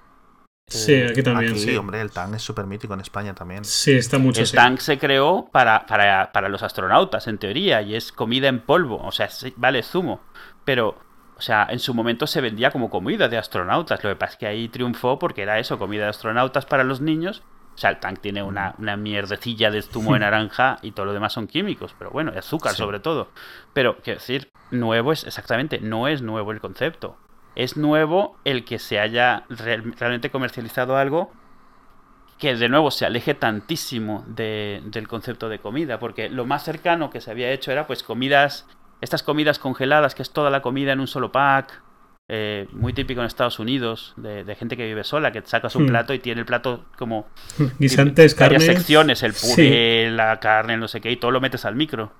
Sí, 0.67 0.93
Eh, 0.93 1.07
aquí 1.09 1.21
también, 1.23 1.51
Aquí, 1.51 1.59
sí. 1.59 1.75
hombre, 1.75 2.01
el 2.01 2.11
Tang 2.11 2.33
es 2.33 2.41
súper 2.43 2.65
mítico 2.65 2.93
en 2.93 3.01
España 3.01 3.33
también. 3.35 3.65
Sí, 3.65 3.91
está 3.93 4.17
mucho, 4.17 4.41
El 4.41 4.47
sí. 4.47 4.55
Se 4.79 4.97
creó 4.97 5.49
para, 5.51 5.85
para, 5.85 6.31
para 6.31 6.49
los 6.49 6.63
astronautas, 6.63 7.27
en 7.27 7.37
teoría, 7.37 7.81
y 7.81 7.95
es 7.95 8.11
comida 8.11 8.47
en 8.47 8.61
polvo, 8.61 8.97
o 9.03 9.11
sea, 9.11 9.29
sí, 9.29 9.53
vale 9.57 9.83
zumo, 9.83 10.21
pero, 10.65 10.97
o 11.37 11.41
sea, 11.41 11.67
en 11.69 11.79
su 11.79 11.93
momento 11.93 12.27
se 12.27 12.41
vendía 12.41 12.71
como 12.71 12.89
comida 12.89 13.27
de 13.29 13.37
astronautas, 13.37 14.03
lo 14.03 14.09
que 14.09 14.15
pasa 14.15 14.33
es 14.33 14.37
que 14.39 14.47
ahí 14.47 14.69
triunfó 14.69 15.19
porque 15.19 15.43
era 15.43 15.59
eso, 15.59 15.77
comida 15.77 16.03
de 16.03 16.09
astronautas 16.09 16.65
para 16.65 16.83
los 16.83 17.01
niños, 17.01 17.43
o 17.75 17.77
sea, 17.77 17.89
el 17.91 17.99
Tang 17.99 18.17
tiene 18.19 18.43
una, 18.43 18.75
una 18.77 18.97
mierdecilla 18.97 19.71
de 19.71 19.81
zumo 19.81 20.13
de 20.13 20.19
naranja 20.19 20.77
y 20.81 20.91
todo 20.93 21.05
lo 21.07 21.13
demás 21.13 21.33
son 21.33 21.47
químicos, 21.47 21.93
pero 21.97 22.11
bueno, 22.11 22.31
y 22.33 22.37
azúcar 22.37 22.75
Sí. 22.75 22.77
sobre 22.77 22.99
todo, 22.99 23.33
pero, 23.73 23.97
quiero 24.01 24.19
decir, 24.19 24.51
nuevo 24.71 25.11
es, 25.11 25.25
exactamente, 25.25 25.79
no 25.79 26.07
es 26.07 26.21
nuevo 26.21 26.51
el 26.51 26.59
concepto, 26.61 27.17
es 27.55 27.77
nuevo 27.77 28.37
el 28.45 28.63
que 28.65 28.79
se 28.79 28.99
haya 28.99 29.43
real- 29.49 29.93
realmente 29.99 30.29
comercializado 30.31 30.97
algo 30.97 31.31
que 32.39 32.55
de 32.55 32.69
nuevo 32.69 32.89
se 32.91 33.05
aleje 33.05 33.33
tantísimo 33.35 34.23
de- 34.27 34.81
del 34.85 35.07
concepto 35.07 35.47
de 35.49 35.59
comida, 35.59 35.99
porque 35.99 36.29
lo 36.29 36.45
más 36.45 36.63
cercano 36.63 37.09
que 37.11 37.21
se 37.21 37.29
había 37.29 37.51
hecho 37.51 37.71
era 37.71 37.85
pues 37.85 38.01
comidas, 38.03 38.67
estas 38.99 39.21
comidas 39.21 39.59
congeladas, 39.59 40.15
que 40.15 40.23
es 40.23 40.31
toda 40.31 40.49
la 40.49 40.61
comida 40.61 40.91
en 40.93 40.99
un 41.01 41.07
solo 41.07 41.31
pack, 41.31 41.81
eh, 42.33 42.67
muy 42.71 42.93
típico 42.93 43.19
en 43.21 43.27
Estados 43.27 43.59
Unidos, 43.59 44.13
de, 44.15 44.43
de 44.43 44.55
gente 44.55 44.77
que 44.77 44.85
vive 44.85 45.03
sola, 45.03 45.31
que 45.31 45.41
sacas 45.43 45.75
un 45.75 45.83
Hmm. 45.83 45.87
plato 45.87 46.13
y 46.13 46.19
tiene 46.19 46.39
el 46.39 46.45
plato 46.45 46.85
como 46.97 47.27
Guisantes, 47.77 48.35
varias 48.39 48.63
carnes. 48.63 48.77
secciones, 48.77 49.21
el 49.23 49.33
Sí. 49.33 49.53
puré, 49.53 50.09
la 50.11 50.39
carne, 50.39 50.77
no 50.77 50.87
sé 50.87 51.01
qué, 51.01 51.11
y 51.11 51.17
todo 51.17 51.31
lo 51.31 51.41
metes 51.41 51.65
al 51.65 51.75
micro. 51.75 52.11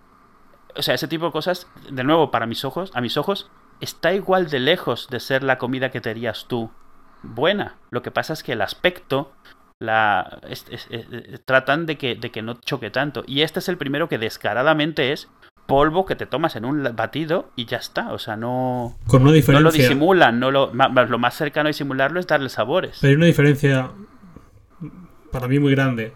O 0.76 0.82
sea, 0.82 0.94
ese 0.96 1.08
tipo 1.08 1.26
de 1.26 1.32
cosas, 1.32 1.68
de 1.90 2.04
nuevo, 2.04 2.30
para 2.30 2.46
mis 2.46 2.64
ojos, 2.66 2.92
a 2.94 3.02
mis 3.02 3.16
ojos, 3.18 3.50
está 3.82 4.14
igual 4.14 4.50
de 4.50 4.60
lejos 4.60 5.08
de 5.10 5.20
ser 5.20 5.44
la 5.44 5.58
comida 5.58 5.92
que 5.92 6.02
te 6.02 6.10
harías 6.10 6.46
tú 6.48 6.72
buena. 7.24 7.76
Lo 7.90 8.02
que 8.02 8.12
pasa 8.12 8.34
es 8.34 8.44
que 8.44 8.54
el 8.54 8.62
aspecto 8.62 9.32
la 9.80 10.40
es- 10.48 10.66
es- 10.70 10.88
es- 10.92 11.44
tratan 11.46 11.86
de 11.88 11.98
que, 11.98 12.16
de 12.16 12.30
que 12.32 12.42
no 12.42 12.54
choque 12.56 12.90
tanto. 12.92 13.24
Y 13.28 13.42
este 13.42 13.60
es 13.60 13.68
el 13.70 13.78
primero 13.78 14.08
que 14.08 14.18
descaradamente 14.20 15.12
es 15.12 15.28
polvo 15.66 16.06
que 16.06 16.16
te 16.16 16.26
tomas 16.26 16.56
en 16.56 16.66
un 16.66 16.84
batido 16.96 17.50
y 17.56 17.66
ya 17.66 17.78
está. 17.78 18.12
O 18.14 18.20
sea, 18.20 18.36
no, 18.36 18.96
Con 19.08 19.24
una 19.24 19.32
no 19.32 19.60
lo 19.60 19.72
disimulan. 19.72 20.40
No 20.40 20.52
lo, 20.52 20.72
ma- 20.74 20.88
lo 20.90 21.18
más 21.18 21.34
cercano 21.36 21.68
a 21.68 21.70
disimularlo 21.72 22.20
es 22.20 22.28
darle 22.28 22.50
sabores. 22.50 22.98
Pero 23.02 23.10
hay 23.12 23.16
una 23.16 23.26
diferencia 23.26 23.90
para 25.32 25.48
mí 25.48 25.60
muy 25.60 25.72
grande. 25.74 26.14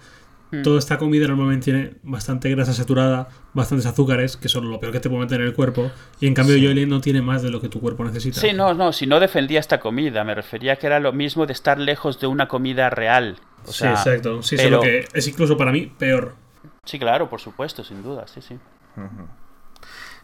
Mm. 0.52 0.62
Toda 0.62 0.80
esta 0.80 0.98
comida 0.98 1.28
normalmente 1.28 1.66
tiene 1.66 1.94
bastante 2.04 2.50
grasa 2.52 2.74
saturada, 2.74 3.30
bastantes 3.54 3.86
azúcares, 3.88 4.38
que 4.38 4.48
son 4.48 4.70
lo 4.70 4.80
peor 4.80 4.92
que 4.94 5.00
te 5.00 5.10
puede 5.10 5.22
meter 5.24 5.42
en 5.42 5.48
el 5.48 5.54
cuerpo. 5.54 5.92
Y 6.20 6.28
en 6.28 6.34
cambio, 6.34 6.56
Sí. 6.56 6.86
No 6.86 7.02
tiene 7.02 7.22
más 7.22 7.42
de 7.42 7.50
lo 7.50 7.60
que 7.62 7.70
tu 7.70 7.80
cuerpo 7.82 8.04
necesita. 8.06 8.40
Sí, 8.40 8.54
no, 8.54 8.74
no, 8.74 8.94
si 8.94 9.08
no 9.08 9.20
defendía 9.20 9.60
esta 9.60 9.80
comida, 9.80 10.24
me 10.24 10.36
refería 10.36 10.76
que 10.78 10.88
era 10.88 11.00
lo 11.00 11.14
mismo 11.14 11.46
de 11.46 11.54
estar 11.54 11.80
lejos 11.80 12.20
de 12.20 12.28
una 12.28 12.48
comida 12.48 12.90
real. 12.90 13.38
O 13.66 13.72
sí, 13.72 13.86
exacto. 13.86 14.44
Sí, 14.44 14.56
pero- 14.58 14.78
solo 14.78 14.82
que 14.84 15.08
es 15.14 15.28
incluso 15.28 15.58
para 15.58 15.72
mí 15.72 15.88
peor. 15.98 16.36
Sí, 16.84 17.00
claro, 17.00 17.28
por 17.30 17.42
supuesto, 17.42 17.84
sin 17.84 18.04
duda, 18.04 18.28
sí, 18.28 18.42
sí. 18.42 18.60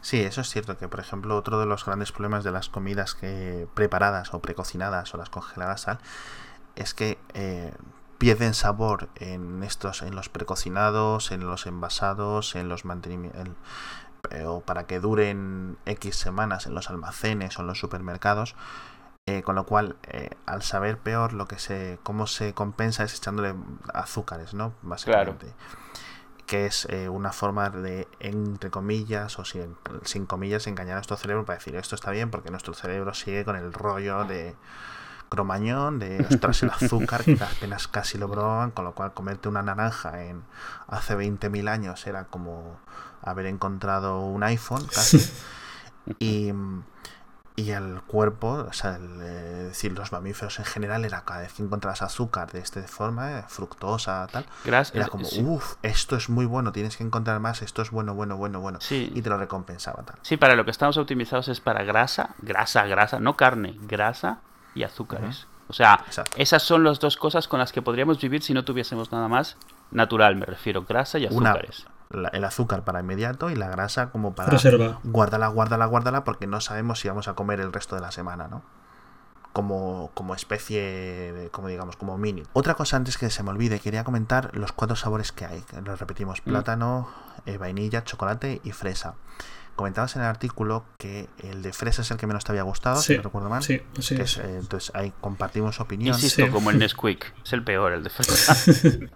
Sí, 0.02 0.20
eso 0.22 0.42
es 0.42 0.50
cierto 0.50 0.78
que, 0.78 0.88
por 0.88 1.00
ejemplo, 1.00 1.36
otro 1.38 1.60
de 1.60 1.66
los 1.66 1.86
grandes 1.86 2.12
problemas 2.12 2.44
de 2.44 2.52
las 2.52 2.70
comidas 2.70 3.14
que 3.14 3.68
preparadas 3.76 4.34
o 4.34 4.42
precocinadas 4.42 5.14
o 5.14 5.18
las 5.18 5.30
congeladas 5.30 5.86
tal, 5.86 6.00
es 6.76 6.94
que 6.94 7.18
eh, 7.34 7.72
pierden 8.22 8.54
sabor 8.54 9.10
en 9.16 9.64
estos, 9.64 10.04
en 10.04 10.14
los 10.16 10.30
precocinados, 10.30 11.32
en 11.32 11.48
los 11.48 11.66
envasados, 11.66 12.56
en 12.56 12.70
los 12.70 12.86
mantenimientos, 12.86 13.56
o 14.46 14.62
para 14.62 14.86
que 14.86 15.00
duren 15.00 15.80
X 15.88 16.18
semanas 16.18 16.68
en 16.68 16.76
los 16.76 16.92
almacenes 16.92 17.58
o 17.58 17.62
en 17.62 17.68
los 17.68 17.80
supermercados. 17.80 18.56
eh, 19.26 19.42
con 19.42 19.56
lo 19.56 19.66
cual, 19.66 19.96
eh, 20.04 20.30
al 20.46 20.62
saber 20.62 21.00
peor, 21.00 21.34
lo 21.34 21.48
que 21.48 21.58
se, 21.58 21.98
cómo 22.04 22.28
se 22.28 22.54
compensa 22.54 23.04
es 23.04 23.16
echándole 23.16 23.56
azúcares, 23.92 24.54
¿no? 24.54 24.74
Básicamente 24.84 25.54
que 26.46 26.66
es 26.66 26.86
eh, 26.90 27.08
una 27.10 27.32
forma 27.32 27.70
de, 27.70 28.08
entre 28.20 28.70
comillas, 28.70 29.40
o 29.40 29.46
sin, 29.46 29.78
sin 30.04 30.26
comillas, 30.28 30.68
engañar 30.68 30.94
a 30.94 30.96
nuestro 30.98 31.18
cerebro 31.18 31.46
para 31.46 31.58
decir 31.58 31.76
esto 31.76 31.96
está 31.96 32.12
bien 32.12 32.30
porque 32.30 32.52
nuestro 32.52 32.74
cerebro 32.74 33.14
sigue 33.14 33.46
con 33.46 33.56
el 33.56 33.72
rollo 33.74 34.26
de 34.26 34.56
cromañón, 35.32 35.98
de 35.98 36.28
ostras, 36.30 36.62
el 36.64 36.72
azúcar, 36.72 37.24
que 37.24 37.38
apenas 37.42 37.88
casi 37.88 38.18
lo 38.18 38.30
proban, 38.30 38.72
con 38.72 38.84
lo 38.84 38.94
cual 38.94 39.14
comerte 39.14 39.48
una 39.48 39.64
naranja 39.64 40.26
en 40.26 40.44
hace 40.88 41.16
20.000 41.16 41.70
años 41.70 42.06
era 42.06 42.26
como 42.26 42.78
haber 43.22 43.46
encontrado 43.46 44.20
un 44.20 44.44
iPhone 44.44 44.86
casi. 44.94 45.20
Y, 46.18 46.52
y 47.56 47.72
el 47.72 48.02
cuerpo, 48.02 48.66
o 48.68 48.74
sea, 48.74 48.96
el, 48.96 49.22
eh, 49.22 49.64
decir, 49.70 49.94
los 49.94 50.12
mamíferos 50.12 50.58
en 50.58 50.66
general, 50.66 51.06
era 51.06 51.24
cada 51.26 51.42
vez 51.42 51.54
que 51.54 51.62
encontrabas 51.62 52.02
azúcar 52.02 52.52
de 52.52 52.60
esta 52.60 52.82
forma, 52.82 53.38
eh, 53.38 53.44
fructosa, 53.48 54.28
tal, 54.32 54.48
era 54.66 55.08
como, 55.08 55.26
sí. 55.26 55.44
uff, 55.44 55.76
esto 55.84 56.16
es 56.16 56.28
muy 56.28 56.48
bueno, 56.48 56.72
tienes 56.72 56.98
que 56.98 57.04
encontrar 57.04 57.40
más, 57.40 57.62
esto 57.62 57.84
es 57.84 57.92
bueno, 57.92 58.16
bueno, 58.16 58.36
bueno, 58.36 58.60
bueno. 58.60 58.82
Sí. 58.82 59.12
Y 59.14 59.22
te 59.22 59.30
lo 59.30 59.38
recompensaba 59.38 60.02
tal. 60.04 60.18
Sí, 60.24 60.38
para 60.38 60.56
lo 60.56 60.66
que 60.66 60.72
estamos 60.72 60.98
optimizados 60.98 61.48
es 61.48 61.62
para 61.62 61.84
grasa, 61.84 62.32
grasa, 62.40 62.88
grasa, 62.88 63.20
no 63.20 63.38
carne, 63.38 63.78
grasa 63.82 64.40
y 64.76 64.84
azúcares. 64.84 65.48
O 65.68 65.74
sea, 65.74 66.04
Exacto. 66.06 66.32
esas 66.38 66.64
son 66.64 66.84
las 66.84 67.00
dos 67.00 67.16
cosas 67.18 67.48
con 67.48 67.60
las 67.60 67.72
que 67.72 67.82
podríamos 67.82 68.20
vivir 68.20 68.44
si 68.44 68.54
no 68.54 68.66
tuviésemos 68.66 69.12
nada 69.12 69.28
más 69.30 69.56
natural, 69.92 70.36
me 70.36 70.46
refiero, 70.46 70.84
grasa 70.84 71.18
y 71.18 71.28
Una, 71.28 71.52
azúcares. 71.52 71.86
la- 72.10 72.30
el 72.30 72.44
azúcar 72.44 72.84
para 72.84 73.00
inmediato 73.00 73.50
y 73.50 73.56
la 73.56 73.70
grasa 73.70 74.10
como 74.10 74.36
para 74.36 74.50
Reserva. 74.50 75.00
guárdala, 75.04 75.48
guárdala, 75.48 75.86
guárdala, 75.86 76.24
porque 76.26 76.46
no 76.48 76.60
sabemos 76.60 77.00
si 77.00 77.08
vamos 77.08 77.28
a 77.30 77.34
comer 77.36 77.60
el 77.62 77.72
resto 77.72 77.96
de 77.96 78.02
la 78.02 78.12
semana, 78.12 78.48
¿no? 78.50 78.64
Como, 79.54 80.12
como 80.14 80.34
especie, 80.34 80.80
de- 81.34 81.50
como 81.52 81.68
digamos, 81.68 81.98
como 81.98 82.18
mini. 82.18 82.44
Otra 82.54 82.76
cosa 82.76 82.96
antes 82.96 83.18
que 83.18 83.30
se 83.30 83.44
me 83.44 83.50
olvide, 83.50 83.82
quería 83.82 84.06
comentar 84.06 84.56
los 84.56 84.72
cuatro 84.72 84.96
sabores 84.96 85.34
que 85.34 85.46
hay. 85.46 85.64
Los 85.84 86.00
repetimos, 86.00 86.40
Mm. 86.46 86.50
plátano, 86.50 87.10
eh, 87.46 87.58
vainilla, 87.58 88.04
chocolate 88.06 88.62
y 88.64 88.72
fresa. 88.72 89.16
Comentabas 89.76 90.16
en 90.16 90.22
el 90.22 90.28
artículo 90.28 90.86
que 91.00 91.28
el 91.44 91.62
de 91.64 91.74
fresa 91.74 92.02
es 92.04 92.12
el 92.12 92.18
que 92.18 92.28
menos 92.28 92.44
te 92.44 92.52
había 92.52 92.64
gustado, 92.64 92.98
si 93.02 93.14
Sí, 93.14 93.18
no 93.18 93.24
recuerdo 93.24 93.50
mal. 93.50 93.64
sí, 93.64 93.80
Que 94.16 94.22
es. 94.24 94.38
eh, 94.38 94.58
entonces 94.60 94.92
ahí 94.94 95.12
compartimos 95.22 95.80
opinión. 95.80 96.14
Insisto, 96.16 96.46
Sí. 96.46 96.52
como 96.52 96.70
el 96.70 96.78
Nesquik, 96.80 97.34
es 97.44 97.54
el 97.54 97.64
peor, 97.64 97.94
el 97.94 98.04
de 98.04 98.10
fresa. 98.10 98.56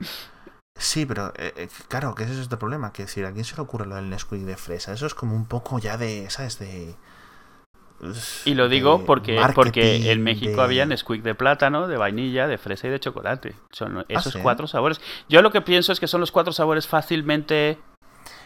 Sí, 0.77 1.05
pero 1.05 1.31
eh, 1.37 1.53
eh, 1.55 1.69
claro, 1.87 2.13
que 2.15 2.23
ese 2.23 2.33
es 2.33 2.39
este 2.39 2.57
problema. 2.57 2.91
Que 2.91 3.03
decir, 3.03 3.25
¿a 3.25 3.31
quién 3.31 3.45
se 3.45 3.55
le 3.55 3.61
ocurre 3.61 3.85
lo 3.85 3.95
del 3.95 4.09
Nesquik 4.09 4.41
de 4.41 4.57
fresa? 4.57 4.91
Eso 4.91 5.05
es 5.05 5.13
como 5.13 5.33
un 5.33 5.45
poco 5.45 5.79
ya 5.79 5.97
de, 5.97 6.29
¿sabes? 6.29 6.59
De. 6.59 6.95
Y 8.43 8.55
lo 8.55 8.67
digo 8.67 9.05
porque, 9.05 9.39
porque 9.55 10.11
en 10.11 10.21
México 10.21 10.57
de- 10.57 10.61
había 10.63 10.85
Nesquik 10.85 11.23
de 11.23 11.33
plátano, 11.33 11.87
de 11.87 11.95
vainilla, 11.95 12.45
de 12.47 12.57
fresa 12.57 12.87
y 12.87 12.89
de 12.89 12.99
chocolate. 12.99 13.55
Son 13.71 14.03
esos 14.09 14.33
¿sí? 14.33 14.39
cuatro 14.43 14.67
sabores. 14.67 14.99
Yo 15.29 15.41
lo 15.41 15.49
que 15.51 15.61
pienso 15.61 15.93
es 15.93 16.01
que 16.01 16.07
son 16.07 16.19
los 16.19 16.33
cuatro 16.33 16.51
sabores 16.51 16.87
fácilmente 16.87 17.79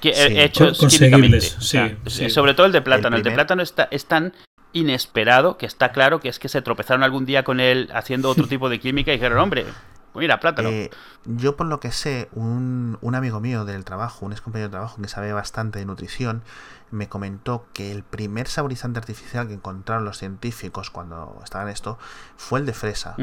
que, 0.02 0.14
Sí. 0.14 0.22
eh, 0.22 0.44
hechos 0.46 0.78
Con- 0.78 0.90
químicamente. 0.90 1.38
conseguibles, 1.38 1.58
O 1.58 1.62
sea, 1.62 1.90
sí, 1.90 1.96
sí. 2.26 2.30
Sobre 2.30 2.54
todo 2.54 2.66
el 2.66 2.72
de 2.72 2.82
plátano. 2.82 3.16
El, 3.18 3.24
de 3.24 3.32
plátano 3.32 3.62
está, 3.62 3.88
es 3.92 4.06
tan 4.06 4.34
inesperado 4.74 5.58
que 5.58 5.66
está 5.66 5.92
claro 5.92 6.20
que 6.20 6.30
es 6.30 6.40
que 6.40 6.48
se 6.50 6.62
tropezaron 6.62 7.04
algún 7.04 7.26
día 7.26 7.44
con 7.44 7.60
él 7.60 7.90
haciendo 7.94 8.30
otro 8.30 8.48
tipo 8.48 8.70
de 8.70 8.80
química 8.80 9.12
y 9.12 9.16
dijeron, 9.16 9.40
hombre, 9.40 9.66
mira, 10.14 10.40
plátano. 10.40 10.70
Eh, 10.70 10.90
yo 11.26 11.56
por 11.56 11.68
lo 11.68 11.80
que 11.80 11.92
sé, 11.92 12.30
un, 12.34 12.98
un 13.02 13.16
amigo 13.16 13.40
mío 13.40 13.66
del 13.66 13.84
trabajo, 13.86 14.26
un 14.26 14.32
ex 14.32 14.42
compañero 14.42 14.68
de 14.70 14.72
trabajo 14.74 15.02
que 15.02 15.08
sabe 15.08 15.34
bastante 15.34 15.80
de 15.80 15.86
nutrición, 15.86 16.44
me 16.92 17.08
comentó 17.08 17.68
que 17.74 17.92
el 17.92 18.04
primer 18.04 18.48
saborizante 18.48 18.98
artificial 19.00 19.48
que 19.48 19.54
encontraron 19.54 20.06
los 20.06 20.18
científicos 20.18 20.90
cuando 20.90 21.40
estaban 21.44 21.68
en 21.68 21.74
esto 21.74 22.00
fue 22.36 22.60
el 22.60 22.66
de 22.66 22.74
fresa. 22.74 23.16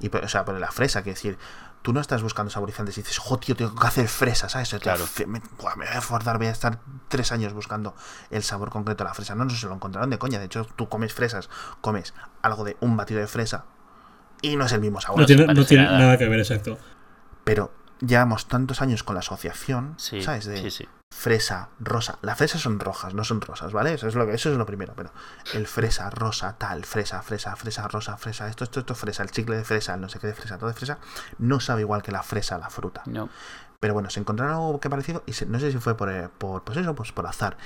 Y, 0.00 0.08
o 0.16 0.28
sea, 0.28 0.44
pero 0.44 0.58
la 0.60 0.70
fresa, 0.70 1.02
que 1.02 1.10
decir, 1.10 1.36
tú 1.82 1.92
no 1.92 2.00
estás 2.00 2.22
buscando 2.22 2.50
saborizantes 2.50 2.96
y 2.98 3.02
dices, 3.02 3.18
jo, 3.18 3.38
tío, 3.38 3.56
tengo 3.56 3.74
que 3.74 3.86
hacer 3.86 4.08
fresa, 4.08 4.48
¿sabes? 4.48 4.74
Claro. 4.80 5.04
Me, 5.26 5.40
buah, 5.58 5.76
me 5.76 5.86
voy 5.86 5.94
a 5.94 5.98
esforzar, 5.98 6.38
voy 6.38 6.48
a 6.48 6.50
estar 6.50 6.78
tres 7.08 7.32
años 7.32 7.52
buscando 7.52 7.94
el 8.30 8.42
sabor 8.42 8.70
concreto 8.70 9.04
de 9.04 9.08
la 9.08 9.14
fresa. 9.14 9.34
No, 9.34 9.44
no 9.44 9.50
se 9.50 9.66
lo 9.66 9.74
encontraron 9.74 10.10
de 10.10 10.18
coña. 10.18 10.38
De 10.38 10.46
hecho, 10.46 10.66
tú 10.76 10.88
comes 10.88 11.14
fresas, 11.14 11.48
comes 11.80 12.14
algo 12.42 12.64
de 12.64 12.76
un 12.80 12.96
batido 12.96 13.20
de 13.20 13.26
fresa 13.26 13.64
y 14.42 14.56
no 14.56 14.66
es 14.66 14.72
el 14.72 14.80
mismo 14.80 15.00
sabor. 15.00 15.20
No 15.20 15.26
tiene, 15.26 15.46
no 15.46 15.64
tiene 15.64 15.84
nada. 15.84 15.98
nada 15.98 16.18
que 16.18 16.28
ver, 16.28 16.40
exacto. 16.40 16.78
Pero 17.44 17.72
llevamos 18.00 18.46
tantos 18.46 18.82
años 18.82 19.02
con 19.02 19.14
la 19.14 19.20
asociación, 19.20 19.94
Sí, 19.96 20.22
¿sabes? 20.22 20.44
De 20.44 20.60
sí, 20.60 20.70
sí. 20.70 20.88
Fresa, 21.20 21.68
rosa. 21.80 22.18
Las 22.22 22.38
fresas 22.38 22.62
son 22.62 22.78
rojas, 22.80 23.14
no 23.14 23.24
son 23.24 23.40
rosas, 23.40 23.72
¿vale? 23.72 23.94
Eso 23.94 24.08
es 24.08 24.14
lo, 24.14 24.26
que- 24.26 24.34
eso 24.34 24.50
es 24.50 24.56
lo 24.56 24.64
primero. 24.64 24.94
Pero 24.96 25.10
el 25.54 25.66
fresa, 25.66 26.08
rosa, 26.08 26.56
tal, 26.56 26.84
fresa, 26.84 27.20
fresa, 27.22 27.56
fresa, 27.56 27.88
rosa, 27.88 28.16
fresa, 28.16 28.48
esto, 28.48 28.64
esto, 28.64 28.80
esto, 28.80 28.94
fresa, 28.94 29.22
el 29.22 29.30
chicle 29.30 29.56
de 29.56 29.64
fresa, 29.64 29.94
el 29.94 30.00
no 30.00 30.08
sé 30.08 30.18
qué 30.18 30.28
de 30.28 30.34
fresa, 30.34 30.56
todo 30.56 30.68
de 30.68 30.74
fresa, 30.74 30.98
no 31.38 31.60
sabe 31.60 31.82
igual 31.82 32.02
que 32.02 32.12
la 32.12 32.22
fresa, 32.22 32.56
la 32.58 32.70
fruta. 32.70 33.02
No. 33.06 33.28
Pero 33.80 33.94
bueno, 33.94 34.08
se 34.10 34.20
encontraron 34.20 34.54
algo 34.54 34.80
que 34.80 34.88
parecido 34.88 35.22
y 35.26 35.32
se- 35.32 35.46
no 35.46 35.58
sé 35.58 35.72
si 35.72 35.78
fue 35.78 35.96
por, 35.96 36.10
eh, 36.10 36.28
por 36.38 36.62
pues 36.64 36.78
eso, 36.78 36.94
pues 36.94 37.12
por 37.12 37.26
azar. 37.26 37.56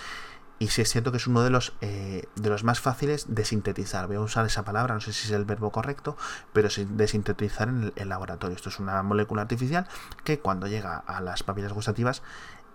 y 0.60 0.68
sí 0.68 0.80
es 0.82 0.88
cierto 0.90 1.10
que 1.10 1.16
es 1.18 1.26
uno 1.26 1.42
de 1.42 1.50
los, 1.50 1.74
eh, 1.80 2.26
de 2.36 2.48
los 2.48 2.62
más 2.62 2.80
fáciles 2.80 3.26
de 3.34 3.44
sintetizar. 3.44 4.06
Voy 4.06 4.16
a 4.16 4.20
usar 4.20 4.46
esa 4.46 4.64
palabra, 4.64 4.94
no 4.94 5.00
sé 5.00 5.12
si 5.12 5.26
es 5.26 5.32
el 5.32 5.44
verbo 5.44 5.70
correcto, 5.72 6.16
pero 6.52 6.68
de 6.78 7.08
sintetizar 7.08 7.68
en 7.68 7.92
el, 7.96 8.08
laboratorio. 8.08 8.54
Esto 8.56 8.68
es 8.68 8.78
una 8.78 9.02
molécula 9.02 9.42
artificial 9.42 9.86
que 10.22 10.38
cuando 10.38 10.68
llega 10.68 10.96
a 10.96 11.20
las 11.20 11.42
papilas 11.42 11.72
gustativas 11.72 12.22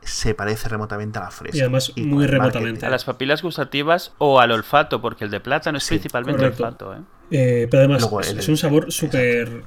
se 0.02 0.34
parece 0.34 0.70
remotamente 0.70 1.20
a 1.20 1.24
la 1.24 1.32
fresa. 1.32 1.58
Y 1.58 1.62
además 1.62 1.94
muy 1.98 2.26
remotamente. 2.26 2.86
A 2.86 2.90
las 2.90 3.04
papilas 3.04 3.42
gustativas 3.42 4.14
o 4.18 4.40
al 4.40 4.52
olfato, 4.52 5.02
porque 5.02 5.26
el 5.26 5.32
de 5.32 5.40
plátano 5.40 5.78
es 5.78 5.88
principalmente 5.88 6.46
olfato. 6.46 6.94
¿eh? 6.94 7.00
¿eh? 7.32 7.68
pero 7.70 7.84
además 7.84 8.10
es, 8.28 8.48
un 8.48 8.58
sabor 8.58 8.92
súper 8.92 9.64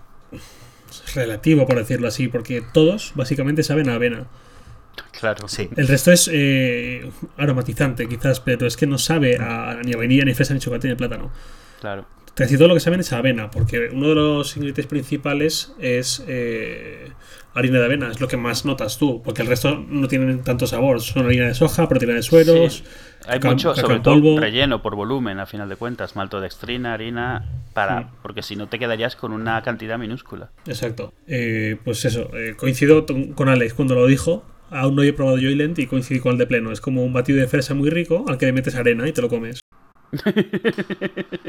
relativo, 1.14 1.66
por 1.66 1.76
decirlo 1.76 2.08
así, 2.08 2.28
porque 2.28 2.62
todos 2.72 3.12
básicamente 3.14 3.62
saben 3.62 3.88
a 3.88 3.94
avena. 3.94 4.26
Claro. 5.18 5.48
Sí. 5.48 5.70
El 5.76 5.88
resto 5.88 6.12
es 6.12 6.28
eh, 6.32 7.10
aromatizante, 7.36 8.08
quizás, 8.08 8.40
pero 8.40 8.66
es 8.66 8.76
que 8.76 8.86
no 8.86 8.98
sabe 8.98 9.38
a, 9.38 9.80
ni 9.84 9.92
a 9.92 9.96
vainilla, 9.96 10.24
ni 10.24 10.34
fresa, 10.34 10.54
ni 10.54 10.60
chocolate, 10.60 10.88
ni 10.88 10.94
plátano. 10.94 11.30
Claro. 11.80 12.06
Casi 12.34 12.56
todo 12.56 12.68
lo 12.68 12.74
que 12.74 12.80
saben 12.80 13.00
es 13.00 13.12
avena, 13.12 13.50
porque 13.50 13.90
uno 13.92 14.08
de 14.08 14.14
los 14.14 14.56
ingredientes 14.56 14.86
principales 14.86 15.74
es 15.78 16.24
eh, 16.26 17.12
harina 17.54 17.78
de 17.78 17.84
avena, 17.84 18.10
es 18.10 18.20
lo 18.20 18.28
que 18.28 18.36
más 18.36 18.64
notas 18.64 18.98
tú, 18.98 19.22
porque 19.22 19.42
el 19.42 19.48
resto 19.48 19.84
no 19.88 20.08
tienen 20.08 20.42
tanto 20.42 20.66
sabor. 20.66 21.00
Son 21.00 21.26
harina 21.26 21.46
de 21.46 21.54
soja, 21.54 21.88
proteína 21.88 22.14
de 22.14 22.22
sueros. 22.22 22.84
Hay 23.26 23.38
mucho, 23.40 23.74
sobre 23.74 24.00
todo 24.00 24.38
relleno 24.38 24.82
por 24.82 24.96
volumen, 24.96 25.38
a 25.38 25.46
final 25.46 25.68
de 25.68 25.76
cuentas, 25.76 26.16
maltodextrina, 26.16 26.94
harina, 26.94 27.48
para, 27.72 28.10
porque 28.22 28.42
si 28.42 28.56
no 28.56 28.68
te 28.68 28.78
quedarías 28.78 29.14
con 29.16 29.32
una 29.32 29.62
cantidad 29.62 29.98
minúscula. 29.98 30.50
Exacto. 30.66 31.12
Eh, 31.26 31.76
pues 31.84 32.04
eso, 32.04 32.30
coincido 32.56 33.06
con 33.34 33.48
Alex 33.48 33.74
cuando 33.74 33.94
lo 33.94 34.06
dijo, 34.06 34.44
aún 34.70 34.96
no 34.96 35.02
he 35.02 35.12
probado 35.12 35.36
Joylent 35.36 35.78
y 35.78 35.86
coincidí 35.86 36.20
con 36.20 36.32
el 36.32 36.38
de 36.38 36.46
pleno. 36.46 36.72
Es 36.72 36.80
como 36.80 37.04
un 37.04 37.12
batido 37.12 37.38
de 37.38 37.46
fresa 37.46 37.74
muy 37.74 37.90
rico 37.90 38.24
al 38.28 38.38
que 38.38 38.46
le 38.46 38.52
metes 38.52 38.74
arena 38.74 39.06
y 39.06 39.12
te 39.12 39.22
lo 39.22 39.28
comes. 39.28 39.60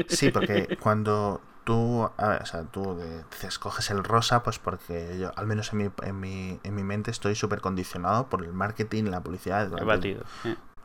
Sí, 0.08 0.30
porque 0.30 0.76
cuando 0.80 1.40
tú, 1.64 2.02
o 2.02 2.46
sea, 2.46 2.64
tú 2.70 2.98
escoges 3.42 3.90
el 3.90 4.04
rosa, 4.04 4.42
pues 4.42 4.58
porque 4.58 5.18
yo, 5.18 5.32
al 5.36 5.46
menos 5.46 5.72
en 5.72 5.78
mi, 5.78 5.90
en 6.02 6.20
mi, 6.20 6.60
en 6.62 6.74
mi 6.74 6.82
mente, 6.84 7.10
estoy 7.10 7.34
súper 7.34 7.60
condicionado 7.60 8.28
por 8.28 8.44
el 8.44 8.52
marketing, 8.52 9.04
la 9.04 9.20
publicidad. 9.20 9.72
El 9.76 9.84
batido. 9.84 10.24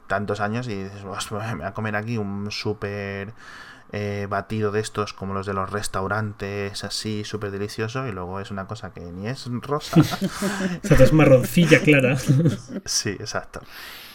Tantos 0.07 0.39
años 0.39 0.67
y 0.67 0.83
dices, 0.83 1.03
me 1.03 1.37
voy 1.37 1.63
a 1.63 1.73
comer 1.73 1.95
aquí 1.95 2.17
un 2.17 2.49
súper 2.49 3.33
eh, 3.91 4.27
batido 4.29 4.71
de 4.71 4.79
estos 4.79 5.13
como 5.13 5.33
los 5.33 5.45
de 5.45 5.53
los 5.53 5.69
restaurantes, 5.69 6.83
así, 6.83 7.23
súper 7.23 7.51
delicioso, 7.51 8.07
y 8.07 8.11
luego 8.11 8.39
es 8.39 8.51
una 8.51 8.67
cosa 8.67 8.91
que 8.91 9.01
ni 9.01 9.27
es 9.27 9.47
rosa. 9.61 9.99
o 10.83 10.87
sea, 10.87 10.97
es 10.97 11.13
marroncilla 11.13 11.81
clara. 11.81 12.17
sí, 12.85 13.09
exacto. 13.09 13.61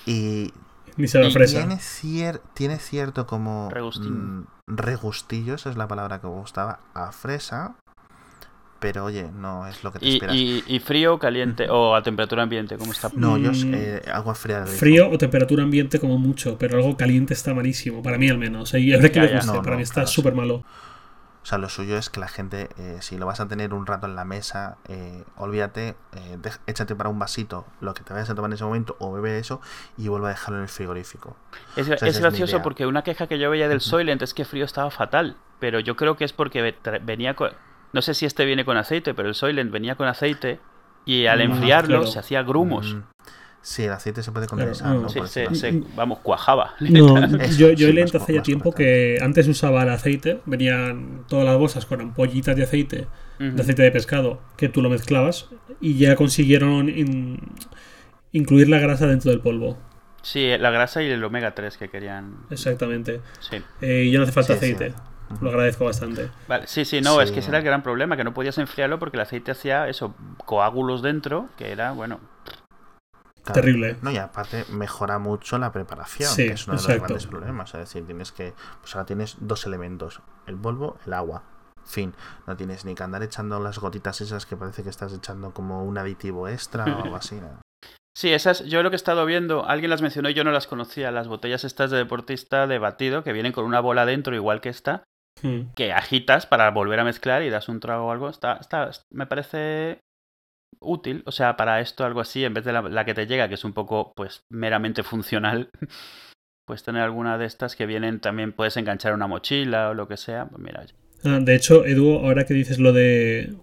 Y, 0.07 0.53
ni 0.97 1.09
se 1.09 1.29
fresa. 1.31 1.59
Tiene, 1.59 1.79
cier 1.79 2.41
tiene 2.55 2.79
cierto 2.79 3.27
como 3.27 3.69
regustillo. 3.71 4.45
Regustillo, 4.67 5.55
esa 5.55 5.71
es 5.71 5.77
la 5.77 5.89
palabra 5.89 6.21
que 6.21 6.27
me 6.27 6.35
gustaba, 6.35 6.81
a 6.95 7.13
fresa, 7.13 7.77
pero 8.85 9.05
oye, 9.07 9.31
no 9.33 9.67
es 9.67 9.83
lo 9.83 9.93
que 9.93 9.99
te 9.99 10.07
¿Y, 10.07 10.13
esperas. 10.15 10.37
Y, 10.37 10.79
frío 10.79 11.15
o 11.15 11.19
caliente 11.19 11.71
o 11.71 11.95
a 11.95 12.03
temperatura 12.03 12.43
ambiente? 12.43 12.77
¿Cómo 12.77 12.93
está? 12.93 13.11
No, 13.15 13.39
yo 13.39 13.51
mm. 13.51 13.75
eh, 13.75 14.03
agua 14.13 14.35
fría. 14.35 14.67
Frío 14.67 15.11
o 15.11 15.17
temperatura 15.17 15.63
ambiente 15.63 15.99
como 15.99 16.19
mucho, 16.19 16.59
pero 16.59 16.77
algo 16.77 16.95
caliente 16.95 17.33
está 17.33 17.55
malísimo, 17.55 18.03
para 18.03 18.19
mí 18.19 18.29
al 18.29 18.37
menos. 18.37 18.75
Y 18.75 18.93
habrá 18.93 19.11
que 19.11 19.21
le 19.21 19.37
guste, 19.37 19.59
para 19.63 19.77
mí 19.77 19.83
está 19.83 20.07
súper 20.07 20.35
malo. 20.35 20.65
O 21.45 21.47
sea, 21.47 21.59
lo 21.59 21.69
suyo 21.69 21.97
es 21.99 22.11
que 22.11 22.19
la 22.19 22.27
gente, 22.27 22.71
eh, 22.79 22.97
si 23.01 23.19
lo 23.19 23.27
vas 23.27 23.39
a 23.39 23.47
tener 23.47 23.73
un 23.73 23.87
rato 23.87 24.07
en 24.07 24.17
la 24.17 24.25
mesa, 24.25 24.79
eh, 24.89 25.23
olvídate, 25.37 25.95
échate 26.67 26.97
para 26.97 27.11
un 27.11 27.19
vasito 27.19 27.67
lo 27.81 27.93
que 27.95 28.03
te 28.03 28.15
vayas 28.15 28.31
a 28.31 28.35
tomar 28.35 28.49
en 28.49 28.55
ese 28.55 28.65
momento 28.65 28.97
o 28.99 29.13
bebe 29.13 29.39
eso 29.39 29.61
y 29.99 30.09
vuelve 30.09 30.29
a 30.29 30.31
dejarlo 30.31 30.57
en 30.57 30.63
el 30.63 30.69
frigorífico. 30.71 31.37
Es, 31.77 31.89
gracioso 32.19 32.63
porque 32.63 32.87
una 32.87 33.05
queja 33.05 33.27
que 33.27 33.39
yo 33.39 33.51
veía 33.51 33.69
del 33.69 33.83
Soylent 33.83 34.23
es 34.23 34.33
que 34.33 34.47
frío 34.47 34.65
estaba 34.65 34.91
fatal, 34.91 35.37
pero 35.61 35.81
yo 35.81 35.97
creo 35.97 36.17
que 36.17 36.25
es 36.25 36.33
porque 36.33 36.75
venía 37.03 37.35
con 37.35 37.53
no 37.95 38.03
sé 38.03 38.13
si 38.13 38.27
este 38.27 38.45
viene 38.45 38.65
con 38.65 38.77
aceite, 38.77 39.15
pero 39.15 39.29
el 39.29 39.37
Soylent 39.37 39.71
venía 39.71 39.95
con 39.95 40.09
aceite 40.09 40.59
y 41.05 41.27
al 41.27 41.41
enfriarlo 41.41 42.05
se 42.07 42.19
hacía 42.19 42.43
grumos. 42.43 42.95
Mm. 42.95 43.03
Sí, 43.65 43.85
el 43.85 43.93
aceite 43.93 44.23
se 44.23 44.31
puede 44.31 44.47
condensar. 44.47 44.95
¿no? 44.95 45.09
Sí, 45.09 45.21
se, 45.27 45.83
vamos, 45.97 46.19
cuajaba. 46.19 46.75
No, 46.81 47.39
yo, 47.57 47.71
yo 47.71 47.89
he 47.89 48.03
hace 48.03 48.35
ya 48.35 48.43
tiempo 48.43 48.73
que 48.73 49.17
antes 49.23 49.49
usaba 49.49 49.85
el 49.85 49.89
aceite, 49.89 50.43
venían 50.45 51.25
todas 51.29 51.47
las 51.47 51.57
bolsas 51.57 51.87
con 51.87 52.03
ampollitas 52.03 52.55
de 52.57 52.65
aceite, 52.65 53.07
de 53.39 53.63
aceite 53.63 53.83
de 53.83 53.91
pescado, 53.91 54.43
que 54.59 54.69
tú 54.69 54.83
lo 54.83 54.91
mezclabas 54.91 55.49
y 55.81 55.97
ya 55.97 56.15
consiguieron 56.15 56.91
incluir 58.33 58.69
la 58.69 58.79
grasa 58.81 59.07
dentro 59.07 59.31
del 59.31 59.41
polvo. 59.41 59.79
Sí, 60.21 60.47
la 60.59 60.71
grasa 60.71 61.03
y 61.03 61.11
el 61.11 61.25
omega 61.25 61.55
3 61.55 61.79
que 61.79 61.89
querían. 61.89 62.37
Exactamente. 62.51 63.23
Sí. 63.41 63.63
Eh, 63.81 64.05
y 64.05 64.11
ya 64.11 64.19
no 64.19 64.25
hace 64.25 64.33
falta 64.33 64.53
aceite. 64.53 64.93
Lo 65.41 65.49
agradezco 65.49 65.87
bastante. 65.87 66.29
Vale, 66.49 66.67
sí, 66.67 66.85
sí, 66.85 67.01
no, 67.01 67.19
es 67.23 67.33
que 67.33 67.41
ese 67.41 67.49
era 67.49 67.59
el 67.59 67.65
gran 67.65 67.83
problema, 67.83 68.15
que 68.19 68.25
no 68.25 68.35
podías 68.35 68.59
enfriarlo 68.59 68.99
porque 68.99 69.17
el 69.17 69.23
aceite 69.23 69.53
hacía 69.53 69.89
eso, 69.89 70.15
coágulos 70.45 71.01
dentro, 71.01 71.49
que 71.57 71.73
era, 71.73 71.93
bueno. 71.93 72.21
Terrible. 73.53 73.97
No, 74.03 74.11
y 74.11 74.17
aparte 74.17 74.65
mejora 74.71 75.19
mucho 75.19 75.59
la 75.59 75.71
preparación, 75.73 76.35
que 76.35 76.53
es 76.53 76.67
uno 76.67 76.77
de 76.77 76.89
los 76.89 76.99
grandes 77.01 77.27
problemas. 77.27 77.75
Es 77.75 77.81
decir, 77.81 78.07
tienes 78.07 78.33
que. 78.33 78.55
Pues 78.81 78.95
ahora 78.95 79.07
tienes 79.07 79.37
dos 79.41 79.67
elementos: 79.67 80.21
el 80.47 80.57
polvo, 80.57 80.99
el 81.07 81.13
agua. 81.13 81.43
Fin. 81.85 82.15
No 82.47 82.57
tienes 82.57 82.85
ni 82.85 82.95
que 82.95 83.03
andar 83.03 83.23
echando 83.23 83.61
las 83.61 83.79
gotitas 83.79 84.21
esas 84.21 84.47
que 84.47 84.57
parece 84.57 84.83
que 84.83 84.89
estás 84.89 85.13
echando 85.13 85.53
como 85.53 85.85
un 85.85 85.99
aditivo 85.99 86.49
extra 86.49 86.85
o 86.85 87.03
algo 87.03 87.17
así. 87.17 87.39
Sí, 88.17 88.33
esas, 88.33 88.65
yo 88.65 88.83
lo 88.83 88.91
que 88.91 88.95
he 88.95 88.97
estado 88.97 89.27
viendo, 89.27 89.67
alguien 89.67 89.91
las 89.91 90.01
mencionó 90.01 90.31
y 90.31 90.35
yo 90.35 90.45
no 90.45 90.53
las 90.53 90.67
conocía, 90.67 91.11
las 91.11 91.29
botellas 91.29 91.65
estas 91.65 91.91
de 91.91 91.99
deportista 91.99 92.67
de 92.67 92.79
batido 92.79 93.25
que 93.25 93.33
vienen 93.33 93.53
con 93.53 93.65
una 93.65 93.81
bola 93.81 94.07
dentro 94.07 94.35
igual 94.37 94.61
que 94.61 94.69
esta, 94.69 95.03
Hmm. 95.43 95.73
que 95.75 95.93
agitas 95.93 96.47
para 96.47 96.71
volver 96.71 97.01
a 97.01 97.05
mezclar 97.05 97.43
y 97.43 97.51
das 97.51 97.69
un 97.69 97.81
trago 97.81 98.07
o 98.07 98.11
algo. 98.11 98.29
Está, 98.29 98.55
está, 98.55 98.91
me 99.11 99.27
parece 99.27 100.01
útil, 100.81 101.23
o 101.27 101.33
sea, 101.33 101.57
para 101.57 101.81
esto 101.81 102.05
algo 102.05 102.21
así, 102.21 102.45
en 102.45 102.55
vez 102.55 102.65
de 102.65 102.73
la, 102.73 103.05
que 103.05 103.15
te 103.15 103.27
llega, 103.27 103.49
que 103.49 103.55
es 103.55 103.65
un 103.65 103.73
poco, 103.73 104.13
pues, 104.15 104.45
meramente 104.49 105.03
funcional, 105.03 105.71
pues 106.67 106.83
tener 106.83 107.03
alguna 107.03 107.39
de 107.39 107.47
estas 107.47 107.77
que 107.77 107.87
vienen, 107.87 108.21
también 108.21 108.53
puedes 108.53 108.77
enganchar 108.77 109.15
una 109.15 109.27
mochila 109.27 109.91
o 109.91 109.95
lo 109.95 110.09
que 110.09 110.17
sea, 110.17 110.47
pues 110.47 110.63
mira. 110.63 110.85
Ah, 111.25 111.39
de 111.41 111.55
hecho, 111.55 111.85
Edu, 111.85 112.19
ahora 112.19 112.45
que 112.45 112.55
dices 112.55 112.79
lo 112.79 112.93
de, 112.93 113.55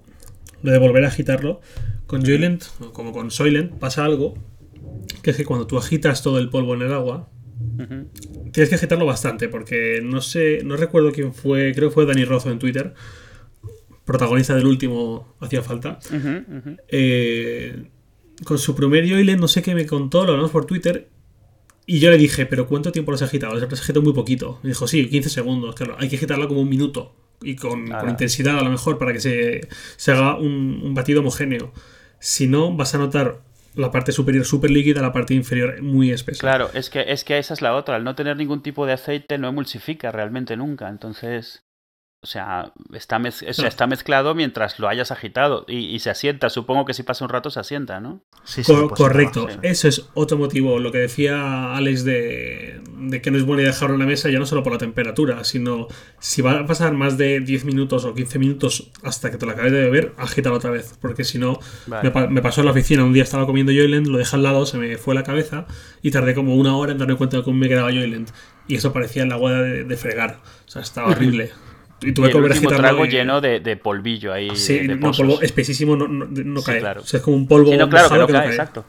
lo 0.63 0.71
de 0.71 0.77
volver 0.77 1.05
a 1.05 1.07
agitarlo, 1.07 1.61
con 2.07 2.23
Joylent, 2.23 2.63
como 2.93 3.11
con 3.11 3.31
Soylent, 3.31 3.79
pasa 3.79 4.05
algo, 4.05 4.35
que 5.21 5.31
es 5.31 5.37
que 5.37 5.45
cuando 5.45 5.67
tú 5.67 5.77
agitas 5.77 6.21
todo 6.23 6.39
el 6.39 6.49
polvo 6.49 6.73
en 6.75 6.81
el 6.81 6.93
agua, 6.93 7.29
Tienes 8.51 8.69
que 8.69 8.75
agitarlo 8.75 9.05
bastante, 9.05 9.47
porque 9.47 10.01
no 10.03 10.21
sé, 10.21 10.61
no 10.63 10.75
recuerdo 10.75 11.11
quién 11.11 11.33
fue, 11.33 11.73
creo 11.73 11.89
que 11.89 11.93
fue 11.93 12.05
Dani 12.05 12.25
Rozo 12.25 12.51
en 12.51 12.59
Twitter, 12.59 12.93
protagonista 14.05 14.55
del 14.55 14.65
último 14.65 15.35
Hacía 15.39 15.61
Falta. 15.61 15.99
Eh, 16.87 17.83
con 18.43 18.57
su 18.57 18.75
primer 18.75 19.07
Joylen, 19.07 19.39
no 19.39 19.47
sé 19.47 19.61
qué 19.61 19.75
me 19.75 19.85
contó, 19.85 20.25
lo 20.25 20.31
hablamos 20.31 20.51
por 20.51 20.65
Twitter, 20.65 21.09
y 21.85 21.99
yo 21.99 22.09
le 22.09 22.17
dije, 22.17 22.45
¿pero 22.45 22.67
cuánto 22.67 22.91
tiempo 22.91 23.11
lo 23.11 23.15
has 23.15 23.21
agitado? 23.21 23.59
Se 23.59 23.65
agitado 23.65 24.01
muy 24.01 24.13
poquito. 24.13 24.59
Me 24.63 24.69
dijo, 24.69 24.87
sí, 24.87 25.09
15 25.09 25.29
segundos. 25.29 25.75
Claro, 25.75 25.97
hay 25.99 26.09
que 26.09 26.15
agitarlo 26.15 26.47
como 26.47 26.61
un 26.61 26.69
minuto 26.69 27.15
y 27.41 27.55
con, 27.55 27.87
intensidad 28.07 28.59
a 28.59 28.63
lo 28.63 28.69
mejor 28.69 28.97
para 28.97 29.13
que 29.13 29.19
se, 29.19 29.67
se 29.97 30.11
haga 30.11 30.37
un, 30.37 30.81
un, 30.83 30.93
batido 30.93 31.21
homogéneo. 31.21 31.73
Si 32.19 32.47
no, 32.47 32.75
vas 32.75 32.93
a 32.93 32.99
notar 32.99 33.41
la 33.75 33.91
parte 33.91 34.11
superior 34.11 34.45
súper 34.45 34.69
líquida, 34.71 35.01
la 35.01 35.11
parte 35.11 35.33
inferior 35.33 35.81
muy 35.81 36.11
espesa. 36.11 36.39
Claro, 36.39 36.69
es 36.73 36.89
que, 36.89 37.03
es 37.07 37.23
que 37.23 37.37
esa 37.39 37.53
es 37.53 37.61
la 37.61 37.75
otra. 37.75 37.95
Al 37.95 38.03
no 38.03 38.15
tener 38.15 38.37
ningún 38.37 38.61
tipo 38.61 38.85
de 38.85 38.93
aceite 38.93 39.37
no 39.37 39.49
emulsifica 39.49 40.11
realmente 40.11 40.55
nunca. 40.55 40.87
Entonces, 40.87 41.63
o 42.23 42.27
sea, 42.27 42.71
está, 42.93 43.19
está 43.67 43.87
mezclado 43.87 44.35
mientras 44.35 44.77
lo 44.77 44.87
hayas 44.87 45.09
agitado 45.09 45.65
y, 45.67 45.97
se 45.97 46.11
asienta. 46.11 46.51
Supongo 46.51 46.85
que 46.85 46.93
si 46.93 47.01
pasa 47.01 47.25
un 47.25 47.29
rato 47.29 47.49
se 47.49 47.59
asienta, 47.59 47.99
¿no? 47.99 48.21
Sí, 48.43 48.63
sí, 48.63 48.73
correcto. 48.95 49.47
Eso 49.63 49.87
es 49.87 50.07
otro 50.13 50.37
motivo. 50.37 50.77
Lo 50.77 50.91
que 50.91 50.99
decía 50.99 51.73
Alex 51.75 52.03
de, 52.03 52.79
que 53.23 53.31
no 53.31 53.39
es 53.39 53.43
buena 53.43 53.63
idea 53.63 53.71
dejarlo 53.71 53.95
en 53.95 54.01
la 54.01 54.05
mesa 54.05 54.29
ya 54.29 54.37
no 54.37 54.45
solo 54.45 54.61
por 54.61 54.71
la 54.71 54.77
temperatura, 54.77 55.43
sino 55.43 55.87
si 56.19 56.43
va 56.43 56.59
a 56.59 56.65
pasar 56.67 56.93
más 56.93 57.17
de 57.17 57.39
10 57.39 57.65
minutos 57.65 58.05
o 58.05 58.13
15 58.13 58.37
minutos 58.37 58.91
hasta 59.01 59.31
que 59.31 59.37
te 59.37 59.47
lo 59.47 59.53
acabes 59.53 59.71
de 59.71 59.81
beber, 59.81 60.13
agítalo 60.17 60.57
otra 60.57 60.69
vez. 60.69 60.95
Porque 61.01 61.23
si 61.23 61.39
no, 61.39 61.57
me, 61.87 62.41
pasó 62.43 62.61
en 62.61 62.65
la 62.65 62.71
oficina. 62.71 63.03
Un 63.03 63.13
día 63.13 63.23
estaba 63.23 63.47
comiendo 63.47 63.71
Joyland, 63.71 64.05
lo 64.05 64.19
dejé 64.19 64.35
al 64.35 64.43
lado, 64.43 64.67
se 64.67 64.77
me 64.77 64.95
fue 64.99 65.15
la 65.15 65.23
cabeza 65.23 65.65
y 66.03 66.11
tardé 66.11 66.35
como 66.35 66.55
una 66.55 66.77
hora 66.77 66.91
en 66.91 66.99
darme 66.99 67.15
cuenta 67.15 67.37
de 67.37 67.43
cómo 67.43 67.57
me 67.57 67.67
quedaba 67.67 67.89
Joyland. 67.89 68.29
Y 68.67 68.75
eso 68.75 68.93
parecía 68.93 69.23
el 69.23 69.31
agua 69.31 69.53
de, 69.53 69.85
de 69.85 69.97
fregar. 69.97 70.39
O 70.67 70.69
sea, 70.69 70.83
estaba 70.83 71.07
horrible. 71.13 71.51
Y 72.01 72.13
tuve 72.13 72.29
que 72.29 72.35
volver 72.35 72.53
a 72.53 72.77
trago 72.77 73.05
lleno 73.05 73.41
de, 73.41 73.59
de, 73.59 73.77
polvillo 73.77 74.33
ahí. 74.33 74.55
Sí, 74.55 74.79
de, 74.79 74.95
no, 74.95 75.11
polvo 75.11 75.41
espesísimo 75.41 75.95
no, 75.95 76.07
no, 76.07 76.63
cae. 76.63 76.83
O 76.83 77.03
sea, 77.03 77.19
es 77.19 77.23
como 77.23 77.37
un 77.37 77.47
polvo. 77.47 77.71
Sí, 77.71 77.77
no, 77.77 77.89
claro, 77.89 78.09
que 78.09 78.33
no, 78.33 78.39
cae, 78.39 78.49
exacto. 78.49 78.85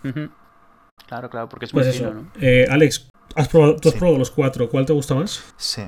Claro, 1.06 1.28
claro, 1.28 1.48
porque 1.48 1.66
es 1.66 1.74
muy 1.74 1.82
pues 1.82 1.96
fino, 1.96 2.14
¿no? 2.14 2.32
Eh, 2.40 2.66
Alex, 2.70 3.10
¿has 3.34 3.48
probado, 3.48 3.76
tú 3.76 3.90
has 3.90 3.94
probado 3.96 4.18
los 4.18 4.30
cuatro. 4.30 4.70
¿Cuál 4.70 4.86
te 4.86 4.94
gusta 4.94 5.14
más? 5.14 5.44
Sí. 5.58 5.82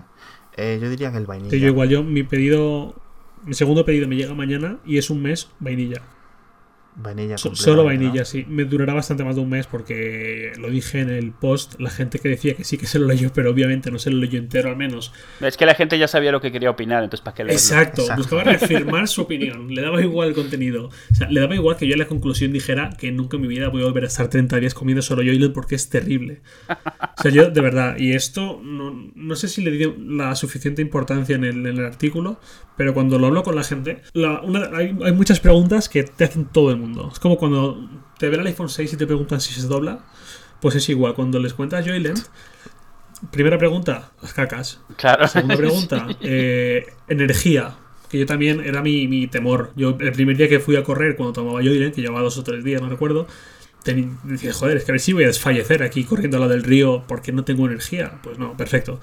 Eh, 0.56 0.78
yo 0.80 0.90
diría 0.90 1.10
que 1.10 1.18
el 1.18 1.26
vainilla. 1.26 1.50
Sí, 1.50 1.60
yo 1.60 1.68
igual, 1.68 1.88
yo, 1.88 2.02
mi 2.02 2.22
pedido. 2.22 2.94
Mi 3.44 3.54
segundo 3.54 3.84
pedido 3.84 4.08
me 4.08 4.16
llega 4.16 4.34
mañana 4.34 4.78
y 4.86 4.98
es 4.98 5.10
un 5.10 5.22
mes 5.22 5.48
vainilla. 5.60 6.02
Vainilla. 6.96 7.36
So- 7.38 7.54
solo 7.56 7.84
vainilla, 7.84 8.20
¿no? 8.20 8.24
sí. 8.24 8.44
Me 8.48 8.64
durará 8.64 8.94
bastante 8.94 9.24
más 9.24 9.34
de 9.34 9.40
un 9.42 9.48
mes 9.50 9.66
porque 9.66 10.52
lo 10.60 10.70
dije 10.70 11.00
en 11.00 11.10
el 11.10 11.32
post. 11.32 11.74
La 11.80 11.90
gente 11.90 12.20
que 12.20 12.28
decía 12.28 12.54
que 12.54 12.62
sí 12.64 12.78
que 12.78 12.86
se 12.86 12.98
lo 13.00 13.06
leyó, 13.06 13.32
pero 13.34 13.50
obviamente 13.50 13.90
no 13.90 13.98
se 13.98 14.10
lo 14.10 14.18
leyó 14.18 14.38
entero 14.38 14.68
al 14.70 14.76
menos. 14.76 15.12
Es 15.40 15.56
que 15.56 15.66
la 15.66 15.74
gente 15.74 15.98
ya 15.98 16.06
sabía 16.06 16.30
lo 16.30 16.40
que 16.40 16.52
quería 16.52 16.70
opinar, 16.70 17.02
entonces 17.02 17.24
¿para 17.24 17.34
qué 17.34 17.42
leerlo? 17.44 17.58
Exacto, 17.58 18.02
Exacto. 18.02 18.22
buscaba 18.22 18.44
reafirmar 18.44 19.08
su 19.08 19.22
opinión. 19.22 19.74
Le 19.74 19.82
daba 19.82 20.00
igual 20.02 20.28
el 20.28 20.34
contenido. 20.34 20.86
O 21.10 21.14
sea, 21.14 21.28
le 21.28 21.40
daba 21.40 21.54
igual 21.56 21.76
que 21.76 21.86
yo 21.88 21.94
en 21.94 21.98
la 21.98 22.06
conclusión 22.06 22.52
dijera 22.52 22.90
que 22.98 23.10
nunca 23.10 23.36
en 23.36 23.42
mi 23.42 23.48
vida 23.48 23.68
voy 23.68 23.82
a 23.82 23.86
volver 23.86 24.04
a 24.04 24.06
estar 24.06 24.28
30 24.28 24.60
días 24.60 24.74
comiendo 24.74 25.02
solo 25.02 25.22
Joyland 25.22 25.52
porque 25.52 25.74
es 25.74 25.88
terrible. 25.88 26.42
O 26.68 27.22
sea, 27.22 27.30
yo 27.32 27.50
de 27.50 27.60
verdad, 27.60 27.96
y 27.98 28.12
esto 28.12 28.60
no, 28.62 29.10
no 29.16 29.34
sé 29.36 29.48
si 29.48 29.62
le 29.62 29.70
di 29.72 29.92
la 29.98 30.34
suficiente 30.36 30.80
importancia 30.80 31.34
en 31.34 31.44
el, 31.44 31.66
en 31.66 31.78
el 31.78 31.84
artículo, 31.84 32.38
pero 32.76 32.92
cuando 32.94 33.18
lo 33.18 33.26
hablo 33.28 33.42
con 33.42 33.54
la 33.56 33.62
gente, 33.64 34.02
la- 34.12 34.40
una- 34.42 34.70
hay, 34.76 34.96
hay 35.04 35.12
muchas 35.12 35.40
preguntas 35.40 35.88
que 35.88 36.02
te 36.04 36.24
hacen 36.24 36.44
todo 36.46 36.70
el 36.70 36.76
mundo. 36.76 36.83
Es 37.12 37.18
como 37.18 37.36
cuando 37.36 37.88
te 38.18 38.28
ven 38.28 38.40
el 38.40 38.46
iPhone 38.46 38.68
6 38.68 38.92
y 38.92 38.96
te 38.96 39.06
preguntan 39.06 39.40
si 39.40 39.52
se 39.54 39.66
dobla, 39.66 40.04
pues 40.60 40.74
es 40.74 40.88
igual. 40.88 41.14
Cuando 41.14 41.38
les 41.38 41.54
cuentas 41.54 41.84
Joyland, 41.86 42.22
primera 43.30 43.58
pregunta, 43.58 44.12
las 44.22 44.32
cacas. 44.32 44.80
Claro. 44.96 45.26
Segunda 45.28 45.56
pregunta, 45.56 46.06
Sí. 46.10 46.16
eh, 46.22 46.86
energía, 47.08 47.76
que 48.08 48.18
yo 48.18 48.26
también 48.26 48.60
era 48.60 48.82
mi, 48.82 49.08
mi 49.08 49.26
temor. 49.26 49.72
Yo 49.76 49.96
el 50.00 50.12
primer 50.12 50.36
día 50.36 50.48
que 50.48 50.60
fui 50.60 50.76
a 50.76 50.84
correr, 50.84 51.16
cuando 51.16 51.32
tomaba 51.32 51.60
Joyland, 51.62 51.94
que 51.94 52.02
llevaba 52.02 52.22
dos 52.22 52.38
o 52.38 52.44
tres 52.44 52.62
días, 52.64 52.80
no 52.82 52.88
recuerdo, 52.88 53.26
decía, 54.24 54.52
joder, 54.52 54.78
es 54.78 54.84
que 54.84 54.92
a 54.92 54.94
ver 54.94 55.00
si 55.00 55.12
voy 55.12 55.24
a 55.24 55.26
desfallecer 55.26 55.82
aquí 55.82 56.04
corriendo 56.04 56.38
a 56.38 56.40
la 56.40 56.48
del 56.48 56.62
río 56.62 57.04
porque 57.06 57.32
no 57.32 57.44
tengo 57.44 57.66
energía. 57.66 58.20
Pues 58.22 58.38
no, 58.38 58.56
perfecto. 58.56 59.00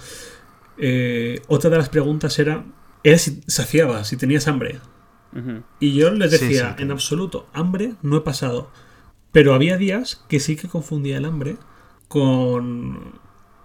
Eh, 0.77 1.41
otra 1.47 1.69
de 1.69 1.77
las 1.77 1.89
preguntas 1.89 2.37
era, 2.39 2.63
era 3.03 3.17
si 3.17 3.41
saciabas, 3.47 4.07
si 4.07 4.17
tenías 4.17 4.47
hambre. 4.47 4.79
Y 5.79 5.93
yo 5.93 6.11
les 6.11 6.31
decía, 6.31 6.75
sí, 6.77 6.81
en 6.83 6.87
sí. 6.89 6.91
absoluto, 6.91 7.47
hambre 7.53 7.93
no 8.01 8.17
he 8.17 8.21
pasado. 8.21 8.69
Pero 9.31 9.53
había 9.53 9.77
días 9.77 10.23
que 10.27 10.39
sí 10.41 10.55
que 10.57 10.67
confundía 10.67 11.17
el 11.17 11.25
hambre 11.25 11.55
con 12.09 13.13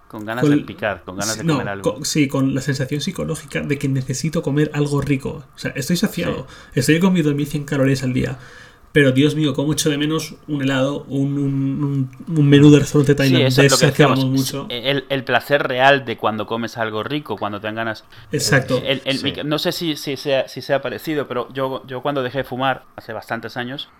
Con 0.08 0.24
ganas 0.24 0.42
con- 0.44 0.56
de 0.56 0.62
picar, 0.64 1.02
con 1.04 1.16
ganas 1.16 1.38
de 1.38 1.44
no, 1.44 1.54
comer 1.54 1.68
algo. 1.68 1.94
co- 1.94 2.04
sí, 2.04 2.28
con 2.28 2.54
la 2.54 2.60
sensación 2.60 3.00
psicológica 3.00 3.60
de 3.62 3.76
que 3.78 3.88
necesito 3.88 4.42
comer 4.42 4.70
algo 4.74 5.00
rico. 5.00 5.44
O 5.54 5.58
sea, 5.58 5.72
estoy 5.72 5.96
saciado. 5.96 6.46
Estoy 6.74 7.00
comiendo 7.00 7.34
1100 7.34 7.64
calorías 7.64 8.02
al 8.04 8.12
día. 8.12 8.38
Pero 8.96 9.12
Dios 9.12 9.34
mío, 9.34 9.52
cómo 9.52 9.74
echo 9.74 9.90
de 9.90 9.98
menos 9.98 10.36
un 10.48 10.62
helado, 10.62 11.04
un, 11.08 11.36
un, 11.36 12.10
un- 12.34 12.48
menú 12.48 12.70
de 12.70 12.78
restaurante 12.78 13.12
Sí, 13.12 13.16
tailandés 13.18 13.58
eso 13.58 13.74
es 13.74 13.78
que 13.80 13.86
decíamos. 13.88 14.24
mucho. 14.24 14.64
El, 14.70 15.04
el 15.10 15.22
placer 15.22 15.62
real 15.68 16.06
de 16.06 16.16
cuando 16.16 16.46
comes 16.46 16.78
algo 16.78 17.02
rico, 17.02 17.36
cuando 17.36 17.60
te 17.60 17.66
dan 17.66 17.74
ganas. 17.74 18.06
Exacto. 18.32 18.80
El- 18.82 19.02
el- 19.04 19.18
Sí. 19.18 19.34
No 19.44 19.58
sé 19.58 19.72
si, 19.72 19.96
si, 19.96 20.16
sea, 20.16 20.48
si 20.48 20.62
sea 20.62 20.80
parecido, 20.80 21.28
pero 21.28 21.52
yo, 21.52 21.82
yo 21.86 22.00
cuando 22.00 22.22
dejé 22.22 22.38
de 22.38 22.44
fumar, 22.44 22.84
hace 22.96 23.12
bastantes 23.12 23.58
años, 23.58 23.90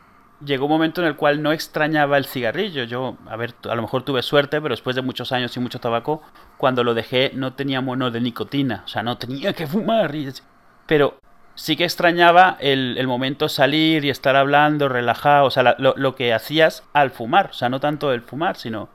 llegó 0.42 0.64
un 0.64 0.72
momento 0.72 1.03
en 1.03 1.09
el 1.09 1.16
cual 1.16 1.42
no 1.42 1.53
extrañaba 1.53 2.16
el 2.16 2.24
cigarrillo. 2.24 2.84
Yo, 2.84 3.18
a 3.26 3.36
ver, 3.36 3.53
a 3.68 3.74
lo 3.74 3.82
mejor 3.82 4.03
tuve 4.03 4.22
suerte, 4.22 4.62
pero 4.62 4.72
después 4.72 4.97
de 4.97 5.03
muchos 5.03 5.30
años 5.30 5.55
y 5.55 5.61
mucho 5.61 5.78
tabaco, 5.78 6.22
cuando 6.57 6.82
lo 6.84 6.94
dejé 6.94 7.32
no 7.34 7.53
tenía 7.53 7.82
mono 7.82 8.11
de 8.11 8.22
nicotina. 8.22 8.82
O 8.86 8.88
sea, 8.88 9.03
no 9.03 9.18
tenía 9.18 9.53
que 9.53 9.66
fumar. 9.66 10.14
y- 10.14 10.30
Pero 10.86 11.18
sí 11.57 11.76
que 11.76 11.82
extrañaba 11.84 12.57
el, 12.61 12.94
el 12.98 13.09
momento 13.09 13.48
salir 13.48 14.04
y 14.04 14.11
estar 14.11 14.36
hablando, 14.36 14.88
relajado. 14.88 15.46
O 15.46 15.50
sea, 15.50 15.64
la- 15.64 15.74
lo, 15.80 15.94
lo 15.96 16.14
que 16.14 16.32
hacías 16.32 16.84
al 16.92 17.11
fumar. 17.11 17.48
O 17.50 17.52
sea, 17.54 17.68
no 17.68 17.80
tanto 17.80 18.12
el 18.12 18.22
fumar, 18.22 18.57
sino 18.57 18.88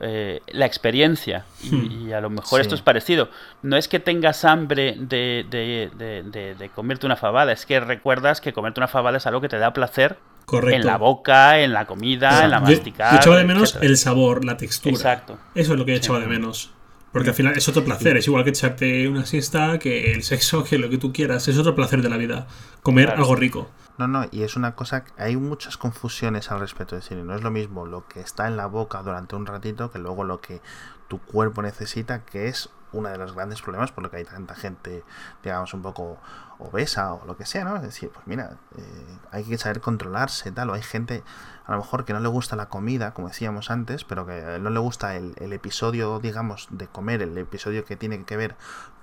eh, 0.00 0.40
la 0.48 0.66
experiencia. 0.66 1.44
Y, 1.62 1.70
Hmm. 1.70 2.08
y 2.08 2.12
a 2.12 2.20
lo 2.20 2.28
mejor 2.30 2.58
Sí. 2.58 2.62
esto 2.62 2.74
es 2.74 2.80
parecido. 2.82 3.28
No 3.62 3.76
es 3.76 3.86
que 3.88 4.00
tengas 4.00 4.44
hambre 4.44 4.96
de, 4.98 5.46
de, 5.48 5.90
de, 5.96 6.22
de- 6.24 6.54
de 6.56 6.68
comerte 6.70 7.06
una 7.06 7.14
fabada, 7.16 7.52
es 7.52 7.64
que 7.66 7.78
recuerdas 7.78 8.40
que 8.40 8.52
comerte 8.52 8.80
una 8.80 8.88
fabada 8.88 9.18
es 9.18 9.26
algo 9.28 9.40
que 9.40 9.48
te 9.48 9.58
da 9.58 9.72
placer 9.72 10.16
Correcto. 10.46 10.76
en 10.80 10.84
la 10.86 10.96
boca, 10.98 11.60
en 11.60 11.72
la 11.72 11.86
comida, 11.86 12.42
en 12.44 12.50
la 12.50 12.58
Yo- 12.58 12.64
masticada. 12.64 13.12
Yo 13.12 13.16
echaba 13.18 13.36
de 13.36 13.44
menos 13.44 13.70
etcétera. 13.70 13.90
el 13.90 13.96
sabor, 13.96 14.44
la 14.44 14.56
textura. 14.56 14.94
Exacto. 14.96 15.38
Eso 15.54 15.72
es 15.74 15.78
lo 15.78 15.84
que 15.84 15.92
yo 15.92 15.96
Sí. 15.98 16.02
echaba 16.04 16.18
de 16.18 16.26
menos. 16.26 16.72
Porque 17.14 17.30
al 17.30 17.34
final 17.34 17.56
es 17.56 17.66
otro 17.68 17.84
placer. 17.84 18.16
Es 18.18 18.26
igual 18.26 18.44
que 18.44 18.50
echarte 18.50 19.08
una 19.08 19.24
siesta, 19.24 19.78
que 19.78 20.12
el 20.12 20.22
sexo, 20.24 20.64
que 20.64 20.78
lo 20.78 20.90
que 20.90 20.98
tú 20.98 21.12
quieras. 21.12 21.48
Es 21.48 21.56
otro 21.56 21.74
placer 21.74 22.02
de 22.02 22.10
la 22.10 22.16
vida. 22.18 22.46
Comer 22.82 23.06
Claro. 23.06 23.22
algo 23.22 23.36
rico. 23.36 23.70
No, 23.96 24.08
no, 24.08 24.26
y 24.32 24.42
es 24.42 24.56
una 24.56 24.74
cosa, 24.74 25.04
hay 25.16 25.36
muchas 25.36 25.76
confusiones 25.76 26.50
al 26.50 26.58
respecto. 26.58 26.96
Es 26.96 27.04
decir, 27.04 27.24
no 27.24 27.34
es 27.36 27.42
lo 27.42 27.52
mismo 27.52 27.86
lo 27.86 28.06
que 28.08 28.20
está 28.20 28.48
en 28.48 28.56
la 28.56 28.66
boca 28.66 29.00
durante 29.02 29.36
un 29.36 29.46
ratito 29.46 29.92
que 29.92 30.00
luego 30.00 30.24
lo 30.24 30.40
que 30.40 30.60
tu 31.06 31.20
cuerpo 31.20 31.62
necesita, 31.62 32.24
que 32.24 32.48
es 32.48 32.68
uno 32.90 33.08
de 33.08 33.18
los 33.18 33.32
grandes 33.32 33.62
problemas 33.62 33.92
por 33.92 34.02
lo 34.04 34.10
que 34.10 34.16
hay 34.18 34.24
tanta 34.24 34.54
gente, 34.56 35.04
digamos, 35.44 35.72
un 35.74 35.82
poco 35.82 36.18
obesa 36.58 37.12
o 37.14 37.24
lo 37.26 37.36
que 37.36 37.46
sea, 37.46 37.64
¿no? 37.64 37.76
Es 37.76 37.82
decir, 37.82 38.10
pues 38.12 38.26
mira, 38.26 38.56
eh, 38.76 39.18
hay 39.30 39.44
que 39.44 39.58
saber 39.58 39.80
controlarse, 39.80 40.50
tal, 40.50 40.70
o 40.70 40.74
hay 40.74 40.82
gente 40.82 41.22
a 41.66 41.72
lo 41.72 41.78
mejor 41.78 42.04
que 42.04 42.12
no 42.12 42.20
le 42.20 42.28
gusta 42.28 42.56
la 42.56 42.68
comida, 42.68 43.14
como 43.14 43.28
decíamos 43.28 43.70
antes, 43.70 44.04
pero 44.04 44.26
que 44.26 44.58
no 44.60 44.70
le 44.70 44.78
gusta 44.80 45.16
el, 45.16 45.34
el 45.38 45.52
episodio, 45.52 46.18
digamos, 46.20 46.68
de 46.70 46.86
comer, 46.86 47.22
el 47.22 47.36
episodio 47.38 47.84
que 47.84 47.96
tiene 47.96 48.22
que 48.24 48.36
ver 48.36 48.54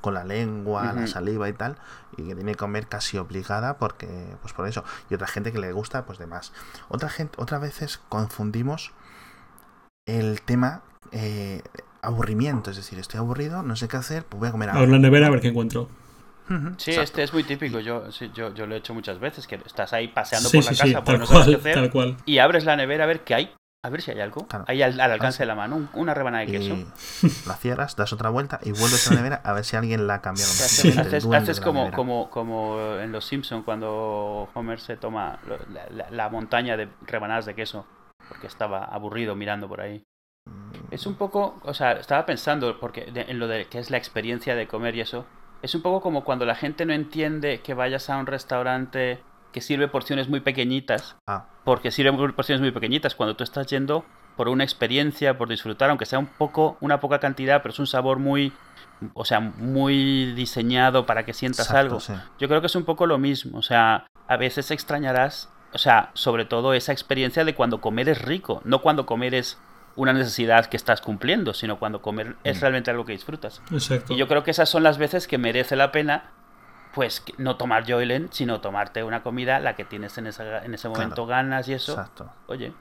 con 0.01 0.13
la 0.13 0.23
lengua, 0.23 0.93
la 0.93 1.07
saliva 1.07 1.47
y 1.49 1.53
tal, 1.53 1.77
y 2.17 2.27
que 2.27 2.35
tiene 2.35 2.51
que 2.51 2.57
comer 2.57 2.87
casi 2.87 3.17
obligada 3.17 3.77
porque, 3.77 4.35
pues 4.41 4.53
por 4.53 4.67
eso, 4.67 4.83
y 5.09 5.15
otra 5.15 5.27
gente 5.27 5.51
que 5.51 5.59
le 5.59 5.71
gusta, 5.71 6.05
pues 6.05 6.19
de 6.19 6.27
más. 6.27 6.53
Otra 6.89 7.09
gente, 7.09 7.35
otras 7.41 7.61
veces 7.61 7.99
confundimos 8.09 8.91
el 10.05 10.41
tema 10.41 10.81
eh, 11.11 11.61
aburrimiento, 12.01 12.71
es 12.71 12.77
decir, 12.77 12.99
estoy 12.99 13.19
aburrido, 13.19 13.63
no 13.63 13.75
sé 13.75 13.87
qué 13.87 13.97
hacer, 13.97 14.25
pues 14.25 14.39
voy 14.39 14.49
a 14.49 14.51
comer 14.51 14.69
algo. 14.69 14.81
Abro 14.81 14.91
la 14.91 14.99
nevera 14.99 15.27
a 15.27 15.29
ver 15.29 15.41
qué 15.41 15.49
encuentro. 15.49 15.89
Sí, 16.77 16.91
exacto. 16.91 17.01
este 17.03 17.23
es 17.23 17.33
muy 17.33 17.43
típico. 17.43 17.79
Yo, 17.79 18.11
sí, 18.11 18.31
yo, 18.33 18.53
yo 18.53 18.65
lo 18.67 18.75
he 18.75 18.77
hecho 18.79 18.93
muchas 18.93 19.19
veces, 19.19 19.47
que 19.47 19.55
estás 19.55 19.93
ahí 19.93 20.07
paseando 20.09 20.49
Sí, 20.49 20.57
por 20.57 20.65
la 20.65 20.73
sí, 20.73 20.93
casa 20.93 21.03
tal 21.03 21.19
no 21.19 21.25
sabes 21.25 21.45
qué 21.45 21.51
cual, 21.51 21.59
hacer 21.59 21.73
tal 21.75 21.91
cual. 21.91 22.17
y 22.25 22.37
abres 22.39 22.65
la 22.65 22.75
nevera 22.75 23.03
a 23.05 23.07
ver 23.07 23.21
qué 23.21 23.35
hay. 23.35 23.53
A 23.83 23.89
ver 23.89 24.01
si 24.03 24.11
hay 24.11 24.19
algo. 24.21 24.45
Claro. 24.47 24.65
Ahí 24.67 24.83
al, 24.83 24.99
al 24.99 25.11
alcance 25.11 25.41
de 25.41 25.47
la 25.47 25.55
mano, 25.55 25.75
un- 25.75 25.89
una 25.95 26.13
rebanada 26.13 26.45
de 26.45 26.51
queso. 26.51 26.75
La 27.47 27.55
cierras, 27.55 27.95
das 27.95 28.13
otra 28.13 28.29
vuelta 28.29 28.59
y 28.63 28.71
vuelves 28.73 29.07
a 29.07 29.13
la 29.15 29.21
nevera 29.21 29.41
a 29.43 29.53
ver 29.53 29.65
si 29.65 29.75
alguien 29.75 30.05
la 30.05 30.15
ha 30.15 30.21
cambiado. 30.21 30.51
Haces, 30.51 30.95
haces- 30.97 31.25
haces 31.33 31.59
como, 31.59 31.91
como, 31.91 32.29
como 32.29 32.79
en 32.99 33.11
Los 33.11 33.25
Simpson 33.25 33.63
cuando 33.63 34.49
Homer 34.53 34.79
se 34.79 34.97
toma 34.97 35.39
la, 35.73 35.87
la- 35.89 36.09
la 36.11 36.29
montaña 36.29 36.77
de 36.77 36.89
rebanadas 37.07 37.47
de 37.47 37.55
queso 37.55 37.87
porque 38.29 38.45
estaba 38.45 38.85
aburrido 38.85 39.35
mirando 39.35 39.67
por 39.67 39.81
ahí. 39.81 40.03
Es 40.91 41.07
un 41.07 41.15
poco, 41.15 41.59
o 41.63 41.73
sea, 41.73 41.93
estaba 41.93 42.25
pensando 42.27 42.79
porque 42.79 43.05
de- 43.11 43.21
en 43.29 43.39
lo 43.39 43.47
de 43.47 43.65
que 43.65 43.79
es 43.79 43.89
la 43.89 43.97
experiencia 43.97 44.53
de 44.55 44.67
comer 44.67 44.95
y 44.95 45.01
eso. 45.01 45.25
Es 45.61 45.75
un 45.75 45.81
poco 45.81 46.01
como 46.01 46.23
cuando 46.23 46.45
la 46.45 46.55
gente 46.55 46.85
no 46.85 46.93
entiende 46.93 47.61
que 47.61 47.73
vayas 47.73 48.09
a 48.09 48.17
un 48.17 48.25
restaurante 48.25 49.21
que 49.51 49.61
sirve 49.61 49.87
porciones 49.87 50.29
muy 50.29 50.39
pequeñitas 50.39 51.15
Ah, 51.27 51.45
porque 51.63 51.91
sirve 51.91 52.11
porciones 52.33 52.61
muy 52.61 52.71
pequeñitas 52.71 53.15
cuando 53.15 53.35
tú 53.35 53.43
estás 53.43 53.67
yendo 53.67 54.05
por 54.35 54.47
una 54.47 54.63
experiencia, 54.63 55.37
por 55.37 55.49
disfrutar, 55.49 55.89
aunque 55.89 56.05
sea 56.05 56.17
un 56.17 56.25
poco, 56.25 56.77
una 56.79 56.99
poca 56.99 57.19
cantidad, 57.19 57.61
pero 57.61 57.73
es 57.73 57.79
un 57.79 57.87
sabor 57.87 58.17
muy, 58.17 58.53
o 59.13 59.25
sea, 59.25 59.39
muy 59.39 60.33
diseñado 60.33 61.05
para 61.05 61.25
que 61.25 61.33
sientas 61.33 61.67
exacto, 61.67 61.79
algo. 61.79 61.99
sí. 61.99 62.13
Yo 62.39 62.47
creo 62.47 62.61
que 62.61 62.67
es 62.67 62.75
un 62.75 62.85
poco 62.85 63.05
lo 63.05 63.17
mismo, 63.17 63.59
o 63.59 63.61
sea, 63.61 64.07
a 64.27 64.37
veces 64.37 64.71
extrañarás, 64.71 65.49
o 65.73 65.77
sea, 65.77 66.11
sobre 66.13 66.45
todo 66.45 66.73
esa 66.73 66.91
experiencia 66.91 67.45
de 67.45 67.53
cuando 67.53 67.81
comer 67.81 68.09
es 68.09 68.21
rico, 68.21 68.61
no 68.63 68.81
cuando 68.81 69.05
comer 69.05 69.35
es 69.35 69.59
una 69.95 70.13
necesidad 70.13 70.65
que 70.67 70.77
estás 70.77 71.01
cumpliendo, 71.01 71.53
sino 71.53 71.77
cuando 71.79 72.01
comer 72.01 72.35
es 72.43 72.57
Mm. 72.57 72.61
realmente 72.61 72.91
algo 72.91 73.05
que 73.05 73.11
disfrutas. 73.13 73.61
Exacto. 73.71 74.13
Y 74.13 74.17
yo 74.17 74.27
creo 74.27 74.43
que 74.43 74.51
esas 74.51 74.69
son 74.69 74.83
las 74.83 74.97
veces 74.97 75.27
que 75.27 75.37
merece 75.37 75.75
la 75.75 75.91
pena, 75.91 76.31
pues, 76.93 77.23
no 77.37 77.55
tomar 77.57 77.85
Joylen, 77.89 78.29
sino 78.31 78.61
tomarte 78.61 79.03
una 79.03 79.23
comida, 79.23 79.59
la 79.59 79.75
que 79.75 79.83
tienes 79.85 80.17
en, 80.17 80.27
esa, 80.27 80.63
en 80.63 80.73
ese 80.73 80.89
momento 80.89 81.25
ganas 81.25 81.67
y 81.67 81.73
eso. 81.73 81.93
Exacto. 81.93 82.29
Oye, 82.47 82.73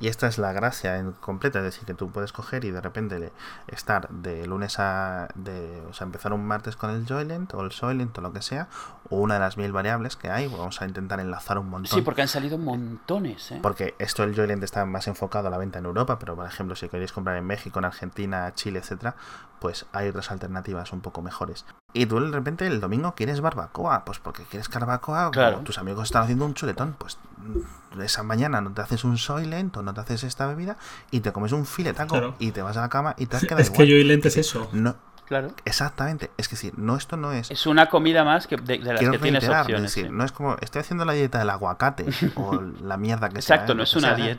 Y 0.00 0.08
esta 0.08 0.28
es 0.28 0.38
la 0.38 0.52
gracia 0.52 0.98
en 0.98 1.12
completa, 1.12 1.58
es 1.58 1.64
decir, 1.64 1.84
que 1.84 1.94
tú 1.94 2.10
puedes 2.10 2.32
coger 2.32 2.64
y 2.64 2.70
de 2.70 2.80
repente 2.80 3.32
estar 3.66 4.08
de 4.10 4.46
lunes 4.46 4.78
a. 4.78 5.28
De, 5.34 5.82
o 5.88 5.92
sea, 5.92 6.04
empezar 6.04 6.32
un 6.32 6.46
martes 6.46 6.76
con 6.76 6.90
el 6.90 7.06
Joylent 7.06 7.52
o 7.54 7.62
el 7.62 7.72
Soylent 7.72 8.16
o 8.16 8.20
lo 8.20 8.32
que 8.32 8.42
sea, 8.42 8.68
o 9.10 9.16
una 9.16 9.34
de 9.34 9.40
las 9.40 9.56
mil 9.56 9.72
variables 9.72 10.16
que 10.16 10.30
hay, 10.30 10.46
vamos 10.46 10.80
a 10.80 10.86
intentar 10.86 11.20
enlazar 11.20 11.58
un 11.58 11.68
montón. 11.68 11.98
sí, 11.98 12.02
porque 12.02 12.22
han 12.22 12.28
salido 12.28 12.58
montones, 12.58 13.50
¿eh? 13.52 13.58
Porque 13.62 13.94
esto 13.98 14.22
el 14.22 14.34
Joylent 14.34 14.62
está 14.62 14.84
más 14.84 15.08
enfocado 15.08 15.48
a 15.48 15.50
la 15.50 15.58
venta 15.58 15.78
en 15.78 15.86
Europa, 15.86 16.18
pero 16.18 16.36
por 16.36 16.46
ejemplo, 16.46 16.76
si 16.76 16.88
queréis 16.88 17.12
comprar 17.12 17.36
en 17.36 17.44
México, 17.44 17.78
en 17.78 17.84
Argentina, 17.84 18.52
Chile, 18.54 18.78
etcétera, 18.78 19.16
pues 19.60 19.86
hay 19.92 20.08
otras 20.08 20.30
alternativas 20.30 20.92
un 20.92 21.00
poco 21.00 21.22
mejores. 21.22 21.64
Y 21.92 22.06
tú 22.06 22.20
de 22.20 22.30
repente 22.30 22.66
el 22.66 22.80
domingo 22.80 23.14
quieres 23.14 23.40
barbacoa, 23.40 24.04
pues 24.04 24.18
porque 24.18 24.42
quieres 24.44 24.68
barbacoa, 24.68 25.30
Claro. 25.30 25.58
o 25.58 25.60
tus 25.60 25.78
amigos 25.78 26.04
están 26.04 26.22
haciendo 26.24 26.44
un 26.44 26.54
chuletón, 26.54 26.94
pues 26.98 27.18
mm, 27.38 28.00
esa 28.02 28.22
mañana 28.22 28.60
no 28.60 28.72
te 28.72 28.82
haces 28.82 29.04
un 29.04 29.16
Soylent 29.18 29.76
o 29.76 29.82
no 29.82 29.94
te 29.94 30.00
haces 30.02 30.22
esta 30.24 30.46
bebida 30.46 30.76
y 31.10 31.20
te 31.20 31.32
comes 31.32 31.52
un 31.52 31.64
filetaco 31.66 32.10
Claro. 32.14 32.34
y 32.38 32.52
te 32.52 32.62
vas 32.62 32.76
a 32.76 32.82
la 32.82 32.88
cama 32.88 33.14
y 33.18 33.26
te 33.26 33.36
has 33.36 33.42
quedado 33.44 33.60
Es 33.62 33.70
que 33.70 33.82
igual. 33.84 33.88
Joylent 34.00 34.26
es 34.26 34.36
eso. 34.36 34.68
No, 34.72 34.96
Claro. 35.26 35.50
exactamente, 35.64 36.30
es 36.38 36.48
que 36.48 36.56
sí, 36.56 36.72
no 36.76 36.96
esto 36.96 37.16
no 37.18 37.32
es 37.32 37.50
Es 37.50 37.66
una 37.66 37.88
comida 37.90 38.24
más 38.24 38.46
que 38.46 38.56
de, 38.56 38.78
de 38.78 38.84
las 38.84 38.98
Quiero 38.98 39.12
que 39.12 39.18
tienes 39.18 39.46
opciones. 39.48 39.76
es 39.90 39.94
decir, 39.94 40.10
no 40.10 40.24
es 40.24 40.32
como 40.32 40.56
estoy 40.60 40.80
haciendo 40.80 41.04
la 41.04 41.12
dieta 41.12 41.38
del 41.38 41.50
aguacate 41.50 42.06
o 42.36 42.60
la 42.82 42.96
mierda 42.96 43.28
que 43.28 43.42
sea. 43.42 43.56
Exacto, 43.56 43.72
¿eh? 43.72 43.76
no 43.76 43.82
es 43.82 43.92
que 43.92 43.98
una 43.98 44.08
sea, 44.16 44.16
¿eh? 44.26 44.30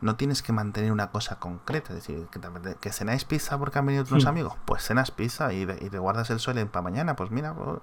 No 0.00 0.16
tienes 0.16 0.42
que 0.42 0.52
mantener 0.52 0.92
una 0.92 1.10
cosa 1.10 1.38
concreta. 1.38 1.90
Es 1.94 1.96
decir, 2.06 2.26
que, 2.30 2.38
te- 2.38 2.76
que 2.80 2.92
cenáis 2.92 3.24
pizza 3.24 3.58
porque 3.58 3.78
han 3.78 3.86
venido 3.86 4.04
tus 4.04 4.24
Hmm. 4.24 4.28
amigos, 4.28 4.54
pues 4.64 4.82
cenas 4.82 5.10
pizza 5.10 5.52
y, 5.52 5.64
de- 5.64 5.78
y 5.80 5.90
te 5.90 5.98
guardas 5.98 6.30
el 6.30 6.40
sol 6.40 6.56
para 6.70 6.82
mañana. 6.82 7.16
Pues 7.16 7.30
mira, 7.30 7.54
pues, 7.54 7.78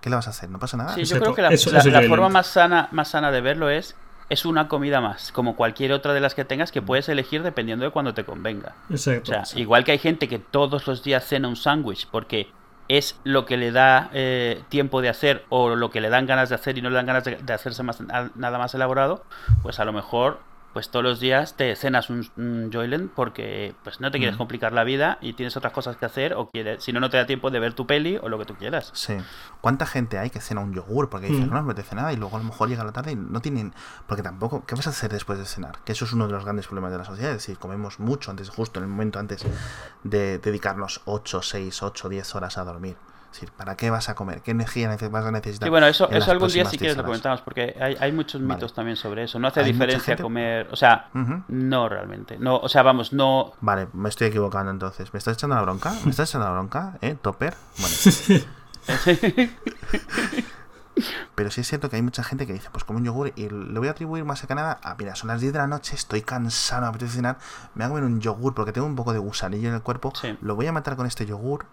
¿qué 0.00 0.10
le 0.10 0.16
vas 0.16 0.26
a 0.26 0.30
hacer? 0.30 0.48
No 0.50 0.58
pasa 0.58 0.76
nada. 0.76 0.90
Sí, 0.94 1.00
yo 1.00 1.16
Exacto. 1.16 1.24
creo 1.24 1.34
que 1.36 1.42
la, 1.42 1.48
Eso- 1.50 1.70
la- 1.70 1.78
eso 1.78 1.88
es 1.88 1.92
la 1.92 2.00
Joylent. 2.00 2.10
forma 2.14 2.28
más 2.28 2.46
sana, 2.46 2.88
más 2.92 3.08
sana 3.08 3.30
de 3.30 3.40
verlo 3.40 3.68
es 3.70 3.96
es 4.28 4.44
una 4.44 4.68
comida 4.68 5.00
más, 5.00 5.32
como 5.32 5.56
cualquier 5.56 5.92
otra 5.92 6.12
de 6.14 6.20
las 6.20 6.36
que 6.36 6.44
tengas 6.44 6.70
que 6.70 6.80
puedes 6.80 7.08
elegir 7.08 7.42
dependiendo 7.42 7.84
de 7.84 7.90
cuando 7.90 8.14
te 8.14 8.24
convenga. 8.24 8.76
Exacto. 8.88 9.32
O 9.32 9.44
sea, 9.44 9.58
igual 9.60 9.82
que 9.82 9.90
hay 9.90 9.98
gente 9.98 10.28
que 10.28 10.38
todos 10.38 10.86
los 10.86 11.02
días 11.02 11.24
cena 11.26 11.48
un 11.48 11.56
sándwich 11.56 12.06
porque 12.12 12.48
es 12.86 13.18
lo 13.24 13.44
que 13.44 13.56
le 13.56 13.72
da 13.72 14.08
eh, 14.12 14.62
tiempo 14.68 15.00
de 15.02 15.08
hacer 15.08 15.44
o 15.48 15.74
lo 15.74 15.90
que 15.90 16.00
le 16.00 16.10
dan 16.10 16.26
ganas 16.26 16.48
de 16.48 16.54
hacer 16.54 16.78
y 16.78 16.80
no 16.82 16.90
le 16.90 16.94
dan 16.94 17.06
ganas 17.06 17.24
de, 17.24 17.36
de 17.38 17.52
hacerse 17.52 17.82
más, 17.82 17.98
nada 18.36 18.56
más 18.58 18.72
elaborado, 18.72 19.24
pues 19.62 19.80
a 19.80 19.84
lo 19.84 19.92
mejor 19.92 20.38
pues 20.72 20.88
todos 20.90 21.02
los 21.04 21.18
días 21.20 21.56
te 21.56 21.74
cenas 21.74 22.10
un, 22.10 22.28
un 22.36 22.70
Joyland 22.72 23.10
porque 23.14 23.74
pues 23.82 24.00
no 24.00 24.10
te 24.10 24.18
quieres 24.18 24.36
Mm. 24.36 24.38
complicar 24.38 24.72
la 24.72 24.84
vida 24.84 25.18
y 25.20 25.32
tienes 25.32 25.56
otras 25.56 25.72
cosas 25.72 25.96
que 25.96 26.06
hacer 26.06 26.34
o 26.34 26.48
quieres, 26.48 26.82
si 26.84 26.92
no, 26.92 27.00
no 27.00 27.10
te 27.10 27.16
da 27.16 27.26
tiempo 27.26 27.50
de 27.50 27.58
ver 27.58 27.74
tu 27.74 27.86
peli 27.86 28.18
o 28.22 28.28
lo 28.28 28.38
que 28.38 28.44
tú 28.44 28.54
quieras. 28.54 28.90
Sí. 28.94 29.16
¿Cuánta 29.60 29.84
gente 29.86 30.18
hay 30.18 30.30
que 30.30 30.40
cena 30.40 30.60
un 30.60 30.72
yogur? 30.72 31.10
Porque 31.10 31.26
dices, 31.26 31.46
Mm. 31.46 31.50
no 31.50 31.62
me 31.62 31.72
apetece 31.72 31.94
nada 31.96 32.12
y 32.12 32.16
luego 32.16 32.36
a 32.36 32.38
lo 32.38 32.44
mejor 32.44 32.68
llega 32.68 32.84
la 32.84 32.92
tarde 32.92 33.12
y 33.12 33.16
no 33.16 33.40
tienen... 33.40 33.74
Porque 34.06 34.22
tampoco... 34.22 34.64
¿Qué 34.66 34.74
vas 34.74 34.86
a 34.86 34.90
hacer 34.90 35.10
después 35.12 35.38
de 35.38 35.44
cenar? 35.44 35.78
Que 35.84 35.92
eso 35.92 36.04
es 36.04 36.12
uno 36.12 36.26
de 36.26 36.32
los 36.32 36.44
grandes 36.44 36.66
problemas 36.66 36.92
de 36.92 36.98
la 36.98 37.04
sociedad. 37.04 37.32
Es 37.32 37.38
decir, 37.38 37.58
comemos 37.58 37.98
mucho 37.98 38.30
antes, 38.30 38.48
justo 38.50 38.78
en 38.78 38.84
el 38.84 38.90
momento 38.90 39.18
antes 39.18 39.44
de 40.04 40.38
dedicarnos 40.38 41.00
8, 41.04 41.42
6, 41.42 41.82
8, 41.82 42.08
10 42.08 42.34
horas 42.34 42.58
a 42.58 42.64
dormir. 42.64 42.96
Es 43.30 43.34
decir, 43.36 43.52
¿para 43.52 43.76
qué 43.76 43.90
vas 43.90 44.08
a 44.08 44.16
comer? 44.16 44.42
¿Qué 44.42 44.50
energía 44.50 44.88
vas 45.10 45.24
a 45.24 45.30
necesitar? 45.30 45.66
Sí, 45.66 45.70
bueno, 45.70 45.86
eso, 45.86 46.10
eso 46.10 46.32
algún 46.32 46.48
día 46.48 46.64
si 46.64 46.76
quieres 46.76 46.96
10 46.96 46.98
lo 46.98 47.04
comentamos 47.04 47.40
porque 47.42 47.76
hay, 47.80 47.96
hay 48.00 48.10
muchos 48.10 48.40
Vale. 48.42 48.54
mitos 48.54 48.74
también 48.74 48.96
sobre 48.96 49.22
eso. 49.22 49.38
No 49.38 49.46
hace 49.46 49.62
diferencia 49.62 50.16
comer, 50.16 50.66
o 50.72 50.76
sea, 50.76 51.10
no 51.48 51.88
realmente. 51.88 52.38
No, 52.40 52.56
o 52.56 52.68
sea, 52.68 52.82
vamos, 52.82 53.12
no 53.12 53.52
Vale, 53.60 53.86
me 53.92 54.08
estoy 54.08 54.26
equivocando 54.28 54.72
entonces. 54.72 55.12
¿Me 55.12 55.18
estás 55.18 55.36
echando 55.36 55.54
la 55.54 55.62
bronca? 55.62 55.92
¿Me 56.04 56.10
estás 56.10 56.28
echando 56.30 56.46
la 56.48 56.52
bronca? 56.54 56.98
¿Eh? 57.02 57.16
¿Topper? 57.22 57.54
Bueno. 57.78 57.94
Pero 61.34 61.50
sí 61.50 61.62
es 61.62 61.68
cierto 61.68 61.88
que 61.88 61.96
hay 61.96 62.02
mucha 62.02 62.22
gente 62.22 62.46
que 62.46 62.52
dice, 62.52 62.68
pues 62.72 62.84
como 62.84 62.98
un 62.98 63.04
yogur 63.04 63.32
y 63.36 63.48
le 63.48 63.78
voy 63.78 63.88
a 63.88 63.92
atribuir 63.92 64.24
más 64.24 64.44
que 64.44 64.54
nada 64.54 64.78
a, 64.82 64.94
mira, 64.96 65.14
son 65.14 65.28
las 65.28 65.40
10 65.40 65.54
de 65.54 65.58
la 65.60 65.66
noche, 65.66 65.94
estoy 65.94 66.20
cansado, 66.20 66.82
me 66.82 66.88
apetece 66.88 67.12
cenar, 67.12 67.38
me 67.74 67.84
voy 67.84 67.86
a 67.86 67.88
comer 67.88 68.04
un 68.04 68.20
yogur 68.20 68.54
porque 68.54 68.72
tengo 68.72 68.86
un 68.86 68.96
poco 68.96 69.12
de 69.14 69.18
gusanillo 69.18 69.68
en 69.70 69.76
el 69.76 69.82
cuerpo, 69.82 70.12
Sí. 70.20 70.36
lo 70.42 70.56
voy 70.56 70.66
a 70.66 70.72
matar 70.72 70.96
con 70.96 71.06
este 71.06 71.24
yogur 71.24 71.64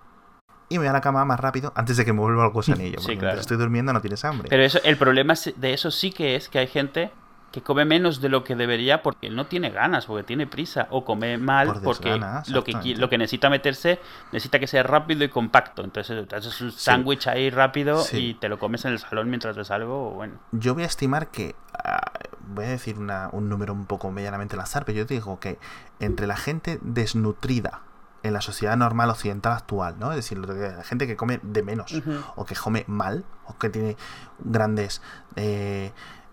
y 0.69 0.75
me 0.75 0.79
voy 0.79 0.87
a 0.87 0.93
la 0.93 1.01
cama 1.01 1.23
más 1.25 1.39
rápido 1.39 1.71
antes 1.75 1.97
de 1.97 2.05
que 2.05 2.13
me 2.13 2.19
vuelva 2.19 2.45
el 2.45 2.51
gusanillo. 2.51 2.99
Sí, 2.99 3.05
porque 3.05 3.13
claro. 3.17 3.19
mientras 3.27 3.39
estoy 3.41 3.57
durmiendo 3.57 3.93
no 3.93 4.01
tienes 4.01 4.23
hambre. 4.25 4.47
Pero 4.49 4.63
eso, 4.63 4.79
el 4.83 4.97
problema 4.97 5.33
de 5.55 5.73
eso 5.73 5.91
sí 5.91 6.11
que 6.11 6.35
es 6.35 6.49
que 6.49 6.59
hay 6.59 6.67
gente 6.67 7.11
que 7.51 7.61
come 7.61 7.85
menos 7.85 8.19
de 8.19 8.27
lo 8.27 8.43
que 8.43 8.55
debería 8.57 9.01
porque 9.01 9.29
no 9.29 9.45
tiene 9.47 9.69
ganas, 9.69 10.05
porque 10.05 10.23
tiene 10.23 10.45
prisa, 10.47 10.87
o 10.91 11.05
come 11.05 11.37
mal 11.37 11.67
Por 11.67 11.81
porque 11.81 12.19
lo 12.49 12.63
que, 12.65 12.73
lo 12.97 13.09
que 13.09 13.17
necesita 13.17 13.49
meterse 13.49 13.99
necesita 14.33 14.59
que 14.59 14.67
sea 14.67 14.83
rápido 14.83 15.23
y 15.23 15.29
compacto. 15.29 15.83
Entonces 15.85 16.27
haces 16.33 16.59
un 16.61 16.71
Sí. 16.73 16.77
sándwich 16.77 17.27
ahí 17.27 17.49
rápido 17.49 18.01
Sí. 18.01 18.17
y 18.17 18.33
te 18.33 18.49
lo 18.49 18.59
comes 18.59 18.83
en 18.83 18.91
el 18.91 18.99
salón 18.99 19.29
mientras 19.29 19.55
ves 19.55 19.71
algo. 19.71 20.11
Bueno, 20.11 20.33
Yo 20.51 20.73
voy 20.73 20.83
a 20.83 20.87
estimar 20.87 21.27
que, 21.31 21.55
ah, 21.73 22.01
voy 22.49 22.65
a 22.65 22.69
decir 22.69 22.99
una- 22.99 23.29
un 23.31 23.47
número 23.47 23.71
un 23.73 23.85
poco 23.85 24.11
medianamente 24.11 24.55
al 24.57 24.61
azar, 24.61 24.83
pero 24.83 24.97
yo 24.97 25.05
digo 25.05 25.39
que 25.39 25.57
entre 26.01 26.27
la 26.27 26.35
gente 26.35 26.79
desnutrida 26.81 27.81
en 28.23 28.33
la 28.33 28.41
sociedad 28.41 28.75
normal 28.77 29.09
occidental 29.09 29.53
actual, 29.53 29.97
¿no? 29.99 30.11
Es 30.11 30.17
decir, 30.17 30.37
la 30.37 30.83
gente 30.83 31.07
que 31.07 31.15
come 31.15 31.39
de 31.43 31.63
menos, 31.63 31.93
o 32.35 32.45
que 32.45 32.55
come 32.55 32.83
mal, 32.87 33.25
o 33.45 33.57
que 33.57 33.69
tiene 33.69 33.97
grandes 34.39 35.01
eh, 35.35 35.91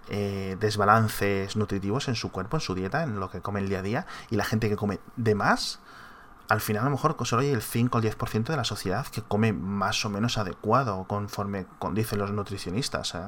eh, 0.09 0.57
desbalances 0.61 1.57
nutritivos 1.57 2.09
en 2.09 2.15
su 2.15 2.31
cuerpo, 2.31 2.57
en 2.57 2.61
su 2.61 2.75
dieta, 2.75 3.03
en 3.03 3.21
lo 3.21 3.31
que 3.31 3.41
come 3.41 3.61
el 3.61 3.69
día 3.69 3.79
a 3.79 3.83
día, 3.83 4.07
y 4.31 4.37
la 4.37 4.45
gente 4.45 4.69
que 4.69 4.77
come 4.77 5.01
de 5.17 5.35
más, 5.35 5.81
al 6.49 6.61
final 6.61 6.83
a 6.83 6.85
lo 6.87 6.91
mejor 6.91 7.17
solo 7.25 7.43
hay 7.43 7.49
el 7.49 7.63
5 7.63 7.97
o 7.97 8.01
el 8.01 8.11
10% 8.11 8.45
de 8.45 8.57
la 8.57 8.65
sociedad 8.65 9.07
que 9.07 9.23
come 9.23 9.53
más 9.53 10.05
o 10.05 10.11
menos 10.11 10.37
adecuado, 10.37 11.05
conforme 11.05 11.67
con, 11.79 11.95
dicen 11.95 12.19
los 12.19 12.33
nutricionistas. 12.33 13.15
¿eh? 13.15 13.21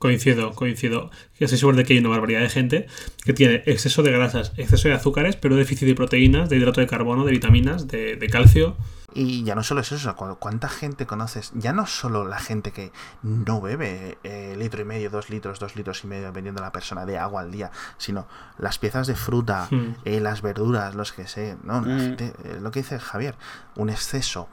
Coincido, 0.00 0.52
coincido. 0.54 1.10
Que 1.38 1.44
estoy 1.44 1.58
seguro 1.58 1.76
de 1.76 1.84
que 1.84 1.92
hay 1.92 1.98
una 1.98 2.08
barbaridad 2.08 2.40
de 2.40 2.48
gente 2.48 2.86
que 3.22 3.34
tiene 3.34 3.62
exceso 3.66 4.02
de 4.02 4.10
grasas, 4.10 4.52
exceso 4.56 4.88
de 4.88 4.94
azúcares, 4.94 5.36
pero 5.36 5.56
déficit 5.56 5.86
de 5.86 5.94
proteínas, 5.94 6.48
de 6.48 6.56
hidrato 6.56 6.80
de 6.80 6.86
carbono, 6.86 7.26
de 7.26 7.32
vitaminas, 7.32 7.86
de, 7.86 8.16
de 8.16 8.26
calcio. 8.30 8.78
Y 9.12 9.44
ya 9.44 9.54
no 9.54 9.62
solo 9.62 9.82
es 9.82 9.92
eso, 9.92 10.16
cu- 10.16 10.38
¿cuánta 10.38 10.70
gente 10.70 11.04
conoces? 11.04 11.52
Ya 11.54 11.74
no 11.74 11.86
solo 11.86 12.24
la 12.26 12.38
gente 12.38 12.72
que 12.72 12.92
no 13.22 13.60
bebe 13.60 14.16
eh, 14.24 14.54
litro 14.56 14.80
y 14.80 14.84
medio, 14.86 15.10
dos 15.10 15.28
litros, 15.28 15.58
dos 15.58 15.76
litros 15.76 16.02
y 16.04 16.06
medio, 16.06 16.24
dependiendo 16.28 16.62
de 16.62 16.66
la 16.66 16.72
persona, 16.72 17.04
de 17.04 17.18
agua 17.18 17.42
al 17.42 17.50
día, 17.50 17.70
sino 17.98 18.26
las 18.56 18.78
piezas 18.78 19.06
de 19.06 19.16
fruta, 19.16 19.68
Hmm. 19.70 19.96
eh, 20.06 20.20
las 20.20 20.40
verduras, 20.40 20.94
los 20.94 21.12
que 21.12 21.26
sé, 21.26 21.58
¿no? 21.62 21.82
La 21.82 21.94
Mm. 21.96 22.00
gente, 22.00 22.32
eh, 22.44 22.58
lo 22.58 22.70
que 22.70 22.80
dice 22.80 22.98
Javier, 22.98 23.34
un 23.76 23.90
exceso, 23.90 24.48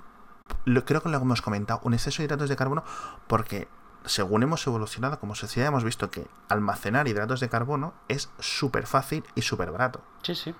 lo, 0.66 0.84
creo 0.84 1.02
que 1.02 1.08
lo 1.08 1.18
hemos 1.20 1.42
comentado, 1.42 1.80
un 1.86 1.94
exceso 1.94 2.18
de 2.22 2.26
hidratos 2.26 2.50
de 2.50 2.56
carbono, 2.58 2.84
porque 3.28 3.70
según 4.08 4.44
hemos 4.44 4.66
evolucionado 4.66 5.20
como 5.20 5.36
sociedad 5.36 5.70
hemos 5.70 5.84
visto 5.84 6.10
que 6.10 6.28
almacenar 6.50 7.08
hidratos 7.08 7.40
de 7.40 7.50
carbono 7.50 7.94
es 8.08 8.30
súper 8.40 8.88
fácil 8.88 9.24
y 9.36 9.42
súper 9.42 9.72
barato. 9.72 10.02
sí, 10.24 10.36
sí. 10.36 10.56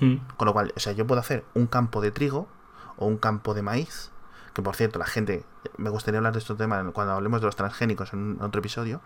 Hmm. 0.00 0.16
Con 0.36 0.46
lo 0.46 0.52
cual, 0.52 0.72
o 0.76 0.80
sea, 0.80 0.92
yo 0.92 1.06
puedo 1.06 1.20
hacer 1.20 1.44
un 1.54 1.66
campo 1.66 2.00
de 2.00 2.10
trigo 2.10 2.48
o 2.96 3.06
un 3.06 3.16
campo 3.16 3.54
de 3.54 3.62
maíz, 3.62 4.10
que 4.52 4.62
por 4.62 4.76
cierto, 4.76 4.98
la 4.98 5.06
gente, 5.06 5.44
me 5.78 5.90
gustaría 5.90 6.18
hablar 6.18 6.32
de 6.32 6.38
este 6.38 6.54
tema 6.54 6.82
cuando 6.92 7.12
hablemos 7.12 7.40
de 7.40 7.46
los 7.46 7.56
transgénicos 7.56 8.12
en 8.12 8.38
otro 8.40 8.60
episodio. 8.60 9.00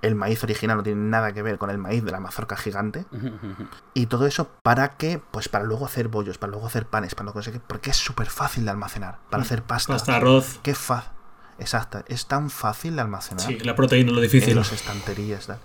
El 0.00 0.14
maíz 0.14 0.42
original 0.42 0.78
no 0.78 0.82
tiene 0.82 1.00
nada 1.00 1.32
que 1.34 1.42
ver 1.42 1.58
con 1.58 1.68
el 1.68 1.76
maíz 1.76 2.04
de 2.04 2.10
la 2.10 2.20
mazorca 2.20 2.56
gigante. 2.56 3.06
Y 3.96 4.06
todo 4.06 4.26
eso 4.26 4.48
para 4.62 4.96
que, 4.96 5.20
pues 5.30 5.48
para 5.48 5.64
luego 5.64 5.86
hacer 5.86 6.08
bollos, 6.08 6.38
para 6.38 6.50
luego 6.50 6.66
hacer 6.66 6.86
panes, 6.86 7.14
para 7.14 7.26
no 7.26 7.32
conseguir, 7.32 7.60
porque 7.60 7.90
es 7.90 7.96
súper 7.96 8.28
fácil 8.28 8.64
de 8.64 8.70
almacenar, 8.72 9.18
para 9.30 9.42
hacer 9.44 9.62
pasta. 9.62 9.94
Hasta 9.94 10.16
arroz. 10.16 10.58
Qué 10.62 10.74
fácil. 10.74 11.12
Exacto, 11.58 12.02
es 12.08 12.26
tan 12.26 12.50
fácil 12.50 12.96
de 12.96 13.02
almacenar 13.02 13.46
Sí, 13.46 13.58
la 13.60 13.74
proteína 13.76 14.10
es 14.10 14.14
lo 14.16 14.22
en 14.22 14.30
difícil. 14.30 14.56
las 14.56 14.72
estanterías. 14.72 15.46
tal. 15.46 15.58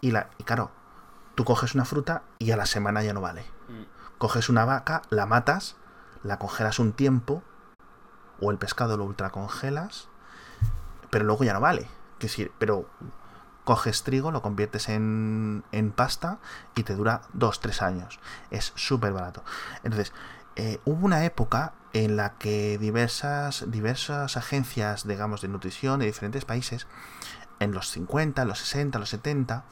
Y, 0.00 0.10
la, 0.10 0.30
y 0.38 0.44
claro, 0.44 0.70
tú 1.34 1.44
coges 1.44 1.74
una 1.74 1.84
fruta 1.84 2.22
y 2.38 2.50
a 2.50 2.56
la 2.56 2.66
semana 2.66 3.02
ya 3.02 3.12
no 3.12 3.20
vale. 3.20 3.44
Coges 4.18 4.48
una 4.48 4.64
vaca, 4.64 5.02
la 5.10 5.26
matas, 5.26 5.76
la 6.24 6.38
congelas 6.38 6.78
un 6.80 6.92
tiempo, 6.92 7.42
o 8.40 8.50
el 8.50 8.58
pescado 8.58 8.96
lo 8.96 9.04
ultracongelas, 9.04 10.08
pero 11.10 11.24
luego 11.24 11.44
ya 11.44 11.52
no 11.52 11.60
vale. 11.60 11.82
Es 12.18 12.22
decir, 12.22 12.52
pero 12.58 12.88
coges 13.64 14.02
trigo, 14.02 14.32
lo 14.32 14.42
conviertes 14.42 14.88
en, 14.88 15.62
en 15.72 15.92
pasta 15.92 16.38
y 16.74 16.82
te 16.82 16.94
dura 16.96 17.22
2-3 17.36 17.82
años. 17.82 18.18
Es 18.50 18.72
súper 18.74 19.12
barato. 19.12 19.44
Entonces, 19.84 20.12
eh, 20.56 20.80
hubo 20.84 21.04
una 21.06 21.24
época 21.24 21.74
en 21.92 22.16
la 22.16 22.34
que 22.34 22.78
diversas, 22.78 23.64
diversas 23.70 24.36
agencias, 24.36 25.06
digamos, 25.06 25.40
de 25.40 25.48
nutrición 25.48 26.00
de 26.00 26.06
diferentes 26.06 26.44
países, 26.44 26.86
en 27.60 27.72
los 27.72 27.90
50, 27.90 28.44
los 28.44 28.58
60, 28.60 28.98
los 28.98 29.08
70, 29.08 29.64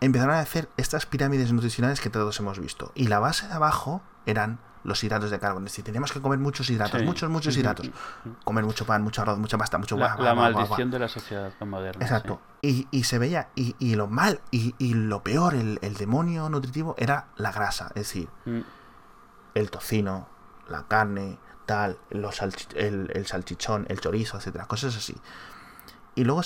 empezaron 0.00 0.34
a 0.34 0.40
hacer 0.40 0.68
estas 0.76 1.06
pirámides 1.06 1.52
nutricionales 1.52 2.00
que 2.00 2.10
todos 2.10 2.38
hemos 2.40 2.58
visto. 2.58 2.92
Y 2.94 3.08
la 3.08 3.18
base 3.18 3.46
de 3.48 3.52
abajo 3.54 4.02
eran 4.26 4.58
los 4.82 5.04
hidratos 5.04 5.30
de 5.30 5.38
carbono. 5.38 5.66
Es 5.66 5.72
decir, 5.72 5.84
teníamos 5.84 6.10
que 6.12 6.20
comer 6.22 6.38
muchos 6.38 6.70
hidratos, 6.70 7.00
Sí. 7.00 7.06
muchos, 7.06 7.28
muchos 7.28 7.54
hidratos. 7.56 7.90
Comer 8.44 8.64
mucho 8.64 8.86
pan, 8.86 9.02
mucho 9.02 9.20
arroz, 9.20 9.38
mucha 9.38 9.58
pasta, 9.58 9.76
mucho 9.76 9.96
La, 9.98 10.14
guau, 10.14 10.24
la 10.24 10.32
guau, 10.32 10.42
maldición 10.52 10.88
guau. 10.88 10.90
de 10.90 10.98
la 11.00 11.08
sociedad 11.08 11.52
moderna. 11.66 12.02
Exacto. 12.02 12.40
Y, 12.62 12.88
y 12.90 13.04
se 13.04 13.18
veía, 13.18 13.48
y, 13.54 13.76
y 13.78 13.94
lo 13.96 14.06
mal, 14.06 14.40
y, 14.50 14.74
y 14.78 14.94
lo 14.94 15.22
peor, 15.22 15.54
el, 15.54 15.78
el 15.82 15.94
demonio 15.94 16.48
nutritivo 16.48 16.94
era 16.98 17.26
la 17.36 17.52
grasa. 17.52 17.88
Es 17.88 17.94
decir. 18.06 18.28
Mm. 18.46 18.60
el 19.54 19.70
tocino, 19.70 20.28
la 20.70 20.86
carne, 20.88 21.38
tal, 21.66 21.98
los 22.10 22.40
salchi- 22.40 22.76
el, 22.76 23.10
el 23.14 23.26
salchichón, 23.26 23.86
el 23.88 24.00
chorizo, 24.00 24.38
etcétera, 24.38 24.66
cosas 24.66 24.96
así. 24.96 25.16
Y 26.14 26.24
luego 26.24 26.42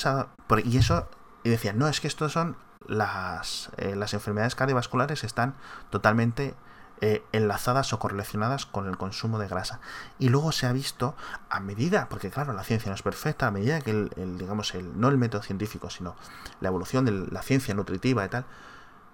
y 0.64 0.76
eso 0.76 1.08
y 1.42 1.50
decían, 1.50 1.78
no, 1.78 1.88
es 1.88 2.00
que 2.00 2.08
estos 2.08 2.32
son 2.32 2.56
las, 2.86 3.70
eh, 3.76 3.96
las 3.96 4.14
enfermedades 4.14 4.54
cardiovasculares 4.54 5.24
están 5.24 5.54
totalmente 5.90 6.54
eh, 7.00 7.22
enlazadas 7.32 7.92
o 7.92 7.98
correlacionadas 7.98 8.66
con 8.66 8.86
el 8.86 8.96
consumo 8.96 9.38
de 9.38 9.48
grasa. 9.48 9.80
Y 10.18 10.28
luego 10.28 10.52
se 10.52 10.66
ha 10.66 10.72
visto 10.72 11.16
a 11.50 11.60
medida, 11.60 12.08
porque 12.08 12.30
claro, 12.30 12.52
la 12.52 12.62
ciencia 12.64 12.88
no 12.90 12.94
es 12.94 13.02
perfecta, 13.02 13.46
a 13.46 13.50
medida 13.50 13.80
que 13.80 13.90
el, 13.90 14.10
el, 14.16 14.38
digamos, 14.38 14.74
el, 14.74 14.98
no 14.98 15.08
el 15.08 15.18
método 15.18 15.42
científico, 15.42 15.90
sino 15.90 16.16
la 16.60 16.68
evolución 16.68 17.04
de 17.04 17.12
la 17.12 17.42
ciencia 17.42 17.74
nutritiva 17.74 18.24
y 18.24 18.28
tal, 18.28 18.44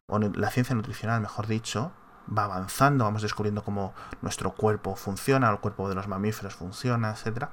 o 0.08 0.18
la 0.18 0.50
ciencia 0.50 0.74
nutricional, 0.74 1.20
mejor 1.20 1.46
dicho, 1.46 1.92
va 2.36 2.44
avanzando, 2.44 3.04
vamos 3.04 3.22
descubriendo 3.22 3.62
cómo 3.64 3.92
nuestro 4.22 4.52
cuerpo 4.52 4.96
funciona, 4.96 5.50
el 5.50 5.58
cuerpo 5.58 5.88
de 5.88 5.94
los 5.94 6.06
mamíferos 6.08 6.54
funciona, 6.54 7.10
etcétera. 7.10 7.50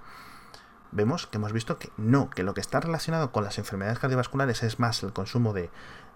Vemos 0.92 1.28
que 1.28 1.38
hemos 1.38 1.52
visto 1.52 1.78
que 1.78 1.92
no, 1.98 2.30
que 2.30 2.44
lo 2.44 2.54
que 2.54 2.62
está 2.62 2.80
relacionado 2.80 3.32
con 3.32 3.44
las 3.44 3.58
enfermedades 3.58 4.00
cardiovasculares 4.00 4.64
es 4.64 4.80
más 4.80 5.04
el 5.04 5.12
consumo 5.14 5.52
de 5.54 5.70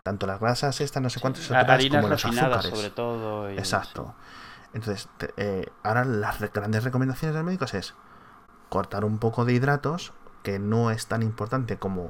tanto 0.03 0.25
las 0.27 0.39
grasas 0.39 0.79
estas, 0.81 1.03
no 1.03 1.09
sé 1.09 1.19
cuántas, 1.19 1.45
otras, 1.45 1.63
Harinas 1.69 2.01
como 2.01 2.09
los 2.09 2.25
azúcares. 2.61 2.71
sobre 2.79 2.89
todo. 2.91 3.51
y- 3.51 3.57
Exacto. 3.57 4.15
Entonces, 4.73 5.09
te- 5.17 5.33
eh, 5.37 5.69
ahora 5.83 6.05
las 6.05 6.39
grandes 6.53 6.83
recomendaciones 6.83 7.33
de 7.35 7.39
los 7.39 7.45
médicos 7.45 7.73
es 7.73 7.93
cortar 8.69 9.03
un 9.03 9.17
poco 9.19 9.43
de 9.43 9.53
hidratos, 9.53 10.13
que 10.43 10.57
no 10.59 10.89
es 10.91 11.07
tan 11.07 11.21
importante 11.21 11.77
como 11.77 12.09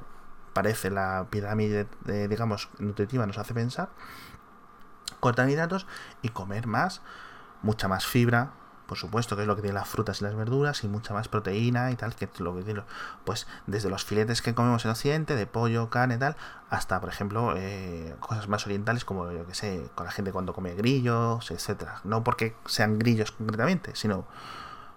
parece 0.53 0.91
la 0.91 1.25
pirámide, 1.29 1.87
eh, 2.07 2.27
digamos, 2.29 2.69
nutritiva 2.77 3.25
nos 3.25 3.37
hace 3.39 3.53
pensar. 3.53 3.89
Cortar 5.19 5.49
hidratos 5.49 5.87
y 6.21 6.29
comer 6.29 6.67
más, 6.67 7.01
mucha 7.61 7.87
más 7.87 8.05
fibra, 8.05 8.51
por 8.91 8.97
supuesto, 8.97 9.37
que 9.37 9.43
es 9.43 9.47
lo 9.47 9.55
que 9.55 9.61
tienen 9.61 9.75
las 9.75 9.87
frutas 9.87 10.19
y 10.19 10.25
las 10.25 10.35
verduras, 10.35 10.83
y 10.83 10.89
mucha 10.89 11.13
más 11.13 11.29
proteína 11.29 11.91
y 11.91 11.95
tal, 11.95 12.13
que 12.13 12.27
lo 12.39 12.53
que 12.53 12.63
tiene, 12.63 12.83
pues 13.23 13.47
desde 13.65 13.89
los 13.89 14.03
filetes 14.03 14.41
que 14.41 14.53
comemos 14.53 14.83
en 14.83 14.91
Occidente, 14.91 15.37
de 15.37 15.47
pollo, 15.47 15.89
carne 15.89 16.15
y 16.15 16.17
tal, 16.17 16.35
hasta, 16.69 16.99
por 16.99 17.07
ejemplo, 17.07 17.53
eh, 17.55 18.13
cosas 18.19 18.49
más 18.49 18.65
orientales 18.65 19.05
como, 19.05 19.31
yo 19.31 19.47
que 19.47 19.55
sé, 19.55 19.89
con 19.95 20.05
la 20.05 20.11
gente 20.11 20.33
cuando 20.33 20.51
come 20.51 20.75
grillos, 20.75 21.51
etcétera. 21.51 22.01
No 22.03 22.25
porque 22.25 22.57
sean 22.65 22.99
grillos 22.99 23.31
concretamente, 23.31 23.95
sino 23.95 24.25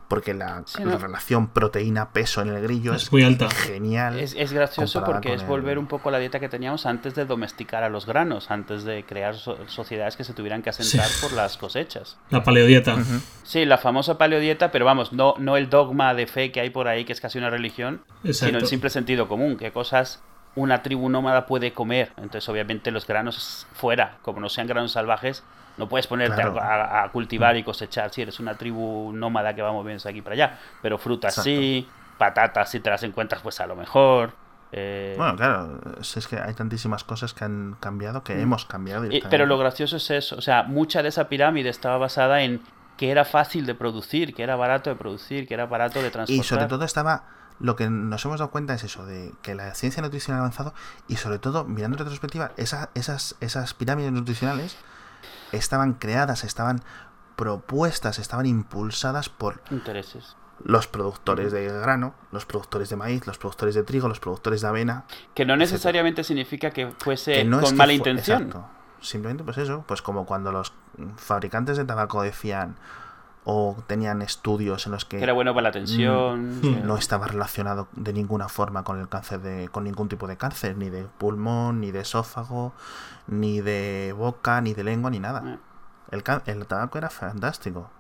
porque 0.09 0.35
la, 0.35 0.63
Sí, 0.67 0.85
la 0.85 0.93
no. 0.93 0.99
relación 0.99 1.49
proteína-peso 1.49 2.43
en 2.43 2.49
el 2.49 2.63
grillo 2.63 2.95
Es 2.95 3.05
es, 3.05 3.13
muy 3.13 3.23
alta. 3.25 3.49
genial. 3.51 4.19
Es, 4.19 4.35
es 4.39 4.53
gracioso 4.53 5.03
porque 5.05 5.33
es 5.35 5.43
el- 5.43 5.49
volver 5.49 5.79
un 5.79 5.87
poco 5.87 6.09
a 6.09 6.13
la 6.13 6.19
dieta 6.19 6.41
que 6.41 6.49
teníamos 6.49 6.87
antes 6.87 7.15
de 7.15 7.25
domesticar 7.25 7.83
a 7.83 7.89
los 7.89 8.07
granos, 8.07 8.51
antes 8.51 8.85
de 8.85 9.05
crear 9.05 9.35
so- 9.35 9.59
sociedades 9.67 10.17
que 10.17 10.25
se 10.25 10.33
tuvieran 10.35 10.63
que 10.63 10.71
asentar 10.71 11.09
por 11.21 11.33
las 11.33 11.57
cosechas. 11.57 12.17
La 12.31 12.43
paleodieta. 12.45 12.95
Ujú. 12.95 13.21
Sí, 13.43 13.65
la 13.65 13.79
famosa 13.79 14.19
paleodieta, 14.19 14.71
pero 14.71 14.85
vamos, 14.85 15.13
no, 15.13 15.35
no 15.39 15.57
el 15.57 15.69
dogma 15.71 16.15
de 16.15 16.27
fe 16.27 16.53
que 16.53 16.61
hay 16.61 16.71
por 16.71 16.89
ahí, 16.89 17.05
que 17.05 17.13
es 17.13 17.21
casi 17.21 17.39
una 17.39 17.51
religión, 17.51 18.03
sino 18.31 18.59
el 18.59 18.67
simple 18.67 18.91
sentido 18.91 19.29
común, 19.29 19.57
qué 19.57 19.73
cosas 19.73 20.23
una 20.57 20.83
tribu 20.83 21.09
nómada 21.09 21.47
puede 21.47 21.73
comer. 21.73 22.13
Entonces, 22.17 22.49
obviamente, 22.49 22.91
los 22.91 23.07
granos 23.07 23.67
fuera, 23.73 24.19
como 24.23 24.41
no 24.41 24.49
sean 24.49 24.67
granos 24.67 24.93
salvajes, 24.93 25.43
no 25.77 25.89
puedes 25.89 26.07
ponerte 26.07 26.37
Claro. 26.41 26.61
a, 26.61 27.03
a 27.05 27.11
cultivar 27.11 27.57
y 27.57 27.65
cosechar 27.65 28.11
si 28.13 28.23
eres 28.23 28.39
una 28.39 28.55
tribu 28.55 29.11
nómada 29.13 29.55
que 29.55 29.63
va 29.63 29.73
moviéndose 29.73 30.09
aquí 30.09 30.23
para 30.23 30.35
allá. 30.35 30.59
Pero 30.83 30.99
frutas 30.99 31.35
sí, 31.35 31.89
patatas 32.19 32.71
si 32.71 32.81
te 32.81 32.91
las 32.91 33.03
encuentras, 33.03 33.43
pues 33.43 33.61
a 33.61 33.67
lo 33.67 33.75
mejor. 33.75 34.33
eh, 34.71 35.15
Bueno, 35.17 35.37
claro, 35.37 35.81
es 36.01 36.27
que 36.29 36.37
hay 36.39 36.55
tantísimas 36.55 37.03
cosas 37.05 37.35
que 37.35 37.45
han 37.45 37.77
cambiado 37.81 38.23
que 38.23 38.41
hemos 38.41 38.65
cambiado. 38.67 39.07
y- 39.07 39.23
pero 39.31 39.47
lo 39.47 39.59
gracioso 39.59 39.97
es 39.97 40.11
eso, 40.11 40.37
o 40.37 40.41
sea, 40.41 40.63
mucha 40.63 41.03
de 41.03 41.09
esa 41.09 41.29
pirámide 41.29 41.69
estaba 41.69 41.99
basada 41.99 42.43
en 42.43 42.61
que 42.97 43.11
era 43.11 43.25
fácil 43.25 43.67
de 43.67 43.75
producir, 43.75 44.35
que 44.35 44.43
era 44.45 44.55
barato 44.55 44.91
de 44.91 44.97
producir, 44.97 45.49
que 45.49 45.55
era 45.55 45.67
barato 45.67 46.01
de 46.01 46.11
transportar. 46.11 46.45
Y 46.45 46.47
sobre 46.49 46.67
todo 46.67 46.85
estaba. 46.85 47.25
Lo 47.61 47.77
que 47.77 47.89
nos 47.89 48.25
hemos 48.25 48.41
dado 48.41 48.51
cuenta 48.51 48.75
es 48.75 48.85
eso, 48.85 49.07
de 49.07 49.33
que 49.43 49.55
la 49.55 49.75
ciencia 49.75 50.03
nutricional 50.03 50.41
ha 50.41 50.45
avanzado 50.45 50.75
y 51.09 51.17
sobre 51.17 51.39
todo, 51.39 51.65
mirando 51.65 51.95
en 51.97 51.99
retrospectiva, 52.01 52.51
esa- 52.57 52.91
esas, 52.95 53.37
esas 53.41 53.75
pirámides 53.75 54.13
nutricionales 54.13 54.77
estaban 55.53 55.95
creadas, 55.95 56.43
estaban 56.45 56.83
propuestas, 57.37 58.19
estaban 58.19 58.47
impulsadas 58.47 59.29
por 59.29 59.61
intereses. 59.71 60.37
los 60.65 60.87
productores 60.87 61.51
de 61.53 61.67
grano, 61.67 62.15
los 62.33 62.47
productores 62.47 62.89
de 62.89 62.97
maíz, 62.97 63.27
los 63.27 63.39
productores 63.39 63.75
de 63.75 63.83
trigo, 63.83 64.09
los 64.09 64.21
productores 64.21 64.61
de 64.61 64.69
avena. 64.69 65.05
Que 65.35 65.45
no 65.45 65.55
etcétera. 65.55 65.57
necesariamente 65.57 66.25
significa 66.25 66.71
que 66.71 66.93
fuese 66.99 67.33
que 67.35 67.45
no 67.45 67.57
con 67.59 67.65
es 67.65 67.71
que 67.73 67.77
mala 67.77 67.93
intención. 67.93 68.43
exacto. 68.43 68.69
Simplemente 69.01 69.45
pues 69.45 69.59
eso, 69.59 69.85
pues 69.87 70.01
como 70.01 70.25
cuando 70.27 70.53
los 70.53 70.73
fabricantes 71.17 71.77
de 71.77 71.85
tabaco 71.85 72.23
decían 72.23 72.77
o 73.47 73.77
tenían 73.87 74.23
estudios 74.23 74.87
en 74.87 74.93
los 74.93 75.05
que 75.05 75.19
Que 75.19 75.23
era 75.25 75.33
bueno 75.35 75.53
para 75.55 75.65
la 75.65 75.73
tensión. 75.73 76.61
Mm. 76.63 76.87
no 76.87 76.97
estaba 76.97 77.27
relacionado 77.27 77.89
de 77.93 78.13
ninguna 78.13 78.49
forma 78.49 78.85
con 78.85 78.99
el 79.01 79.09
cáncer 79.09 79.41
de 79.41 79.69
con 79.69 79.85
ningún 79.85 80.09
tipo 80.09 80.27
de 80.27 80.37
cáncer 80.37 80.77
ni 80.79 80.89
de 80.91 81.05
pulmón 81.19 81.81
ni 81.81 81.91
de 81.93 82.01
esófago 82.01 82.73
ni 83.27 83.61
de 83.61 84.15
boca 84.17 84.61
ni 84.61 84.73
de 84.75 84.85
lengua 84.85 85.11
ni 85.11 85.21
nada 85.21 85.43
Eh, 86.13 86.23
el, 86.47 86.67
tabaco 86.67 86.97
era 86.99 87.11
fantástico 87.11 87.91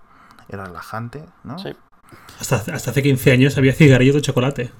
era 0.48 0.64
relajante 0.64 1.24
no 1.42 1.58
Sí, 1.58 1.72
Hasta, 2.40 2.56
hasta 2.56 2.90
hace 2.90 3.02
15 3.02 3.32
años 3.32 3.58
había 3.58 3.72
cigarrillos 3.72 4.14
de 4.14 4.22
chocolate. 4.22 4.70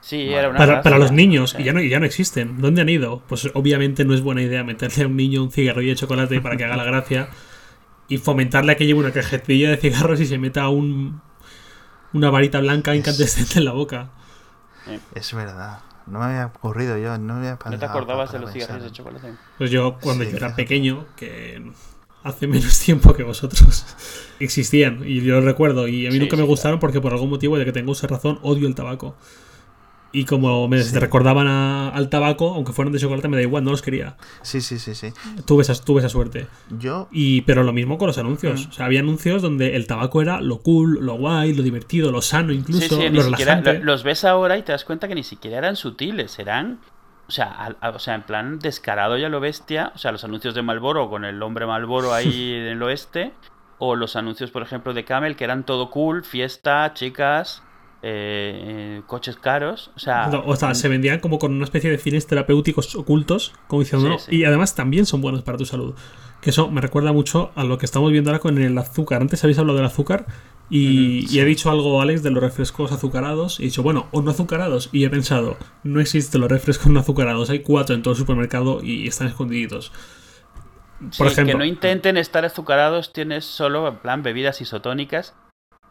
sí 0.00 0.24
Bueno. 0.26 0.38
era 0.38 0.48
una 0.50 0.82
Para, 0.82 0.98
los 0.98 1.12
niños. 1.12 1.50
sí. 1.50 1.58
Y 1.62 1.64
ya, 1.64 1.72
no, 1.72 1.80
y 1.80 1.88
ya 1.88 2.00
no 2.00 2.06
existen. 2.06 2.60
¿Dónde 2.60 2.80
han 2.82 2.88
ido? 2.88 3.22
Pues 3.28 3.50
obviamente 3.54 4.04
no 4.04 4.14
es 4.14 4.22
buena 4.22 4.42
idea 4.42 4.64
meterle 4.64 5.04
a 5.04 5.06
un 5.06 5.16
niño 5.16 5.42
un 5.42 5.50
cigarrillo 5.50 5.90
de 5.90 5.96
chocolate 5.96 6.40
para 6.40 6.56
que 6.56 6.64
haga 6.64 6.76
la 6.76 6.84
gracia. 6.84 7.28
Y 8.10 8.18
fomentarle 8.18 8.72
a 8.72 8.76
que 8.76 8.86
lleve 8.86 9.00
una 9.00 9.12
cajetilla 9.12 9.70
de 9.70 9.78
cigarros 9.78 10.20
y 10.20 10.26
se 10.26 10.38
meta 10.38 10.68
un, 10.68 11.22
una 12.12 12.30
varita 12.30 12.60
blanca 12.60 12.94
incandescente 12.96 13.58
en 13.60 13.64
la 13.66 13.72
boca. 13.72 14.10
es 15.14 15.32
verdad 15.34 15.80
no 16.06 16.18
me 16.18 16.24
había 16.26 16.46
ocurrido 16.46 16.98
yo 16.98 17.16
no 17.18 17.34
me 17.34 17.40
había 17.48 17.58
¿No 17.64 17.78
te 17.78 17.84
acordabas 17.84 18.32
de 18.32 18.38
para 18.38 18.40
los 18.40 18.50
pensar 18.52 18.80
cigarrillos 18.80 18.84
de 18.84 18.92
chocolate? 18.92 19.38
Pues 19.58 19.70
yo, 19.70 19.98
cuando 20.00 20.24
Sí, 20.24 20.30
yo 20.30 20.36
era 20.36 20.54
pequeño, 20.56 21.06
que 21.16 21.62
hace 22.22 22.46
menos 22.46 22.78
tiempo 22.84 23.14
que 23.14 23.22
vosotros, 23.22 23.86
existían. 24.40 25.02
Y 25.06 25.22
yo 25.22 25.36
lo 25.40 25.42
recuerdo. 25.42 25.88
Y 25.88 26.06
a 26.06 26.10
mí 26.12 26.18
Sí, 26.18 26.20
nunca 26.20 26.36
sí, 26.36 26.36
me 26.36 26.44
gustaron 26.44 26.80
porque 26.80 27.00
por 27.00 27.12
algún 27.12 27.30
motivo, 27.30 27.58
de 27.58 27.64
que 27.64 27.72
tengo 27.72 27.92
esa 27.92 28.06
razón, 28.06 28.38
odio 28.42 28.66
el 28.68 28.74
tabaco. 28.74 29.16
Y 30.12 30.24
como 30.24 30.66
me 30.66 30.82
Sí. 30.82 30.98
recordaban 30.98 31.46
a- 31.46 31.90
al 31.90 32.08
tabaco, 32.08 32.52
aunque 32.54 32.72
fueran 32.72 32.92
de 32.92 32.98
chocolate, 32.98 33.28
me 33.28 33.36
da 33.36 33.42
igual, 33.42 33.62
no 33.62 33.70
los 33.70 33.80
quería. 33.82 34.16
sí 34.42 34.60
sí 34.60 34.78
sí 34.80 34.94
sí 34.96 35.12
Tuve 35.46 35.62
esa, 35.62 35.74
tuve 35.84 36.00
esa 36.00 36.08
suerte. 36.08 36.48
yo 36.78 37.06
Y, 37.12 37.42
pero 37.42 37.62
lo 37.62 37.72
mismo 37.72 37.96
con 37.96 38.08
los 38.08 38.18
anuncios. 38.18 38.66
Mm. 38.66 38.70
O 38.70 38.72
sea, 38.72 38.86
había 38.86 39.00
anuncios 39.00 39.40
donde 39.40 39.76
el 39.76 39.86
tabaco 39.86 40.20
era 40.20 40.40
lo 40.40 40.58
cool, 40.62 40.98
lo 41.04 41.14
guay, 41.14 41.54
lo 41.54 41.62
divertido, 41.62 42.10
lo 42.10 42.22
sano 42.22 42.52
incluso, 42.52 42.80
sí, 42.80 42.88
sí, 42.88 42.96
ni 43.10 43.16
lo 43.18 43.22
siquiera, 43.22 43.54
relajante. 43.56 43.78
lo- 43.78 43.84
los 43.92 44.02
ves 44.02 44.24
ahora 44.24 44.58
y 44.58 44.62
te 44.62 44.72
das 44.72 44.84
cuenta 44.84 45.06
que 45.06 45.14
ni 45.14 45.22
siquiera 45.22 45.58
eran 45.58 45.76
sutiles, 45.76 46.38
eran, 46.40 46.80
o 47.28 47.30
sea, 47.30 47.76
a- 47.80 47.90
o 47.90 47.98
sea, 48.00 48.16
en 48.16 48.22
plan 48.22 48.58
descarado 48.58 49.16
ya 49.16 49.28
lo 49.28 49.38
bestia, 49.38 49.92
o 49.94 49.98
sea, 49.98 50.10
los 50.10 50.24
anuncios 50.24 50.54
de 50.56 50.62
Malboro 50.62 51.08
con 51.08 51.24
el 51.24 51.40
hombre 51.42 51.66
Malboro 51.66 52.12
ahí 52.12 52.24
en 52.54 52.66
el 52.66 52.82
oeste, 52.82 53.32
o 53.78 53.94
los 53.94 54.16
anuncios, 54.16 54.50
por 54.50 54.62
ejemplo, 54.62 54.92
de 54.92 55.04
Camel, 55.04 55.36
que 55.36 55.44
eran 55.44 55.64
todo 55.64 55.90
cool, 55.90 56.24
fiesta, 56.24 56.92
chicas, 56.94 57.62
eh, 58.02 59.02
coches 59.06 59.36
caros, 59.36 59.90
o 59.94 59.98
sea, 59.98 60.28
No, 60.28 60.42
o 60.46 60.56
sea, 60.56 60.74
se 60.74 60.88
vendían 60.88 61.20
como 61.20 61.38
con 61.38 61.52
una 61.54 61.64
especie 61.64 61.90
de 61.90 61.98
fines 61.98 62.26
terapéuticos 62.26 62.94
ocultos, 62.96 63.52
como 63.66 63.82
diciendo, 63.82 64.06
Sí, 64.06 64.12
"No", 64.12 64.18
sí. 64.18 64.36
y 64.36 64.44
además 64.44 64.74
también 64.74 65.04
son 65.06 65.20
buenos 65.20 65.42
para 65.42 65.58
tu 65.58 65.66
salud. 65.66 65.94
Que 66.40 66.50
eso 66.50 66.70
me 66.70 66.80
recuerda 66.80 67.12
mucho 67.12 67.50
a 67.54 67.64
lo 67.64 67.76
que 67.76 67.84
estamos 67.84 68.10
viendo 68.10 68.30
ahora 68.30 68.40
con 68.40 68.56
el 68.58 68.76
azúcar. 68.78 69.20
Antes 69.20 69.44
habéis 69.44 69.58
hablado 69.58 69.76
del 69.76 69.86
azúcar 69.86 70.24
y, 70.70 71.38
he 71.38 71.44
dicho 71.44 71.70
algo, 71.70 72.00
Alex, 72.00 72.22
de 72.22 72.30
los 72.30 72.42
refrescos 72.42 72.92
azucarados. 72.92 73.60
Y 73.60 73.64
he 73.64 73.66
dicho, 73.66 73.82
bueno, 73.82 74.06
o 74.12 74.22
no 74.22 74.30
azucarados. 74.30 74.88
Y 74.92 75.04
he 75.04 75.10
pensado, 75.10 75.58
no 75.84 76.00
existen 76.00 76.40
los 76.40 76.50
refrescos 76.50 76.86
no 76.86 77.00
azucarados. 77.00 77.50
Hay 77.50 77.58
cuatro 77.60 77.94
en 77.94 78.02
todo 78.02 78.12
el 78.14 78.18
supermercado 78.18 78.82
y 78.82 79.06
están 79.06 79.26
escondiditos. 79.26 79.92
Por 81.18 81.26
ejemplo, 81.26 81.52
que 81.54 81.58
no 81.58 81.64
intenten 81.66 82.16
estar 82.16 82.44
azucarados, 82.46 83.12
tienes 83.12 83.44
solo, 83.44 83.86
en 83.88 83.96
plan, 83.98 84.22
bebidas 84.22 84.60
isotónicas 84.62 85.34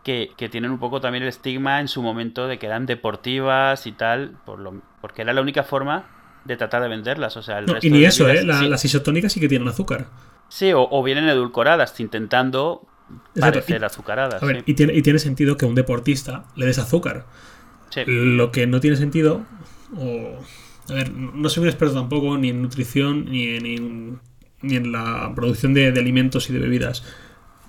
que, 0.03 0.31
que 0.37 0.49
tienen 0.49 0.71
un 0.71 0.79
poco 0.79 1.01
también 1.01 1.23
el 1.23 1.29
estigma 1.29 1.79
en 1.79 1.87
su 1.87 2.01
momento 2.01 2.47
de 2.47 2.57
que 2.59 2.65
eran 2.67 2.85
deportivas 2.85 3.85
y 3.87 3.91
tal, 3.91 4.37
por 4.45 4.59
lo, 4.59 4.81
porque 5.01 5.21
era 5.23 5.33
la 5.33 5.41
única 5.41 5.63
forma 5.63 6.05
de 6.45 6.55
tratar 6.57 6.81
de 6.81 6.87
venderlas. 6.87 7.35
O 7.37 7.41
sea, 7.41 7.59
el 7.59 7.65
no, 7.65 7.73
resto 7.73 7.87
y 7.87 7.91
ni 7.91 7.99
de 8.01 8.05
eso, 8.07 8.25
bebidas 8.25 8.43
¿eh? 8.43 8.47
La- 8.47 8.59
sí, 8.59 8.67
Las 8.69 8.85
isotónicas 8.85 9.33
sí 9.33 9.39
que 9.39 9.47
tienen 9.49 9.67
azúcar. 9.67 10.07
sí, 10.47 10.71
o, 10.73 10.87
o 10.89 11.03
vienen 11.03 11.25
edulcoradas, 11.27 11.99
intentando 11.99 12.87
Exacto, 13.35 13.41
parecer 13.59 13.81
y- 13.81 13.85
azucaradas. 13.85 14.41
A 14.41 14.45
ver, 14.45 14.57
sí. 14.57 14.63
y 14.67 14.73
tiene, 14.75 14.93
y 14.93 15.01
tiene 15.01 15.19
sentido 15.19 15.57
que 15.57 15.65
a 15.65 15.67
un 15.67 15.75
deportista 15.75 16.45
le 16.55 16.65
des 16.65 16.79
azúcar. 16.79 17.25
Sí. 17.89 18.01
Lo 18.07 18.51
que 18.51 18.67
no 18.67 18.79
tiene 18.79 18.95
sentido, 18.97 19.41
o... 19.97 20.39
A 20.89 20.93
ver, 20.93 21.11
no 21.13 21.49
soy 21.49 21.63
un 21.63 21.69
experto 21.69 21.93
tampoco 21.93 22.35
ni 22.39 22.49
en 22.49 22.63
nutrición 22.63 23.25
ni 23.29 23.47
en, 23.47 23.63
ni 23.63 23.75
en- 23.75 24.19
ni 24.61 24.75
en 24.75 24.91
la 24.91 25.31
producción 25.35 25.73
de, 25.75 25.91
de 25.91 25.99
alimentos 25.99 26.49
y 26.49 26.53
de 26.53 26.59
bebidas, 26.59 27.03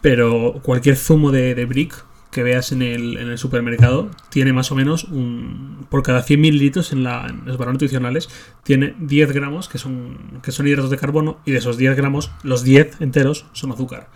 pero 0.01 0.61
cualquier 0.63 0.97
zumo 0.97 1.31
de, 1.31 1.55
de 1.55 1.65
brick 1.67 2.05
que 2.31 2.43
veas 2.43 2.71
en 2.73 2.83
el, 2.83 3.17
en 3.19 3.29
el 3.29 3.39
supermercado 3.39 4.09
tiene 4.29 4.53
más 4.53 4.71
o 4.71 4.75
menos 4.75 5.05
un... 5.05 5.87
Por 5.91 6.03
cada 6.03 6.23
100 6.23 6.41
mililitros 6.41 6.93
en, 6.93 7.03
la, 7.03 7.27
en 7.29 7.45
los 7.45 7.59
valores 7.59 7.75
nutricionales 7.75 8.29
tiene 8.63 8.95
10 9.01 9.33
gramos 9.33 9.69
que 9.69 9.79
son, 9.79 10.41
que 10.43 10.53
son 10.53 10.69
hidratos 10.69 10.91
de 10.91 10.97
carbono 10.97 11.39
y 11.45 11.51
de 11.53 11.59
esos 11.59 11.77
10 11.77 11.97
gramos, 11.97 12.31
los 12.43 12.63
10 12.63 13.01
enteros 13.01 13.47
son 13.53 13.73
azúcar. 13.73 14.09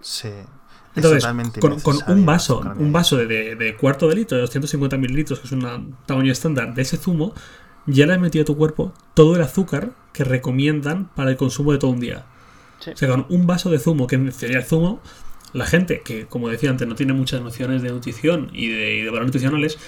sí 0.00 0.28
es 0.28 0.96
Entonces, 0.96 1.22
totalmente 1.22 1.60
con, 1.60 1.80
con 1.80 1.96
un 2.08 2.26
vaso, 2.26 2.60
un 2.76 2.92
vaso 2.92 3.16
de, 3.16 3.26
de- 3.26 3.56
de 3.56 3.76
cuarto 3.76 4.08
de 4.08 4.16
litro, 4.16 4.36
de 4.36 4.42
250 4.42 4.98
mililitros, 4.98 5.40
que 5.40 5.46
es 5.46 5.52
un 5.52 5.96
tamaño 6.04 6.30
estándar 6.30 6.74
de 6.74 6.82
ese 6.82 6.98
zumo, 6.98 7.32
ya 7.86 8.04
le 8.06 8.12
has 8.12 8.20
metido 8.20 8.42
a 8.42 8.44
tu 8.44 8.56
cuerpo 8.58 8.92
todo 9.14 9.34
el 9.36 9.40
azúcar 9.42 9.92
que 10.12 10.24
recomiendan 10.24 11.08
para 11.14 11.30
el 11.30 11.38
consumo 11.38 11.72
de 11.72 11.78
todo 11.78 11.90
un 11.92 12.00
día. 12.00 12.26
Sí. 12.80 12.90
O 12.90 12.96
sea, 12.96 13.08
con 13.08 13.24
un 13.30 13.46
vaso 13.46 13.70
de 13.70 13.78
zumo, 13.78 14.06
que 14.06 14.30
sería 14.32 14.58
el 14.58 14.64
zumo, 14.64 15.00
la 15.52 15.66
gente 15.66 16.02
que, 16.04 16.26
como 16.26 16.48
decía 16.48 16.70
antes, 16.70 16.86
no 16.88 16.94
tiene 16.94 17.12
muchas 17.12 17.40
nociones 17.40 17.82
de 17.82 17.90
nutrición 17.90 18.50
y 18.52 18.68
de, 18.68 18.94
y 18.96 19.00
de 19.02 19.06
valores 19.08 19.26
nutricionales, 19.26 19.78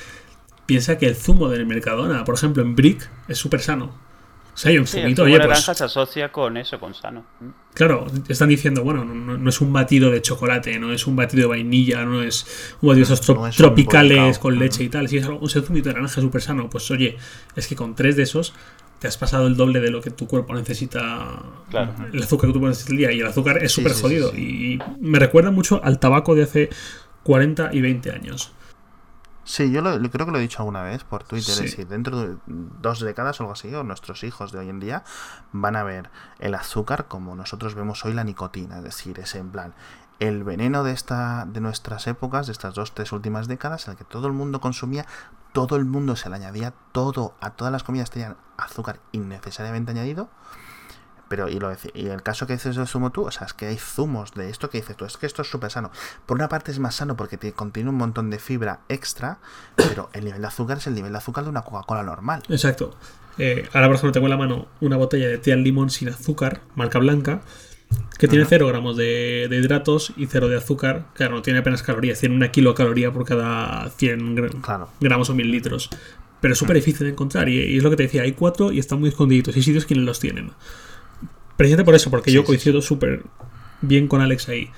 piensa 0.67 0.99
que 0.99 1.07
el 1.07 1.17
zumo 1.17 1.49
del 1.49 1.67
Mercadona, 1.67 2.25
por 2.25 2.35
ejemplo, 2.35 2.63
en 2.63 2.75
Brick, 2.75 3.09
es 3.29 3.39
súper 3.39 3.61
sano. 3.61 4.03
O 4.55 4.57
sea, 4.57 4.71
hay 4.71 4.79
un 4.79 4.87
Sí, 4.87 4.99
el 4.99 5.03
zumito, 5.05 5.23
zumo 5.23 5.27
oye, 5.27 5.33
de 5.35 5.39
pues 5.49 5.49
naranja 5.59 5.75
se 5.75 5.85
asocia 5.85 6.31
con 6.31 6.57
eso, 6.57 6.79
con 6.79 6.95
sano. 6.95 7.25
Claro, 7.75 8.07
están 8.29 8.49
diciendo, 8.49 8.85
bueno, 8.85 9.05
no, 9.05 9.49
es 9.51 9.61
un 9.61 9.73
batido 9.73 10.11
de 10.13 10.23
chocolate, 10.23 10.79
no 10.79 10.93
es 10.93 11.09
un 11.09 11.17
batido 11.17 11.43
de 11.43 11.49
vainilla, 11.49 12.05
no 12.05 12.23
es 12.23 12.47
un 12.81 12.89
batido 12.91 13.07
de 13.09 13.15
esos 13.15 13.29
tro- 13.29 13.35
No 13.35 13.47
es 13.49 13.59
un 13.59 13.65
tropicales 13.67 14.39
con 14.39 14.57
leche 14.59 14.85
y 14.85 14.89
tal. 14.89 15.09
Si 15.09 15.17
es 15.17 15.25
algo, 15.25 15.41
un 15.41 15.49
zumito 15.51 15.89
de 15.89 15.97
naranja 15.97 16.21
súper 16.21 16.41
sano, 16.41 16.71
pues 16.71 16.89
oye, 16.93 17.17
es 17.57 17.67
que 17.67 17.75
con 17.75 17.97
tres 17.97 18.15
de 18.17 18.23
esos 18.23 18.55
te 19.05 19.09
has 19.09 19.19
pasado 19.19 19.47
el 19.47 19.55
doble 19.55 19.81
de 19.81 19.91
lo 19.91 20.01
que 20.01 20.11
tu 20.11 20.27
cuerpo 20.27 20.55
necesita. 20.55 21.43
Claro. 21.69 21.93
El 22.11 22.23
azúcar 22.23 22.49
que 22.49 22.55
tu 22.55 22.59
cuerpo 22.61 22.69
necesita 22.71 22.93
el 22.93 22.97
día. 22.97 23.13
Y 23.13 23.21
el 23.21 23.27
azúcar 23.27 23.63
es 23.63 23.71
súper 23.71 23.93
sí, 23.93 23.97
sí, 23.99 24.03
jodido. 24.03 24.31
sí. 24.31 24.39
Y 24.39 24.79
me 24.99 25.19
recuerda 25.19 25.51
mucho 25.51 25.79
al 25.85 25.99
tabaco 25.99 26.35
de 26.35 26.45
hace 26.45 26.71
40 27.23 27.69
y 27.75 27.83
20 27.83 28.13
años. 28.13 28.53
Sí, 29.45 29.71
yo 29.71 29.83
lo- 29.83 30.01
creo 30.11 30.25
que 30.25 30.33
lo 30.33 30.39
he 30.39 30.41
dicho 30.41 30.61
alguna 30.61 30.83
vez 30.83 31.05
por 31.05 31.23
Twitter. 31.25 31.55
Sí. 31.55 31.65
Es 31.67 31.71
decir, 31.73 31.87
dentro 31.87 32.19
de 32.19 32.37
dos 32.47 33.01
décadas 33.01 33.39
o 33.41 33.43
algo 33.43 33.53
así, 33.53 33.75
o 33.75 33.85
nuestros 33.85 34.25
hijos 34.25 34.53
de 34.53 34.61
hoy 34.61 34.71
en 34.71 34.81
día 34.81 35.05
van 35.53 35.77
a 35.77 35.83
ver 35.83 36.09
el 36.39 36.55
azúcar 36.55 37.07
como 37.07 37.37
nosotros 37.37 37.75
vemos 37.75 38.03
hoy 38.07 38.15
la 38.15 38.25
nicotina. 38.25 38.79
Es 38.79 38.85
decir, 38.85 39.19
es 39.21 39.35
en 39.35 39.51
plan, 39.51 39.75
el 40.19 40.45
veneno 40.45 40.83
de 40.83 40.93
esta 40.93 41.45
de 41.47 41.61
nuestras 41.61 42.07
épocas, 42.07 42.47
de 42.47 42.53
estas 42.53 42.73
dos, 42.75 42.95
tres 42.95 43.13
últimas 43.13 43.47
décadas, 43.49 43.87
en 43.87 43.93
el 43.93 43.99
que 43.99 44.05
todo 44.05 44.29
el 44.29 44.33
mundo 44.33 44.63
consumía, 44.63 45.05
todo 45.55 45.77
el 45.77 45.85
mundo 45.85 46.17
se 46.17 46.29
le 46.29 46.35
añadía 46.35 46.75
todo, 46.93 47.35
a 47.41 47.51
todas 47.51 47.73
las 47.73 47.85
comidas 47.85 48.11
tenían 48.11 48.37
azúcar 48.59 48.99
innecesariamente 49.13 49.93
añadido. 49.93 50.29
Pero, 51.29 51.49
y, 51.49 51.59
lo, 51.59 51.73
y 51.95 52.07
el 52.09 52.23
caso 52.23 52.47
que 52.47 52.53
dices 52.53 52.77
de 52.77 52.87
zumo 52.87 53.11
tú, 53.11 53.23
o 53.23 53.31
sea, 53.31 53.47
es 53.47 53.55
que 53.55 53.67
hay 53.67 53.79
zumos 53.79 54.35
de 54.35 54.51
esto 54.51 54.69
que 54.69 54.79
dices 54.79 54.97
tú, 54.97 55.05
es 55.05 55.17
que 55.17 55.27
esto 55.27 55.43
es 55.43 55.49
súper 55.49 55.71
sano. 55.71 55.91
Por 56.27 56.37
una 56.37 56.49
parte 56.49 56.71
es 56.71 56.81
más 56.81 56.97
sano 56.97 57.17
porque 57.17 57.53
contiene 57.53 57.89
un 57.89 57.97
montón 57.97 58.31
de 58.31 58.39
fibra 58.39 58.81
extra, 58.89 59.39
pero 59.77 60.11
el 60.13 60.25
nivel 60.25 60.43
de 60.43 60.49
azúcar 60.49 60.79
es 60.79 60.87
el 60.87 60.95
nivel 60.95 61.13
de 61.13 61.19
azúcar 61.19 61.45
de 61.45 61.51
una 61.51 61.63
Coca-Cola 61.63 62.03
normal. 62.03 62.43
Exacto. 62.49 62.95
Eh, 63.39 63.69
ahora, 63.73 63.87
por 63.87 63.97
ejemplo, 63.97 64.13
tengo 64.13 64.27
en 64.27 64.31
la 64.31 64.37
mano 64.37 64.67
una 64.81 64.97
botella 64.97 65.29
de 65.29 65.39
té 65.39 65.53
al 65.53 65.63
limón 65.63 65.89
sin 65.89 66.09
azúcar, 66.09 66.61
marca 66.75 66.99
blanca, 66.99 67.41
que 68.19 68.29
tiene 68.29 68.45
0 68.49 68.67
gramos 68.67 68.97
de, 68.97 69.49
hidratos 69.51 70.13
y 70.17 70.27
0 70.27 70.49
de 70.49 70.57
azúcar. 70.57 71.07
Claro, 71.15 71.37
no 71.37 71.43
tiene 71.43 71.59
apenas 71.61 71.83
calorías, 71.83 72.21
tiene 72.21 72.35
una 72.35 72.51
kilocaloría 72.51 73.13
por 73.13 73.25
cada 73.25 73.91
100 73.91 74.63
gramos 75.01 75.31
o 75.31 75.35
mililitros. 75.35 75.91
Pero 76.41 76.53
es 76.53 76.59
súper 76.59 76.77
difícil 76.77 77.07
de 77.07 77.13
encontrar 77.13 77.49
y, 77.49 77.77
es 77.77 77.83
lo 77.83 77.91
que 77.91 77.97
te 77.97 78.03
decía, 78.05 78.23
hay 78.23 78.33
cuatro 78.33 78.71
y 78.71 78.79
están 78.79 79.01
muy 79.01 79.09
escondiditos. 79.09 79.57
Hay 79.57 79.63
sitios 79.63 79.87
quienes 79.87 80.05
los 80.05 80.21
tienen. 80.21 80.53
Precisamente 81.57 81.85
por 81.85 81.95
eso, 81.95 82.11
porque 82.11 82.33
yo 82.33 82.45
coincido 82.45 82.83
súper 82.83 83.23
bien 83.81 84.09
con 84.09 84.21
Alex 84.21 84.49
ahí. 84.49 84.71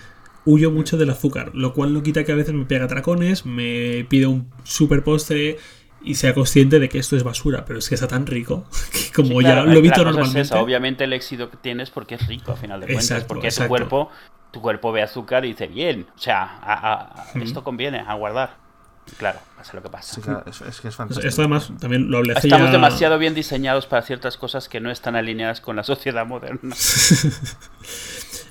Huyo 0.45 0.71
mucho 0.71 0.97
del 0.97 1.11
azúcar, 1.11 1.51
lo 1.55 1.75
cual 1.75 1.93
no 1.93 2.03
quita 2.03 2.25
que 2.25 2.33
a 2.33 2.37
veces 2.37 2.55
me 2.55 2.67
pega 2.67 2.87
tracones, 2.87 3.47
me 3.47 4.07
pide 4.09 4.27
un 4.27 4.49
super 4.63 5.03
postre 5.03 5.59
y 6.07 6.15
sea 6.15 6.33
consciente 6.33 6.79
de 6.79 6.89
que 6.89 6.99
esto 6.99 7.17
es 7.17 7.25
basura, 7.25 7.65
pero 7.65 7.79
es 7.79 7.89
que 7.89 7.95
está 7.97 8.09
tan 8.09 8.27
rico 8.27 8.65
que 8.93 9.13
como 9.13 9.43
ya 9.43 9.63
lo 9.65 9.79
evito 9.79 10.05
normalmente. 10.05 10.55
Obviamente 10.55 11.05
el 11.05 11.13
éxito 11.13 11.51
que 11.51 11.57
tienes 11.57 11.91
porque 11.91 12.15
es 12.15 12.27
rico 12.27 12.53
a 12.53 12.57
final 12.57 12.81
de 12.81 12.87
cuentas, 12.87 13.25
porque 13.25 13.51
tu 13.51 13.67
cuerpo 13.67 14.11
tu 14.53 14.63
cuerpo 14.63 14.91
ve 14.91 15.03
azúcar 15.03 15.45
y 15.45 15.49
dice 15.49 15.67
bien, 15.67 16.07
o 16.17 16.19
sea, 16.19 17.27
esto 17.35 17.63
conviene 17.63 17.99
a 17.99 18.15
guardar. 18.15 18.57
Claro, 19.19 19.39
pasa 19.57 19.75
lo 19.75 19.83
que 19.83 19.89
pasa. 19.89 20.21
es, 20.69 20.81
que 20.81 20.89
es 20.89 20.97
fantástico. 20.97 21.29
Esto 21.29 21.43
además 21.43 21.71
también 21.79 22.11
lo 22.11 22.19
hablé 22.19 22.33
Estamos 22.33 22.73
demasiado 22.73 23.19
bien 23.19 23.35
diseñados 23.35 23.87
para 23.87 24.03
ciertas 24.03 24.37
cosas 24.37 24.69
que 24.69 24.81
no 24.81 24.91
están 24.91 25.15
alineadas 25.15 25.61
con 25.61 25.77
la 25.77 25.85
sociedad 25.85 26.27
moderna. 26.27 26.59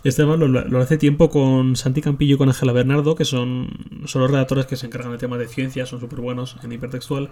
Este 0.05 0.21
además 0.21 0.67
lo, 0.69 0.79
hace 0.79 0.99
tiempo 0.99 1.31
con 1.31 1.75
Santi 1.75 1.99
Campillo 1.99 2.35
y 2.35 2.37
con 2.37 2.47
Ángela 2.47 2.71
Bernardo, 2.73 3.15
que 3.15 3.25
son, 3.25 3.69
son 4.05 4.21
los 4.21 4.29
redactores 4.29 4.67
que 4.67 4.75
se 4.75 4.85
encargan 4.85 5.11
de 5.11 5.17
temas 5.17 5.39
de 5.39 5.47
ciencia, 5.47 5.87
son 5.87 5.99
súper 5.99 6.21
buenos 6.21 6.57
en 6.61 6.71
hipertextual. 6.71 7.31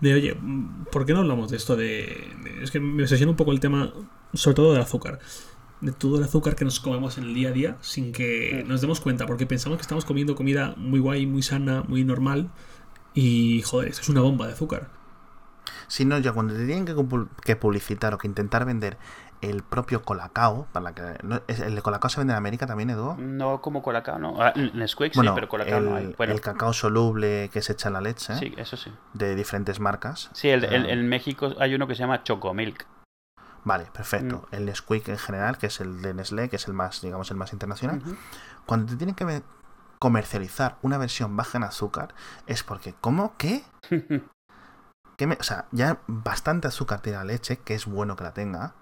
De 0.00 0.14
oye, 0.14 0.36
¿por 0.90 1.06
qué 1.06 1.12
no 1.12 1.20
hablamos 1.20 1.48
de 1.48 1.58
esto? 1.58 1.76
De, 1.76 2.34
es 2.60 2.72
que 2.72 2.80
me 2.80 3.04
obsesiona 3.04 3.30
un 3.30 3.36
poco 3.36 3.52
el 3.52 3.60
tema, 3.60 3.92
sobre 4.34 4.56
todo 4.56 4.72
del 4.72 4.82
azúcar. 4.82 5.20
De 5.80 5.92
todo 5.92 6.18
el 6.18 6.24
azúcar 6.24 6.56
que 6.56 6.64
nos 6.64 6.80
comemos 6.80 7.18
en 7.18 7.24
el 7.24 7.34
día 7.34 7.50
a 7.50 7.52
día 7.52 7.76
sin 7.82 8.10
que 8.10 8.64
nos 8.66 8.80
demos 8.80 8.98
cuenta, 8.98 9.24
porque 9.26 9.46
pensamos 9.46 9.78
que 9.78 9.82
estamos 9.82 10.04
comiendo 10.04 10.34
comida 10.34 10.74
muy 10.76 10.98
guay, 10.98 11.24
muy 11.26 11.42
sana, 11.42 11.84
muy 11.86 12.02
normal. 12.02 12.50
Y 13.14 13.62
joder, 13.62 13.90
esto 13.90 14.02
es 14.02 14.08
una 14.08 14.22
bomba 14.22 14.48
de 14.48 14.54
azúcar. 14.54 14.90
Si 15.86 16.04
no, 16.04 16.18
ya 16.18 16.32
cuando 16.32 16.54
te 16.54 16.66
tienen 16.66 16.84
que 16.84 17.54
publicitar 17.54 18.12
o 18.12 18.18
que 18.18 18.26
intentar 18.26 18.64
vender 18.64 18.98
el 19.40 19.62
propio 19.62 20.02
Colacao, 20.02 20.66
para 20.72 20.94
que 20.94 21.02
el 21.48 21.74
de 21.74 21.82
Colacao 21.82 22.08
se 22.08 22.20
vende 22.20 22.32
en 22.32 22.38
América 22.38 22.66
también, 22.66 22.90
Edu. 22.90 23.16
No 23.18 23.60
como 23.60 23.82
Colacao, 23.82 24.18
no. 24.18 24.40
Ah, 24.40 24.52
Nesquik 24.54 25.14
sí, 25.14 25.20
pero 25.34 25.48
Colacao 25.48 25.80
no 25.80 25.96
hay. 25.96 26.14
El 26.18 26.40
cacao 26.40 26.72
soluble 26.72 27.50
que 27.52 27.62
se 27.62 27.72
echa 27.72 27.88
en 27.88 27.94
la 27.94 28.00
leche. 28.00 28.34
Sí, 28.36 28.54
eso 28.56 28.76
sí. 28.76 28.92
De 29.12 29.34
diferentes 29.34 29.80
marcas. 29.80 30.30
Sí, 30.32 30.48
el, 30.48 30.64
en 30.64 31.08
México 31.08 31.54
hay 31.58 31.74
uno 31.74 31.86
que 31.86 31.94
se 31.94 32.00
llama 32.00 32.22
Chocomilk. 32.22 32.86
Vale, 33.64 33.86
perfecto. 33.92 34.46
Mm. 34.50 34.54
El 34.54 34.64
Nesquik 34.66 35.08
en 35.08 35.18
general, 35.18 35.58
que 35.58 35.66
es 35.66 35.80
el 35.80 36.00
de 36.00 36.14
Nestlé, 36.14 36.48
que 36.48 36.56
es 36.56 36.68
el 36.68 36.74
más, 36.74 37.00
digamos, 37.02 37.30
el 37.30 37.36
más 37.36 37.52
internacional. 37.52 38.00
Cuando 38.64 38.92
te 38.92 38.96
tienen 38.96 39.14
que 39.14 39.42
comercializar 39.98 40.76
una 40.82 40.98
versión 40.98 41.36
baja 41.36 41.58
en 41.58 41.64
azúcar, 41.64 42.14
es 42.46 42.62
porque, 42.62 42.94
¿cómo? 43.00 43.34
¿Qué? 43.36 43.64
¿Qué 45.16 45.26
me... 45.26 45.36
o 45.40 45.42
sea, 45.42 45.66
ya 45.72 46.00
bastante 46.06 46.68
azúcar 46.68 47.00
tiene 47.00 47.18
la 47.18 47.24
leche, 47.24 47.58
que 47.58 47.74
es 47.74 47.86
bueno 47.86 48.14
que 48.16 48.24
la 48.24 48.34
tenga 48.34 48.74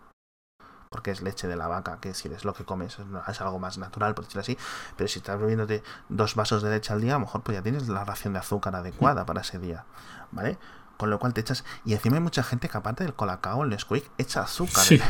porque 0.95 1.11
es 1.11 1.23
leche 1.23 1.49
de 1.49 1.57
la 1.57 1.67
vaca, 1.67 1.99
que 2.01 2.15
si 2.15 2.29
es 2.29 2.45
lo 2.45 2.55
que 2.55 2.65
comes, 2.65 2.99
es 3.27 3.41
algo 3.41 3.59
más 3.59 3.79
natural, 3.79 4.15
por 4.15 4.27
decirlo 4.27 4.43
así. 4.43 4.57
Pero 4.97 5.09
si 5.09 5.19
estás 5.19 5.41
bebiéndote 5.41 5.83
dos 6.09 6.37
vasos 6.37 6.63
de 6.63 6.71
leche 6.71 6.93
al 6.93 7.01
día, 7.01 7.17
a 7.17 7.19
lo 7.19 7.25
mejor 7.25 7.43
pues 7.43 7.59
ya 7.59 7.63
tienes 7.63 7.89
la 7.89 8.05
ración 8.05 8.35
de 8.35 8.39
azúcar 8.39 8.77
adecuada 8.77 9.27
para 9.27 9.41
ese 9.41 9.59
día, 9.59 9.87
¿vale? 10.31 10.57
Con 10.97 11.11
lo 11.11 11.19
cual 11.19 11.35
te 11.35 11.41
echas. 11.41 11.65
Y 11.85 11.95
encima 11.95 12.15
hay 12.15 12.23
mucha 12.23 12.45
gente 12.45 12.69
que 12.69 12.79
aparte 12.79 13.03
del 13.03 13.13
colacao, 13.13 13.65
el 13.65 13.71
Nesquik, 13.71 14.09
echa 14.19 14.43
azúcar. 14.43 14.85
Sí. 14.85 15.03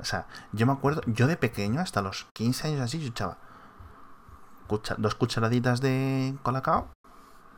O 0.00 0.04
sea, 0.04 0.26
yo 0.50 0.66
me 0.66 0.72
acuerdo, 0.72 1.02
yo 1.06 1.28
de 1.28 1.36
pequeño, 1.36 1.80
hasta 1.80 2.02
los 2.02 2.26
15 2.32 2.66
años 2.66 2.80
así, 2.80 2.98
yo 2.98 3.06
echaba 3.06 3.38
dos 4.98 5.14
cucharaditas 5.14 5.80
de 5.80 6.36
colacao 6.42 6.88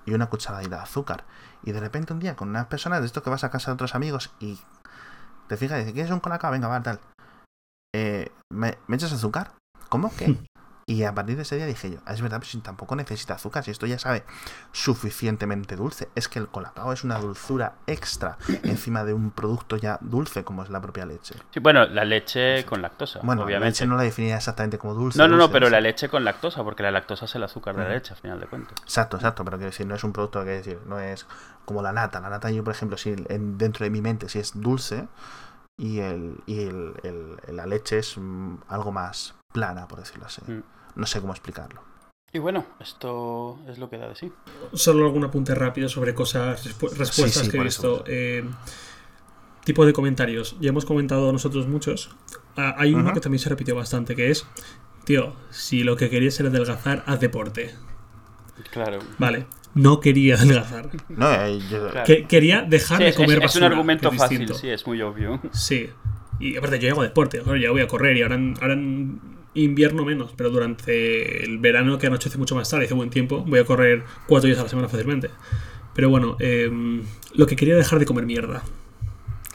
y 0.05 0.13
una 0.13 0.27
cucharadita 0.27 0.77
de 0.77 0.83
azúcar. 0.83 1.25
Y 1.63 1.73
de 1.73 1.81
repente 1.81 2.13
un 2.13 2.19
día 2.19 2.37
con 2.37 2.51
unas 2.51 2.67
personas 2.67 3.01
de 3.01 3.07
esto 3.07 3.23
que 3.23 3.31
vas 3.31 3.45
a 3.45 3.51
casa 3.51 3.71
de 3.71 3.77
otros 3.77 3.95
amigos 3.95 4.31
y 4.41 4.61
te 5.49 5.57
fijas 5.57 5.77
y 5.77 5.81
dices, 5.81 5.95
¿quieres 5.95 6.13
un 6.13 6.21
colacao? 6.21 6.51
Venga, 6.51 6.69
va, 6.69 6.83
tal 6.83 7.01
eh, 7.95 8.29
¿me, 8.51 8.77
echas 8.91 9.13
azúcar? 9.13 9.53
¿Cómo 9.89 10.13
que? 10.17 10.37
Y 10.87 11.05
a 11.05 11.15
partir 11.15 11.37
de 11.37 11.43
ese 11.43 11.57
día 11.57 11.65
dije 11.65 11.93
yo, 11.93 11.99
ah, 12.05 12.13
es 12.13 12.21
verdad, 12.21 12.43
si 12.43 12.59
tampoco 12.59 12.95
necesita 12.97 13.35
azúcar, 13.35 13.65
si 13.65 13.71
esto 13.71 13.87
ya 13.87 13.99
sabe 13.99 14.25
suficientemente 14.73 15.77
dulce. 15.77 16.09
Es 16.17 16.29
que 16.29 16.41
el 16.41 16.49
colacao 16.49 16.93
es 16.93 17.05
una 17.05 17.19
dulzura 17.19 17.77
extra 17.87 18.37
encima 18.65 19.05
de 19.05 19.15
un 19.15 19.31
producto 19.31 19.77
ya 19.77 19.99
dulce 20.03 20.43
como 20.43 20.65
es 20.65 20.71
la 20.71 20.83
propia 20.83 21.07
leche. 21.07 21.37
Sí, 21.53 21.61
bueno, 21.61 21.87
la 21.87 22.05
leche 22.05 22.67
con 22.67 22.83
lactosa. 22.83 23.21
Bueno, 23.23 23.45
obviamente. 23.45 23.61
la 23.61 23.71
leche 23.71 23.87
no 23.87 23.97
la 23.97 24.03
definía 24.03 24.37
exactamente 24.37 24.77
como 24.77 24.95
dulce. 24.95 25.17
No, 25.19 25.29
no, 25.29 25.37
no, 25.37 25.51
pero 25.53 25.71
la 25.71 25.81
leche 25.81 26.09
con 26.09 26.25
lactosa, 26.25 26.65
porque 26.65 26.83
la 26.83 26.91
lactosa 26.91 27.27
es 27.27 27.35
el 27.37 27.45
azúcar 27.45 27.77
de 27.77 27.85
la 27.85 27.91
leche, 27.91 28.13
al 28.13 28.19
final 28.19 28.41
de 28.41 28.47
cuentas. 28.47 28.75
Exacto, 28.83 29.17
exacto, 29.17 29.45
pero 29.45 29.57
quiero 29.57 29.71
decir, 29.71 29.87
no 29.87 29.95
es 29.95 30.03
un 30.03 30.13
producto 30.13 30.43
que 30.45 30.51
decir, 30.51 30.81
no 30.87 30.99
es 30.99 31.27
como 31.65 31.81
la 31.81 31.93
nata. 31.93 32.21
La 32.21 32.29
nata, 32.29 32.51
yo, 32.51 32.65
por 32.65 32.75
ejemplo, 32.75 32.99
si 32.99 33.15
dentro 33.15 33.85
de 33.85 33.91
mi 33.91 34.03
mente, 34.03 34.29
si 34.29 34.41
es 34.41 34.53
dulce, 34.61 35.07
y, 35.77 35.99
el, 35.99 36.37
y 36.47 36.61
el, 36.61 37.37
la 37.49 37.67
leche 37.67 37.99
es 37.99 38.17
mm, 38.17 38.57
algo 38.69 38.93
más 38.93 39.35
plana, 39.53 39.89
por 39.89 40.01
decirlo 40.01 40.27
así. 40.27 40.43
Mm. 40.47 40.63
No 40.97 41.07
sé 41.07 41.21
cómo 41.21 41.33
explicarlo. 41.33 41.83
Y 42.33 42.39
bueno, 42.39 42.67
esto 42.81 43.59
es 43.69 43.79
lo 43.79 43.89
que 43.89 43.99
da 43.99 44.09
de 44.09 44.17
sí. 44.17 44.33
Solo 44.73 45.07
algún 45.07 45.25
apunte 45.25 45.55
rápido 45.55 45.89
sobre 45.89 46.15
cosas, 46.15 46.65
respuestas 46.97 47.49
que 47.49 47.57
he 47.57 47.63
visto. 47.63 48.05
Eh, 48.07 48.45
tipo 49.65 49.87
de 49.87 49.93
comentarios. 49.93 50.57
Ya 50.61 50.71
hemos 50.71 50.85
comentado 50.85 51.33
nosotros 51.33 51.69
muchos. 51.69 52.11
Ah, 52.57 52.75
hay 52.77 52.93
uno 52.93 53.13
que 53.13 53.21
también 53.21 53.39
se 53.39 53.49
repitió 53.49 53.75
bastante, 53.77 54.17
que 54.17 54.31
es, 54.31 54.47
tío, 55.05 55.35
si 55.51 55.85
lo 55.85 55.97
que 55.97 56.11
querías 56.11 56.39
era 56.41 56.49
adelgazar, 56.49 57.05
haz 57.07 57.21
deporte. 57.21 57.75
Claro. 58.73 58.99
Vale 59.19 59.47
no 59.75 60.01
quería 60.01 60.37
adelgazar. 60.37 60.91
No, 61.09 61.33
eh, 61.33 61.59
que, 62.07 62.25
quería 62.25 62.63
dejar 62.63 63.03
de 63.03 63.13
comer 63.13 63.43
es, 63.43 63.51
Es 63.51 63.57
un 63.57 63.65
argumento 63.65 64.11
fácil, 64.13 64.49
sí, 64.55 64.69
es 64.69 64.87
muy 64.87 65.03
obvio. 65.03 65.41
Sí. 65.53 65.91
Y 66.41 66.57
aparte, 66.57 66.79
yo 66.79 66.91
hago 66.91 67.03
deporte, 67.03 67.43
ya 67.61 67.71
voy 67.71 67.81
a 67.81 67.87
correr 67.87 68.17
y 68.17 68.23
ahora 68.23 68.35
en, 68.35 69.21
invierno 69.55 70.05
menos, 70.05 70.33
pero 70.37 70.51
durante 70.51 71.45
el 71.45 71.59
verano 71.59 71.97
que 71.99 72.09
anochece 72.09 72.39
mucho 72.39 72.57
más 72.57 72.69
tarde, 72.69 72.87
hace 72.87 72.95
buen 72.95 73.11
tiempo, 73.11 73.45
voy 73.47 73.61
a 73.61 73.65
correr 73.65 74.05
cuatro 74.27 74.49
días 74.49 74.59
a 74.59 74.65
la 74.65 74.69
semana 74.69 74.89
fácilmente. 74.89 75.31
Pero 75.95 76.11
bueno, 76.11 76.37
em, 76.41 77.03
lo 77.35 77.47
que 77.47 77.55
quería 77.55 77.77
dejar 77.77 78.01
de 78.01 78.05
comer 78.05 78.27
mierda. 78.27 78.65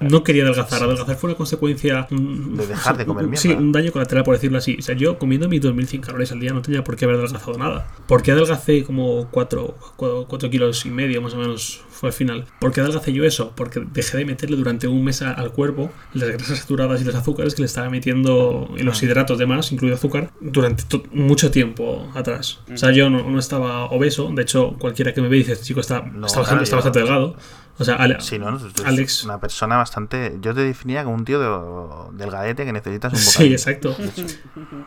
No 0.01 0.23
quería 0.23 0.43
adelgazar. 0.43 0.83
Adelgazar 0.83 1.15
fue 1.17 1.29
una 1.29 1.37
consecuencia. 1.37 2.07
de 2.09 2.67
dejar 2.67 2.97
de 2.97 3.05
comer 3.05 3.25
mierda. 3.25 3.41
Sí, 3.41 3.49
un 3.49 3.71
daño 3.71 3.91
colateral, 3.91 4.23
por 4.23 4.35
decirlo 4.35 4.57
así. 4.57 4.77
O 4.79 4.81
sea, 4.81 4.95
yo 4.95 5.17
comiendo 5.17 5.49
mis 5.49 5.61
2100 5.61 6.01
calorías 6.01 6.31
al 6.31 6.39
día 6.39 6.53
no 6.53 6.61
tenía 6.61 6.83
por 6.83 6.95
qué 6.95 7.05
haber 7.05 7.17
adelgazado 7.17 7.57
nada. 7.57 7.87
¿Por 8.07 8.21
qué 8.23 8.31
adelgacé 8.31 8.83
como 8.83 9.27
4, 9.31 9.75
4, 9.97 10.49
kilos 10.49 10.85
y 10.85 10.89
medio 10.89 11.21
más 11.21 11.33
o 11.33 11.37
menos? 11.37 11.81
Fue 11.89 12.09
al 12.09 12.13
final. 12.13 12.45
¿Por 12.59 12.71
qué 12.71 12.81
adelgacé 12.81 13.11
yo 13.11 13.25
eso? 13.25 13.53
Porque 13.55 13.85
dejé 13.91 14.17
de 14.17 14.25
meterle 14.25 14.55
durante 14.55 14.87
un 14.87 15.03
mes 15.03 15.21
al 15.21 15.51
cuerpo 15.51 15.91
las 16.13 16.29
grasas 16.29 16.59
saturadas 16.59 17.01
y 17.01 17.03
los 17.03 17.15
azúcares 17.15 17.55
que 17.55 17.61
le 17.61 17.65
estaba 17.65 17.89
metiendo 17.89 18.73
y 18.77 18.83
los 18.83 19.01
hidratos 19.03 19.37
de 19.37 19.45
más, 19.45 19.71
incluido 19.71 19.95
azúcar, 19.95 20.31
durante 20.39 20.83
mucho 21.11 21.51
tiempo 21.51 22.09
atrás. 22.15 22.59
O 22.71 22.77
sea, 22.77 22.91
yo 22.91 23.09
no, 23.09 23.37
estaba 23.39 23.85
obeso. 23.85 24.31
De 24.33 24.43
hecho, 24.43 24.75
cualquiera 24.79 25.13
que 25.13 25.21
me 25.21 25.27
ve 25.27 25.37
dice, 25.37 25.57
chico, 25.57 25.79
está, 25.81 26.05
está, 26.25 26.39
bastante, 26.39 26.63
está 26.63 26.75
bastante 26.77 26.99
delgado. 26.99 27.35
O 27.79 27.85
sea, 27.85 27.95
Alex. 27.95 29.23
Una 29.23 29.39
persona 29.39 29.77
bastante. 29.77 30.37
Yo 30.41 30.53
te 30.53 30.61
definía 30.61 31.03
como 31.05 31.15
un 31.15 31.23
tío 31.23 31.39
de, 31.39 32.17
delgadete 32.17 32.65
que 32.65 32.73
necesitas 32.73 33.13
un 33.13 33.19
bocadillo. 33.19 33.47
Sí, 33.47 33.53
exacto. 33.53 33.95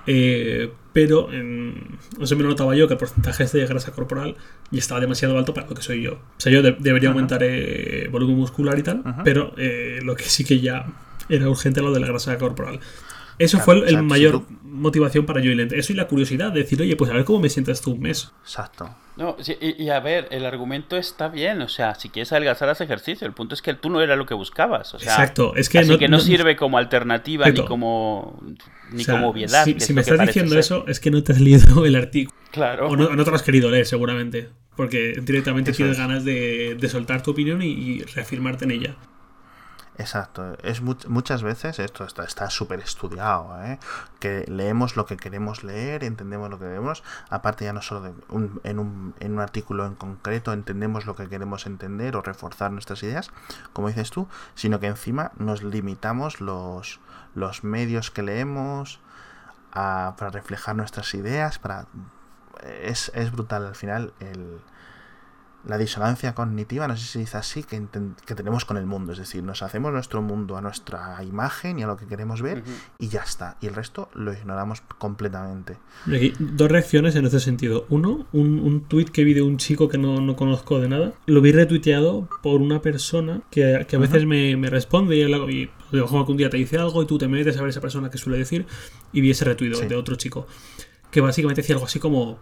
eh, 0.07 0.71
pero 0.93 1.33
en, 1.33 1.99
no 2.19 2.27
sé, 2.27 2.37
me 2.37 2.45
notaba 2.45 2.77
yo 2.77 2.87
que 2.87 2.95
el 2.95 2.99
porcentaje 2.99 3.47
de 3.47 3.67
grasa 3.67 3.93
corporal 3.93 4.37
ya 4.71 4.79
estaba 4.79 5.01
demasiado 5.01 5.39
alto 5.39 5.55
para 5.55 5.67
lo 5.67 5.75
que 5.75 5.83
soy 5.83 6.03
yo. 6.03 6.13
O 6.13 6.21
sea, 6.37 6.53
yo 6.53 6.63
debería 6.63 7.09
aumentar 7.09 7.43
eh, 7.43 8.09
volumen 8.13 8.37
muscular 8.37 8.79
y 8.79 8.83
tal, 8.83 9.03
pero 9.25 9.55
eh, 9.57 10.01
lo 10.03 10.15
que 10.15 10.25
sí 10.25 10.45
que 10.45 10.61
ya 10.61 10.87
era 11.31 11.49
urgente 11.49 11.81
lo 11.81 11.93
de 11.93 12.01
la 12.01 12.09
grasa 12.09 12.37
corporal. 12.37 12.81
Eso 13.39 13.59
Claro, 13.59 13.65
fue 13.65 13.75
el, 13.75 13.81
o 13.83 13.89
sea, 13.89 13.99
el 13.99 14.05
si 14.05 14.09
mayor 14.09 14.33
tú- 14.33 14.47
motivación 14.65 15.27
para 15.27 15.41
Joylent. 15.41 15.73
Eso 15.73 15.93
y 15.93 15.97
la 15.97 16.07
curiosidad 16.09 16.53
de 16.53 16.61
decir, 16.61 16.81
oye, 16.81 16.97
pues 16.97 17.11
a 17.11 17.15
ver 17.15 17.25
cómo 17.25 17.41
me 17.41 17.49
sientas 17.49 17.81
tú 17.81 17.93
un 17.93 18.01
mes. 18.01 18.33
Exacto. 18.43 18.95
No, 19.17 19.37
sí, 19.41 19.55
y, 19.61 19.83
y 19.83 19.91
a 19.91 20.01
ver, 20.01 20.27
el 20.31 20.47
argumento 20.47 20.97
está 20.97 21.29
bien, 21.29 21.61
o 21.61 21.69
sea, 21.69 21.95
si 21.95 22.09
quieres 22.09 22.33
adelgazar, 22.33 22.71
haz 22.71 22.81
ejercicio. 22.81 23.27
El 23.27 23.35
punto 23.35 23.55
es 23.55 23.61
que 23.61 23.75
tú 23.75 23.91
no 23.91 24.01
era 24.01 24.17
lo 24.17 24.25
que 24.25 24.33
buscabas, 24.33 24.95
o 24.95 24.99
sea, 24.99 25.13
Exacto, 25.13 25.55
es 25.55 25.69
que 25.69 25.81
así 25.81 25.91
no- 25.91 25.99
que 25.99 26.09
no, 26.09 26.17
no- 26.17 26.23
sierve 26.23 26.57
como 26.57 26.79
alternativa 26.79 27.47
ni 27.51 27.63
como 27.65 28.43
ni 28.91 29.03
O 29.03 29.05
sea, 29.05 29.15
como 29.15 29.29
obviedad. 29.29 29.65
Si, 29.65 29.75
que 29.75 29.81
si 29.81 29.93
me 29.93 30.01
estás 30.01 30.19
diciendo 30.27 30.53
ser. 30.53 30.61
eso, 30.61 30.85
es 30.89 30.99
que 31.01 31.11
no 31.11 31.23
te 31.23 31.33
has 31.33 31.41
leído 31.41 31.85
el 31.87 31.95
artículo. 31.97 32.37
claro. 32.51 32.89
O 32.89 32.97
no, 32.97 33.11
no 33.15 33.25
te 33.25 33.31
lo 33.31 33.37
has 33.37 33.43
querido 33.43 33.71
leer, 33.71 33.85
seguramente. 33.87 34.49
Porque 34.77 35.13
directamente 35.23 35.73
Eso 35.73 35.77
tienes 35.79 35.97
es. 35.97 35.99
ganas 35.99 36.25
de, 36.25 36.77
de 36.81 36.89
soltar 36.89 37.23
tu 37.23 37.33
opinión 37.33 37.61
y, 37.61 37.67
y 37.67 38.03
reafirmarte 38.03 38.65
en 38.65 38.71
ella. 38.71 38.97
Exacto, 39.99 40.57
es 40.63 40.83
much- 40.83 41.07
muchas 41.07 41.43
veces 41.43 41.79
esto 41.79 42.05
está 42.05 42.49
súper 42.49 42.81
estudiado, 42.81 43.63
¿eh? 43.63 43.79
que 44.21 44.45
leemos 44.49 44.97
lo 44.97 45.05
que 45.05 45.19
queremos 45.19 45.65
leer, 45.65 46.03
entendemos 46.03 46.49
lo 46.49 46.59
que 46.59 46.65
queremos, 46.65 47.03
aparte 47.29 47.67
ya 47.67 47.75
no 47.75 47.83
solo 47.83 48.01
de 48.01 48.15
un- 48.31 48.59
en, 48.65 48.79
un, 48.79 49.15
en 49.21 49.33
un 49.35 49.41
artículo 49.41 49.85
en 49.85 49.95
concreto 49.95 50.55
entendemos 50.55 51.05
lo 51.05 51.15
que 51.15 51.29
queremos 51.29 51.67
entender 51.67 52.17
o 52.17 52.23
reforzar 52.23 52.71
nuestras 52.73 53.03
ideas, 53.03 53.31
como 53.75 53.89
dices 53.89 54.11
tú, 54.11 54.29
sino 54.55 54.81
que 54.81 54.87
encima 54.87 55.31
nos 55.37 55.63
limitamos 55.63 56.41
los, 56.41 56.99
los 57.35 57.63
medios 57.63 58.11
que 58.11 58.23
leemos 58.23 58.99
a- 59.73 60.15
para 60.19 60.31
reflejar 60.31 60.75
nuestras 60.75 61.13
ideas, 61.13 61.59
para 61.59 61.87
es, 62.83 63.13
es 63.15 63.31
brutal 63.31 63.67
al 63.67 63.75
final 63.75 64.15
el, 64.21 64.59
la 65.67 65.79
disonancia 65.79 66.35
cognitiva, 66.35 66.89
no 66.89 66.97
sé 66.97 67.03
si 67.05 67.09
se 67.13 67.19
dice 67.21 67.37
así, 67.37 67.63
que, 67.63 67.81
que 68.27 68.35
tenemos 68.35 68.65
con 68.65 68.77
el 68.77 68.87
mundo. 68.87 69.13
Es 69.13 69.19
decir, 69.19 69.43
nos 69.45 69.63
hacemos 69.63 69.93
nuestro 69.93 70.21
mundo 70.23 70.57
a 70.57 70.61
nuestra 70.61 71.23
imagen 71.23 71.79
y 71.79 71.83
a 71.85 71.87
lo 71.87 71.97
que 71.97 72.07
queremos 72.07 72.43
ver 72.43 72.65
y 72.99 73.09
ya 73.09 73.21
está. 73.23 73.57
Y 73.61 73.67
el 73.67 73.75
resto 73.75 74.09
lo 74.15 74.33
ignoramos 74.33 74.81
completamente. 74.99 75.79
Aquí, 76.07 76.33
dos 76.39 76.71
reacciones 76.71 77.15
en 77.15 77.27
este 77.27 77.39
sentido. 77.41 77.87
Uno, 77.91 78.27
un, 78.33 78.59
un 78.59 78.83
tuit 78.89 79.11
que 79.11 79.23
vi 79.25 79.35
de 79.35 79.43
un 79.43 79.57
chico 79.59 79.89
que 79.89 79.99
no, 79.99 80.21
no 80.21 80.35
conozco 80.35 80.81
de 80.81 80.89
nada. 80.89 81.13
Lo 81.27 81.41
vi 81.41 81.53
retuiteado 81.53 82.29
por 82.43 82.61
una 82.61 82.83
persona 82.83 83.43
que, 83.51 83.85
que 83.89 83.97
a 83.97 83.99
veces 84.01 84.27
me, 84.27 84.57
me 84.57 84.69
responde 84.71 85.17
y, 85.17 85.23
habla- 85.23 85.51
y 85.51 85.71
lo 85.91 86.03
mejor 86.03 86.27
que 86.27 86.33
un 86.33 86.39
día 86.39 86.51
te 86.51 86.57
dice 86.57 86.79
algo 86.79 87.03
y 87.03 87.07
tú 87.07 87.19
te 87.19 87.29
metes 87.29 87.57
a 87.57 87.61
ver 87.61 87.71
esa 87.71 87.81
persona 87.81 88.11
que 88.11 88.19
suele 88.19 88.39
decir 88.39 88.67
y 89.13 89.21
vi 89.21 89.31
ese 89.31 89.45
retuito 89.45 89.77
Sí. 89.79 89.87
de 89.87 89.95
otro 89.95 90.17
chico. 90.17 90.47
Que 91.11 91.21
básicamente 91.21 91.61
decía 91.61 91.75
algo 91.75 91.85
así 91.87 91.99
como 91.99 92.39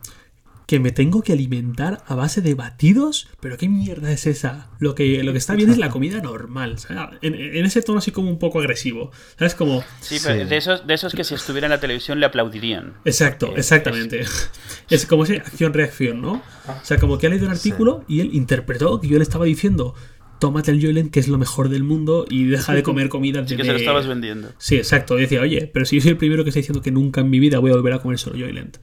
que 0.70 0.78
me 0.78 0.92
tengo 0.92 1.20
que 1.22 1.32
alimentar 1.32 2.00
a 2.06 2.14
base 2.14 2.42
de 2.42 2.54
batidos, 2.54 3.26
pero 3.40 3.56
qué 3.56 3.68
mierda 3.68 4.12
es 4.12 4.28
esa. 4.28 4.70
Lo 4.78 4.94
que, 4.94 5.20
lo 5.24 5.32
que 5.32 5.38
está 5.38 5.56
bien 5.56 5.68
es 5.68 5.78
la 5.78 5.90
comida 5.90 6.20
normal, 6.20 6.78
¿sabes? 6.78 7.18
En, 7.22 7.34
en 7.34 7.66
ese 7.66 7.82
tono 7.82 7.98
así 7.98 8.12
como 8.12 8.30
un 8.30 8.38
poco 8.38 8.60
agresivo, 8.60 9.10
¿sabes? 9.36 9.56
Como, 9.56 9.82
Sí, 10.00 10.18
pero 10.22 10.44
Sí. 10.44 10.48
de 10.48 10.56
esos, 10.56 10.86
de 10.86 10.94
esos 10.94 11.12
que 11.12 11.24
si 11.24 11.34
estuviera 11.34 11.66
en 11.66 11.72
la 11.72 11.80
televisión 11.80 12.20
le 12.20 12.26
aplaudirían. 12.26 12.92
Exacto, 13.04 13.46
Porque 13.46 13.62
exactamente. 13.62 14.20
Es 14.90 15.06
como 15.06 15.24
ese 15.24 15.38
acción-reacción, 15.38 16.22
¿no? 16.22 16.34
O 16.34 16.84
sea, 16.84 16.98
como 16.98 17.18
que 17.18 17.26
ha 17.26 17.30
leído 17.30 17.46
un 17.46 17.52
artículo 17.52 18.04
y 18.06 18.20
él 18.20 18.30
interpretó 18.32 19.00
que 19.00 19.08
yo 19.08 19.16
le 19.18 19.24
estaba 19.24 19.46
diciendo, 19.46 19.96
tómate 20.38 20.70
el 20.70 20.80
Joyland, 20.80 21.10
que 21.10 21.18
es 21.18 21.26
lo 21.26 21.36
mejor 21.36 21.68
del 21.68 21.82
mundo, 21.82 22.26
y 22.30 22.44
deja 22.44 22.74
de 22.74 22.84
comer 22.84 23.08
comida 23.08 23.44
Sí 23.44 23.56
que 23.56 23.64
se 23.64 23.72
lo 23.72 23.76
estabas 23.78 24.06
vendiendo. 24.06 24.52
Sí, 24.58 24.76
exacto. 24.76 25.18
Y 25.18 25.22
decía, 25.22 25.40
oye, 25.40 25.68
pero 25.74 25.84
si 25.84 25.96
yo 25.96 26.02
soy 26.02 26.12
el 26.12 26.16
primero 26.16 26.44
que 26.44 26.50
está 26.50 26.60
diciendo 26.60 26.80
que 26.80 26.92
nunca 26.92 27.22
en 27.22 27.28
mi 27.28 27.40
vida 27.40 27.58
voy 27.58 27.72
a 27.72 27.74
volver 27.74 27.94
a 27.94 27.98
comer 27.98 28.20
solo 28.20 28.38
Joyland. 28.38 28.78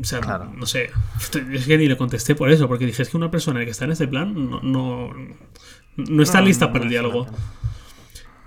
O 0.00 0.04
sea, 0.04 0.20
Claro. 0.20 0.52
no 0.56 0.64
sé. 0.66 0.90
Es 1.52 1.66
que 1.66 1.76
ni 1.78 1.88
le 1.88 1.96
contesté 1.96 2.34
por 2.34 2.50
eso, 2.50 2.68
porque 2.68 2.86
dije, 2.86 3.02
es 3.02 3.10
que 3.10 3.16
una 3.16 3.30
persona 3.30 3.64
que 3.64 3.70
está 3.70 3.84
en 3.84 3.92
este 3.92 4.08
plan 4.08 4.32
no, 4.34 4.60
no, 4.62 5.10
no 5.96 6.22
está 6.22 6.40
No, 6.40 6.46
lista 6.46 6.66
no 6.66 6.72
para 6.72 6.84
el 6.84 6.90
diálogo. 6.90 7.26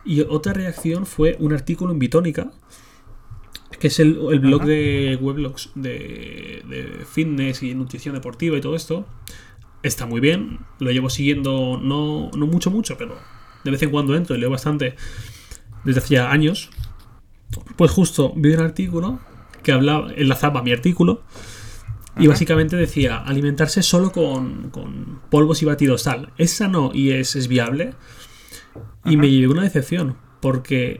Y 0.03 0.21
otra 0.21 0.53
reacción 0.53 1.05
fue 1.05 1.35
un 1.39 1.53
artículo 1.53 1.91
en 1.93 1.99
Bitónica, 1.99 2.51
que 3.79 3.87
es 3.87 3.99
el, 3.99 4.17
el 4.31 4.39
blog 4.39 4.61
Ajá. 4.61 4.69
de 4.69 5.17
weblogs 5.21 5.71
de, 5.75 6.63
de 6.67 7.05
fitness 7.05 7.61
y 7.63 7.75
nutrición 7.75 8.15
deportiva 8.15 8.57
y 8.57 8.61
todo 8.61 8.75
esto. 8.75 9.05
Está 9.83 10.05
muy 10.07 10.19
bien, 10.21 10.59
lo 10.79 10.91
llevo 10.91 11.09
siguiendo 11.09 11.79
no, 11.81 12.29
no 12.35 12.47
mucho, 12.47 12.71
mucho, 12.71 12.97
pero 12.97 13.17
de 13.63 13.71
vez 13.71 13.81
en 13.83 13.91
cuando 13.91 14.15
entro 14.15 14.35
y 14.35 14.39
leo 14.39 14.49
bastante 14.49 14.95
desde 15.83 15.99
hace 15.99 16.15
ya 16.15 16.31
años. 16.31 16.69
Pues 17.75 17.91
justo 17.91 18.33
vi 18.35 18.53
un 18.53 18.59
artículo 18.61 19.19
que 19.63 19.71
hablaba, 19.71 20.11
enlazaba 20.15 20.61
mi 20.63 20.71
artículo 20.71 21.23
y 22.17 22.21
Ajá. 22.23 22.29
básicamente 22.29 22.75
decía 22.75 23.17
alimentarse 23.17 23.81
solo 23.83 24.11
con, 24.11 24.69
con 24.69 25.21
polvos 25.29 25.61
y 25.61 25.65
batidos 25.65 26.03
tal. 26.03 26.31
Es 26.37 26.51
sano 26.51 26.91
y 26.93 27.11
es, 27.11 27.35
es 27.35 27.47
viable. 27.47 27.93
Y 29.05 29.17
me 29.17 29.29
llevé 29.29 29.47
una 29.47 29.63
decepción 29.63 30.15
porque 30.41 30.97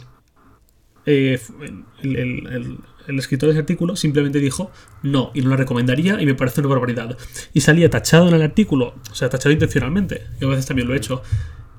eh, 1.05 1.39
el, 1.61 2.15
el- 2.17 2.47
el- 2.47 2.77
el 3.07 3.17
escritor 3.17 3.47
de 3.47 3.53
ese 3.53 3.59
artículo 3.61 3.95
simplemente 3.95 4.37
dijo 4.39 4.69
no 5.01 5.31
y 5.33 5.41
no 5.41 5.49
la 5.49 5.57
recomendaría 5.57 6.21
y 6.21 6.25
me 6.27 6.35
parece 6.35 6.61
una 6.61 6.69
barbaridad. 6.69 7.17
Y 7.51 7.61
salía 7.61 7.89
tachado 7.89 8.27
en 8.29 8.35
el 8.35 8.41
artículo, 8.43 8.93
o 9.11 9.15
sea, 9.15 9.27
tachado 9.27 9.51
intencionalmente. 9.51 10.27
Yo 10.39 10.47
a 10.47 10.51
veces 10.51 10.67
también 10.67 10.87
lo 10.87 10.93
he 10.93 10.97
hecho. 10.97 11.23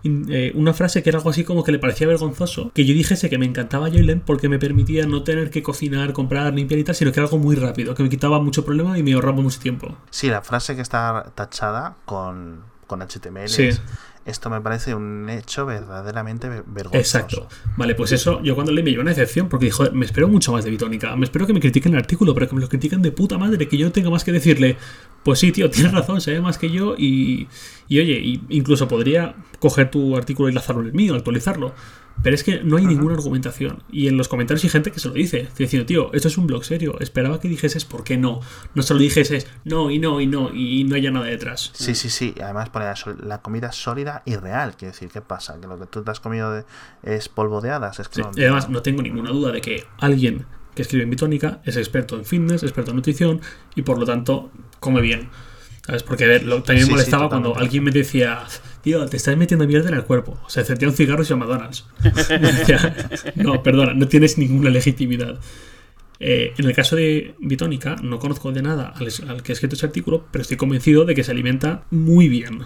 Eh, 0.05 0.53
una 0.55 0.74
frase 0.74 1.03
que 1.03 1.11
era 1.11 1.19
algo 1.19 1.31
así 1.31 1.45
como 1.45 1.62
que 1.65 1.73
le 1.73 1.79
parecía 1.79 2.07
vergonzoso 2.07 2.73
que 2.74 2.85
yo 2.85 2.95
dijese 2.95 3.31
que 3.31 3.39
me 3.39 3.47
encantaba 3.47 3.89
Joyland 3.89 4.23
porque 4.23 4.49
me 4.49 4.59
permitía 4.59 5.07
no 5.07 5.23
tener 5.23 5.51
que 5.51 5.62
cocinar, 5.62 6.12
comprar, 6.12 6.53
limpiar 6.55 6.81
y 6.81 6.85
tal, 6.85 6.95
sino 6.95 7.12
que 7.12 7.20
era 7.20 7.27
algo 7.27 7.39
muy 7.39 7.57
rápido, 7.57 7.95
que 7.95 8.03
me 8.03 8.09
quitaba 8.09 8.41
mucho 8.41 8.65
problema 8.65 8.99
y 8.99 9.03
me 9.03 9.12
ahorraba 9.12 9.41
mucho 9.41 9.61
tiempo. 9.61 9.97
Sí, 10.11 10.29
la 10.29 10.43
frase 10.43 10.74
que 10.74 10.83
está 10.83 11.33
tachada 11.35 11.97
con, 12.05 12.62
con 12.87 13.01
HTML. 13.01 13.49
Sí. 13.49 13.65
es, 13.65 13.81
Esto 14.24 14.51
me 14.51 14.61
parece 14.61 14.94
un 14.94 15.28
hecho 15.28 15.66
verdaderamente 15.66 16.49
ver- 16.49 16.62
vergonzoso. 16.66 16.99
Exacto. 17.19 17.49
Vale, 17.77 17.94
pues 17.97 18.12
eso, 18.12 18.40
yo 18.43 18.55
cuando 18.55 18.70
leí 18.70 18.85
me 18.85 18.90
llevé 18.90 19.03
una 19.03 19.11
decepción 19.11 19.49
porque 19.49 19.66
dije, 19.66 19.90
me 19.93 20.05
espero 20.05 20.28
mucho 20.28 20.53
más 20.53 20.65
de 20.65 20.70
Bitónica. 20.70 21.16
Me 21.16 21.24
espero 21.24 21.47
que 21.47 21.53
me 21.53 21.59
critiquen 21.61 21.93
el 21.94 21.99
artículo, 21.99 22.32
pero 22.32 22.49
que 22.49 22.55
me 22.55 22.61
lo 22.61 22.69
critiquen 22.69 23.03
de 23.03 23.11
puta 23.11 23.36
madre, 23.36 23.66
que 23.66 23.77
yo 23.77 23.86
no 23.86 23.93
tenga 23.93 24.11
más 24.11 24.23
que 24.23 24.31
decirle, 24.31 24.77
pues 25.24 25.40
sí, 25.40 25.51
tío, 25.51 25.69
tienes 25.73 25.93
razón, 25.93 26.20
sabe 26.20 26.40
más 26.40 26.57
que 26.59 26.70
yo 26.70 26.94
y, 26.97 27.49
y 27.89 27.99
oye, 27.99 28.40
incluso 28.49 28.86
podría 28.86 29.35
coger 29.59 29.90
tu 29.90 30.16
artículo 30.16 30.49
y 30.49 30.53
lanzarlo 30.53 30.82
en 30.82 30.89
el 30.89 30.94
mío, 30.94 31.15
actualizarlo. 31.15 31.74
Pero 32.23 32.35
es 32.35 32.44
que 32.44 32.62
no 32.62 32.77
hay 32.77 32.86
ninguna 32.86 33.15
argumentación. 33.15 33.82
Y 33.90 34.09
en 34.09 34.16
los 34.16 34.28
comentarios 34.28 34.62
hay 34.65 34.70
gente 34.70 34.93
que 34.93 35.01
se 35.01 35.09
lo 35.09 35.15
dice, 35.15 35.49
diciendo, 35.59 35.86
tío, 35.86 36.12
esto 36.12 36.28
es 36.28 36.39
un 36.39 36.47
blog 36.47 36.65
serio. 36.65 36.97
Esperaba 37.01 37.40
que 37.40 37.49
dijeses 37.49 37.85
por 37.85 38.05
qué 38.05 38.16
no. 38.16 38.40
No 38.74 38.82
solo 38.82 39.01
dijeses 39.01 39.47
no 39.65 39.90
y 39.90 39.99
no 39.99 40.20
y 40.20 40.27
no 40.27 40.55
y 40.55 40.85
no 40.85 40.94
haya 40.97 41.11
nada 41.11 41.27
detrás. 41.27 41.70
Sí, 41.74 41.94
sí, 41.94 42.11
sí. 42.11 42.35
Además 42.43 42.70
pone 42.70 42.86
la, 43.24 43.43
comida 43.43 43.73
sólida 43.73 44.23
y 44.24 44.36
real. 44.36 44.77
Quiero 44.77 44.93
decir, 44.93 45.09
¿qué 45.09 45.20
pasa? 45.20 45.61
¿Que 45.61 45.66
lo 45.66 45.78
que 45.78 45.86
tú 45.86 46.03
te 46.03 46.11
has 46.11 46.20
comido 46.20 46.53
de- 46.53 46.65
es 47.03 47.28
polvo 47.28 47.61
de 47.61 47.70
hadas? 47.70 47.99
Es 47.99 48.09
que 48.09 48.23
Sí, 48.23 48.28
y 48.36 48.43
además 48.43 48.69
no 48.69 48.82
tengo 48.82 49.03
ninguna 49.03 49.31
duda 49.31 49.51
de 49.53 49.61
que 49.61 49.85
alguien 49.99 50.47
que 50.74 50.82
escribe 50.82 51.05
en 51.05 51.11
Bitónica 51.11 51.61
es 51.65 51.77
experto 51.77 52.16
en 52.16 52.24
fitness, 52.24 52.62
experto 52.62 52.93
en 52.93 52.97
nutrición 52.97 53.40
y 53.74 53.82
por 53.82 53.99
lo 53.99 54.07
tanto 54.07 54.51
come 54.81 55.01
bien. 55.01 55.28
¿Sabes? 55.87 56.03
Porque 56.05 56.25
a 56.25 56.29
ver, 56.29 56.45
lo- 56.45 56.63
también 56.63 56.87
sí, 56.87 56.93
molestaba 56.93 57.29
cuando 57.29 57.57
alguien 57.57 57.83
me 57.83 57.91
decía, 57.91 58.41
tío, 58.83 59.05
te 59.07 59.17
estás 59.17 59.37
metiendo 59.37 59.67
mierda 59.67 59.89
en 59.89 59.95
el 59.97 60.05
cuerpo. 60.05 60.39
O 60.47 60.49
sea, 60.51 60.61
encendía 60.63 60.89
un 60.89 60.95
cigarro 60.95 61.23
y 61.23 61.25
se 61.25 61.31
llama 61.31 61.47
McDonald's. 61.47 61.85
Decía, 62.59 63.09
no, 63.35 63.63
perdona, 63.63 63.93
no 63.95 64.07
tienes 64.07 64.39
ninguna 64.39 64.71
legitimidad. 64.71 65.41
Eh, 66.21 66.53
en 66.57 66.67
el 66.67 66.75
caso 66.75 66.95
de 66.95 67.35
Bitónica, 67.41 67.97
no 68.01 68.21
conozco 68.21 68.53
de 68.53 68.63
nada 68.63 68.95
al, 68.97 69.09
al 69.29 69.43
que 69.43 69.51
ha 69.51 69.55
escrito 69.55 69.75
ese 69.75 69.87
artículo, 69.87 70.25
pero 70.31 70.43
estoy 70.43 70.57
convencido 70.57 71.05
de 71.05 71.17
que 71.17 71.25
se 71.25 71.33
alimenta 71.33 71.83
muy 71.91 72.29
bien. 72.29 72.61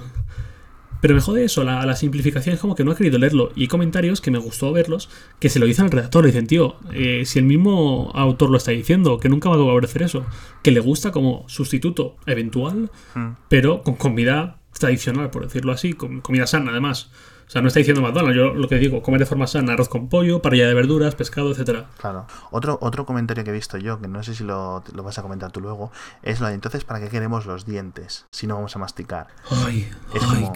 Pero 1.06 1.14
me 1.14 1.20
jode 1.20 1.44
eso, 1.44 1.62
la, 1.62 1.86
la 1.86 1.94
simplificación 1.94 2.56
es 2.56 2.60
como 2.60 2.74
que 2.74 2.82
no 2.82 2.90
he 2.90 2.96
querido 2.96 3.16
leerlo. 3.16 3.52
Y 3.54 3.60
hay 3.62 3.68
comentarios 3.68 4.20
que 4.20 4.32
me 4.32 4.38
gustó 4.38 4.72
verlos 4.72 5.08
que 5.38 5.48
se 5.48 5.60
lo 5.60 5.66
dicen 5.66 5.84
al 5.84 5.92
redactor. 5.92 6.24
Le 6.24 6.32
dicen, 6.32 6.48
tío, 6.48 6.74
eh, 6.92 7.22
si 7.26 7.38
el 7.38 7.44
mismo 7.44 8.10
autor 8.12 8.50
lo 8.50 8.56
está 8.56 8.72
diciendo, 8.72 9.20
que 9.20 9.28
nunca 9.28 9.48
va 9.48 9.54
a 9.54 9.58
favorecer 9.58 10.02
eso, 10.02 10.26
que 10.64 10.72
le 10.72 10.80
gusta 10.80 11.12
como 11.12 11.44
sustituto 11.48 12.16
eventual, 12.26 12.90
Mm. 13.14 13.36
pero 13.48 13.84
con 13.84 13.94
comida 13.94 14.58
tradicional, 14.76 15.30
por 15.30 15.44
decirlo 15.44 15.70
así, 15.70 15.92
con 15.92 16.20
comida 16.22 16.48
sana 16.48 16.72
además. 16.72 17.08
O 17.46 17.50
sea, 17.50 17.62
no 17.62 17.68
está 17.68 17.78
diciendo 17.78 18.02
McDonald's, 18.02 18.36
yo 18.36 18.52
lo 18.54 18.66
que 18.66 18.74
digo, 18.76 19.00
comer 19.02 19.20
de 19.20 19.26
forma 19.26 19.46
sana, 19.46 19.74
arroz 19.74 19.88
con 19.88 20.08
pollo, 20.08 20.42
parrilla 20.42 20.66
de 20.66 20.74
verduras, 20.74 21.14
pescado, 21.14 21.52
etcétera. 21.52 21.86
Claro. 22.00 22.26
Otro, 22.50 22.76
otro 22.82 23.06
comentario 23.06 23.44
que 23.44 23.50
he 23.50 23.52
visto 23.52 23.78
yo, 23.78 24.00
que 24.00 24.08
no 24.08 24.20
sé 24.24 24.34
si 24.34 24.42
lo, 24.42 24.82
lo 24.92 25.02
vas 25.04 25.16
a 25.20 25.22
comentar 25.22 25.52
tú 25.52 25.60
luego, 25.60 25.92
es 26.24 26.40
lo 26.40 26.48
de 26.48 26.54
entonces, 26.54 26.82
¿para 26.82 26.98
qué 26.98 27.08
queremos 27.08 27.46
los 27.46 27.64
dientes 27.64 28.26
si 28.32 28.48
no 28.48 28.56
vamos 28.56 28.74
a 28.74 28.80
masticar? 28.80 29.28
Ay, 29.64 29.88
Es 30.12 30.22
ay, 30.24 30.42
como, 30.42 30.52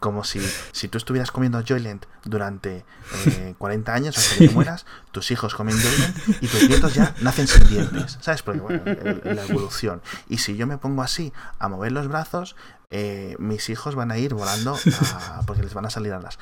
como 0.00 0.24
si, 0.24 0.40
si 0.72 0.88
tú 0.88 0.98
estuvieras 0.98 1.30
comiendo 1.30 1.62
Joyland 1.66 2.06
durante 2.24 2.84
eh, 3.26 3.54
40 3.58 3.94
años 3.94 4.18
hasta 4.18 4.36
que 4.36 4.48
te 4.48 4.54
mueras, 4.54 4.86
tus 5.18 5.32
hijos 5.32 5.52
comen 5.52 5.76
Joyland 5.76 6.14
y 6.40 6.46
tus 6.46 6.68
nietos 6.68 6.94
ya 6.94 7.12
nacen 7.22 7.48
sin 7.48 7.66
dientes, 7.66 8.18
¿sabes? 8.20 8.42
Porque, 8.42 8.60
bueno, 8.60 8.82
el- 8.86 9.34
la 9.34 9.42
evolución. 9.42 10.00
Y 10.28 10.38
si 10.38 10.56
yo 10.56 10.68
me 10.68 10.78
pongo 10.78 11.02
así 11.02 11.32
a 11.58 11.66
mover 11.66 11.90
los 11.90 12.06
brazos, 12.06 12.54
eh, 12.90 13.36
mis 13.38 13.68
hijos 13.68 13.94
van 13.96 14.10
a 14.10 14.16
ir 14.16 14.32
volando 14.32 14.78
porque 15.46 15.62
les 15.62 15.74
van 15.74 15.84
a 15.84 15.90
salir 15.90 16.12
alas. 16.12 16.38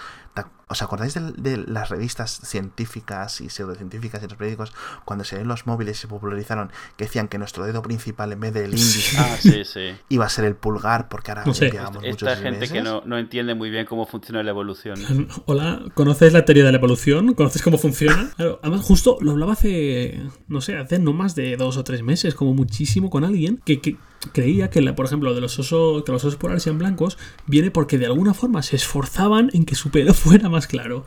¿Os 0.68 0.82
acordáis 0.82 1.14
de, 1.14 1.56
las 1.68 1.88
revistas 1.88 2.40
científicas 2.44 3.40
y 3.40 3.50
pseudocientíficas 3.50 4.22
y 4.22 4.26
los 4.26 4.36
periódicos 4.36 4.72
cuando 5.04 5.24
se 5.24 5.36
ven 5.36 5.46
los 5.46 5.66
móviles 5.66 5.96
y 5.96 6.00
se 6.02 6.08
popularizaron 6.08 6.72
que 6.96 7.04
decían 7.04 7.28
que 7.28 7.38
nuestro 7.38 7.64
dedo 7.64 7.82
principal 7.82 8.32
en 8.32 8.40
vez 8.40 8.52
del 8.52 8.70
índice 8.70 9.16
ah, 9.18 9.36
sí, 9.40 9.64
sí. 9.64 9.94
iba 10.08 10.26
a 10.26 10.28
ser 10.28 10.44
el 10.44 10.56
pulgar 10.56 11.08
porque 11.08 11.30
ahora 11.30 11.44
no 11.46 11.54
sé. 11.54 11.72
Esta 12.02 12.36
gente 12.36 12.68
que 12.68 12.82
no, 12.82 13.02
no, 13.06 13.16
entiende 13.16 13.54
muy 13.54 13.70
bien 13.70 13.86
cómo 13.86 14.06
funciona 14.06 14.42
la 14.42 14.50
evolución. 14.50 14.98
Hola, 15.46 15.82
¿conoces 15.94 16.32
la 16.32 16.44
teoría 16.44 16.64
de 16.64 16.72
la 16.72 16.78
evolución? 16.78 17.34
¿Conoces 17.34 17.62
cómo 17.62 17.78
funciona? 17.78 18.30
Claro, 18.36 18.60
además 18.66 18.84
justo 18.84 19.18
lo 19.20 19.30
hablaba 19.30 19.52
hace, 19.52 20.20
no 20.48 20.60
sé, 20.60 20.76
hace 20.76 20.98
no 20.98 21.12
más 21.12 21.36
de 21.36 21.56
dos 21.56 21.76
o 21.76 21.84
tres 21.84 22.02
meses, 22.02 22.34
como 22.34 22.52
muchísimo 22.52 23.10
con 23.10 23.24
alguien 23.24 23.60
que, 23.64 23.80
que 23.80 23.96
creía 24.32 24.70
que, 24.70 24.80
la, 24.80 24.96
por 24.96 25.06
ejemplo, 25.06 25.34
de 25.34 25.40
los 25.40 25.56
osos, 25.60 26.02
que 26.02 26.10
los 26.10 26.24
osos 26.24 26.36
polares 26.36 26.64
sean 26.64 26.76
blancos, 26.76 27.16
viene 27.46 27.70
porque 27.70 27.96
de 27.96 28.06
alguna 28.06 28.34
forma 28.34 28.62
se 28.62 28.74
esforzaban 28.74 29.50
en 29.52 29.66
que 29.66 29.76
su 29.76 29.90
pelo 29.90 30.14
fuera 30.14 30.48
más 30.48 30.66
claro. 30.66 31.04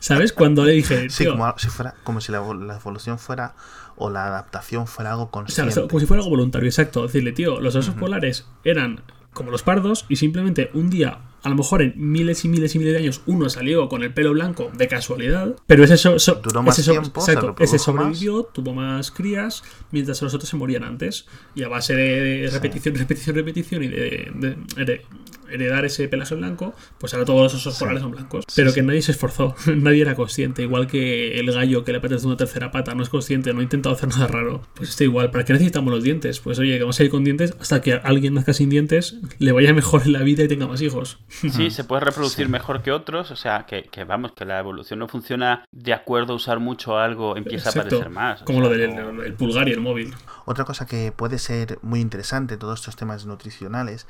¿Sabes? 0.00 0.32
Cuando 0.32 0.64
le 0.64 0.72
dije. 0.72 1.10
Sí, 1.10 1.26
como 1.26 1.54
si, 1.58 1.68
fuera, 1.68 1.94
como 2.02 2.20
si 2.20 2.32
la, 2.32 2.38
evolución 2.38 3.20
fuera 3.20 3.54
o 3.94 4.10
la 4.10 4.26
adaptación 4.26 4.88
fuera 4.88 5.12
algo 5.12 5.30
consciente. 5.30 5.70
O 5.70 5.74
sea, 5.74 5.82
como 5.86 6.00
si 6.00 6.06
fuera 6.06 6.22
algo 6.22 6.30
voluntario, 6.30 6.68
exacto. 6.68 7.02
Decirle, 7.02 7.30
tío, 7.30 7.60
los 7.60 7.76
osos 7.76 7.94
polares 7.94 8.46
eran 8.64 9.02
como 9.32 9.52
los 9.52 9.62
pardos 9.62 10.06
y 10.08 10.16
simplemente 10.16 10.70
un 10.74 10.90
día 10.90 11.20
a 11.42 11.48
lo 11.48 11.54
mejor 11.54 11.82
en 11.82 11.94
miles 11.96 12.44
y 12.44 12.48
miles 12.48 12.74
y 12.74 12.78
miles 12.78 12.94
de 12.94 13.00
años 13.00 13.22
uno 13.26 13.48
salió 13.48 13.88
con 13.88 14.02
el 14.02 14.12
pelo 14.12 14.32
blanco 14.32 14.70
de 14.76 14.88
casualidad, 14.88 15.54
pero 15.66 15.84
ese, 15.84 15.94
ese, 15.94 17.78
sobrevivió, 17.78 18.44
tuvo 18.44 18.74
más 18.74 19.10
crías, 19.10 19.62
mientras 19.92 20.20
los 20.22 20.34
otros 20.34 20.48
se 20.48 20.56
morían 20.56 20.84
antes. 20.84 21.26
Y 21.54 21.62
a 21.62 21.68
base 21.68 21.94
de 21.94 22.48
repetición, 22.52 22.94
repetición, 22.96 23.36
repetición 23.36 23.82
y 23.84 23.88
de, 23.88 25.04
heredar 25.50 25.84
ese 25.84 26.08
pelaje 26.08 26.34
blanco, 26.34 26.74
pues 26.98 27.14
ahora 27.14 27.26
todos 27.26 27.42
los 27.52 27.54
osos 27.54 27.78
polares 27.78 28.02
son 28.02 28.12
blancos. 28.12 28.44
Pero 28.54 28.72
que 28.72 28.82
nadie 28.82 29.02
se 29.02 29.12
esforzó, 29.12 29.54
nadie 29.66 30.02
era 30.02 30.14
consciente. 30.14 30.62
Igual 30.62 30.86
que 30.86 31.38
el 31.38 31.52
gallo 31.52 31.84
que 31.84 31.92
le 31.92 31.98
aparece 31.98 32.26
una 32.26 32.36
tercera 32.36 32.70
pata 32.70 32.94
no 32.94 33.02
es 33.02 33.08
consciente, 33.08 33.52
no 33.52 33.60
ha 33.60 33.62
intentado 33.62 33.94
hacer 33.94 34.08
nada 34.08 34.26
raro. 34.26 34.62
Pues 34.74 34.90
está 34.90 35.04
igual. 35.04 35.30
¿Para 35.30 35.44
qué 35.44 35.52
necesitamos 35.52 35.92
los 35.92 36.02
dientes? 36.02 36.40
Pues 36.40 36.58
oye, 36.58 36.76
que 36.76 36.80
vamos 36.80 36.98
a 36.98 37.04
ir 37.04 37.10
con 37.10 37.24
dientes 37.24 37.54
hasta 37.60 37.80
que 37.80 37.94
alguien 37.94 38.34
nazca 38.34 38.52
sin 38.52 38.70
dientes, 38.70 39.16
le 39.38 39.52
vaya 39.52 39.72
mejor 39.72 40.02
en 40.04 40.12
la 40.12 40.20
vida 40.22 40.42
y 40.42 40.48
tenga 40.48 40.66
más 40.66 40.82
hijos. 40.82 41.18
Sí, 41.28 41.70
se 41.70 41.84
puede 41.84 42.00
reproducir 42.00 42.48
mejor 42.48 42.82
que 42.82 42.92
otros, 42.92 43.30
o 43.30 43.36
sea, 43.36 43.66
que, 43.66 44.04
vamos, 44.04 44.32
que 44.32 44.44
la 44.44 44.58
evolución 44.58 44.98
no 44.98 45.08
funciona 45.08 45.64
de 45.72 45.92
acuerdo 45.92 46.32
a 46.32 46.36
usar 46.36 46.60
mucho 46.60 46.98
algo, 46.98 47.36
empieza 47.36 47.70
a 47.70 47.72
aparecer 47.72 48.10
más. 48.10 48.42
Como 48.42 48.60
lo 48.60 48.68
del 48.70 49.34
pulgar 49.34 49.68
y 49.68 49.72
el 49.72 49.80
móvil. 49.80 50.14
Otra 50.44 50.64
cosa 50.64 50.86
que 50.86 51.12
puede 51.12 51.38
ser 51.38 51.78
muy 51.82 52.00
interesante, 52.00 52.56
todos 52.56 52.80
estos 52.80 52.96
temas 52.96 53.26
nutricionales, 53.26 54.06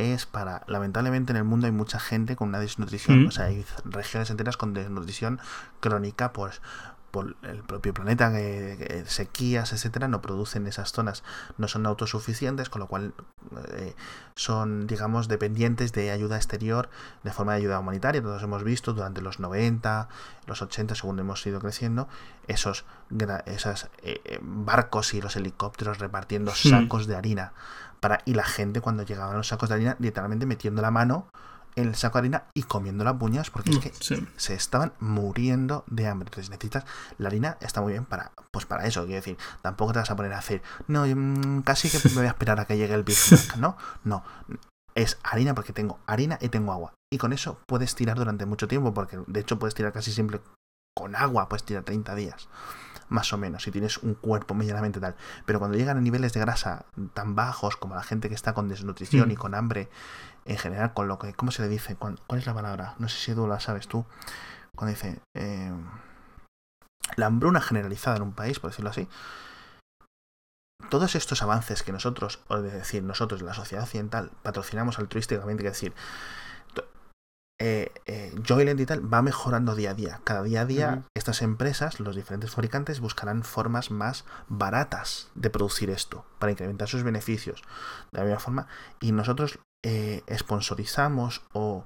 es 0.00 0.26
para, 0.26 0.62
lamentablemente 0.66 1.32
en 1.32 1.36
el 1.36 1.44
mundo 1.44 1.66
hay 1.66 1.72
mucha 1.72 1.98
gente 1.98 2.36
con 2.36 2.48
una 2.48 2.60
desnutrición, 2.60 3.26
o 3.26 3.30
sea, 3.30 3.46
hay 3.46 3.64
regiones 3.84 4.30
enteras 4.30 4.56
con 4.56 4.74
desnutrición 4.74 5.40
crónica, 5.80 6.32
pues 6.32 6.60
por 7.10 7.36
el 7.42 7.62
propio 7.62 7.92
planeta, 7.92 8.30
que, 8.30 9.04
sequías, 9.06 9.72
etcétera, 9.72 10.08
no 10.08 10.22
producen 10.22 10.66
esas 10.66 10.92
zonas, 10.92 11.22
no 11.58 11.68
son 11.68 11.86
autosuficientes, 11.86 12.70
con 12.70 12.80
lo 12.80 12.86
cual 12.86 13.14
eh, 13.74 13.94
son, 14.34 14.86
digamos, 14.86 15.28
dependientes 15.28 15.92
de 15.92 16.10
ayuda 16.10 16.36
exterior 16.36 16.88
de 17.24 17.32
forma 17.32 17.52
de 17.52 17.58
ayuda 17.58 17.80
humanitaria. 17.80 18.22
Todos 18.22 18.42
hemos 18.42 18.62
visto 18.62 18.92
durante 18.92 19.22
los 19.22 19.40
90, 19.40 20.08
los 20.46 20.62
80, 20.62 20.94
según 20.94 21.18
hemos 21.18 21.44
ido 21.46 21.60
creciendo, 21.60 22.08
esos, 22.46 22.84
esos 23.46 23.88
eh, 24.02 24.20
eh, 24.24 24.38
barcos 24.42 25.14
y 25.14 25.20
los 25.20 25.36
helicópteros 25.36 25.98
repartiendo 25.98 26.54
sacos 26.54 27.06
de 27.06 27.16
harina. 27.16 27.52
Para, 28.00 28.20
y 28.24 28.34
la 28.34 28.44
gente 28.44 28.80
cuando 28.80 29.02
llegaban 29.02 29.36
los 29.36 29.48
sacos 29.48 29.68
de 29.68 29.76
harina, 29.76 29.96
literalmente 29.98 30.46
metiendo 30.46 30.82
la 30.82 30.90
mano 30.90 31.26
en 31.76 31.88
el 31.88 31.94
saco 31.94 32.18
de 32.18 32.20
harina 32.20 32.44
y 32.54 32.62
comiendo 32.64 33.04
las 33.04 33.14
puñas 33.14 33.50
porque 33.50 33.70
es 33.70 33.76
mm, 33.76 33.80
que 33.80 33.92
se 34.36 34.54
estaban 34.54 34.92
muriendo 35.00 35.84
de 35.86 36.08
hambre. 36.08 36.28
Entonces 36.28 36.50
necesitas, 36.50 36.84
la 37.18 37.28
harina 37.28 37.56
está 37.60 37.80
muy 37.80 37.92
bien 37.92 38.04
para, 38.04 38.32
pues 38.50 38.66
para 38.66 38.86
eso, 38.86 39.04
quiero 39.04 39.16
decir, 39.16 39.36
tampoco 39.62 39.92
te 39.92 39.98
vas 40.00 40.10
a 40.10 40.16
poner 40.16 40.32
a 40.32 40.38
hacer, 40.38 40.62
no, 40.88 41.06
mm, 41.06 41.62
casi 41.62 41.90
que 41.90 42.00
me 42.08 42.14
voy 42.14 42.26
a 42.26 42.30
esperar 42.30 42.58
a 42.60 42.64
que 42.64 42.76
llegue 42.76 42.94
el 42.94 43.04
Big 43.04 43.18
Mac, 43.30 43.56
¿no? 43.56 43.76
No, 44.04 44.24
es 44.94 45.18
harina 45.22 45.54
porque 45.54 45.72
tengo 45.72 45.98
harina 46.06 46.38
y 46.40 46.48
tengo 46.48 46.72
agua. 46.72 46.94
Y 47.12 47.18
con 47.18 47.32
eso 47.32 47.58
puedes 47.66 47.94
tirar 47.94 48.16
durante 48.16 48.46
mucho 48.46 48.68
tiempo, 48.68 48.94
porque 48.94 49.18
de 49.26 49.40
hecho 49.40 49.58
puedes 49.58 49.74
tirar 49.74 49.92
casi 49.92 50.12
siempre 50.12 50.40
con 50.96 51.16
agua, 51.16 51.48
puedes 51.48 51.64
tirar 51.64 51.84
30 51.84 52.14
días 52.14 52.48
más 53.10 53.32
o 53.32 53.38
menos, 53.38 53.64
si 53.64 53.70
tienes 53.70 53.98
un 53.98 54.14
cuerpo 54.14 54.54
medianamente 54.54 55.00
tal. 55.00 55.16
Pero 55.44 55.58
cuando 55.58 55.76
llegan 55.76 55.98
a 55.98 56.00
niveles 56.00 56.32
de 56.32 56.40
grasa 56.40 56.86
tan 57.12 57.34
bajos 57.34 57.76
como 57.76 57.94
la 57.94 58.02
gente 58.02 58.28
que 58.28 58.34
está 58.34 58.54
con 58.54 58.68
desnutrición 58.68 59.28
mm. 59.28 59.32
y 59.32 59.36
con 59.36 59.54
hambre 59.54 59.90
en 60.46 60.56
general, 60.56 60.94
con 60.94 61.08
lo 61.08 61.18
que, 61.18 61.34
¿cómo 61.34 61.50
se 61.50 61.62
le 61.62 61.68
dice? 61.68 61.96
¿Cuál, 61.96 62.18
es 62.30 62.46
la 62.46 62.54
palabra? 62.54 62.94
No 62.98 63.08
sé 63.08 63.18
si 63.18 63.34
tú 63.34 63.46
la 63.46 63.60
sabes 63.60 63.88
tú. 63.88 64.06
Cuando 64.74 64.94
dice 64.94 65.20
eh, 65.34 65.72
la 67.16 67.26
hambruna 67.26 67.60
generalizada 67.60 68.16
en 68.16 68.22
un 68.22 68.32
país, 68.32 68.60
por 68.60 68.70
decirlo 68.70 68.90
así. 68.90 69.08
Todos 70.88 71.14
estos 71.14 71.42
avances 71.42 71.82
que 71.82 71.92
nosotros, 71.92 72.40
o 72.48 72.62
de 72.62 72.70
decir 72.70 73.02
nosotros, 73.02 73.42
la 73.42 73.54
sociedad 73.54 73.84
occidental, 73.84 74.32
patrocinamos 74.42 74.98
altruísticamente, 74.98 75.66
es 75.66 75.72
decir, 75.72 75.94
eh, 77.62 77.92
eh, 78.06 78.34
Joyland 78.48 78.80
y 78.80 78.86
tal 78.86 79.12
va 79.12 79.20
mejorando 79.20 79.74
día 79.74 79.90
a 79.90 79.94
día. 79.94 80.22
Cada 80.24 80.42
día 80.42 80.62
a 80.62 80.64
día 80.64 81.02
estas 81.14 81.42
empresas, 81.42 82.00
los 82.00 82.16
diferentes 82.16 82.52
fabricantes, 82.52 83.00
buscarán 83.00 83.42
formas 83.42 83.90
más 83.90 84.24
baratas 84.48 85.28
de 85.34 85.50
producir 85.50 85.90
esto 85.90 86.24
para 86.38 86.52
incrementar 86.52 86.88
sus 86.88 87.02
beneficios. 87.02 87.62
De 88.12 88.20
la 88.20 88.24
misma 88.24 88.40
forma, 88.40 88.66
y 88.98 89.12
nosotros 89.12 89.58
eh, 89.84 90.22
sponsorizamos 90.38 91.42
o 91.52 91.84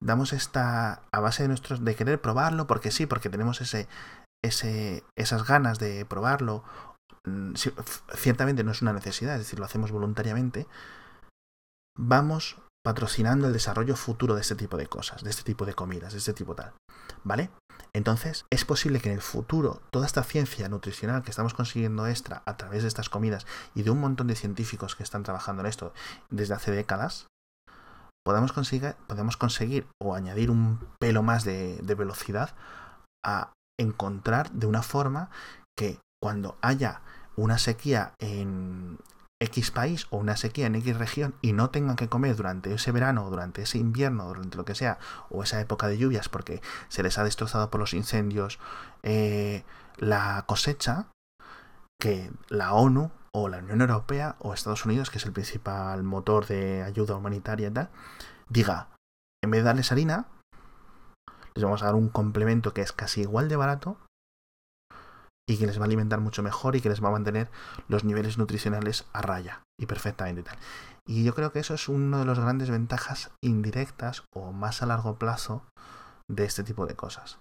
damos 0.00 0.32
esta 0.32 1.02
a 1.10 1.18
base 1.18 1.42
de 1.42 1.48
nuestros 1.48 1.84
de 1.84 1.96
querer 1.96 2.20
probarlo 2.20 2.68
porque 2.68 2.92
sí, 2.92 3.06
porque 3.06 3.28
tenemos 3.28 3.60
ese, 3.60 3.88
ese 4.44 5.02
esas 5.16 5.44
ganas 5.44 5.80
de 5.80 6.04
probarlo. 6.04 6.62
Mm, 7.24 7.54
ciertamente 8.14 8.62
no 8.62 8.70
es 8.70 8.80
una 8.80 8.92
necesidad, 8.92 9.34
es 9.34 9.40
decir, 9.40 9.58
lo 9.58 9.64
hacemos 9.64 9.90
voluntariamente. 9.90 10.68
Vamos 11.98 12.58
patrocinando 12.86 13.48
el 13.48 13.52
desarrollo 13.52 13.96
futuro 13.96 14.36
de 14.36 14.42
este 14.42 14.54
tipo 14.54 14.76
de 14.76 14.86
cosas, 14.86 15.24
de 15.24 15.30
este 15.30 15.42
tipo 15.42 15.66
de 15.66 15.74
comidas, 15.74 16.12
de 16.12 16.20
este 16.20 16.32
tipo 16.32 16.54
tal. 16.54 16.72
¿Vale? 17.24 17.50
Entonces, 17.92 18.44
es 18.48 18.64
posible 18.64 19.00
que 19.00 19.08
en 19.08 19.16
el 19.16 19.22
futuro 19.22 19.82
toda 19.90 20.06
esta 20.06 20.22
ciencia 20.22 20.68
nutricional 20.68 21.24
que 21.24 21.30
estamos 21.30 21.52
consiguiendo 21.52 22.06
extra 22.06 22.44
a 22.46 22.56
través 22.56 22.82
de 22.82 22.88
estas 22.88 23.08
comidas 23.08 23.44
y 23.74 23.82
de 23.82 23.90
un 23.90 23.98
montón 23.98 24.28
de 24.28 24.36
científicos 24.36 24.94
que 24.94 25.02
están 25.02 25.24
trabajando 25.24 25.62
en 25.62 25.66
esto 25.66 25.92
desde 26.30 26.54
hace 26.54 26.70
décadas, 26.70 27.26
podamos 28.24 28.52
conseguir, 28.52 28.94
podemos 29.08 29.36
conseguir 29.36 29.88
o 30.00 30.14
añadir 30.14 30.52
un 30.52 30.78
pelo 31.00 31.24
más 31.24 31.42
de, 31.42 31.78
de 31.82 31.94
velocidad 31.96 32.54
a 33.26 33.50
encontrar 33.80 34.52
de 34.52 34.68
una 34.68 34.84
forma 34.84 35.28
que 35.76 35.98
cuando 36.22 36.56
haya 36.62 37.00
una 37.34 37.58
sequía 37.58 38.14
en, 38.20 39.00
X 39.40 39.70
país 39.70 40.06
o 40.10 40.16
una 40.16 40.36
sequía 40.36 40.66
en 40.66 40.76
X 40.76 40.96
región 40.96 41.34
y 41.42 41.52
no 41.52 41.70
tengan 41.70 41.96
que 41.96 42.08
comer 42.08 42.36
durante 42.36 42.72
ese 42.72 42.90
verano 42.92 43.26
o 43.26 43.30
durante 43.30 43.62
ese 43.62 43.78
invierno, 43.78 44.26
durante 44.28 44.56
lo 44.56 44.64
que 44.64 44.74
sea, 44.74 44.98
o 45.28 45.42
esa 45.42 45.60
época 45.60 45.88
de 45.88 45.98
lluvias 45.98 46.28
porque 46.28 46.62
se 46.88 47.02
les 47.02 47.18
ha 47.18 47.24
destrozado 47.24 47.70
por 47.70 47.80
los 47.80 47.92
incendios 47.92 48.58
eh, 49.02 49.64
la 49.98 50.44
cosecha, 50.46 51.08
que 52.00 52.30
la 52.48 52.72
ONU 52.72 53.10
o 53.32 53.48
la 53.48 53.58
Unión 53.58 53.82
Europea 53.82 54.36
o 54.38 54.54
Estados 54.54 54.86
Unidos, 54.86 55.10
que 55.10 55.18
es 55.18 55.26
el 55.26 55.32
principal 55.32 56.02
motor 56.02 56.46
de 56.46 56.82
ayuda 56.82 57.16
humanitaria 57.16 57.68
y 57.68 57.72
tal, 57.72 57.90
diga, 58.48 58.88
en 59.44 59.50
vez 59.50 59.60
de 59.60 59.64
darles 59.66 59.92
harina, 59.92 60.28
les 61.54 61.64
vamos 61.64 61.82
a 61.82 61.86
dar 61.86 61.94
un 61.94 62.08
complemento 62.08 62.72
que 62.72 62.82
es 62.82 62.92
casi 62.92 63.22
igual 63.22 63.48
de 63.48 63.56
barato 63.56 63.98
y 65.48 65.58
que 65.58 65.66
les 65.66 65.78
va 65.78 65.82
a 65.82 65.86
alimentar 65.86 66.20
mucho 66.20 66.42
mejor 66.42 66.76
y 66.76 66.80
que 66.80 66.88
les 66.88 67.02
va 67.02 67.08
a 67.08 67.12
mantener 67.12 67.48
los 67.88 68.04
niveles 68.04 68.36
nutricionales 68.36 69.06
a 69.12 69.22
raya 69.22 69.62
y 69.80 69.86
perfectamente 69.86 70.42
tal. 70.42 70.58
Y 71.06 71.24
yo 71.24 71.34
creo 71.34 71.52
que 71.52 71.60
eso 71.60 71.74
es 71.74 71.88
una 71.88 72.18
de 72.18 72.24
las 72.24 72.38
grandes 72.38 72.70
ventajas 72.70 73.30
indirectas 73.42 74.24
o 74.34 74.52
más 74.52 74.82
a 74.82 74.86
largo 74.86 75.18
plazo 75.18 75.62
de 76.28 76.44
este 76.44 76.64
tipo 76.64 76.86
de 76.86 76.96
cosas. 76.96 77.38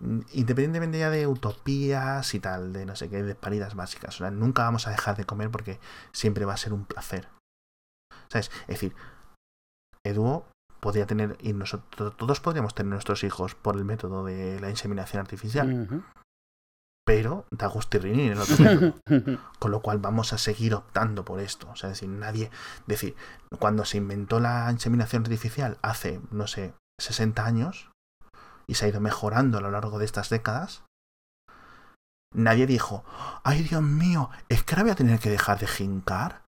Independientemente 0.00 0.98
ya 0.98 1.10
de 1.10 1.26
utopías 1.26 2.34
y 2.34 2.40
tal, 2.40 2.72
de 2.72 2.86
no 2.86 2.96
sé 2.96 3.08
qué, 3.08 3.22
de 3.22 3.34
paridas 3.34 3.74
básicas. 3.74 4.14
O 4.16 4.18
sea, 4.18 4.30
nunca 4.30 4.62
vamos 4.62 4.86
a 4.86 4.90
dejar 4.90 5.16
de 5.16 5.24
comer 5.24 5.50
porque 5.50 5.80
siempre 6.12 6.44
va 6.44 6.54
a 6.54 6.58
ser 6.58 6.72
un 6.72 6.84
placer. 6.84 7.28
¿Sabes? 8.28 8.50
Es 8.62 8.68
decir, 8.68 8.94
Eduo 10.04 10.46
podría 10.80 11.06
tener, 11.06 11.36
y 11.40 11.52
nosotros 11.52 12.16
todos 12.16 12.40
podríamos 12.40 12.74
tener 12.74 12.90
nuestros 12.90 13.22
hijos 13.22 13.54
por 13.54 13.76
el 13.76 13.84
método 13.84 14.24
de 14.24 14.58
la 14.60 14.70
inseminación 14.70 15.20
artificial 15.20 16.04
pero 17.04 17.46
da 17.50 17.66
gustirrín 17.66 18.20
en 18.20 18.32
el 18.32 18.40
otro 18.40 18.94
Con 19.58 19.70
lo 19.70 19.82
cual 19.82 19.98
vamos 19.98 20.32
a 20.32 20.38
seguir 20.38 20.74
optando 20.74 21.24
por 21.24 21.40
esto. 21.40 21.68
O 21.70 21.76
sea, 21.76 21.88
decir, 21.88 22.08
nadie. 22.08 22.50
Decir, 22.86 23.16
cuando 23.58 23.84
se 23.84 23.98
inventó 23.98 24.40
la 24.40 24.70
inseminación 24.70 25.22
artificial 25.22 25.78
hace, 25.82 26.20
no 26.30 26.46
sé, 26.46 26.74
60 27.00 27.44
años, 27.44 27.90
y 28.66 28.74
se 28.74 28.86
ha 28.86 28.88
ido 28.88 29.00
mejorando 29.00 29.58
a 29.58 29.60
lo 29.60 29.70
largo 29.70 29.98
de 29.98 30.04
estas 30.04 30.30
décadas, 30.30 30.84
nadie 32.34 32.66
dijo, 32.66 33.04
ay 33.44 33.62
Dios 33.62 33.82
mío, 33.82 34.30
es 34.48 34.62
que 34.62 34.74
ahora 34.74 34.84
voy 34.84 34.92
a 34.92 34.96
tener 34.96 35.18
que 35.18 35.30
dejar 35.30 35.58
de 35.58 35.66
jincar. 35.66 36.42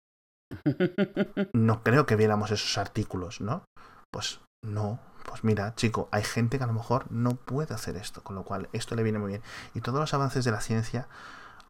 no 1.53 1.83
creo 1.83 2.07
que 2.07 2.17
viéramos 2.17 2.51
esos 2.53 2.79
artículos, 2.79 3.41
¿no? 3.41 3.65
Pues 4.13 4.41
no, 4.65 5.01
pues 5.25 5.45
mira, 5.45 5.75
chico, 5.75 6.09
hay 6.13 6.23
gente 6.23 6.59
que 6.59 6.65
a 6.65 6.67
lo 6.67 6.73
mejor 6.73 7.11
no 7.11 7.31
puede 7.35 7.75
hacer 7.75 7.97
esto, 7.97 8.23
con 8.23 8.37
lo 8.37 8.45
cual 8.45 8.69
esto 8.73 8.95
le 8.95 9.03
viene 9.03 9.19
muy 9.19 9.31
bien. 9.31 9.43
Y 9.75 9.81
todos 9.81 9.99
los 9.99 10.15
avances 10.15 10.45
de 10.45 10.51
la 10.51 10.61
ciencia 10.61 11.09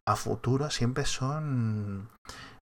a 0.05 0.15
futuro 0.15 0.69
siempre 0.69 1.05
son 1.05 2.09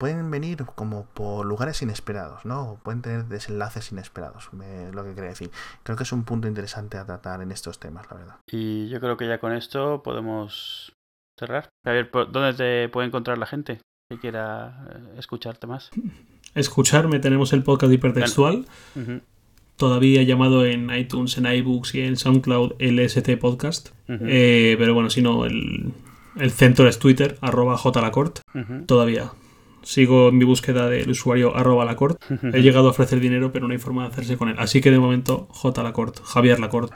pueden 0.00 0.30
venir 0.30 0.64
como 0.64 1.04
por 1.04 1.44
lugares 1.44 1.82
inesperados, 1.82 2.46
¿no? 2.46 2.80
Pueden 2.82 3.02
tener 3.02 3.26
desenlaces 3.26 3.92
inesperados, 3.92 4.50
me, 4.54 4.90
lo 4.92 5.04
que 5.04 5.14
quería 5.14 5.28
decir. 5.28 5.50
Creo 5.82 5.96
que 5.96 6.04
es 6.04 6.12
un 6.12 6.24
punto 6.24 6.48
interesante 6.48 6.96
a 6.96 7.04
tratar 7.04 7.42
en 7.42 7.52
estos 7.52 7.78
temas, 7.78 8.10
la 8.10 8.16
verdad. 8.16 8.36
Y 8.50 8.88
yo 8.88 8.98
creo 8.98 9.18
que 9.18 9.28
ya 9.28 9.38
con 9.38 9.52
esto 9.52 10.02
podemos 10.02 10.94
cerrar. 11.38 11.68
A 11.84 11.90
ver, 11.90 12.10
¿dónde 12.10 12.54
te 12.54 12.88
puede 12.88 13.08
encontrar 13.08 13.36
la 13.36 13.44
gente 13.44 13.82
que 14.10 14.18
quiera 14.18 14.86
eh, 14.90 15.18
escucharte 15.18 15.66
más? 15.66 15.90
Escucharme, 16.54 17.20
tenemos 17.20 17.52
el 17.52 17.62
podcast 17.62 17.92
hipertextual. 17.92 18.66
Todavía 19.80 20.22
llamado 20.24 20.66
en 20.66 20.94
iTunes, 20.94 21.38
en 21.38 21.46
iBooks 21.46 21.94
y 21.94 22.02
en 22.02 22.18
SoundCloud 22.18 22.74
LST 22.78 23.38
Podcast. 23.40 23.88
Eh, 24.08 24.76
pero 24.78 24.92
bueno, 24.92 25.08
si 25.08 25.22
no, 25.22 25.46
el, 25.46 25.94
el 26.36 26.50
centro 26.50 26.86
es 26.86 26.98
Twitter, 26.98 27.38
arroba 27.40 27.78
jlacort. 27.78 28.40
Todavía 28.84 29.32
sigo 29.82 30.28
en 30.28 30.36
mi 30.36 30.44
búsqueda 30.44 30.90
del 30.90 31.08
usuario 31.08 31.56
arroba 31.56 31.86
Lacort. 31.86 32.22
He 32.42 32.60
llegado 32.60 32.88
a 32.88 32.90
ofrecer 32.90 33.20
dinero, 33.20 33.52
pero 33.52 33.66
no 33.66 33.72
hay 33.72 33.78
forma 33.78 34.02
de 34.02 34.08
hacerse 34.08 34.36
con 34.36 34.50
él. 34.50 34.56
Así 34.58 34.82
que 34.82 34.90
de 34.90 34.98
momento, 34.98 35.48
J 35.50 35.82
Lacort, 35.82 36.22
Javier 36.24 36.60
Lacort. 36.60 36.92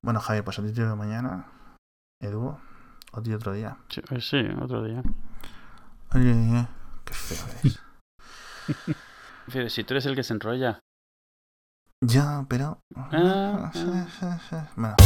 Bueno, 0.00 0.20
Javier, 0.20 0.42
pues 0.42 0.58
a 0.58 0.62
ti 0.62 0.72
te 0.72 0.82
veo 0.82 0.96
mañana. 0.96 1.52
Edu, 2.18 2.56
o 3.12 3.22
ti 3.22 3.34
otro 3.34 3.52
día. 3.52 3.76
Sí, 3.90 4.00
pues 4.08 4.32
otro 4.62 4.84
día. 4.84 5.02
Oye, 6.14 6.66
qué 7.04 7.12
feo 7.12 7.44
es. 7.62 7.78
si 9.74 9.84
tú 9.84 9.92
eres 9.92 10.06
el 10.06 10.16
que 10.16 10.22
se 10.22 10.32
enrolla. 10.32 10.80
Ya, 12.08 12.44
pero. 12.48 12.78
Ah, 12.94 13.72
ah. 13.74 14.38
Bueno. 14.76 14.96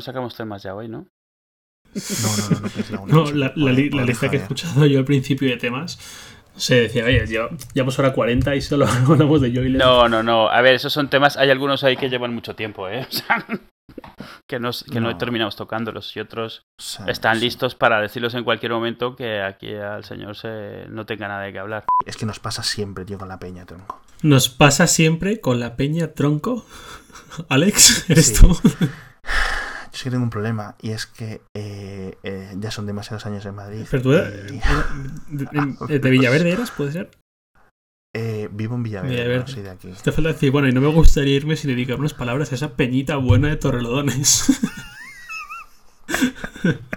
Sacamos 0.00 0.34
temas 0.34 0.62
ya 0.62 0.74
hoy, 0.74 0.88
¿no? 0.88 1.06
No, 1.94 3.06
no, 3.06 3.06
no, 3.06 3.32
la, 3.32 3.52
la, 3.54 3.72
lista 3.72 4.30
que 4.30 4.36
he 4.36 4.40
escuchado 4.40 4.86
yo 4.86 4.98
al 4.98 5.04
principio 5.04 5.50
de 5.50 5.58
temas 5.58 5.98
se 6.56 6.82
decía, 6.82 7.04
oye, 7.04 7.26
ya, 7.26 7.48
llevamos 7.72 7.98
hora 7.98 8.12
40 8.12 8.54
y 8.56 8.60
solo 8.60 8.86
hablamos 9.08 9.40
de 9.40 9.52
Joy 9.52 9.70
No, 9.72 10.08
no, 10.08 10.22
no. 10.22 10.48
A 10.48 10.60
ver, 10.60 10.74
esos 10.74 10.92
son 10.92 11.08
temas. 11.08 11.36
Hay 11.36 11.50
algunos 11.50 11.84
ahí 11.84 11.96
que 11.96 12.08
llevan 12.08 12.34
mucho 12.34 12.54
tiempo, 12.54 12.88
¿eh? 12.88 13.06
que 14.48 14.58
no, 14.58 14.70
que 14.90 15.00
no. 15.00 15.10
he 15.10 15.14
terminado 15.16 15.50
tocándolos 15.50 16.16
y 16.16 16.20
otros 16.20 16.64
están 17.06 17.40
listos 17.40 17.74
para 17.74 18.00
decirlos 18.00 18.34
en 18.34 18.44
cualquier 18.44 18.72
momento 18.72 19.16
que 19.16 19.42
aquí 19.42 19.74
al 19.74 20.04
señor 20.04 20.36
se 20.36 20.86
no 20.88 21.04
tenga 21.04 21.28
nada 21.28 21.42
de 21.42 21.52
qué 21.52 21.58
hablar. 21.58 21.84
Es 22.06 22.16
que 22.16 22.26
nos 22.26 22.38
pasa 22.38 22.62
siempre, 22.62 23.04
tío, 23.04 23.18
con 23.18 23.28
la 23.28 23.38
peña, 23.38 23.66
tronco. 23.66 24.00
¿Nos 24.22 24.48
pasa 24.48 24.86
siempre 24.86 25.40
con 25.40 25.58
la 25.58 25.76
peña, 25.76 26.08
tronco? 26.08 26.64
Alex, 27.48 28.08
¿eres 28.10 28.34
tú? 28.34 28.56
Sí 30.02 30.10
tengo 30.10 30.24
un 30.24 30.30
problema 30.30 30.74
y 30.82 30.90
es 30.90 31.06
que 31.06 31.42
eh, 31.54 32.18
eh, 32.24 32.56
ya 32.58 32.72
son 32.72 32.86
demasiados 32.86 33.24
años 33.24 33.46
en 33.46 33.54
Madrid. 33.54 33.86
¿Pero 33.88 34.02
tú 34.02 34.10
de, 34.10 34.18
de, 36.00 36.10
Villaverde 36.10 36.50
eras, 36.50 36.72
puede 36.72 36.90
ser? 36.90 37.10
Eh, 38.12 38.48
vivo 38.50 38.74
en 38.74 38.82
Villaverde, 38.82 39.38
No 39.38 39.46
soy 39.46 39.62
de 39.62 39.70
aquí. 39.70 39.92
Te 40.02 40.10
falta 40.10 40.32
decir, 40.32 40.50
bueno, 40.50 40.66
y 40.66 40.72
no 40.72 40.80
me 40.80 40.88
gustaría 40.88 41.36
irme 41.36 41.54
sin 41.54 41.70
dedicar 41.70 42.00
unas 42.00 42.14
palabras 42.14 42.50
a 42.50 42.56
esa 42.56 42.74
peñita 42.74 43.14
buena 43.14 43.46
de 43.46 43.56
Torrelodones. 43.58 44.60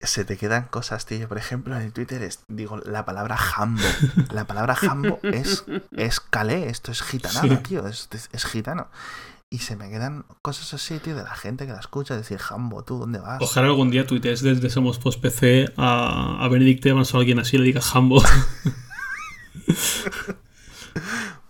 se 0.00 0.24
te 0.24 0.36
quedan 0.36 0.64
cosas, 0.64 1.06
tío. 1.06 1.28
Por 1.28 1.38
ejemplo, 1.38 1.76
en 1.76 1.82
el 1.82 1.92
Twitter 1.92 2.22
es, 2.22 2.40
digo, 2.48 2.78
la 2.78 3.04
palabra 3.04 3.36
jambo. 3.36 3.82
La 4.32 4.46
palabra 4.46 4.74
jambo 4.74 5.20
es, 5.22 5.64
es 5.92 6.18
calé, 6.18 6.68
esto 6.68 6.90
es 6.90 7.02
gitanada, 7.02 7.62
tío. 7.62 7.86
Es, 7.86 8.08
es, 8.10 8.44
gitano. 8.44 8.88
Y 9.48 9.58
se 9.58 9.76
me 9.76 9.88
quedan 9.88 10.24
cosas 10.42 10.74
así, 10.74 10.98
tío, 10.98 11.14
de 11.14 11.22
la 11.22 11.36
gente 11.36 11.66
que 11.66 11.72
la 11.72 11.78
escucha, 11.78 12.16
decir, 12.16 12.38
Jambo, 12.38 12.82
¿tú 12.82 12.98
dónde 12.98 13.20
vas? 13.20 13.40
Ojalá 13.40 13.68
algún 13.68 13.90
día 13.90 14.04
tuitees 14.04 14.42
desde 14.42 14.70
Somos 14.70 14.98
Post 14.98 15.20
PC 15.20 15.72
a, 15.76 16.44
a 16.44 16.48
Benedict 16.48 16.84
Evans 16.84 17.14
o 17.14 17.18
a 17.18 17.20
alguien 17.20 17.38
así 17.38 17.56
le 17.56 17.64
diga 17.64 17.80
Jambo. 17.80 18.20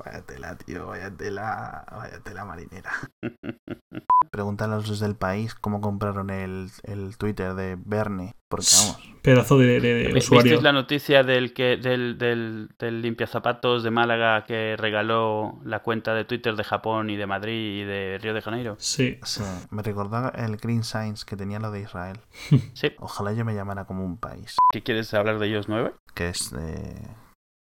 vaya 0.06 0.22
tela, 0.22 0.56
tío, 0.56 0.86
vaya 0.86 1.10
tela, 1.10 1.84
vaya 1.90 2.20
tela 2.20 2.44
marinera. 2.44 2.90
Preguntan 4.30 4.72
a 4.72 4.76
los 4.76 4.88
desde 4.88 5.06
el 5.06 5.16
país 5.16 5.54
cómo 5.54 5.80
compraron 5.80 6.30
el, 6.30 6.68
el 6.84 7.16
Twitter 7.16 7.54
de 7.54 7.76
Bernie. 7.78 8.34
Porque 8.48 8.66
vamos. 8.76 9.20
Pedazo 9.22 9.58
de, 9.58 9.80
de, 9.80 10.12
¿Visteis 10.12 10.62
la 10.62 10.72
noticia 10.72 11.24
del 11.24 11.52
que 11.52 11.76
del, 11.76 12.16
del, 12.16 12.68
del 12.78 13.02
limpiazapatos 13.02 13.82
de 13.82 13.90
Málaga 13.90 14.44
que 14.44 14.76
regaló 14.76 15.58
la 15.64 15.82
cuenta 15.82 16.14
de 16.14 16.24
Twitter 16.24 16.54
de 16.54 16.62
Japón 16.62 17.10
y 17.10 17.16
de 17.16 17.26
Madrid 17.26 17.82
y 17.82 17.84
de 17.84 18.18
Río 18.18 18.34
de 18.34 18.42
Janeiro? 18.42 18.76
Sí. 18.78 19.18
sí. 19.24 19.42
Me 19.70 19.82
recordaba 19.82 20.28
el 20.28 20.56
Green 20.58 20.84
Signs 20.84 21.24
que 21.24 21.36
tenía 21.36 21.58
lo 21.58 21.72
de 21.72 21.80
Israel. 21.80 22.20
sí. 22.74 22.92
Ojalá 22.98 23.32
yo 23.32 23.44
me 23.44 23.54
llamara 23.54 23.84
como 23.84 24.04
un 24.04 24.18
país. 24.18 24.56
¿Qué 24.72 24.82
quieres 24.82 25.12
hablar 25.14 25.38
de 25.40 25.48
ellos 25.48 25.68
nueve? 25.68 25.94
Que 26.14 26.28
es 26.28 26.54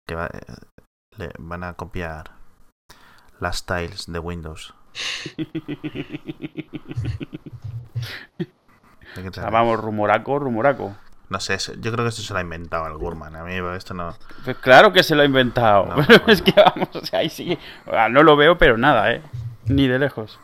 que 0.06 0.15
va, 0.15 0.30
le 1.18 1.31
van 1.40 1.64
a 1.64 1.73
copiar 1.73 2.31
las 3.40 3.65
tiles 3.65 4.11
de 4.11 4.19
Windows. 4.19 4.73
vamos, 9.52 9.80
rumoraco, 9.80 10.40
rumoraco. 10.40 10.95
No 11.30 11.40
sé, 11.40 11.57
yo 11.80 11.91
creo 11.91 12.06
que 12.06 12.10
esto 12.10 12.22
se 12.22 12.34
lo 12.34 12.40
ha 12.40 12.44
inventado 12.44 12.88
el 12.88 12.98
Gurman. 12.98 13.35
A 13.35 13.44
mí 13.44 13.53
esto 13.76 13.94
no. 13.94 14.15
Pues 14.44 14.57
claro 14.57 14.94
que 14.94 15.03
se 15.03 15.15
lo 15.15 15.23
ha 15.23 15.26
inventado. 15.26 15.95
pero 16.07 16.27
es 16.27 16.41
que 16.41 16.52
vamos, 16.52 16.95
o 16.95 17.06
sea, 17.06 17.19
ahí 17.19 17.30
sí. 17.30 17.57
no 18.11 18.23
lo 18.23 18.35
veo, 18.35 18.57
pero 18.57 18.77
nada, 18.77 19.11
¿eh? 19.11 19.22
Ni 19.65 19.88
de 19.88 19.99
lejos. 19.99 20.40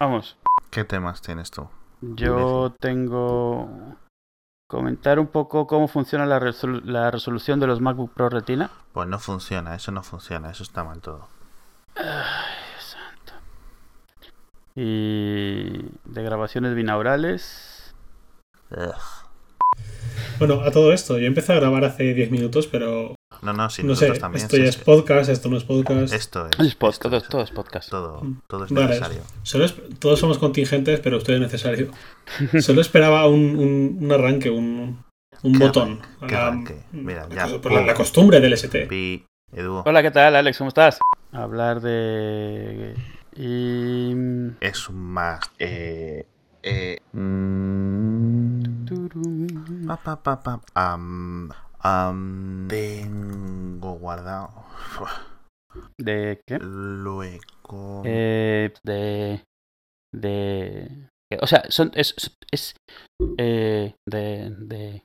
Vamos. 0.00 0.36
¿Qué 0.70 0.84
temas 0.84 1.22
tienes 1.22 1.50
tú? 1.50 1.68
Yo 2.00 2.74
tengo. 2.80 3.96
Comentar 4.72 5.18
un 5.18 5.26
poco 5.26 5.66
cómo 5.66 5.86
funciona 5.86 6.24
la, 6.24 6.40
la 6.84 7.10
resolución 7.10 7.60
de 7.60 7.66
los 7.66 7.82
MacBook 7.82 8.10
Pro 8.14 8.30
Retina. 8.30 8.70
Pues 8.94 9.06
no 9.06 9.18
funciona, 9.18 9.74
eso 9.74 9.92
no 9.92 10.02
funciona, 10.02 10.50
eso 10.50 10.62
está 10.62 10.82
mal 10.82 11.02
todo. 11.02 11.28
Ay, 11.94 12.04
santo. 12.78 13.34
Y 14.74 15.90
de 16.06 16.22
grabaciones 16.22 16.74
binaurales. 16.74 17.94
Bueno, 20.38 20.62
a 20.62 20.70
todo 20.70 20.92
esto, 20.92 21.18
yo 21.18 21.26
empecé 21.26 21.52
a 21.52 21.56
grabar 21.56 21.84
hace 21.84 22.14
10 22.14 22.30
minutos, 22.30 22.66
pero. 22.66 23.14
No, 23.42 23.52
no, 23.52 23.70
sí, 23.70 23.82
no 23.82 23.94
sé, 23.94 24.10
también. 24.12 24.44
Esto 24.44 24.56
ya 24.56 24.64
es 24.64 24.76
podcast, 24.76 25.30
esto 25.30 25.48
no 25.48 25.56
es 25.56 25.64
podcast. 25.64 26.12
Esto 26.12 26.46
es. 26.46 26.78
todo, 26.98 27.16
es, 27.16 27.28
todo, 27.28 27.42
es 27.42 27.50
podcast. 27.50 27.90
Todo, 27.90 28.22
todo 28.48 28.64
es 28.64 28.72
necesario. 28.72 29.22
todos 29.98 30.18
somos 30.18 30.38
contingentes, 30.38 31.00
pero 31.00 31.18
usted 31.18 31.34
es 31.34 31.40
necesario. 31.40 31.90
Solo 32.60 32.80
esperaba 32.80 33.26
un, 33.28 33.98
un, 34.00 34.12
arranque, 34.12 34.50
un, 34.50 35.04
un 35.42 35.58
botón. 35.58 36.00
¿Qué 36.26 36.34
arranque? 36.34 36.76
Mira, 36.92 37.28
ya. 37.28 37.46
Por 37.60 37.72
la, 37.72 37.94
costumbre 37.94 38.40
del 38.40 38.52
ST. 38.52 39.24
Hola, 39.84 40.02
¿qué 40.02 40.10
tal, 40.10 40.36
Alex? 40.36 40.58
¿Cómo 40.58 40.68
estás? 40.68 40.98
Hablar 41.32 41.80
de. 41.80 42.94
Y... 43.36 44.12
Es 44.60 44.88
un 44.88 44.96
más. 44.96 45.40
Eh, 45.58 46.26
eh, 46.62 46.98
Am, 51.84 52.68
tengo 52.68 53.94
guardado. 53.98 54.50
¿De 55.98 56.40
qué? 56.46 56.58
Luego. 56.60 58.02
Eh, 58.04 58.72
de. 58.84 59.44
De. 60.14 61.08
O 61.40 61.46
sea, 61.46 61.64
son. 61.68 61.90
Es. 61.94 62.14
es 62.50 62.76
eh, 63.38 63.94
de. 64.06 64.50
De. 64.58 65.04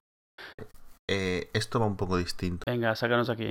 Eh, 1.09 1.49
esto 1.53 1.79
va 1.79 1.85
un 1.85 1.95
poco 1.95 2.17
distinto. 2.17 2.63
Venga, 2.67 2.95
sácanos 2.95 3.29
aquí. 3.29 3.45